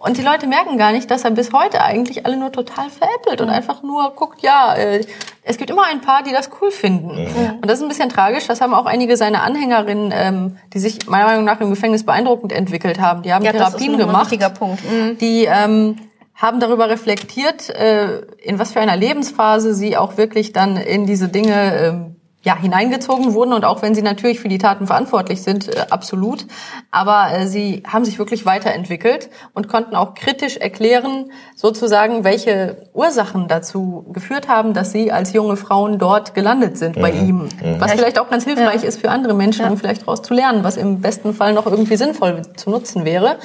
Und 0.05 0.17
die 0.17 0.21
Leute 0.21 0.45
merken 0.45 0.77
gar 0.77 0.91
nicht, 0.91 1.09
dass 1.09 1.23
er 1.23 1.31
bis 1.31 1.51
heute 1.51 1.81
eigentlich 1.81 2.25
alle 2.25 2.37
nur 2.37 2.51
total 2.51 2.89
veräppelt 2.89 3.41
und 3.41 3.49
einfach 3.49 3.81
nur 3.81 4.11
guckt, 4.11 4.41
ja, 4.41 4.75
äh, 4.75 5.03
es 5.41 5.57
gibt 5.57 5.69
immer 5.69 5.85
ein 5.85 6.01
paar, 6.01 6.21
die 6.23 6.31
das 6.31 6.49
cool 6.61 6.71
finden. 6.71 7.09
Und 7.09 7.65
das 7.65 7.79
ist 7.79 7.83
ein 7.83 7.89
bisschen 7.89 8.09
tragisch. 8.09 8.45
Das 8.47 8.61
haben 8.61 8.73
auch 8.73 8.85
einige 8.85 9.17
seiner 9.17 9.43
Anhängerinnen, 9.43 10.11
ähm, 10.13 10.57
die 10.73 10.79
sich 10.79 11.07
meiner 11.07 11.25
Meinung 11.25 11.43
nach 11.43 11.59
im 11.59 11.69
Gefängnis 11.69 12.05
beeindruckend 12.05 12.51
entwickelt 12.51 12.99
haben. 12.99 13.23
Die 13.23 13.33
haben 13.33 13.43
Ja, 13.43 13.51
das 13.51 13.61
ist 13.61 13.67
Therapien 13.77 13.97
gemacht. 13.97 14.31
wichtiger 14.31 14.49
Punkt. 14.49 14.83
Mhm. 14.83 15.17
Die 15.17 15.45
ähm, 15.45 15.97
haben 16.35 16.59
darüber 16.59 16.89
reflektiert, 16.89 17.69
äh, 17.69 18.21
in 18.43 18.59
was 18.59 18.73
für 18.73 18.81
einer 18.81 18.95
Lebensphase 18.95 19.73
sie 19.73 19.97
auch 19.97 20.17
wirklich 20.17 20.51
dann 20.51 20.77
in 20.77 21.05
diese 21.05 21.29
Dinge 21.29 21.77
ähm, 21.77 22.14
ja, 22.45 22.55
hineingezogen 22.55 23.33
wurden 23.33 23.53
und 23.53 23.65
auch 23.65 23.81
wenn 23.81 23.95
sie 23.95 24.03
natürlich 24.03 24.39
für 24.39 24.49
die 24.49 24.59
Taten 24.59 24.85
verantwortlich 24.85 25.41
sind, 25.41 25.67
äh, 25.67 25.87
absolut. 25.89 26.45
Aber 26.91 27.31
äh, 27.33 27.47
sie 27.47 27.81
haben 27.87 28.05
sich 28.05 28.19
wirklich 28.19 28.45
weiterentwickelt 28.45 29.31
und 29.55 29.67
konnten 29.67 29.95
auch 29.95 30.13
kritisch 30.13 30.57
erklären, 30.57 31.31
sozusagen, 31.55 32.23
welche 32.23 32.87
Ursachen 32.93 33.47
dazu 33.47 34.05
geführt 34.13 34.47
haben, 34.47 34.75
dass 34.75 34.91
sie 34.91 35.11
als 35.11 35.33
junge 35.33 35.57
Frauen 35.57 35.97
dort 35.97 36.35
gelandet 36.35 36.77
sind 36.77 37.01
bei 37.01 37.09
ihm. 37.09 37.49
Was 37.79 37.93
vielleicht 37.93 38.19
auch 38.19 38.29
ganz 38.29 38.43
hilfreich 38.43 38.83
ist 38.83 39.01
für 39.01 39.09
andere 39.09 39.33
Menschen, 39.33 39.65
um 39.67 39.77
vielleicht 39.77 40.03
daraus 40.03 40.21
zu 40.21 40.35
lernen, 40.35 40.63
was 40.63 40.77
im 40.77 41.01
besten 41.01 41.33
Fall 41.33 41.53
noch 41.53 41.65
irgendwie 41.65 41.97
sinnvoll 41.97 42.43
zu 42.55 42.69
nutzen 42.69 43.05
wäre. 43.05 43.37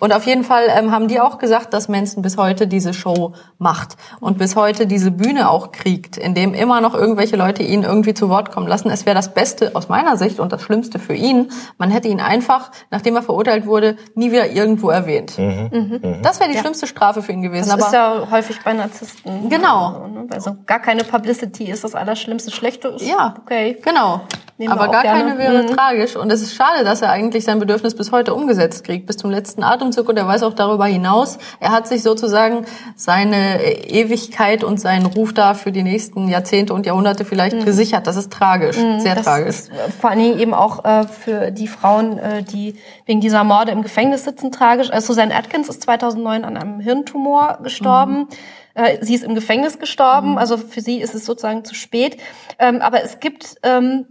Und 0.00 0.12
auf 0.12 0.24
jeden 0.26 0.42
Fall 0.44 0.64
ähm, 0.68 0.90
haben 0.90 1.06
die 1.08 1.20
auch 1.20 1.38
gesagt, 1.38 1.72
dass 1.74 1.88
Manson 1.88 2.22
bis 2.22 2.36
heute 2.36 2.66
diese 2.66 2.92
Show 2.94 3.34
macht 3.58 3.96
und 4.20 4.38
bis 4.38 4.56
heute 4.56 4.86
diese 4.86 5.10
Bühne 5.10 5.48
auch 5.50 5.70
kriegt, 5.72 6.16
in 6.16 6.34
dem 6.34 6.54
immer 6.54 6.80
noch 6.80 6.94
irgendwelche 6.94 7.36
Leute 7.36 7.62
ihn 7.62 7.82
irgendwie 7.84 8.14
zu 8.14 8.28
Wort 8.28 8.50
kommen 8.50 8.66
lassen. 8.66 8.90
Es 8.90 9.06
wäre 9.06 9.14
das 9.14 9.32
Beste 9.34 9.72
aus 9.74 9.88
meiner 9.88 10.16
Sicht 10.16 10.40
und 10.40 10.52
das 10.52 10.62
Schlimmste 10.62 10.98
für 10.98 11.14
ihn. 11.14 11.50
Man 11.78 11.90
hätte 11.90 12.08
ihn 12.08 12.20
einfach, 12.20 12.70
nachdem 12.90 13.14
er 13.16 13.22
verurteilt 13.22 13.66
wurde, 13.66 13.96
nie 14.14 14.32
wieder 14.32 14.48
irgendwo 14.50 14.90
erwähnt. 14.90 15.38
Das 16.22 16.40
wäre 16.40 16.50
die 16.50 16.58
schlimmste 16.58 16.86
Strafe 16.86 17.22
für 17.22 17.32
ihn 17.32 17.42
gewesen. 17.42 17.68
Das 17.68 17.72
aber 17.78 17.86
ist 17.86 17.92
ja 17.92 18.30
häufig 18.30 18.58
bei 18.64 18.72
Narzissten. 18.72 19.48
Genau. 19.48 19.92
So, 19.92 20.06
ne? 20.06 20.26
Also 20.32 20.56
gar 20.66 20.80
keine 20.80 21.04
Publicity 21.04 21.64
ist 21.70 21.84
das 21.84 21.94
Allerschlimmste. 21.94 22.50
Schlechte 22.50 22.88
ist 22.88 23.06
Ja, 23.06 23.34
okay. 23.42 23.76
genau. 23.84 24.22
Nehmen 24.58 24.72
Aber 24.72 24.88
gar 24.88 25.02
gerne. 25.02 25.20
keine 25.24 25.38
wäre 25.38 25.62
Mhm. 25.62 25.68
tragisch. 25.68 26.16
Und 26.16 26.30
es 26.30 26.42
ist 26.42 26.54
schade, 26.54 26.84
dass 26.84 27.00
er 27.02 27.10
eigentlich 27.10 27.44
sein 27.44 27.58
Bedürfnis 27.58 27.94
bis 27.94 28.12
heute 28.12 28.34
umgesetzt 28.34 28.84
kriegt, 28.84 29.06
bis 29.06 29.16
zum 29.16 29.30
letzten 29.30 29.62
Atemzug. 29.90 30.08
Und 30.08 30.16
er 30.16 30.26
weiß 30.26 30.42
auch 30.42 30.54
darüber 30.54 30.86
hinaus. 30.86 31.38
Er 31.58 31.72
hat 31.72 31.86
sich 31.88 32.02
sozusagen 32.02 32.64
seine 32.96 33.62
Ewigkeit 33.88 34.64
und 34.64 34.80
seinen 34.80 35.06
Ruf 35.06 35.32
da 35.34 35.54
für 35.54 35.72
die 35.72 35.82
nächsten 35.82 36.28
Jahrzehnte 36.28 36.74
und 36.74 36.86
Jahrhunderte 36.86 37.24
vielleicht 37.24 37.64
gesichert. 37.64 38.06
Das 38.06 38.16
ist 38.16 38.32
tragisch, 38.32 38.76
sehr 38.76 38.84
Mhm. 38.84 39.04
Das 39.04 39.24
tragisch. 39.24 39.56
äh, 39.68 39.90
vor 40.00 40.10
allen 40.10 40.18
Dingen 40.20 40.38
eben 40.38 40.54
auch 40.54 40.84
äh, 40.84 41.06
für 41.06 41.50
die 41.50 41.66
Frauen, 41.68 42.18
äh, 42.18 42.42
die 42.42 42.76
wegen 43.06 43.20
dieser 43.20 43.44
Morde 43.44 43.72
im 43.72 43.82
Gefängnis 43.82 44.24
sitzen, 44.24 44.52
tragisch. 44.52 44.90
Also 44.90 45.08
Susan 45.08 45.32
Atkins 45.32 45.68
ist 45.68 45.82
2009 45.82 46.44
an 46.44 46.56
einem 46.56 46.80
Hirntumor 46.80 47.58
gestorben. 47.62 48.28
Äh, 48.74 48.98
sie 49.04 49.14
ist 49.14 49.24
im 49.24 49.34
Gefängnis 49.34 49.78
gestorben, 49.78 50.38
also 50.38 50.56
für 50.56 50.80
sie 50.80 51.00
ist 51.00 51.14
es 51.14 51.24
sozusagen 51.26 51.64
zu 51.64 51.74
spät. 51.74 52.18
Ähm, 52.58 52.80
aber 52.80 53.02
es 53.02 53.18
gibt 53.20 53.56
ähm, 53.62 54.06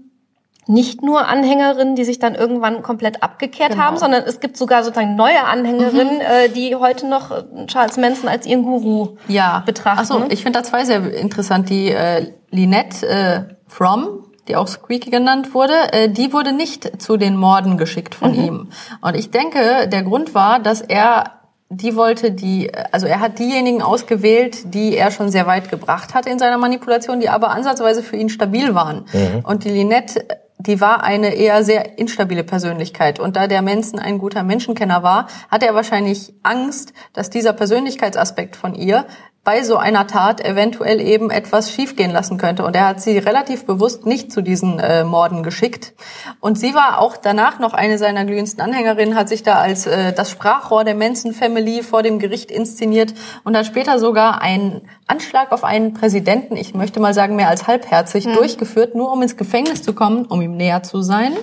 nicht 0.69 1.01
nur 1.01 1.27
Anhängerinnen, 1.27 1.95
die 1.95 2.03
sich 2.03 2.19
dann 2.19 2.35
irgendwann 2.35 2.83
komplett 2.83 3.23
abgekehrt 3.23 3.71
Genau. 3.71 3.83
haben, 3.83 3.97
sondern 3.97 4.23
es 4.23 4.39
gibt 4.39 4.55
sogar 4.55 4.83
sozusagen 4.83 5.15
neue 5.15 5.43
Anhängerinnen, 5.43 6.21
äh, 6.21 6.49
die 6.49 6.75
heute 6.75 7.07
noch 7.07 7.31
äh, 7.31 7.65
Charles 7.65 7.97
Manson 7.97 8.29
als 8.29 8.45
ihren 8.45 8.61
Guru 8.61 9.17
ja. 9.27 9.63
betrachten. 9.65 9.99
Achso, 9.99 10.19
ne? 10.19 10.27
ich 10.29 10.43
finde 10.43 10.59
da 10.59 10.63
zwei 10.63 10.85
sehr 10.85 11.11
interessant. 11.11 11.71
Die 11.71 11.89
äh, 11.89 12.31
Lynette 12.51 13.07
äh, 13.07 13.41
Fromm, 13.67 14.27
die 14.47 14.55
auch 14.55 14.67
Squeaky 14.67 15.09
genannt 15.09 15.55
wurde, 15.55 15.73
äh, 15.91 16.07
die 16.07 16.33
wurde 16.33 16.53
nicht 16.53 17.01
zu 17.01 17.17
den 17.17 17.35
Morden 17.35 17.79
geschickt 17.79 18.13
von 18.13 18.35
ihm. 18.35 18.69
Und 19.01 19.15
ich 19.15 19.31
denke, 19.31 19.87
der 19.87 20.03
Grund 20.03 20.35
war, 20.35 20.59
dass 20.59 20.81
er 20.81 21.33
die 21.71 21.95
wollte 21.95 22.31
die, 22.31 22.71
also 22.91 23.05
er 23.05 23.19
hat 23.19 23.37
diejenigen 23.37 23.83
ausgewählt, 23.83 24.73
die 24.73 24.95
er 24.95 25.11
schon 25.11 25.29
sehr 25.29 25.45
weit 25.45 25.69
gebracht 25.69 26.15
hat 26.15 26.25
in 26.25 26.39
seiner 26.39 26.57
Manipulation, 26.57 27.19
die 27.19 27.29
aber 27.29 27.51
ansatzweise 27.51 28.01
für 28.01 28.15
ihn 28.15 28.29
stabil 28.29 28.73
waren. 28.73 29.05
Und 29.43 29.65
die 29.65 29.69
Lynette, 29.69 30.25
die 30.59 30.81
war 30.81 31.03
eine 31.03 31.35
eher 31.35 31.63
sehr 31.63 31.97
instabile 31.97 32.43
Persönlichkeit. 32.43 33.19
Und 33.19 33.37
da 33.37 33.47
der 33.47 33.61
Manson 33.61 33.97
ein 33.97 34.17
guter 34.17 34.43
Menschenkenner 34.43 35.03
war, 35.03 35.27
hat 35.49 35.63
er 35.63 35.73
wahrscheinlich 35.73 36.33
Angst, 36.43 36.93
dass 37.13 37.29
dieser 37.29 37.53
Persönlichkeitsaspekt 37.53 38.57
von 38.57 38.75
ihr 38.75 39.05
bei 39.49 39.63
so 39.63 39.77
einer 39.77 40.05
Tat 40.05 40.45
eventuell 40.45 41.01
eben 41.01 41.31
etwas 41.31 41.71
schiefgehen 41.71 42.11
lassen 42.11 42.37
könnte. 42.37 42.63
Und 42.63 42.75
er 42.75 42.87
hat 42.87 43.01
sie 43.01 43.17
relativ 43.17 43.65
bewusst 43.65 44.05
nicht 44.05 44.31
zu 44.31 44.43
diesen 44.43 44.77
äh, 44.77 45.03
Morden 45.03 45.41
geschickt. 45.41 45.95
Und 46.39 46.59
sie 46.59 46.75
war 46.75 46.99
auch 46.99 47.17
danach 47.17 47.57
noch 47.57 47.73
eine 47.73 47.97
seiner 47.97 48.25
glühendsten 48.25 48.61
Anhängerinnen, 48.61 49.15
hat 49.15 49.27
sich 49.27 49.41
da 49.41 49.55
als 49.55 49.87
äh, 49.87 50.13
das 50.13 50.29
Sprachrohr 50.29 50.83
der 50.83 50.93
Manson 50.93 51.33
Family 51.33 51.81
vor 51.81 52.03
dem 52.03 52.19
Gericht 52.19 52.51
inszeniert 52.51 53.15
und 53.43 53.57
hat 53.57 53.65
später 53.65 53.97
sogar 53.97 54.39
einen 54.43 54.87
Anschlag 55.07 55.51
auf 55.51 55.63
einen 55.63 55.95
Präsidenten, 55.95 56.55
ich 56.55 56.75
möchte 56.75 56.99
mal 56.99 57.15
sagen 57.15 57.35
mehr 57.35 57.49
als 57.49 57.65
halbherzig, 57.65 58.25
durchgeführt, 58.25 58.93
nur 58.93 59.11
um 59.11 59.19
ins 59.23 59.35
Gefängnis 59.35 59.81
zu 59.81 59.93
kommen, 59.93 60.27
um 60.27 60.43
ihm 60.43 60.57
näher 60.57 60.83
zu 60.83 61.01
sein. 61.01 61.33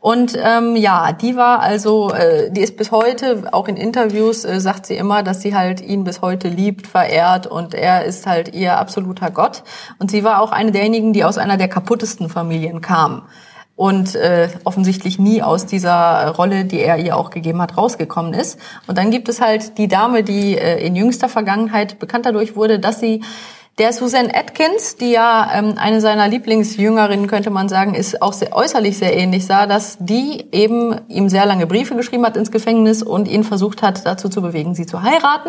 Und 0.00 0.34
ähm, 0.42 0.76
ja, 0.76 1.12
die 1.12 1.36
war 1.36 1.60
also, 1.60 2.10
äh, 2.10 2.50
die 2.50 2.62
ist 2.62 2.78
bis 2.78 2.90
heute, 2.90 3.52
auch 3.52 3.68
in 3.68 3.76
Interviews 3.76 4.46
äh, 4.46 4.58
sagt 4.58 4.86
sie 4.86 4.96
immer, 4.96 5.22
dass 5.22 5.42
sie 5.42 5.54
halt 5.54 5.82
ihn 5.82 6.04
bis 6.04 6.22
heute 6.22 6.48
liebt, 6.48 6.86
verehrt 6.86 7.46
und 7.46 7.74
er 7.74 8.06
ist 8.06 8.26
halt 8.26 8.54
ihr 8.54 8.78
absoluter 8.78 9.30
Gott. 9.30 9.62
Und 9.98 10.10
sie 10.10 10.24
war 10.24 10.40
auch 10.40 10.52
eine 10.52 10.72
derjenigen, 10.72 11.12
die 11.12 11.22
aus 11.22 11.36
einer 11.36 11.58
der 11.58 11.68
kaputtesten 11.68 12.30
Familien 12.30 12.80
kam 12.80 13.28
und 13.76 14.14
äh, 14.14 14.48
offensichtlich 14.64 15.18
nie 15.18 15.42
aus 15.42 15.66
dieser 15.66 16.28
Rolle, 16.28 16.64
die 16.64 16.80
er 16.80 16.98
ihr 16.98 17.16
auch 17.16 17.28
gegeben 17.28 17.60
hat, 17.60 17.76
rausgekommen 17.76 18.32
ist. 18.32 18.58
Und 18.86 18.96
dann 18.96 19.10
gibt 19.10 19.28
es 19.28 19.42
halt 19.42 19.76
die 19.76 19.88
Dame, 19.88 20.22
die 20.22 20.56
äh, 20.56 20.84
in 20.84 20.96
jüngster 20.96 21.28
Vergangenheit 21.28 21.98
bekannt 21.98 22.24
dadurch 22.24 22.56
wurde, 22.56 22.78
dass 22.78 23.00
sie 23.00 23.22
der 23.80 23.94
Susan 23.94 24.30
Atkins, 24.30 24.96
die 24.96 25.12
ja 25.12 25.50
ähm, 25.54 25.74
eine 25.78 26.02
seiner 26.02 26.28
Lieblingsjüngerinnen, 26.28 27.26
könnte 27.26 27.48
man 27.48 27.70
sagen, 27.70 27.94
ist 27.94 28.20
auch 28.20 28.34
sehr, 28.34 28.54
äußerlich 28.54 28.98
sehr 28.98 29.16
ähnlich 29.16 29.46
sah, 29.46 29.66
dass 29.66 29.96
die 29.98 30.44
eben 30.52 31.00
ihm 31.08 31.30
sehr 31.30 31.46
lange 31.46 31.66
Briefe 31.66 31.96
geschrieben 31.96 32.26
hat 32.26 32.36
ins 32.36 32.52
Gefängnis 32.52 33.02
und 33.02 33.26
ihn 33.26 33.42
versucht 33.42 33.80
hat, 33.80 34.04
dazu 34.04 34.28
zu 34.28 34.42
bewegen, 34.42 34.74
sie 34.74 34.84
zu 34.84 35.02
heiraten. 35.02 35.48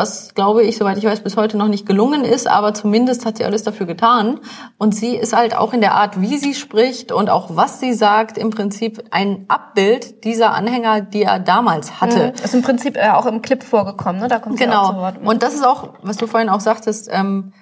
Was, 0.00 0.32
glaube 0.34 0.62
ich, 0.62 0.78
soweit 0.78 0.96
ich 0.96 1.04
weiß, 1.04 1.20
bis 1.20 1.36
heute 1.36 1.58
noch 1.58 1.68
nicht 1.68 1.84
gelungen 1.84 2.24
ist, 2.24 2.48
aber 2.48 2.72
zumindest 2.72 3.26
hat 3.26 3.36
sie 3.36 3.44
alles 3.44 3.64
dafür 3.64 3.84
getan. 3.84 4.40
Und 4.78 4.94
sie 4.94 5.14
ist 5.14 5.36
halt 5.36 5.54
auch 5.54 5.74
in 5.74 5.82
der 5.82 5.94
Art, 5.94 6.22
wie 6.22 6.38
sie 6.38 6.54
spricht 6.54 7.12
und 7.12 7.28
auch 7.28 7.48
was 7.50 7.80
sie 7.80 7.92
sagt, 7.92 8.38
im 8.38 8.48
Prinzip 8.48 9.04
ein 9.10 9.44
Abbild 9.48 10.24
dieser 10.24 10.54
Anhänger, 10.54 11.02
die 11.02 11.24
er 11.24 11.38
damals 11.38 12.00
hatte. 12.00 12.32
ist 12.42 12.54
im 12.54 12.62
Prinzip 12.62 12.96
äh, 12.96 13.10
auch 13.10 13.26
im 13.26 13.42
Clip 13.42 13.62
vorgekommen, 13.62 14.22
ne? 14.22 14.28
Da 14.28 14.38
kommt 14.38 14.56
sie 14.58 14.66
auch 14.68 14.86
zu 14.86 14.92
Genau. 14.92 15.02
Wort. 15.02 15.18
Und 15.22 15.42
das 15.42 15.52
ist 15.52 15.66
auch, 15.66 15.90
was 16.02 16.16
du 16.16 16.26
vorhin 16.26 16.48
auch 16.48 16.60
sagtest, 16.60 17.10
ähm, 17.12 17.52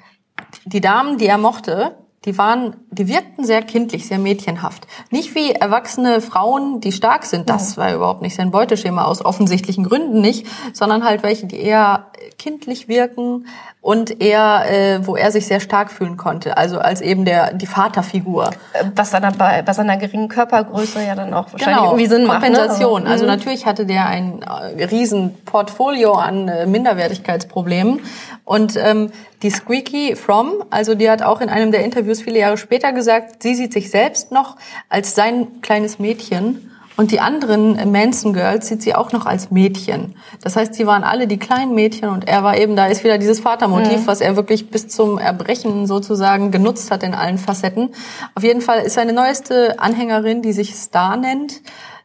die 0.65 0.81
Damen, 0.81 1.19
die 1.19 1.27
er 1.27 1.39
mochte, 1.39 1.97
die 2.29 2.37
waren, 2.37 2.77
die 2.91 3.09
wirkten 3.09 3.45
sehr 3.45 3.63
kindlich, 3.63 4.07
sehr 4.07 4.19
mädchenhaft. 4.19 4.87
Nicht 5.11 5.35
wie 5.35 5.53
erwachsene 5.53 6.21
Frauen, 6.21 6.81
die 6.81 6.93
stark 6.93 7.25
sind. 7.25 7.49
Das 7.49 7.79
war 7.79 7.95
überhaupt 7.95 8.21
nicht 8.21 8.35
sein 8.35 8.51
Beuteschema 8.51 9.07
aus 9.07 9.25
offensichtlichen 9.25 9.83
Gründen 9.83 10.21
nicht, 10.21 10.47
sondern 10.75 11.05
halt 11.05 11.23
welche, 11.23 11.47
die 11.47 11.59
eher 11.59 12.11
kindlich 12.37 12.87
wirken 12.87 13.47
und 13.81 14.21
eher, 14.21 14.65
äh, 14.69 15.07
wo 15.07 15.15
er 15.17 15.31
sich 15.31 15.47
sehr 15.47 15.61
stark 15.61 15.91
fühlen 15.93 16.17
konnte. 16.17 16.57
Also 16.57 16.79
als 16.81 17.01
eben 17.01 17.25
der 17.25 17.55
die 17.55 17.67
Vaterfigur. 17.67 18.51
Äh, 18.73 18.85
was 18.97 19.11
dann 19.11 19.37
bei, 19.39 19.63
bei 19.63 19.73
seiner 19.73 19.97
geringen 19.97 20.29
Körpergröße 20.29 21.01
ja 21.07 21.15
dann 21.15 21.33
auch 21.33 21.53
wahrscheinlich 21.53 21.67
Genau, 21.67 21.85
irgendwie 21.93 22.07
Sinn 22.07 22.27
macht. 22.27 22.43
Kompensation. 22.43 23.05
Ne? 23.05 23.11
Also 23.11 23.25
Mhm. 23.25 23.31
natürlich 23.31 23.67
hatte 23.67 23.87
der 23.87 24.07
ein 24.07 24.43
äh, 24.43 24.85
riesen 24.85 25.35
Portfolio 25.45 26.13
an 26.15 26.49
äh, 26.49 26.67
Minderwertigkeitsproblemen. 26.67 28.01
Und 28.45 28.77
ähm, 28.77 29.13
die 29.43 29.51
Squeaky 29.51 30.17
From, 30.17 30.65
also 30.71 30.95
die 30.95 31.09
hat 31.09 31.23
auch 31.23 31.41
in 31.41 31.49
einem 31.49 31.71
der 31.71 31.85
Interviews 31.85 32.21
viele 32.21 32.39
Jahre 32.41 32.57
später 32.57 32.93
gesagt, 32.93 33.43
sie 33.43 33.55
sieht 33.55 33.73
sich 33.73 33.91
selbst 33.91 34.33
noch 34.33 34.57
als 34.89 35.15
sein 35.15 35.61
kleines 35.63 35.99
Mädchen. 35.99 36.71
Und 36.99 37.13
die 37.13 37.21
anderen 37.21 37.93
Manson 37.93 38.33
Girls 38.33 38.67
sieht 38.67 38.83
sie 38.83 38.93
auch 38.97 39.13
noch 39.13 39.25
als 39.25 39.53
Mädchen. 39.53 40.17
Das 40.43 40.57
heißt, 40.57 40.75
sie 40.75 40.85
waren 40.85 41.05
alle 41.05 41.29
die 41.29 41.39
kleinen 41.39 41.73
Mädchen 41.73 42.09
und 42.09 42.27
er 42.27 42.43
war 42.43 42.59
eben, 42.59 42.75
da 42.75 42.87
ist 42.87 43.05
wieder 43.05 43.19
dieses 43.19 43.39
Vatermotiv, 43.39 44.09
was 44.09 44.21
er 44.21 44.35
wirklich 44.35 44.69
bis 44.69 44.89
zum 44.89 45.17
Erbrechen 45.17 45.87
sozusagen 45.87 46.51
genutzt 46.51 46.91
hat 46.91 47.05
in 47.05 47.15
allen 47.15 47.39
Facetten. 47.39 47.91
Auf 48.35 48.43
jeden 48.43 48.61
Fall 48.61 48.81
ist 48.81 48.95
seine 48.95 49.13
neueste 49.13 49.79
Anhängerin, 49.79 50.43
die 50.43 50.53
sich 50.53 50.75
Star 50.75 51.17
nennt, 51.17 51.63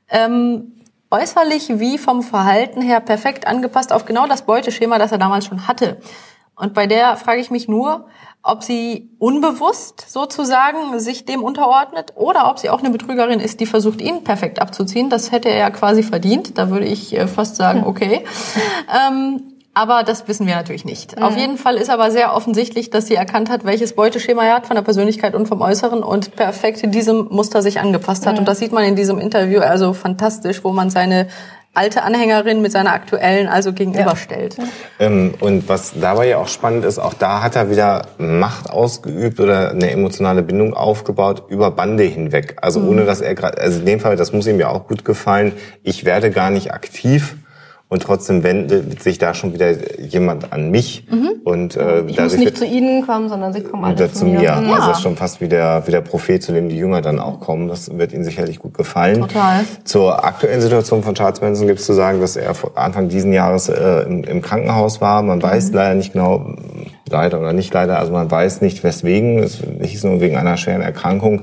ähm, 0.09 0.73
äußerlich 1.09 1.79
wie 1.79 1.97
vom 1.97 2.21
Verhalten 2.21 2.83
her 2.83 2.99
perfekt 2.99 3.47
angepasst 3.47 3.91
auf 3.91 4.05
genau 4.05 4.27
das 4.27 4.43
Beuteschema, 4.43 4.99
das 4.99 5.11
er 5.11 5.17
damals 5.17 5.47
schon 5.47 5.67
hatte. 5.67 5.97
Und 6.55 6.73
bei 6.73 6.87
der 6.87 7.17
frage 7.17 7.41
ich 7.41 7.51
mich 7.51 7.67
nur, 7.67 8.05
ob 8.43 8.61
sie 8.61 9.09
unbewusst 9.19 10.05
sozusagen 10.09 10.99
sich 10.99 11.25
dem 11.25 11.43
unterordnet 11.43 12.13
oder 12.15 12.49
ob 12.49 12.59
sie 12.59 12.69
auch 12.69 12.79
eine 12.79 12.89
Betrügerin 12.89 13.39
ist, 13.39 13.61
die 13.61 13.65
versucht, 13.65 14.01
ihn 14.01 14.23
perfekt 14.23 14.61
abzuziehen. 14.61 15.09
Das 15.09 15.31
hätte 15.31 15.49
er 15.49 15.57
ja 15.57 15.69
quasi 15.69 16.03
verdient. 16.03 16.57
Da 16.57 16.69
würde 16.69 16.85
ich 16.85 17.17
äh, 17.17 17.27
fast 17.27 17.55
sagen, 17.55 17.83
okay. 17.85 18.25
Ähm, 19.07 19.53
aber 19.73 20.03
das 20.03 20.27
wissen 20.27 20.45
wir 20.45 20.55
natürlich 20.55 20.85
nicht. 20.85 21.19
Auf 21.19 21.35
jeden 21.35 21.57
Fall 21.57 21.77
ist 21.77 21.89
aber 21.89 22.11
sehr 22.11 22.35
offensichtlich, 22.35 22.91
dass 22.91 23.07
sie 23.07 23.15
erkannt 23.15 23.49
hat, 23.49 23.65
welches 23.65 23.95
Beuteschema 23.95 24.45
er 24.45 24.55
hat 24.55 24.67
von 24.67 24.75
der 24.75 24.83
Persönlichkeit 24.83 25.33
und 25.33 25.47
vom 25.47 25.61
Äußeren 25.61 26.03
und 26.03 26.35
perfekt 26.35 26.83
in 26.83 26.91
diesem 26.91 27.29
Muster 27.31 27.63
sich 27.63 27.79
angepasst 27.79 28.27
hat. 28.27 28.37
Und 28.37 28.47
das 28.47 28.59
sieht 28.59 28.71
man 28.71 28.83
in 28.83 28.95
diesem 28.95 29.19
Interview 29.19 29.61
also 29.61 29.93
fantastisch, 29.93 30.63
wo 30.63 30.71
man 30.71 30.91
seine 30.91 31.27
alte 31.73 32.03
Anhängerin 32.03 32.61
mit 32.61 32.71
seiner 32.71 32.93
aktuellen 32.93 33.47
also 33.47 33.73
gegenüberstellt. 33.73 34.57
Ähm, 34.99 35.33
und 35.39 35.67
was 35.67 35.93
dabei 35.99 36.27
ja 36.27 36.37
auch 36.37 36.47
spannend 36.47 36.85
ist, 36.85 36.99
auch 36.99 37.15
da 37.15 37.41
hat 37.41 37.55
er 37.55 37.69
wieder 37.71 38.03
Macht 38.17 38.69
ausgeübt 38.69 39.39
oder 39.39 39.71
eine 39.71 39.89
emotionale 39.89 40.43
Bindung 40.43 40.75
aufgebaut 40.75 41.43
über 41.49 41.71
Bande 41.71 42.03
hinweg. 42.03 42.57
Also 42.61 42.79
ohne 42.81 43.05
dass 43.05 43.21
er 43.21 43.33
gerade, 43.33 43.57
also 43.59 43.79
in 43.79 43.85
dem 43.85 43.99
Fall, 43.99 44.15
das 44.15 44.33
muss 44.33 44.45
ihm 44.45 44.59
ja 44.59 44.69
auch 44.69 44.87
gut 44.87 45.03
gefallen, 45.03 45.53
ich 45.81 46.05
werde 46.05 46.29
gar 46.29 46.51
nicht 46.51 46.71
aktiv 46.71 47.35
und 47.93 48.01
trotzdem 48.01 48.43
wendet 48.43 49.03
sich 49.03 49.19
da 49.19 49.35
schon 49.35 49.53
wieder 49.53 49.69
jemand 49.99 50.51
an 50.51 50.71
mich 50.71 51.05
und 51.43 51.77
äh, 51.77 52.03
Ich 52.07 52.19
muss 52.19 52.35
nicht 52.35 52.57
zu 52.57 52.65
Ihnen 52.65 53.05
kommen, 53.05 53.29
sondern 53.29 53.53
Sie 53.53 53.61
kommen 53.61 53.83
alle 53.85 54.11
zu 54.11 54.25
mir. 54.25 54.39
mir. 54.39 54.43
Ja. 54.43 54.55
Also 54.59 54.99
schon 54.99 55.15
fast 55.15 55.41
wie 55.41 55.47
der, 55.47 55.83
wie 55.85 55.91
der 55.91 56.01
Prophet, 56.01 56.41
zu 56.41 56.53
dem 56.53 56.69
die 56.69 56.75
Jünger 56.77 57.01
dann 57.01 57.19
auch 57.19 57.39
kommen. 57.39 57.67
Das 57.67 57.95
wird 57.95 58.11
Ihnen 58.11 58.23
sicherlich 58.23 58.57
gut 58.57 58.73
gefallen. 58.73 59.21
Total. 59.21 59.59
Zur 59.83 60.25
aktuellen 60.25 60.59
Situation 60.59 61.03
von 61.03 61.13
Charles 61.13 61.39
Manson 61.41 61.67
gibt 61.67 61.81
es 61.81 61.85
zu 61.85 61.93
sagen, 61.93 62.19
dass 62.19 62.35
er 62.35 62.55
Anfang 62.73 63.09
diesen 63.09 63.31
Jahres 63.31 63.69
äh, 63.69 63.99
im, 64.07 64.23
im 64.23 64.41
Krankenhaus 64.41 64.99
war. 64.99 65.21
Man 65.21 65.39
weiß 65.43 65.69
Mhm. 65.69 65.75
leider 65.75 65.93
nicht 65.93 66.13
genau, 66.13 66.55
leider 67.07 67.39
oder 67.39 67.53
nicht 67.53 67.71
leider, 67.75 67.99
also 67.99 68.11
man 68.11 68.31
weiß 68.31 68.61
nicht 68.61 68.83
weswegen. 68.83 69.37
Es 69.37 69.59
hieß 69.81 70.03
nur 70.05 70.19
wegen 70.19 70.35
einer 70.35 70.57
schweren 70.57 70.81
Erkrankung, 70.81 71.41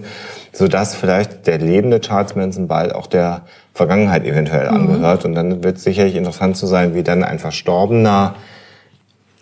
sodass 0.53 0.97
vielleicht 0.97 1.47
der 1.47 1.59
lebende 1.59 2.01
Charles 2.01 2.35
Manson 2.35 2.67
bald 2.67 2.93
auch 2.93 3.07
der 3.07 3.43
Vergangenheit 3.81 4.25
eventuell 4.27 4.69
Mhm. 4.71 4.77
angehört. 4.77 5.25
Und 5.25 5.35
dann 5.35 5.65
wird 5.65 5.79
es 5.79 5.85
sicherlich 5.85 6.15
interessant 6.17 6.57
zu 6.57 6.67
sein, 6.67 6.95
wie 6.95 7.03
dann 7.03 7.25
ein 7.25 7.39
Verstorbener 7.39 8.35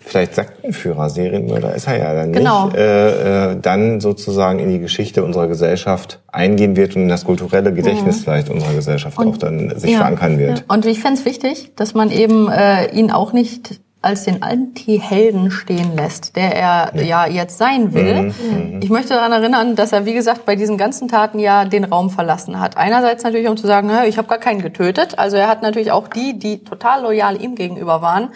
vielleicht 0.01 0.37
Sektenführer, 0.37 1.11
Serienmörder 1.11 1.75
ist 1.75 1.87
er 1.87 1.99
ja 1.99 2.15
dann 2.15 2.33
Genau. 2.33 2.67
nicht, 2.67 2.77
äh, 2.79 3.51
äh, 3.53 3.57
dann 3.61 4.01
sozusagen 4.01 4.59
in 4.59 4.71
die 4.71 4.79
Geschichte 4.79 5.23
unserer 5.23 5.49
Gesellschaft 5.49 6.21
eingehen 6.29 6.77
wird 6.77 6.97
und 6.97 7.03
in 7.03 7.09
das 7.09 7.25
kulturelle 7.25 7.75
Gedächtnis 7.75 8.21
vielleicht 8.25 8.49
unserer 8.49 8.73
Gesellschaft 8.73 9.19
auch 9.19 9.37
dann 9.37 9.79
sich 9.79 9.91
Ja. 9.91 9.99
verankern 9.99 10.39
wird. 10.39 10.65
Und 10.69 10.87
ich 10.87 11.01
fände 11.01 11.19
es 11.21 11.27
wichtig, 11.27 11.73
dass 11.77 11.93
man 11.93 12.11
eben 12.11 12.49
äh, 12.51 12.87
ihn 12.95 13.11
auch 13.11 13.35
nicht 13.35 13.81
als 14.01 14.25
den 14.25 14.43
Anti-Helden 14.43 15.51
stehen 15.51 15.97
lässt, 15.97 16.37
der 16.37 16.55
er 16.55 17.03
ja 17.03 17.27
jetzt 17.27 17.59
sein 17.59 17.95
will. 17.95 18.33
Ich 18.81 18.91
möchte 18.91 19.15
daran 19.15 19.33
erinnern, 19.33 19.75
dass 19.75 19.93
er, 19.93 20.07
wie 20.07 20.15
gesagt, 20.15 20.47
bei 20.47 20.55
diesen 20.55 20.79
ganzen 20.79 21.09
Taten 21.09 21.41
ja 21.41 21.65
den 21.65 21.85
Raum 21.85 22.09
verlassen 22.09 22.61
hat. 22.61 22.77
Einerseits 22.77 23.25
natürlich, 23.25 23.49
um 23.49 23.57
zu 23.57 23.67
sagen, 23.67 23.91
"Hä, 23.91 24.07
ich 24.09 24.17
habe 24.17 24.29
gar 24.29 24.39
keinen 24.39 24.63
getötet. 24.63 25.19
Also 25.19 25.37
er 25.37 25.49
hat 25.49 25.63
natürlich 25.63 25.91
auch 25.91 26.07
die, 26.07 26.39
die 26.39 26.63
total 26.63 27.03
loyal 27.03 27.43
ihm 27.43 27.57
gegenüber 27.57 28.01
waren, 28.01 28.31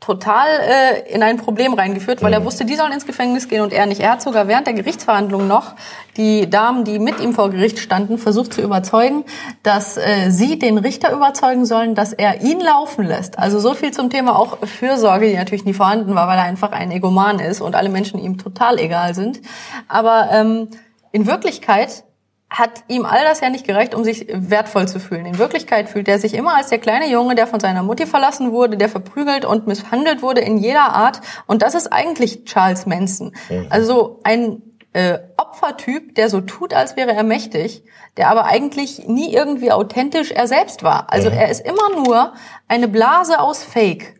total 0.00 0.46
äh, 0.46 1.12
in 1.12 1.22
ein 1.22 1.38
Problem 1.38 1.74
reingeführt, 1.74 2.22
weil 2.22 2.32
er 2.32 2.44
wusste, 2.44 2.64
die 2.64 2.76
sollen 2.76 2.92
ins 2.92 3.04
Gefängnis 3.04 3.48
gehen 3.48 3.62
und 3.62 3.72
er 3.72 3.86
nicht. 3.86 4.00
Er 4.00 4.12
hat 4.12 4.22
sogar 4.22 4.46
während 4.46 4.66
der 4.66 4.74
Gerichtsverhandlung 4.74 5.48
noch 5.48 5.74
die 6.16 6.48
Damen, 6.48 6.84
die 6.84 6.98
mit 6.98 7.20
ihm 7.20 7.32
vor 7.34 7.50
Gericht 7.50 7.80
standen, 7.80 8.16
versucht 8.16 8.54
zu 8.54 8.62
überzeugen, 8.62 9.24
dass 9.64 9.96
äh, 9.96 10.30
sie 10.30 10.58
den 10.58 10.78
Richter 10.78 11.12
überzeugen 11.12 11.64
sollen, 11.64 11.94
dass 11.96 12.12
er 12.12 12.42
ihn 12.42 12.60
laufen 12.60 13.04
lässt. 13.04 13.38
Also 13.38 13.58
so 13.58 13.74
viel 13.74 13.90
zum 13.90 14.08
Thema 14.08 14.38
auch 14.38 14.58
Fürsorge, 14.66 15.28
die 15.28 15.36
natürlich 15.36 15.64
nie 15.64 15.74
vorhanden 15.74 16.14
war, 16.14 16.28
weil 16.28 16.38
er 16.38 16.44
einfach 16.44 16.70
ein 16.70 16.92
Egoman 16.92 17.40
ist 17.40 17.60
und 17.60 17.74
alle 17.74 17.88
Menschen 17.88 18.20
ihm 18.20 18.38
total 18.38 18.78
egal 18.78 19.14
sind. 19.14 19.40
Aber 19.88 20.28
ähm, 20.32 20.68
in 21.10 21.26
Wirklichkeit 21.26 22.04
hat 22.50 22.84
ihm 22.88 23.04
all 23.04 23.24
das 23.24 23.40
ja 23.40 23.50
nicht 23.50 23.66
gereicht, 23.66 23.94
um 23.94 24.04
sich 24.04 24.26
wertvoll 24.32 24.88
zu 24.88 25.00
fühlen. 25.00 25.26
In 25.26 25.38
Wirklichkeit 25.38 25.88
fühlt 25.88 26.08
er 26.08 26.18
sich 26.18 26.32
immer 26.34 26.56
als 26.56 26.68
der 26.68 26.78
kleine 26.78 27.10
Junge, 27.10 27.34
der 27.34 27.46
von 27.46 27.60
seiner 27.60 27.82
Mutti 27.82 28.06
verlassen 28.06 28.52
wurde, 28.52 28.78
der 28.78 28.88
verprügelt 28.88 29.44
und 29.44 29.66
misshandelt 29.66 30.22
wurde 30.22 30.40
in 30.40 30.56
jeder 30.56 30.94
Art. 30.94 31.20
Und 31.46 31.62
das 31.62 31.74
ist 31.74 31.92
eigentlich 31.92 32.44
Charles 32.44 32.86
Manson. 32.86 33.34
Also 33.68 34.20
ein 34.24 34.62
äh, 34.94 35.18
Opfertyp, 35.36 36.14
der 36.14 36.30
so 36.30 36.40
tut, 36.40 36.72
als 36.72 36.96
wäre 36.96 37.12
er 37.12 37.22
mächtig, 37.22 37.84
der 38.16 38.30
aber 38.30 38.46
eigentlich 38.46 39.06
nie 39.06 39.32
irgendwie 39.34 39.70
authentisch 39.70 40.30
er 40.30 40.48
selbst 40.48 40.82
war. 40.82 41.12
Also 41.12 41.28
er 41.28 41.50
ist 41.50 41.60
immer 41.60 41.94
nur 41.94 42.32
eine 42.66 42.88
Blase 42.88 43.40
aus 43.40 43.62
Fake. 43.62 44.14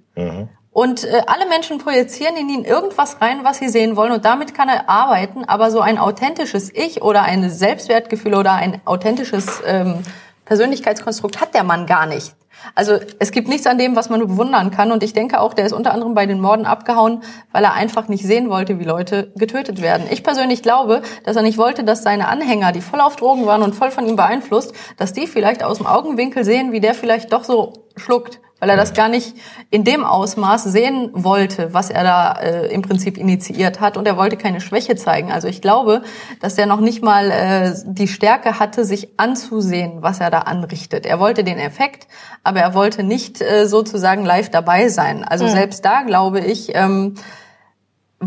Und 0.71 1.05
äh, 1.05 1.23
alle 1.27 1.49
Menschen 1.49 1.79
projizieren 1.79 2.37
in 2.37 2.49
ihn 2.49 2.64
irgendwas 2.64 3.21
rein, 3.21 3.41
was 3.43 3.59
sie 3.59 3.69
sehen 3.69 3.97
wollen 3.97 4.12
und 4.12 4.25
damit 4.25 4.55
kann 4.55 4.69
er 4.69 4.89
arbeiten, 4.89 5.45
aber 5.45 5.71
so 5.71 5.81
ein 5.81 5.99
authentisches 5.99 6.73
Ich 6.73 7.03
oder 7.03 7.23
ein 7.23 7.51
Selbstwertgefühl 7.51 8.35
oder 8.35 8.53
ein 8.53 8.81
authentisches 8.85 9.62
ähm, 9.66 10.03
Persönlichkeitskonstrukt 10.45 11.41
hat 11.41 11.55
der 11.55 11.64
Mann 11.64 11.87
gar 11.87 12.07
nicht. 12.07 12.35
Also 12.75 12.99
es 13.19 13.31
gibt 13.31 13.49
nichts 13.49 13.66
an 13.66 13.79
dem, 13.79 13.97
was 13.97 14.11
man 14.11 14.21
bewundern 14.21 14.71
kann 14.71 14.93
und 14.93 15.03
ich 15.03 15.12
denke 15.12 15.41
auch, 15.41 15.55
der 15.55 15.66
ist 15.66 15.73
unter 15.73 15.93
anderem 15.93 16.14
bei 16.14 16.27
den 16.27 16.41
Morden 16.41 16.66
abgehauen, 16.66 17.23
weil 17.53 17.64
er 17.64 17.75
einfach 17.75 18.09
nicht 18.09 18.25
sehen 18.25 18.51
wollte, 18.51 18.79
wie 18.79 18.85
Leute 18.85 19.33
getötet 19.37 19.81
werden. 19.81 20.07
Ich 20.11 20.25
persönlich 20.25 20.62
glaube, 20.62 21.03
dass 21.25 21.37
er 21.37 21.43
nicht 21.43 21.59
wollte, 21.59 21.85
dass 21.85 22.03
seine 22.03 22.29
Anhänger, 22.29 22.73
die 22.73 22.81
voll 22.81 23.01
auf 23.01 23.16
Drogen 23.16 23.47
waren 23.47 23.62
und 23.62 23.75
voll 23.75 23.91
von 23.91 24.07
ihm 24.07 24.16
beeinflusst, 24.16 24.75
dass 24.97 25.12
die 25.12 25.27
vielleicht 25.27 25.62
aus 25.62 25.79
dem 25.79 25.87
Augenwinkel 25.87 26.45
sehen, 26.45 26.73
wie 26.73 26.81
der 26.81 26.95
vielleicht 26.95 27.33
doch 27.33 27.45
so 27.45 27.85
schluckt 27.97 28.41
weil 28.61 28.71
er 28.71 28.77
das 28.77 28.95
gar 28.95 29.09
nicht 29.09 29.37
in 29.71 29.85
dem 29.85 30.05
Ausmaß 30.05 30.65
sehen 30.65 31.11
wollte, 31.13 31.73
was 31.75 31.91
er 31.91 32.03
da 32.03 32.33
äh, 32.33 32.73
im 32.73 32.83
Prinzip 32.83 33.17
initiiert 33.17 33.81
hat 33.81 33.97
und 33.97 34.07
er 34.07 34.17
wollte 34.17 34.37
keine 34.37 34.61
Schwäche 34.61 34.97
zeigen. 34.97 35.31
Also 35.31 35.49
ich 35.49 35.63
glaube, 35.63 36.03
dass 36.41 36.59
er 36.59 36.67
noch 36.67 36.81
nicht 36.81 37.03
mal 37.03 37.31
äh, 37.31 37.73
die 37.85 38.09
Stärke 38.09 38.59
hatte, 38.59 38.85
sich 38.85 39.19
anzusehen, 39.19 40.03
was 40.03 40.21
er 40.21 40.31
da 40.31 40.41
anrichtet. 40.41 41.07
Er 41.07 41.21
wollte 41.21 41.45
den 41.45 41.59
Effekt, 41.59 42.09
aber 42.43 42.61
er 42.61 42.75
wollte 42.75 43.03
nicht 43.03 43.41
äh, 43.41 43.67
sozusagen 43.67 44.25
live 44.25 44.51
dabei 44.51 44.89
sein. 44.89 45.25
Also 45.25 45.47
selbst 45.49 45.85
da 45.85 46.03
glaube 46.03 46.41
ich, 46.41 46.75
ähm, 46.75 47.15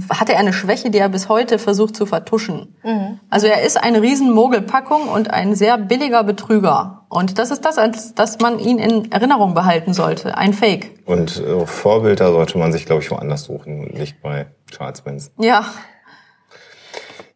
hatte 0.10 0.34
er 0.34 0.40
eine 0.40 0.54
Schwäche, 0.54 0.90
die 0.90 1.00
er 1.00 1.10
bis 1.10 1.28
heute 1.28 1.60
versucht 1.60 1.96
zu 1.96 2.06
vertuschen. 2.06 2.76
Also 3.30 3.48
er 3.48 3.62
ist 3.64 3.82
eine 3.82 4.02
riesen 4.02 4.32
Mogelpackung 4.32 5.10
und 5.10 5.30
ein 5.32 5.54
sehr 5.56 5.78
billiger 5.78 6.24
Betrüger. 6.24 7.06
Und 7.10 7.38
das 7.38 7.52
ist 7.52 7.66
das, 7.66 7.78
als 7.78 8.16
dass 8.16 8.40
man 8.40 8.58
ihn 8.60 8.80
in 8.80 9.12
Erinnerung 9.12 9.54
behalten 9.54 9.94
sollte. 9.94 10.38
Ein 10.38 10.54
Fake. 10.54 10.92
Und 11.06 11.38
äh, 11.38 11.66
Vorbilder 11.66 12.32
sollte 12.32 12.58
man 12.58 12.72
sich, 12.72 12.86
glaube 12.86 13.02
ich, 13.02 13.12
woanders 13.12 13.44
suchen 13.44 13.82
und 13.82 13.94
nicht 13.94 14.22
bei 14.22 14.48
Charles 14.72 15.04
Manson. 15.04 15.34
Ja, 15.44 15.66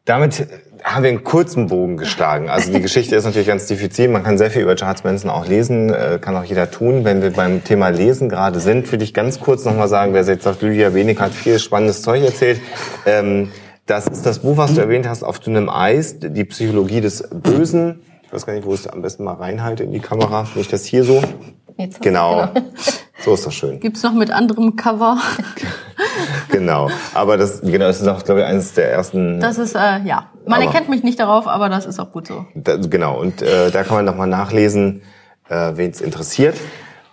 Damit 0.06 0.48
haben 0.86 1.02
wir 1.04 1.10
einen 1.10 1.24
kurzen 1.24 1.66
Bogen 1.68 1.98
geschlagen. 1.98 2.48
Also 2.48 2.72
die 2.72 2.80
Geschichte 2.80 3.16
ist 3.16 3.24
natürlich 3.26 3.48
ganz 3.48 3.66
diffizil. 3.66 4.08
Man 4.08 4.22
kann 4.24 4.38
sehr 4.38 4.52
viel 4.52 4.62
über 4.62 4.76
Charles 4.76 5.04
Manson 5.04 5.32
auch 5.32 5.48
lesen, 5.48 5.92
äh, 5.92 6.20
kann 6.22 6.36
auch 6.38 6.44
jeder 6.44 6.70
tun. 6.70 7.04
Wenn 7.04 7.24
wir 7.24 7.32
beim 7.34 7.64
Thema 7.64 7.90
Lesen 7.90 8.30
gerade 8.30 8.60
sind, 8.60 8.92
würde 8.92 9.04
ich 9.04 9.14
ganz 9.14 9.40
kurz 9.40 9.66
nochmal 9.66 9.88
sagen, 9.88 10.14
wer 10.14 10.24
jetzt 10.24 10.44
sagt, 10.44 10.62
Lydia 10.62 10.94
Wenig 10.94 11.20
hat 11.20 11.32
viel 11.34 11.58
spannendes 11.58 12.04
Zeug 12.04 12.24
erzählt. 12.24 12.62
Ähm, 13.08 13.52
das 13.88 14.06
ist 14.08 14.26
das 14.28 14.40
Buch, 14.40 14.58
was 14.58 14.76
du 14.76 14.82
erwähnt 14.82 15.10
hast, 15.10 15.24
auf 15.24 15.40
dünnem 15.40 15.70
Eis, 15.70 16.20
die 16.20 16.46
Psychologie 16.46 17.02
des 17.02 17.28
Bösen. 17.34 18.02
Ich 18.24 18.32
weiß 18.32 18.46
gar 18.46 18.54
nicht, 18.54 18.66
wo 18.66 18.74
ich 18.76 18.82
es 18.82 18.88
am 18.88 19.02
besten 19.02 19.24
mal 19.24 19.34
reinhalte 19.34 19.84
in 19.84 19.92
die 19.92 20.00
Kamera. 20.00 20.48
Nicht 20.56 20.72
das 20.72 20.86
hier 20.86 21.04
so. 21.04 21.22
Jetzt 21.78 21.98
du- 21.98 22.04
Genau. 22.04 22.48
So 23.24 23.34
ist 23.34 23.44
das 23.48 23.56
schön. 23.56 23.80
gibt's 23.80 24.04
noch 24.04 24.14
mit 24.14 24.30
anderem 24.30 24.76
Cover. 24.76 25.18
Genau. 26.50 26.90
Aber 27.14 27.38
das, 27.38 27.62
genau, 27.62 27.86
das 27.86 28.02
ist 28.02 28.08
auch, 28.08 28.24
glaube 28.24 28.42
ich, 28.42 28.46
eines 28.46 28.74
der 28.74 28.92
ersten. 28.92 29.40
Das 29.40 29.58
ist, 29.58 29.76
äh, 29.76 30.00
ja, 30.06 30.30
man 30.48 30.62
Aber- 30.62 30.66
erkennt 30.72 30.90
mich 30.90 31.04
nicht 31.04 31.20
darauf, 31.20 31.48
aber 31.48 31.70
das 31.70 31.86
ist 31.86 32.00
auch 32.00 32.12
gut 32.12 32.28
so. 32.28 32.46
Da, 32.56 32.78
genau, 32.78 33.20
und 33.20 33.42
äh, 33.42 33.72
da 33.72 33.84
kann 33.84 33.96
man 33.98 34.06
nochmal 34.06 34.28
nachlesen, 34.28 35.02
äh, 35.50 35.72
wen 35.76 35.92
es 35.92 36.02
interessiert. 36.02 36.56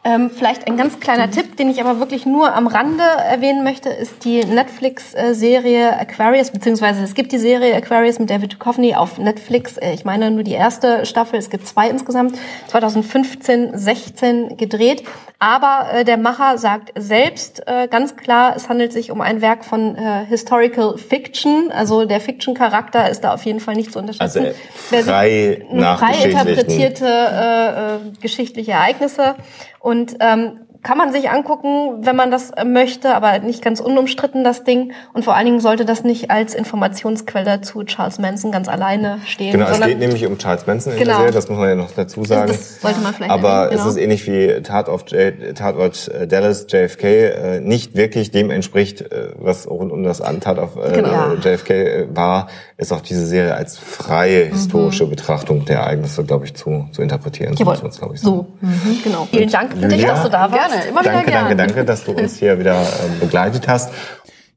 Ähm, 0.04 0.30
vielleicht 0.30 0.66
ein 0.66 0.76
ganz 0.76 0.98
kleiner 0.98 1.30
Tipp, 1.30 1.56
den 1.56 1.70
ich 1.70 1.80
aber 1.80 2.00
wirklich 2.00 2.26
nur 2.26 2.52
am 2.54 2.66
Rande 2.66 3.04
erwähnen 3.04 3.62
möchte, 3.62 3.88
ist 3.88 4.24
die 4.24 4.44
Netflix-Serie 4.44 5.96
Aquarius, 5.96 6.50
beziehungsweise 6.50 7.04
es 7.04 7.14
gibt 7.14 7.30
die 7.30 7.38
Serie 7.38 7.76
Aquarius 7.76 8.18
mit 8.18 8.28
David 8.28 8.54
Duchovny 8.54 8.96
auf 8.96 9.18
Netflix. 9.18 9.76
Äh, 9.76 9.92
Ich 9.94 10.04
meine 10.04 10.32
nur 10.32 10.42
die 10.42 10.54
erste 10.54 11.06
Staffel, 11.06 11.38
es 11.38 11.50
gibt 11.50 11.68
zwei 11.68 11.88
insgesamt, 11.88 12.36
2015, 12.66 13.78
16 13.78 14.56
gedreht. 14.56 15.04
Aber 15.38 15.88
äh, 15.92 16.04
der 16.04 16.18
Macher 16.18 16.56
sagt 16.58 16.92
selbst 16.96 17.62
äh, 17.66 17.88
ganz 17.88 18.16
klar, 18.16 18.54
es 18.56 18.68
handelt 18.68 18.92
sich 18.92 19.10
um 19.10 19.20
ein 19.20 19.40
Werk 19.40 19.64
von 19.64 19.96
äh, 19.96 20.24
Historical 20.26 20.96
Fiction. 20.98 21.72
Also 21.72 22.04
der 22.04 22.20
Fiction-Charakter 22.20 23.10
ist 23.10 23.22
da 23.22 23.34
auf 23.34 23.44
jeden 23.44 23.58
Fall 23.58 23.74
nicht 23.74 23.92
zu 23.92 23.98
unterschätzen. 23.98 24.46
Also, 24.90 24.96
äh, 24.96 25.02
frei 25.02 25.66
frei 25.96 26.28
interpretierte 26.28 27.06
äh, 27.06 27.96
äh, 27.96 27.98
geschichtliche 28.20 28.72
Ereignisse. 28.72 29.34
Und 29.80 29.91
ähm, 30.20 30.60
kann 30.82 30.98
man 30.98 31.12
sich 31.12 31.30
angucken, 31.30 32.04
wenn 32.04 32.16
man 32.16 32.30
das 32.30 32.50
äh, 32.50 32.64
möchte, 32.64 33.14
aber 33.14 33.38
nicht 33.38 33.62
ganz 33.62 33.78
unumstritten 33.80 34.42
das 34.42 34.64
Ding. 34.64 34.92
Und 35.12 35.24
vor 35.24 35.34
allen 35.36 35.46
Dingen 35.46 35.60
sollte 35.60 35.84
das 35.84 36.02
nicht 36.02 36.30
als 36.30 36.54
Informationsquelle 36.54 37.60
zu 37.60 37.84
Charles 37.84 38.18
Manson 38.18 38.50
ganz 38.50 38.68
alleine 38.68 39.18
stehen. 39.26 39.52
Genau, 39.52 39.66
es 39.68 39.80
geht 39.80 39.98
nämlich 39.98 40.26
um 40.26 40.38
Charles 40.38 40.66
Manson 40.66 40.92
in 40.94 40.98
Genau. 40.98 41.10
der 41.10 41.16
Serie, 41.18 41.32
das 41.32 41.48
muss 41.48 41.58
man 41.58 41.68
ja 41.68 41.74
noch 41.76 41.90
dazu 41.92 42.24
sagen. 42.24 42.48
das 42.48 42.80
sollte 42.80 43.00
man 43.00 43.14
vielleicht 43.14 43.30
Aber 43.30 43.48
erwähnen, 43.48 43.70
genau. 43.78 43.82
es 43.84 43.90
ist 43.94 43.96
ähnlich 44.02 44.26
wie 44.26 44.62
Tatort, 44.62 45.10
J 45.12 45.54
Tatort 45.56 46.08
äh, 46.08 46.26
Dallas, 46.26 46.66
JFK, 46.68 47.04
äh, 47.04 47.60
nicht 47.60 47.96
wirklich 47.96 48.30
dem 48.32 48.50
entspricht, 48.50 49.02
äh, 49.02 49.28
was 49.36 49.68
rund 49.70 49.92
um 49.92 50.02
das 50.02 50.20
Antat 50.20 50.58
auf 50.58 50.76
äh, 50.76 50.92
Genau. 50.92 51.34
JFK 51.34 52.08
war, 52.14 52.48
ist 52.76 52.92
auch 52.92 53.00
diese 53.02 53.24
Serie 53.26 53.54
als 53.54 53.78
freie 53.78 54.46
Mhm. 54.46 54.52
historische 54.52 55.06
Betrachtung 55.06 55.64
der 55.64 55.78
Ereignisse, 55.78 56.24
glaube 56.24 56.44
ich, 56.46 56.54
zu, 56.54 56.86
zu 56.90 57.02
interpretieren. 57.02 57.54
So 57.56 57.60
Jawohl. 57.60 57.74
muss 57.74 57.82
man 57.82 57.90
es, 57.92 57.98
glaube 57.98 58.14
ich, 58.14 58.20
sagen. 58.20 58.34
so, 58.60 58.66
mhm, 58.66 58.98
genau. 59.04 59.28
Vielen 59.30 59.50
Dank, 59.50 59.74
Julia? 59.74 59.88
dich, 59.88 60.04
dass 60.06 60.22
du 60.24 60.28
da 60.28 60.50
warst. 60.50 60.71
Gerne, 60.72 60.88
immer 60.88 61.00
wieder 61.00 61.12
Danke, 61.12 61.30
gerne. 61.30 61.48
danke, 61.48 61.74
danke, 61.74 61.84
dass 61.84 62.04
du 62.04 62.12
uns 62.12 62.36
hier 62.36 62.58
wieder 62.58 62.82
äh, 62.82 63.20
begleitet 63.20 63.68
hast. 63.68 63.92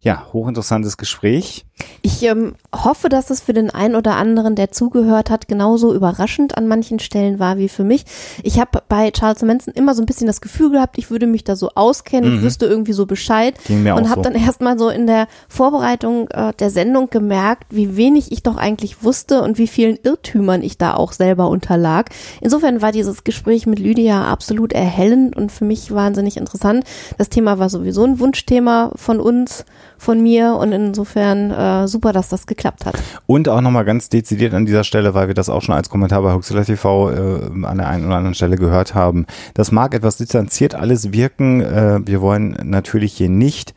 Ja, 0.02 0.28
hochinteressantes 0.34 0.98
Gespräch. 0.98 1.66
Ich 2.02 2.24
ähm, 2.24 2.56
hoffe, 2.74 3.10
dass 3.10 3.30
es 3.30 3.42
für 3.42 3.52
den 3.52 3.70
einen 3.70 3.96
oder 3.96 4.16
anderen, 4.16 4.56
der 4.56 4.72
zugehört 4.72 5.30
hat, 5.30 5.50
genauso 5.50 5.94
überraschend 5.94 6.58
an 6.58 6.68
manchen 6.68 7.00
Stellen 7.00 7.40
war 7.40 7.58
wie 7.58 7.68
für 7.68 7.84
mich. 7.84 8.06
Ich 8.44 8.60
habe 8.60 8.82
bei 8.88 9.12
Charles 9.12 9.42
Manson 9.42 9.74
immer 9.74 9.94
so 9.94 10.02
ein 10.02 10.06
bisschen 10.06 10.28
das 10.28 10.40
Gefühl 10.40 10.72
gehabt, 10.72 10.98
ich 10.98 11.12
würde 11.12 11.28
mich 11.28 11.44
da 11.44 11.58
so 11.58 11.72
auskennen, 11.76 12.36
ich 12.36 12.42
wüsste 12.42 12.66
irgendwie 12.66 12.94
so 12.94 13.06
Bescheid 13.06 13.56
und 13.68 14.10
habe 14.10 14.16
so. 14.16 14.22
dann 14.22 14.36
erstmal 14.36 14.80
so 14.80 14.90
in 14.90 15.06
der 15.06 15.28
Vorbereitung 15.50 16.30
äh, 16.30 16.54
der 16.54 16.70
Sendung 16.70 17.10
gemerkt, 17.10 17.66
wie 17.72 17.98
wenig 17.98 18.32
ich 18.32 18.44
doch 18.44 18.56
eigentlich 18.56 19.04
wusste 19.04 19.42
und 19.42 19.58
wie 19.58 19.68
vielen 19.68 19.98
Irrtümern 20.02 20.62
ich 20.64 20.78
da 20.78 20.94
auch 20.94 21.12
selber 21.12 21.50
unterlag. 21.50 22.10
Insofern 22.40 22.82
war 22.82 22.94
dieses 22.94 23.26
Gespräch 23.26 23.66
mit 23.66 23.80
Lydia 23.80 24.24
absolut 24.24 24.72
erhellend 24.72 25.36
und 25.36 25.52
für 25.52 25.66
mich 25.66 25.92
wahnsinnig 25.94 26.38
interessant. 26.38 26.86
Das 27.18 27.30
Thema 27.30 27.60
war 27.60 27.70
sowieso 27.70 28.06
ein 28.06 28.20
Wunschthema 28.20 28.92
von 28.96 29.20
uns, 29.20 29.66
von 30.06 30.22
mir 30.22 30.56
und 30.56 30.72
insofern 30.72 31.50
äh, 31.50 31.88
super, 31.88 32.14
dass 32.14 32.30
das 32.30 32.46
geklappt 32.46 32.86
hat. 32.86 32.96
Und 33.26 33.50
auch 33.50 33.62
nochmal 33.62 33.86
ganz 33.86 34.08
dezidiert 34.08 34.54
an 34.54 34.68
dieser 34.68 34.84
Stelle, 34.84 35.16
weil 35.16 35.28
wir 35.28 35.34
das 35.34 35.50
auch 35.50 35.64
schon 35.64 35.74
als 35.74 35.90
Kommentar 35.90 36.22
bei 36.22 36.34
Huxilla 36.34 36.64
TV 36.64 37.10
äh, 37.10 37.66
an 37.66 37.78
der 37.80 37.88
einen 37.88 38.06
oder 38.06 38.18
anderen 38.18 38.36
Stelle 38.36 38.56
gehört 38.56 38.94
haben. 38.94 39.26
Das 39.56 39.72
mag 39.72 39.96
etwas 39.96 40.18
distanziert 40.18 40.76
alles 40.76 41.12
wirken. 41.12 41.62
Äh, 41.62 42.00
wir 42.06 42.22
wollen 42.22 42.56
natürlich 42.64 43.14
hier 43.14 43.30
nicht 43.30 43.74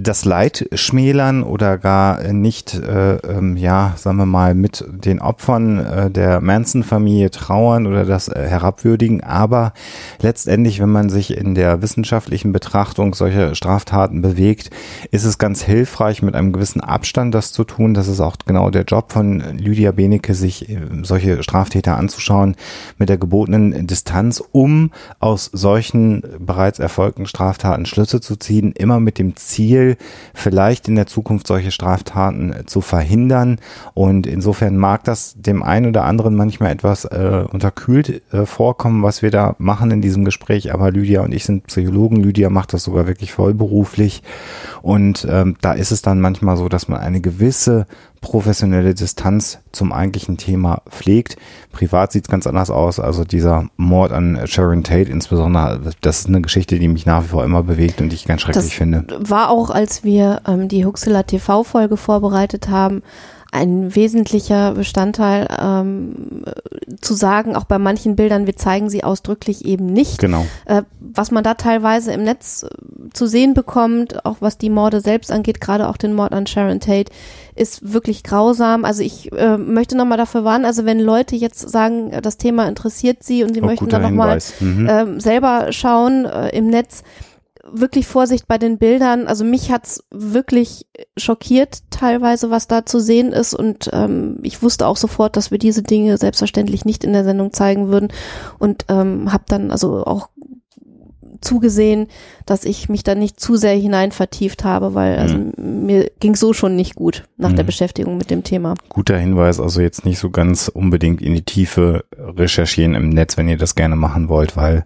das 0.00 0.24
Leid 0.24 0.68
schmälern 0.74 1.42
oder 1.42 1.78
gar 1.78 2.32
nicht, 2.32 2.74
äh, 2.74 3.16
ähm, 3.16 3.56
ja, 3.56 3.94
sagen 3.96 4.18
wir 4.18 4.26
mal, 4.26 4.54
mit 4.54 4.84
den 4.88 5.20
Opfern 5.20 5.78
äh, 5.78 6.10
der 6.10 6.40
Manson-Familie 6.40 7.30
trauern 7.30 7.86
oder 7.86 8.04
das 8.04 8.28
äh, 8.28 8.46
herabwürdigen. 8.48 9.22
Aber 9.22 9.72
letztendlich, 10.20 10.80
wenn 10.80 10.90
man 10.90 11.10
sich 11.10 11.36
in 11.36 11.54
der 11.54 11.82
wissenschaftlichen 11.82 12.52
Betrachtung 12.52 13.14
solcher 13.14 13.54
Straftaten 13.54 14.22
bewegt, 14.22 14.70
ist 15.10 15.24
es 15.24 15.38
ganz 15.38 15.62
hilfreich, 15.62 16.22
mit 16.22 16.34
einem 16.34 16.52
gewissen 16.52 16.80
Abstand 16.80 17.34
das 17.34 17.52
zu 17.52 17.64
tun. 17.64 17.94
Das 17.94 18.08
ist 18.08 18.20
auch 18.20 18.36
genau 18.46 18.70
der 18.70 18.84
Job 18.84 19.12
von 19.12 19.40
Lydia 19.56 19.92
Benecke, 19.92 20.34
sich 20.34 20.68
äh, 20.68 20.78
solche 21.02 21.42
Straftäter 21.42 21.96
anzuschauen 21.96 22.56
mit 22.98 23.08
der 23.08 23.18
gebotenen 23.18 23.86
Distanz, 23.86 24.42
um 24.52 24.90
aus 25.18 25.50
solchen 25.52 26.22
bereits 26.38 26.78
erfolgten 26.78 27.26
Straftaten 27.26 27.86
Schlüsse 27.86 28.20
zu 28.20 28.36
ziehen, 28.36 28.72
immer 28.72 29.00
mit 29.00 29.18
dem 29.18 29.36
Ziel, 29.36 29.87
vielleicht 30.34 30.88
in 30.88 30.96
der 30.96 31.06
Zukunft 31.06 31.46
solche 31.46 31.70
Straftaten 31.70 32.52
äh, 32.52 32.66
zu 32.66 32.80
verhindern. 32.80 33.58
Und 33.94 34.26
insofern 34.26 34.76
mag 34.76 35.04
das 35.04 35.34
dem 35.36 35.62
einen 35.62 35.86
oder 35.86 36.04
anderen 36.04 36.34
manchmal 36.34 36.72
etwas 36.72 37.04
äh, 37.04 37.44
unterkühlt 37.50 38.22
äh, 38.32 38.44
vorkommen, 38.44 39.02
was 39.02 39.22
wir 39.22 39.30
da 39.30 39.54
machen 39.58 39.90
in 39.90 40.02
diesem 40.02 40.24
Gespräch. 40.24 40.72
Aber 40.72 40.90
Lydia 40.90 41.22
und 41.22 41.32
ich 41.32 41.44
sind 41.44 41.66
Psychologen. 41.66 42.16
Lydia 42.16 42.50
macht 42.50 42.72
das 42.72 42.84
sogar 42.84 43.06
wirklich 43.06 43.32
vollberuflich. 43.32 44.22
Und 44.82 45.26
ähm, 45.30 45.56
da 45.60 45.72
ist 45.72 45.92
es 45.92 46.02
dann 46.02 46.20
manchmal 46.20 46.56
so, 46.56 46.68
dass 46.68 46.88
man 46.88 47.00
eine 47.00 47.20
gewisse 47.20 47.86
professionelle 48.20 48.94
Distanz 48.94 49.58
zum 49.72 49.92
eigentlichen 49.92 50.36
Thema 50.36 50.82
pflegt. 50.88 51.36
Privat 51.72 52.12
sieht 52.12 52.24
es 52.24 52.28
ganz 52.30 52.46
anders 52.46 52.70
aus. 52.70 52.98
Also 53.00 53.24
dieser 53.24 53.68
Mord 53.76 54.12
an 54.12 54.40
Sharon 54.46 54.82
Tate 54.84 55.10
insbesondere, 55.10 55.80
das 56.00 56.20
ist 56.20 56.28
eine 56.28 56.40
Geschichte, 56.40 56.78
die 56.78 56.88
mich 56.88 57.06
nach 57.06 57.24
wie 57.24 57.28
vor 57.28 57.44
immer 57.44 57.62
bewegt 57.62 58.00
und 58.00 58.10
die 58.10 58.16
ich 58.16 58.24
ganz 58.26 58.42
schrecklich 58.42 58.64
Das 58.64 58.72
finde. 58.72 59.04
war 59.20 59.50
auch, 59.50 59.70
als 59.70 60.04
wir 60.04 60.42
ähm, 60.46 60.68
die 60.68 60.84
Huxilla 60.84 61.22
TV-Folge 61.22 61.96
vorbereitet 61.96 62.68
haben, 62.68 63.02
ein 63.50 63.94
wesentlicher 63.94 64.72
Bestandteil 64.72 65.48
ähm, 65.58 66.44
zu 67.00 67.14
sagen, 67.14 67.56
auch 67.56 67.64
bei 67.64 67.78
manchen 67.78 68.14
Bildern, 68.14 68.46
wir 68.46 68.56
zeigen 68.56 68.90
sie 68.90 69.04
ausdrücklich 69.04 69.64
eben 69.64 69.86
nicht. 69.86 70.18
Genau. 70.18 70.46
Äh, 70.66 70.82
was 71.00 71.30
man 71.30 71.44
da 71.44 71.54
teilweise 71.54 72.12
im 72.12 72.24
Netz 72.24 72.64
äh, 72.64 72.68
zu 73.14 73.26
sehen 73.26 73.54
bekommt, 73.54 74.24
auch 74.26 74.36
was 74.40 74.58
die 74.58 74.68
Morde 74.70 75.00
selbst 75.00 75.32
angeht, 75.32 75.60
gerade 75.60 75.88
auch 75.88 75.96
den 75.96 76.12
Mord 76.12 76.32
an 76.32 76.46
Sharon 76.46 76.80
Tate, 76.80 77.10
ist 77.54 77.92
wirklich 77.92 78.22
grausam. 78.22 78.84
Also 78.84 79.02
ich 79.02 79.32
äh, 79.32 79.56
möchte 79.56 79.96
nochmal 79.96 80.18
dafür 80.18 80.44
warnen, 80.44 80.64
also 80.66 80.84
wenn 80.84 81.00
Leute 81.00 81.34
jetzt 81.34 81.68
sagen, 81.70 82.10
äh, 82.10 82.20
das 82.20 82.36
Thema 82.36 82.68
interessiert 82.68 83.22
sie 83.22 83.44
und 83.44 83.54
sie 83.54 83.62
Oh, 83.62 83.66
möchten 83.66 83.86
guter 83.86 83.98
da 83.98 84.10
nochmal. 84.10 84.38
Mhm. 84.60 84.88
ähm, 84.90 85.20
selber 85.20 85.72
schauen 85.72 86.26
äh, 86.26 86.50
im 86.50 86.68
Netz, 86.68 87.02
wirklich 87.72 88.06
Vorsicht 88.06 88.46
bei 88.46 88.58
den 88.58 88.78
Bildern. 88.78 89.26
Also 89.26 89.44
mich 89.44 89.70
hat's 89.70 90.04
wirklich 90.10 90.86
schockiert 91.16 91.82
teilweise, 91.90 92.50
was 92.50 92.68
da 92.68 92.86
zu 92.86 93.00
sehen 93.00 93.32
ist. 93.32 93.54
Und 93.54 93.90
ähm, 93.92 94.38
ich 94.42 94.62
wusste 94.62 94.86
auch 94.86 94.96
sofort, 94.96 95.36
dass 95.36 95.50
wir 95.50 95.58
diese 95.58 95.82
Dinge 95.82 96.16
selbstverständlich 96.18 96.84
nicht 96.84 97.04
in 97.04 97.12
der 97.12 97.24
Sendung 97.24 97.52
zeigen 97.52 97.88
würden. 97.88 98.08
Und 98.58 98.86
ähm, 98.88 99.32
habe 99.32 99.44
dann 99.48 99.70
also 99.70 100.04
auch 100.04 100.28
zugesehen, 101.40 102.08
dass 102.46 102.64
ich 102.64 102.88
mich 102.88 103.04
da 103.04 103.14
nicht 103.14 103.38
zu 103.38 103.56
sehr 103.56 103.74
hinein 103.74 104.10
vertieft 104.10 104.64
habe, 104.64 104.94
weil 104.94 105.18
also 105.18 105.38
mir 105.56 106.10
ging 106.18 106.34
so 106.34 106.52
schon 106.52 106.74
nicht 106.74 106.96
gut 106.96 107.24
nach 107.36 107.52
der 107.52 107.62
Mhm. 107.62 107.66
Beschäftigung 107.66 108.16
mit 108.16 108.30
dem 108.30 108.42
Thema. 108.42 108.74
Guter 108.88 109.16
Hinweis, 109.16 109.60
also 109.60 109.80
jetzt 109.80 110.04
nicht 110.04 110.18
so 110.18 110.30
ganz 110.30 110.68
unbedingt 110.68 111.22
in 111.22 111.34
die 111.34 111.44
Tiefe 111.44 112.04
recherchieren 112.16 112.94
im 112.96 113.10
Netz, 113.10 113.36
wenn 113.36 113.48
ihr 113.48 113.56
das 113.56 113.76
gerne 113.76 113.94
machen 113.94 114.28
wollt, 114.28 114.56
weil 114.56 114.84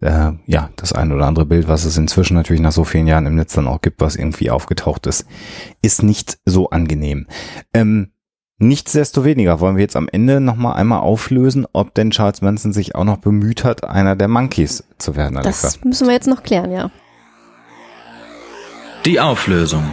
äh, 0.00 0.32
ja, 0.46 0.70
das 0.76 0.92
ein 0.92 1.12
oder 1.12 1.26
andere 1.26 1.46
Bild, 1.46 1.68
was 1.68 1.84
es 1.84 1.96
inzwischen 1.96 2.34
natürlich 2.34 2.62
nach 2.62 2.72
so 2.72 2.84
vielen 2.84 3.06
Jahren 3.06 3.26
im 3.26 3.34
Netz 3.34 3.54
dann 3.54 3.66
auch 3.66 3.80
gibt, 3.80 4.00
was 4.00 4.16
irgendwie 4.16 4.50
aufgetaucht 4.50 5.06
ist, 5.06 5.26
ist 5.82 6.02
nicht 6.02 6.38
so 6.44 6.70
angenehm. 6.70 7.26
Ähm, 7.72 8.12
nichtsdestoweniger 8.58 9.60
wollen 9.60 9.76
wir 9.76 9.82
jetzt 9.82 9.96
am 9.96 10.08
Ende 10.10 10.40
nochmal 10.40 10.76
einmal 10.76 11.00
auflösen, 11.00 11.66
ob 11.72 11.94
denn 11.94 12.10
Charles 12.10 12.42
Manson 12.42 12.72
sich 12.72 12.94
auch 12.94 13.04
noch 13.04 13.18
bemüht 13.18 13.64
hat, 13.64 13.84
einer 13.84 14.16
der 14.16 14.28
Monkeys 14.28 14.84
zu 14.98 15.16
werden, 15.16 15.36
Alexa. 15.36 15.68
Das 15.68 15.84
müssen 15.84 16.06
wir 16.06 16.14
jetzt 16.14 16.28
noch 16.28 16.42
klären, 16.42 16.72
ja. 16.72 16.90
Die 19.04 19.20
Auflösung. 19.20 19.84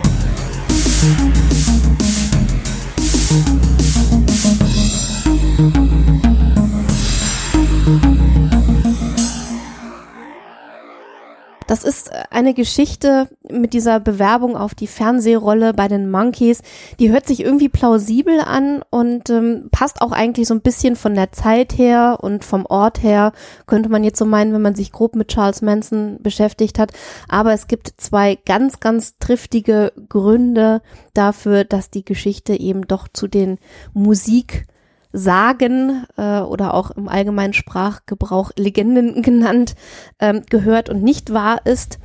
Das 11.73 11.83
ist 11.83 12.11
eine 12.29 12.53
Geschichte 12.53 13.27
mit 13.49 13.73
dieser 13.73 13.99
Bewerbung 13.99 14.55
auf 14.55 14.75
die 14.75 14.85
Fernsehrolle 14.85 15.73
bei 15.73 15.87
den 15.87 16.11
Monkeys. 16.11 16.61
Die 16.99 17.09
hört 17.09 17.25
sich 17.25 17.39
irgendwie 17.39 17.67
plausibel 17.67 18.41
an 18.41 18.83
und 18.91 19.31
ähm, 19.31 19.69
passt 19.71 20.03
auch 20.03 20.11
eigentlich 20.11 20.47
so 20.47 20.53
ein 20.53 20.61
bisschen 20.61 20.95
von 20.95 21.15
der 21.15 21.31
Zeit 21.31 21.75
her 21.75 22.19
und 22.21 22.45
vom 22.45 22.67
Ort 22.67 23.01
her, 23.01 23.33
könnte 23.65 23.89
man 23.89 24.03
jetzt 24.03 24.19
so 24.19 24.25
meinen, 24.25 24.53
wenn 24.53 24.61
man 24.61 24.75
sich 24.75 24.91
grob 24.91 25.15
mit 25.15 25.29
Charles 25.29 25.63
Manson 25.63 26.19
beschäftigt 26.21 26.77
hat. 26.77 26.91
Aber 27.27 27.53
es 27.53 27.65
gibt 27.65 27.91
zwei 27.97 28.37
ganz, 28.45 28.79
ganz 28.79 29.17
triftige 29.17 29.93
Gründe 30.09 30.83
dafür, 31.15 31.63
dass 31.63 31.89
die 31.89 32.05
Geschichte 32.05 32.53
eben 32.53 32.85
doch 32.85 33.07
zu 33.07 33.27
den 33.27 33.57
Musik 33.95 34.67
Sagen 35.13 36.05
äh, 36.17 36.39
oder 36.39 36.73
auch 36.73 36.91
im 36.91 37.07
allgemeinen 37.07 37.53
Sprachgebrauch 37.53 38.51
Legenden 38.57 39.21
genannt 39.21 39.75
ähm, 40.19 40.43
gehört 40.49 40.89
und 40.89 41.03
nicht 41.03 41.31
wahr 41.33 41.65
ist. 41.65 41.99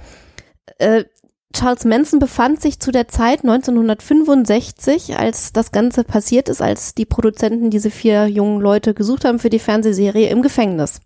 Äh, 0.79 1.05
Charles 1.55 1.87
Manson 1.87 2.19
befand 2.19 2.61
sich 2.61 2.79
zu 2.79 2.93
der 2.93 3.09
Zeit 3.09 3.41
1965, 3.41 5.19
als 5.19 5.53
das 5.53 5.73
Ganze 5.73 6.05
passiert 6.05 6.51
ist, 6.51 6.61
als 6.61 6.95
die 6.95 7.07
Produzenten 7.07 7.71
diese 7.71 7.91
vier 7.91 8.27
jungen 8.27 8.61
Leute 8.61 8.93
gesucht 8.93 9.25
haben 9.25 9.39
für 9.39 9.49
die 9.49 9.59
Fernsehserie 9.59 10.29
im 10.29 10.43
Gefängnis. 10.43 11.01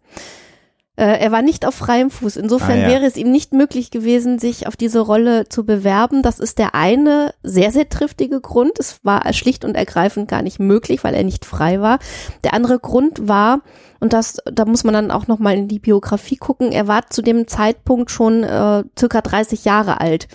Äh, 0.95 1.21
er 1.21 1.33
war 1.33 1.41
nicht 1.41 1.67
auf 1.67 1.75
freiem 1.75 2.11
Fuß. 2.11 2.37
Insofern 2.37 2.73
Ah, 2.79 2.83
ja. 2.83 2.89
wäre 2.89 3.07
es 3.07 3.17
ihm 3.17 3.31
nicht 3.33 3.55
möglich 3.55 3.91
gewesen, 3.91 4.39
sich 4.39 4.67
auf 4.67 4.77
diese 4.77 5.01
Rolle 5.01 5.49
zu 5.49 5.65
bewerben. 5.65 6.23
Das 6.23 6.39
ist 6.39 6.59
der 6.59 6.75
eine 6.75 7.33
sehr, 7.43 7.71
sehr 7.73 7.89
triftige 7.89 8.41
Grund. 8.43 8.79
Es 8.79 9.01
war 9.03 9.33
schlicht 9.33 9.65
und 9.65 9.75
ergreifend 9.75 10.29
gar 10.29 10.43
nicht 10.43 10.61
möglich, 10.61 11.03
weil 11.03 11.15
er 11.15 11.25
nicht 11.25 11.47
frei 11.47 11.81
war. 11.81 11.99
Der 12.45 12.53
andere 12.53 12.79
Grund 12.79 13.27
war, 13.27 13.61
und 14.01 14.13
das, 14.13 14.37
da 14.45 14.67
muss 14.67 14.85
man 14.85 14.93
dann 14.93 15.11
auch 15.11 15.29
nochmal 15.29 15.57
in 15.57 15.69
die 15.69 15.79
Biografie 15.79 16.37
gucken, 16.37 16.73
er 16.73 16.89
war 16.89 17.09
zu 17.09 17.23
dem 17.23 17.47
Zeitpunkt 17.49 18.11
schon 18.11 18.43
äh, 18.45 18.85
circa 18.99 19.23
30 19.23 19.65
Jahre 19.65 20.01
alt. 20.01 20.29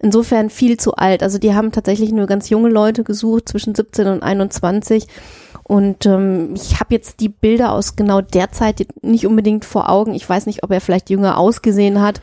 Insofern 0.00 0.50
viel 0.50 0.76
zu 0.76 0.94
alt. 0.94 1.22
Also 1.22 1.38
die 1.38 1.54
haben 1.54 1.72
tatsächlich 1.72 2.12
nur 2.12 2.26
ganz 2.26 2.48
junge 2.50 2.68
Leute 2.68 3.02
gesucht, 3.04 3.48
zwischen 3.48 3.74
17 3.74 4.06
und 4.06 4.22
21. 4.22 5.08
Und 5.64 6.06
ähm, 6.06 6.54
ich 6.54 6.80
habe 6.80 6.94
jetzt 6.94 7.20
die 7.20 7.28
Bilder 7.28 7.72
aus 7.72 7.96
genau 7.96 8.20
der 8.20 8.52
Zeit 8.52 8.86
nicht 9.02 9.26
unbedingt 9.26 9.64
vor 9.64 9.90
Augen. 9.90 10.14
Ich 10.14 10.28
weiß 10.28 10.46
nicht, 10.46 10.62
ob 10.62 10.70
er 10.70 10.80
vielleicht 10.80 11.10
jünger 11.10 11.36
ausgesehen 11.36 12.00
hat. 12.00 12.20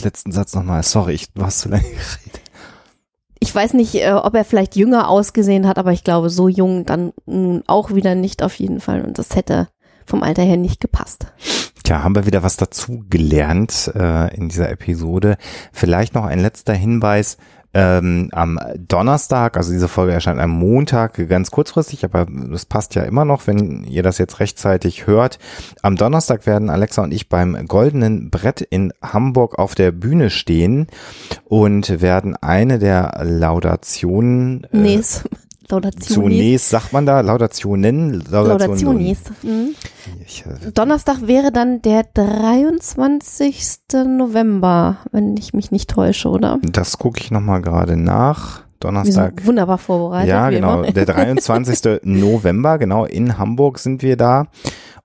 Letzten 0.00 0.32
Satz 0.32 0.54
nochmal, 0.54 0.82
sorry, 0.82 1.14
ich, 1.14 1.28
hast 1.38 1.60
zu 1.60 1.68
lange 1.68 1.84
geredet. 1.84 2.40
Ich 3.38 3.54
weiß 3.54 3.72
nicht, 3.74 3.94
äh, 3.94 4.12
ob 4.12 4.34
er 4.34 4.44
vielleicht 4.44 4.76
jünger 4.76 5.08
ausgesehen 5.08 5.66
hat, 5.66 5.78
aber 5.78 5.92
ich 5.92 6.04
glaube, 6.04 6.28
so 6.28 6.48
jung 6.48 6.84
dann 6.86 7.12
nun 7.26 7.62
auch 7.66 7.94
wieder 7.94 8.14
nicht 8.14 8.42
auf 8.42 8.54
jeden 8.54 8.80
Fall. 8.80 9.02
Und 9.02 9.18
das 9.18 9.34
hätte 9.34 9.68
vom 10.06 10.22
Alter 10.22 10.42
her 10.42 10.56
nicht 10.56 10.80
gepasst. 10.80 11.26
Tja, 11.82 12.02
haben 12.02 12.14
wir 12.14 12.26
wieder 12.26 12.42
was 12.42 12.56
dazu 12.56 13.04
gelernt 13.10 13.90
äh, 13.94 14.34
in 14.34 14.48
dieser 14.48 14.70
Episode. 14.70 15.36
Vielleicht 15.72 16.14
noch 16.14 16.24
ein 16.24 16.38
letzter 16.38 16.74
Hinweis. 16.74 17.38
Ähm, 17.74 18.28
am 18.32 18.58
Donnerstag, 18.76 19.56
also 19.56 19.72
diese 19.72 19.88
Folge 19.88 20.12
erscheint 20.12 20.38
am 20.38 20.50
Montag, 20.50 21.26
ganz 21.28 21.50
kurzfristig, 21.50 22.04
aber 22.04 22.26
das 22.26 22.66
passt 22.66 22.94
ja 22.94 23.02
immer 23.04 23.24
noch, 23.24 23.46
wenn 23.46 23.84
ihr 23.84 24.02
das 24.02 24.18
jetzt 24.18 24.40
rechtzeitig 24.40 25.06
hört. 25.06 25.38
Am 25.80 25.96
Donnerstag 25.96 26.44
werden 26.44 26.68
Alexa 26.68 27.02
und 27.02 27.14
ich 27.14 27.30
beim 27.30 27.66
Goldenen 27.66 28.28
Brett 28.28 28.60
in 28.60 28.92
Hamburg 29.02 29.58
auf 29.58 29.74
der 29.74 29.90
Bühne 29.90 30.28
stehen 30.28 30.86
und 31.46 32.02
werden 32.02 32.36
eine 32.36 32.78
der 32.78 33.22
Laudationen 33.24 34.64
äh, 34.64 34.76
Nes. 34.76 35.24
Laudationis. 35.72 36.14
Zunächst 36.14 36.68
sagt 36.68 36.92
man 36.92 37.06
da 37.06 37.20
Laudationen, 37.20 38.22
Laudationis. 38.30 39.18
Mhm. 39.42 39.74
Ich, 40.26 40.44
äh, 40.46 40.70
Donnerstag 40.72 41.26
wäre 41.26 41.50
dann 41.50 41.82
der 41.82 42.04
23. 42.04 44.04
November, 44.06 44.98
wenn 45.10 45.36
ich 45.36 45.54
mich 45.54 45.70
nicht 45.70 45.90
täusche, 45.90 46.28
oder? 46.28 46.58
Das 46.62 46.98
gucke 46.98 47.20
ich 47.20 47.30
nochmal 47.30 47.62
gerade 47.62 47.96
nach. 47.96 48.62
Donnerstag. 48.80 49.46
wunderbar 49.46 49.78
vorbereitet. 49.78 50.28
Ja, 50.28 50.50
genau. 50.50 50.82
Immer. 50.82 50.92
Der 50.92 51.06
23. 51.06 52.00
November, 52.02 52.78
genau, 52.78 53.04
in 53.04 53.38
Hamburg 53.38 53.78
sind 53.78 54.02
wir 54.02 54.16
da. 54.16 54.48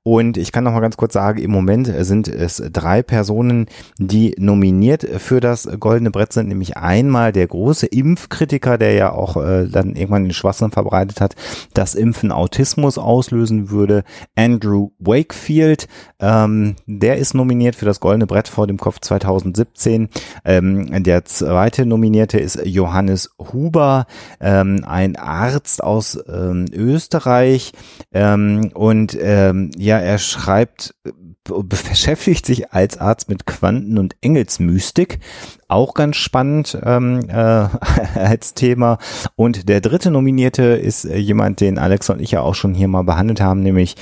Und 0.07 0.37
ich 0.37 0.53
kann 0.53 0.63
noch 0.63 0.71
mal 0.71 0.79
ganz 0.79 0.95
kurz 0.95 1.11
sagen, 1.11 1.41
im 1.41 1.51
Moment 1.51 1.91
sind 1.99 2.29
es 2.29 2.63
drei 2.71 3.03
Personen, 3.03 3.65
die 3.97 4.33
nominiert 4.39 5.03
für 5.03 5.41
das 5.41 5.67
Goldene 5.81 6.11
Brett 6.11 6.31
sind, 6.31 6.47
nämlich 6.47 6.77
einmal 6.77 7.33
der 7.33 7.45
große 7.45 7.87
Impfkritiker, 7.87 8.77
der 8.77 8.93
ja 8.93 9.11
auch 9.11 9.35
äh, 9.35 9.67
dann 9.67 9.97
irgendwann 9.97 10.23
den 10.23 10.31
Schwachsinn 10.31 10.71
verbreitet 10.71 11.19
hat, 11.19 11.35
dass 11.73 11.93
Impfen 11.93 12.31
Autismus 12.31 12.97
auslösen 12.97 13.69
würde, 13.69 14.05
Andrew 14.33 14.91
Wakefield, 14.97 15.89
ähm, 16.21 16.77
der 16.85 17.17
ist 17.17 17.33
nominiert 17.33 17.75
für 17.75 17.85
das 17.85 17.99
Goldene 17.99 18.27
Brett 18.27 18.47
vor 18.47 18.65
dem 18.65 18.77
Kopf 18.77 19.01
2017. 19.01 20.07
Ähm, 20.45 21.03
der 21.03 21.25
zweite 21.25 21.85
Nominierte 21.85 22.39
ist 22.39 22.65
Johannes 22.65 23.31
Huber, 23.51 24.05
ähm, 24.39 24.85
ein 24.87 25.17
Arzt 25.17 25.83
aus 25.83 26.17
ähm, 26.29 26.63
Österreich 26.71 27.73
ähm, 28.13 28.71
und 28.73 29.17
ähm, 29.19 29.71
er 29.99 30.17
schreibt, 30.17 30.95
äh, 31.03 31.11
beschäftigt 31.63 32.45
sich 32.45 32.71
als 32.73 32.97
Arzt 32.97 33.29
mit 33.29 33.45
Quanten- 33.45 33.97
und 33.97 34.15
Engelsmystik. 34.21 35.19
Auch 35.69 35.93
ganz 35.95 36.15
spannend 36.15 36.77
ähm, 36.83 37.27
äh, 37.27 37.33
als 38.15 38.53
Thema. 38.53 38.99
Und 39.35 39.67
der 39.67 39.81
dritte 39.81 40.11
Nominierte 40.11 40.63
ist 40.63 41.03
äh, 41.03 41.17
jemand, 41.17 41.59
den 41.59 41.77
Alex 41.77 42.09
und 42.09 42.21
ich 42.21 42.31
ja 42.31 42.41
auch 42.41 42.55
schon 42.55 42.73
hier 42.73 42.87
mal 42.87 43.03
behandelt 43.03 43.41
haben, 43.41 43.63
nämlich 43.63 43.95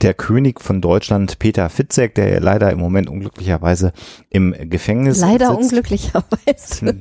der 0.00 0.14
König 0.14 0.60
von 0.60 0.80
Deutschland, 0.80 1.38
Peter 1.38 1.68
Fitzek, 1.70 2.16
der 2.16 2.28
ja 2.32 2.38
leider 2.40 2.72
im 2.72 2.80
Moment 2.80 3.08
unglücklicherweise 3.08 3.92
im 4.30 4.52
Gefängnis 4.68 5.20
Leider 5.20 5.50
sitzt. 5.50 5.62
unglücklicherweise. 5.62 6.94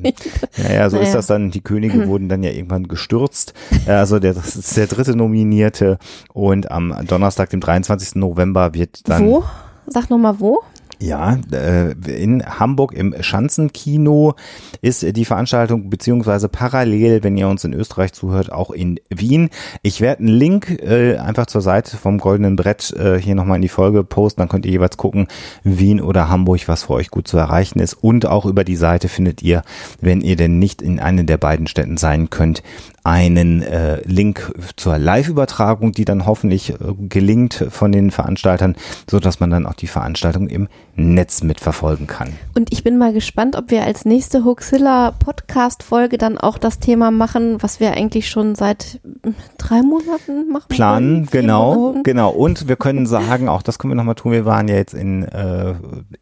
Ja, 0.58 0.72
ja, 0.72 0.90
so 0.92 0.98
ist 0.98 1.04
Naja. 1.06 1.14
das 1.16 1.28
dann. 1.28 1.50
Die 1.50 1.62
Könige 1.62 2.08
wurden 2.08 2.30
dann 2.30 2.44
ja 2.44 2.52
irgendwann 2.52 2.88
gestürzt. 2.88 3.54
Äh, 3.88 3.92
Also 3.92 4.20
der, 4.20 4.36
das 4.36 4.56
ist 4.56 4.78
der 4.78 4.86
dritte 4.86 5.16
Nominierte. 5.16 5.98
Und 6.32 6.70
am 6.70 6.96
Donnerstag, 7.08 7.50
dem 7.50 7.60
23. 7.60 8.16
November, 8.16 8.76
wird 8.76 9.10
dann 9.10 9.26
Wo? 9.26 9.44
Sag 9.92 10.10
nochmal 10.10 10.40
wo? 10.40 10.64
ja, 11.02 11.38
äh, 11.52 11.92
in 11.92 12.44
Hamburg 12.46 12.94
im 12.94 13.16
Schanzenkino 13.20 14.36
ist 14.82 15.04
die 15.16 15.26
Veranstaltung, 15.26 15.90
beziehungsweise 15.90 16.48
parallel, 16.48 17.24
wenn 17.24 17.38
ihr 17.38 17.48
uns 17.48 17.64
in 17.64 17.74
Österreich 17.74 18.14
zuhört, 18.14 18.52
auch 18.52 18.70
in 18.70 19.00
Wien. 19.10 19.50
Ich 19.82 20.00
werde 20.00 20.20
einen 20.20 20.28
Link 20.28 20.70
äh, 20.70 21.18
einfach 21.18 21.48
zur 21.48 21.62
Seite 21.62 21.98
vom 21.98 22.20
Goldenen 22.20 22.56
Brett 22.56 22.94
äh, 22.94 23.20
hier 23.20 23.36
nochmal 23.36 23.56
in 23.58 23.62
die 23.64 23.70
Folge 23.70 24.04
posten, 24.04 24.42
dann 24.42 24.50
könnt 24.50 24.66
ihr 24.66 24.72
jeweils 24.72 24.98
gucken, 24.98 25.28
Wien 25.64 26.02
oder 26.02 26.30
Hamburg, 26.30 26.68
was 26.68 26.84
für 26.84 26.94
euch 26.94 27.10
gut 27.10 27.28
zu 27.28 27.38
erreichen 27.38 27.80
ist. 27.80 27.96
Und 27.96 28.28
auch 28.28 28.46
über 28.46 28.64
die 28.64 28.76
Seite 28.76 29.10
findet 29.10 29.42
ihr, 29.42 29.64
wenn 30.00 30.22
ihr 30.22 30.36
denn 30.36 30.60
nicht 30.60 30.82
in 30.82 31.00
einer 31.00 31.24
der 31.24 31.38
beiden 31.38 31.66
Städten 31.66 31.98
sein 31.98 32.30
könnt, 32.30 32.62
einen 33.04 33.62
äh, 33.64 34.02
Link 34.06 34.54
zur 34.76 34.98
Live-Übertragung, 34.98 35.92
die 35.92 36.06
dann 36.06 36.26
hoffentlich 36.26 36.72
äh, 36.72 36.76
gelingt 37.10 37.66
von 37.70 37.92
den 37.92 38.12
Veranstaltern, 38.12 38.76
so 39.10 39.20
dass 39.20 39.40
man 39.40 39.50
dann 39.50 39.66
auch 39.66 39.74
die 39.74 39.88
Veranstaltung 39.88 40.48
im 40.48 40.68
Netz 40.96 41.42
mitverfolgen 41.42 42.06
kann. 42.06 42.34
Und 42.54 42.72
ich 42.72 42.84
bin 42.84 42.98
mal 42.98 43.14
gespannt, 43.14 43.56
ob 43.56 43.72
wir 43.72 43.84
als 43.84 44.06
nächste 44.06 44.46
Hoaxilla 44.46 45.12
Podcast 45.12 45.84
Folge 45.84 46.18
dann 46.18 46.38
auch 46.38 46.58
das 46.58 46.80
Thema 46.80 47.10
machen, 47.12 47.58
was 47.62 47.80
wir 47.80 47.92
eigentlich 47.94 48.30
schon 48.30 48.56
seit 48.56 49.00
hm, 49.24 49.34
drei 49.58 49.82
Monaten 49.82 50.52
machen. 50.52 50.68
Planen, 50.70 51.28
genau, 51.32 51.74
Monaten. 51.74 52.04
genau. 52.04 52.30
Und 52.30 52.68
wir 52.68 52.76
können 52.76 53.08
sagen, 53.08 53.50
auch 53.50 53.64
das 53.64 53.80
können 53.80 53.92
wir 53.92 53.96
nochmal 53.96 54.16
tun. 54.16 54.32
Wir 54.32 54.46
waren 54.46 54.68
ja 54.68 54.76
jetzt 54.76 54.94
in 54.94 55.24
äh, 55.24 55.74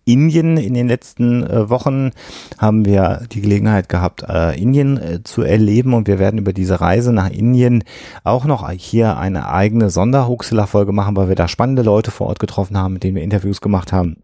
Indien 0.05 0.57
in 0.57 0.73
den 0.73 0.87
letzten 0.87 1.43
äh, 1.43 1.69
Wochen, 1.69 2.11
haben 2.57 2.85
wir 2.85 3.23
die 3.31 3.41
Gelegenheit 3.41 3.89
gehabt, 3.89 4.23
äh, 4.27 4.57
Indien 4.59 4.97
äh, 4.97 5.23
zu 5.23 5.41
erleben 5.41 5.93
und 5.93 6.07
wir 6.07 6.19
werden 6.19 6.37
über 6.37 6.53
diese 6.53 6.68
Reise 6.75 7.13
nach 7.13 7.29
Indien 7.29 7.83
auch 8.23 8.45
noch 8.45 8.69
hier 8.71 9.17
eine 9.17 9.49
eigene 9.49 9.89
Sonderhoaxilla-Folge 9.89 10.91
machen, 10.91 11.15
weil 11.15 11.29
wir 11.29 11.35
da 11.35 11.47
spannende 11.47 11.81
Leute 11.81 12.11
vor 12.11 12.27
Ort 12.27 12.39
getroffen 12.39 12.77
haben, 12.77 12.93
mit 12.93 13.03
denen 13.03 13.15
wir 13.15 13.23
Interviews 13.23 13.61
gemacht 13.61 13.91
haben. 13.91 14.17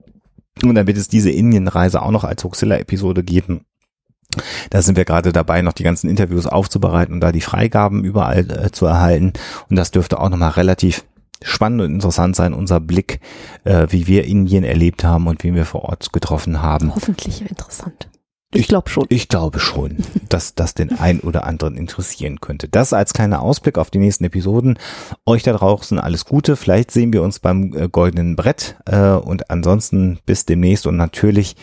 Und 0.64 0.76
dann 0.76 0.88
wird 0.88 0.98
es 0.98 1.08
diese 1.08 1.32
Indienreise 1.32 2.02
auch 2.02 2.12
noch 2.12 2.24
als 2.24 2.44
Hoaxilla-Episode 2.44 3.24
geben. 3.24 3.66
Da 4.70 4.82
sind 4.82 4.98
wir 4.98 5.06
gerade 5.06 5.32
dabei, 5.32 5.62
noch 5.62 5.74
die 5.74 5.84
ganzen 5.84 6.10
Interviews 6.10 6.46
aufzubereiten 6.46 7.14
und 7.14 7.22
da 7.22 7.32
die 7.32 7.42
Freigaben 7.42 8.04
überall 8.04 8.50
äh, 8.52 8.72
zu 8.72 8.86
erhalten. 8.86 9.34
Und 9.70 9.76
das 9.76 9.92
dürfte 9.92 10.20
auch 10.20 10.30
nochmal 10.30 10.52
relativ 10.52 11.06
spannend 11.42 11.82
und 11.82 11.92
interessant 11.92 12.36
sein, 12.36 12.54
unser 12.54 12.80
Blick, 12.80 13.20
äh, 13.64 13.88
wie 13.90 14.08
wir 14.08 14.26
Indien 14.26 14.64
erlebt 14.64 15.04
haben 15.04 15.28
und 15.28 15.44
wen 15.44 15.56
wir 15.56 15.66
vor 15.66 15.84
Ort 15.84 16.12
getroffen 16.12 16.62
haben. 16.62 16.94
Hoffentlich 16.94 17.42
interessant. 17.42 18.10
Ich 18.56 18.70
glaube 18.70 18.90
schon. 18.90 19.06
Ich 19.10 19.28
glaube 19.28 19.60
schon, 19.60 19.98
dass 20.30 20.56
das 20.56 20.74
den 20.74 20.98
ein 20.98 21.20
oder 21.20 21.44
anderen 21.44 21.76
interessieren 21.76 22.40
könnte. 22.40 22.70
Das 22.70 22.94
als 22.94 23.14
kleiner 23.14 23.42
Ausblick 23.42 23.78
auf 23.78 23.92
die 23.92 23.98
nächsten 23.98 24.24
Episoden. 24.24 24.80
Euch 25.26 25.44
da 25.44 25.52
draußen 25.52 26.00
alles 26.00 26.24
Gute. 26.24 26.56
Vielleicht 26.56 26.90
sehen 26.92 27.12
wir 27.12 27.22
uns 27.22 27.40
beim 27.40 27.74
äh, 27.76 27.90
goldenen 27.90 28.38
Brett. 28.38 28.78
Äh, 28.86 29.10
und 29.10 29.50
ansonsten 29.50 30.20
bis 30.26 30.46
demnächst 30.46 30.88
und 30.88 30.96
natürlich 30.96 31.58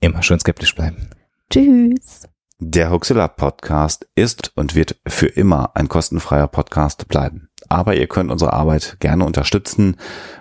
immer 0.00 0.22
schön 0.22 0.38
skeptisch 0.38 0.74
bleiben. 0.74 1.08
Tschüss. 1.50 2.28
Der 2.60 2.90
Huxilla 2.90 3.28
Podcast 3.28 4.06
ist 4.14 4.52
und 4.54 4.74
wird 4.74 4.96
für 5.06 5.28
immer 5.28 5.76
ein 5.76 5.88
kostenfreier 5.88 6.48
Podcast 6.48 7.08
bleiben. 7.08 7.48
Aber 7.68 7.94
ihr 7.94 8.06
könnt 8.06 8.30
unsere 8.30 8.52
Arbeit 8.52 8.96
gerne 9.00 9.24
unterstützen 9.24 9.96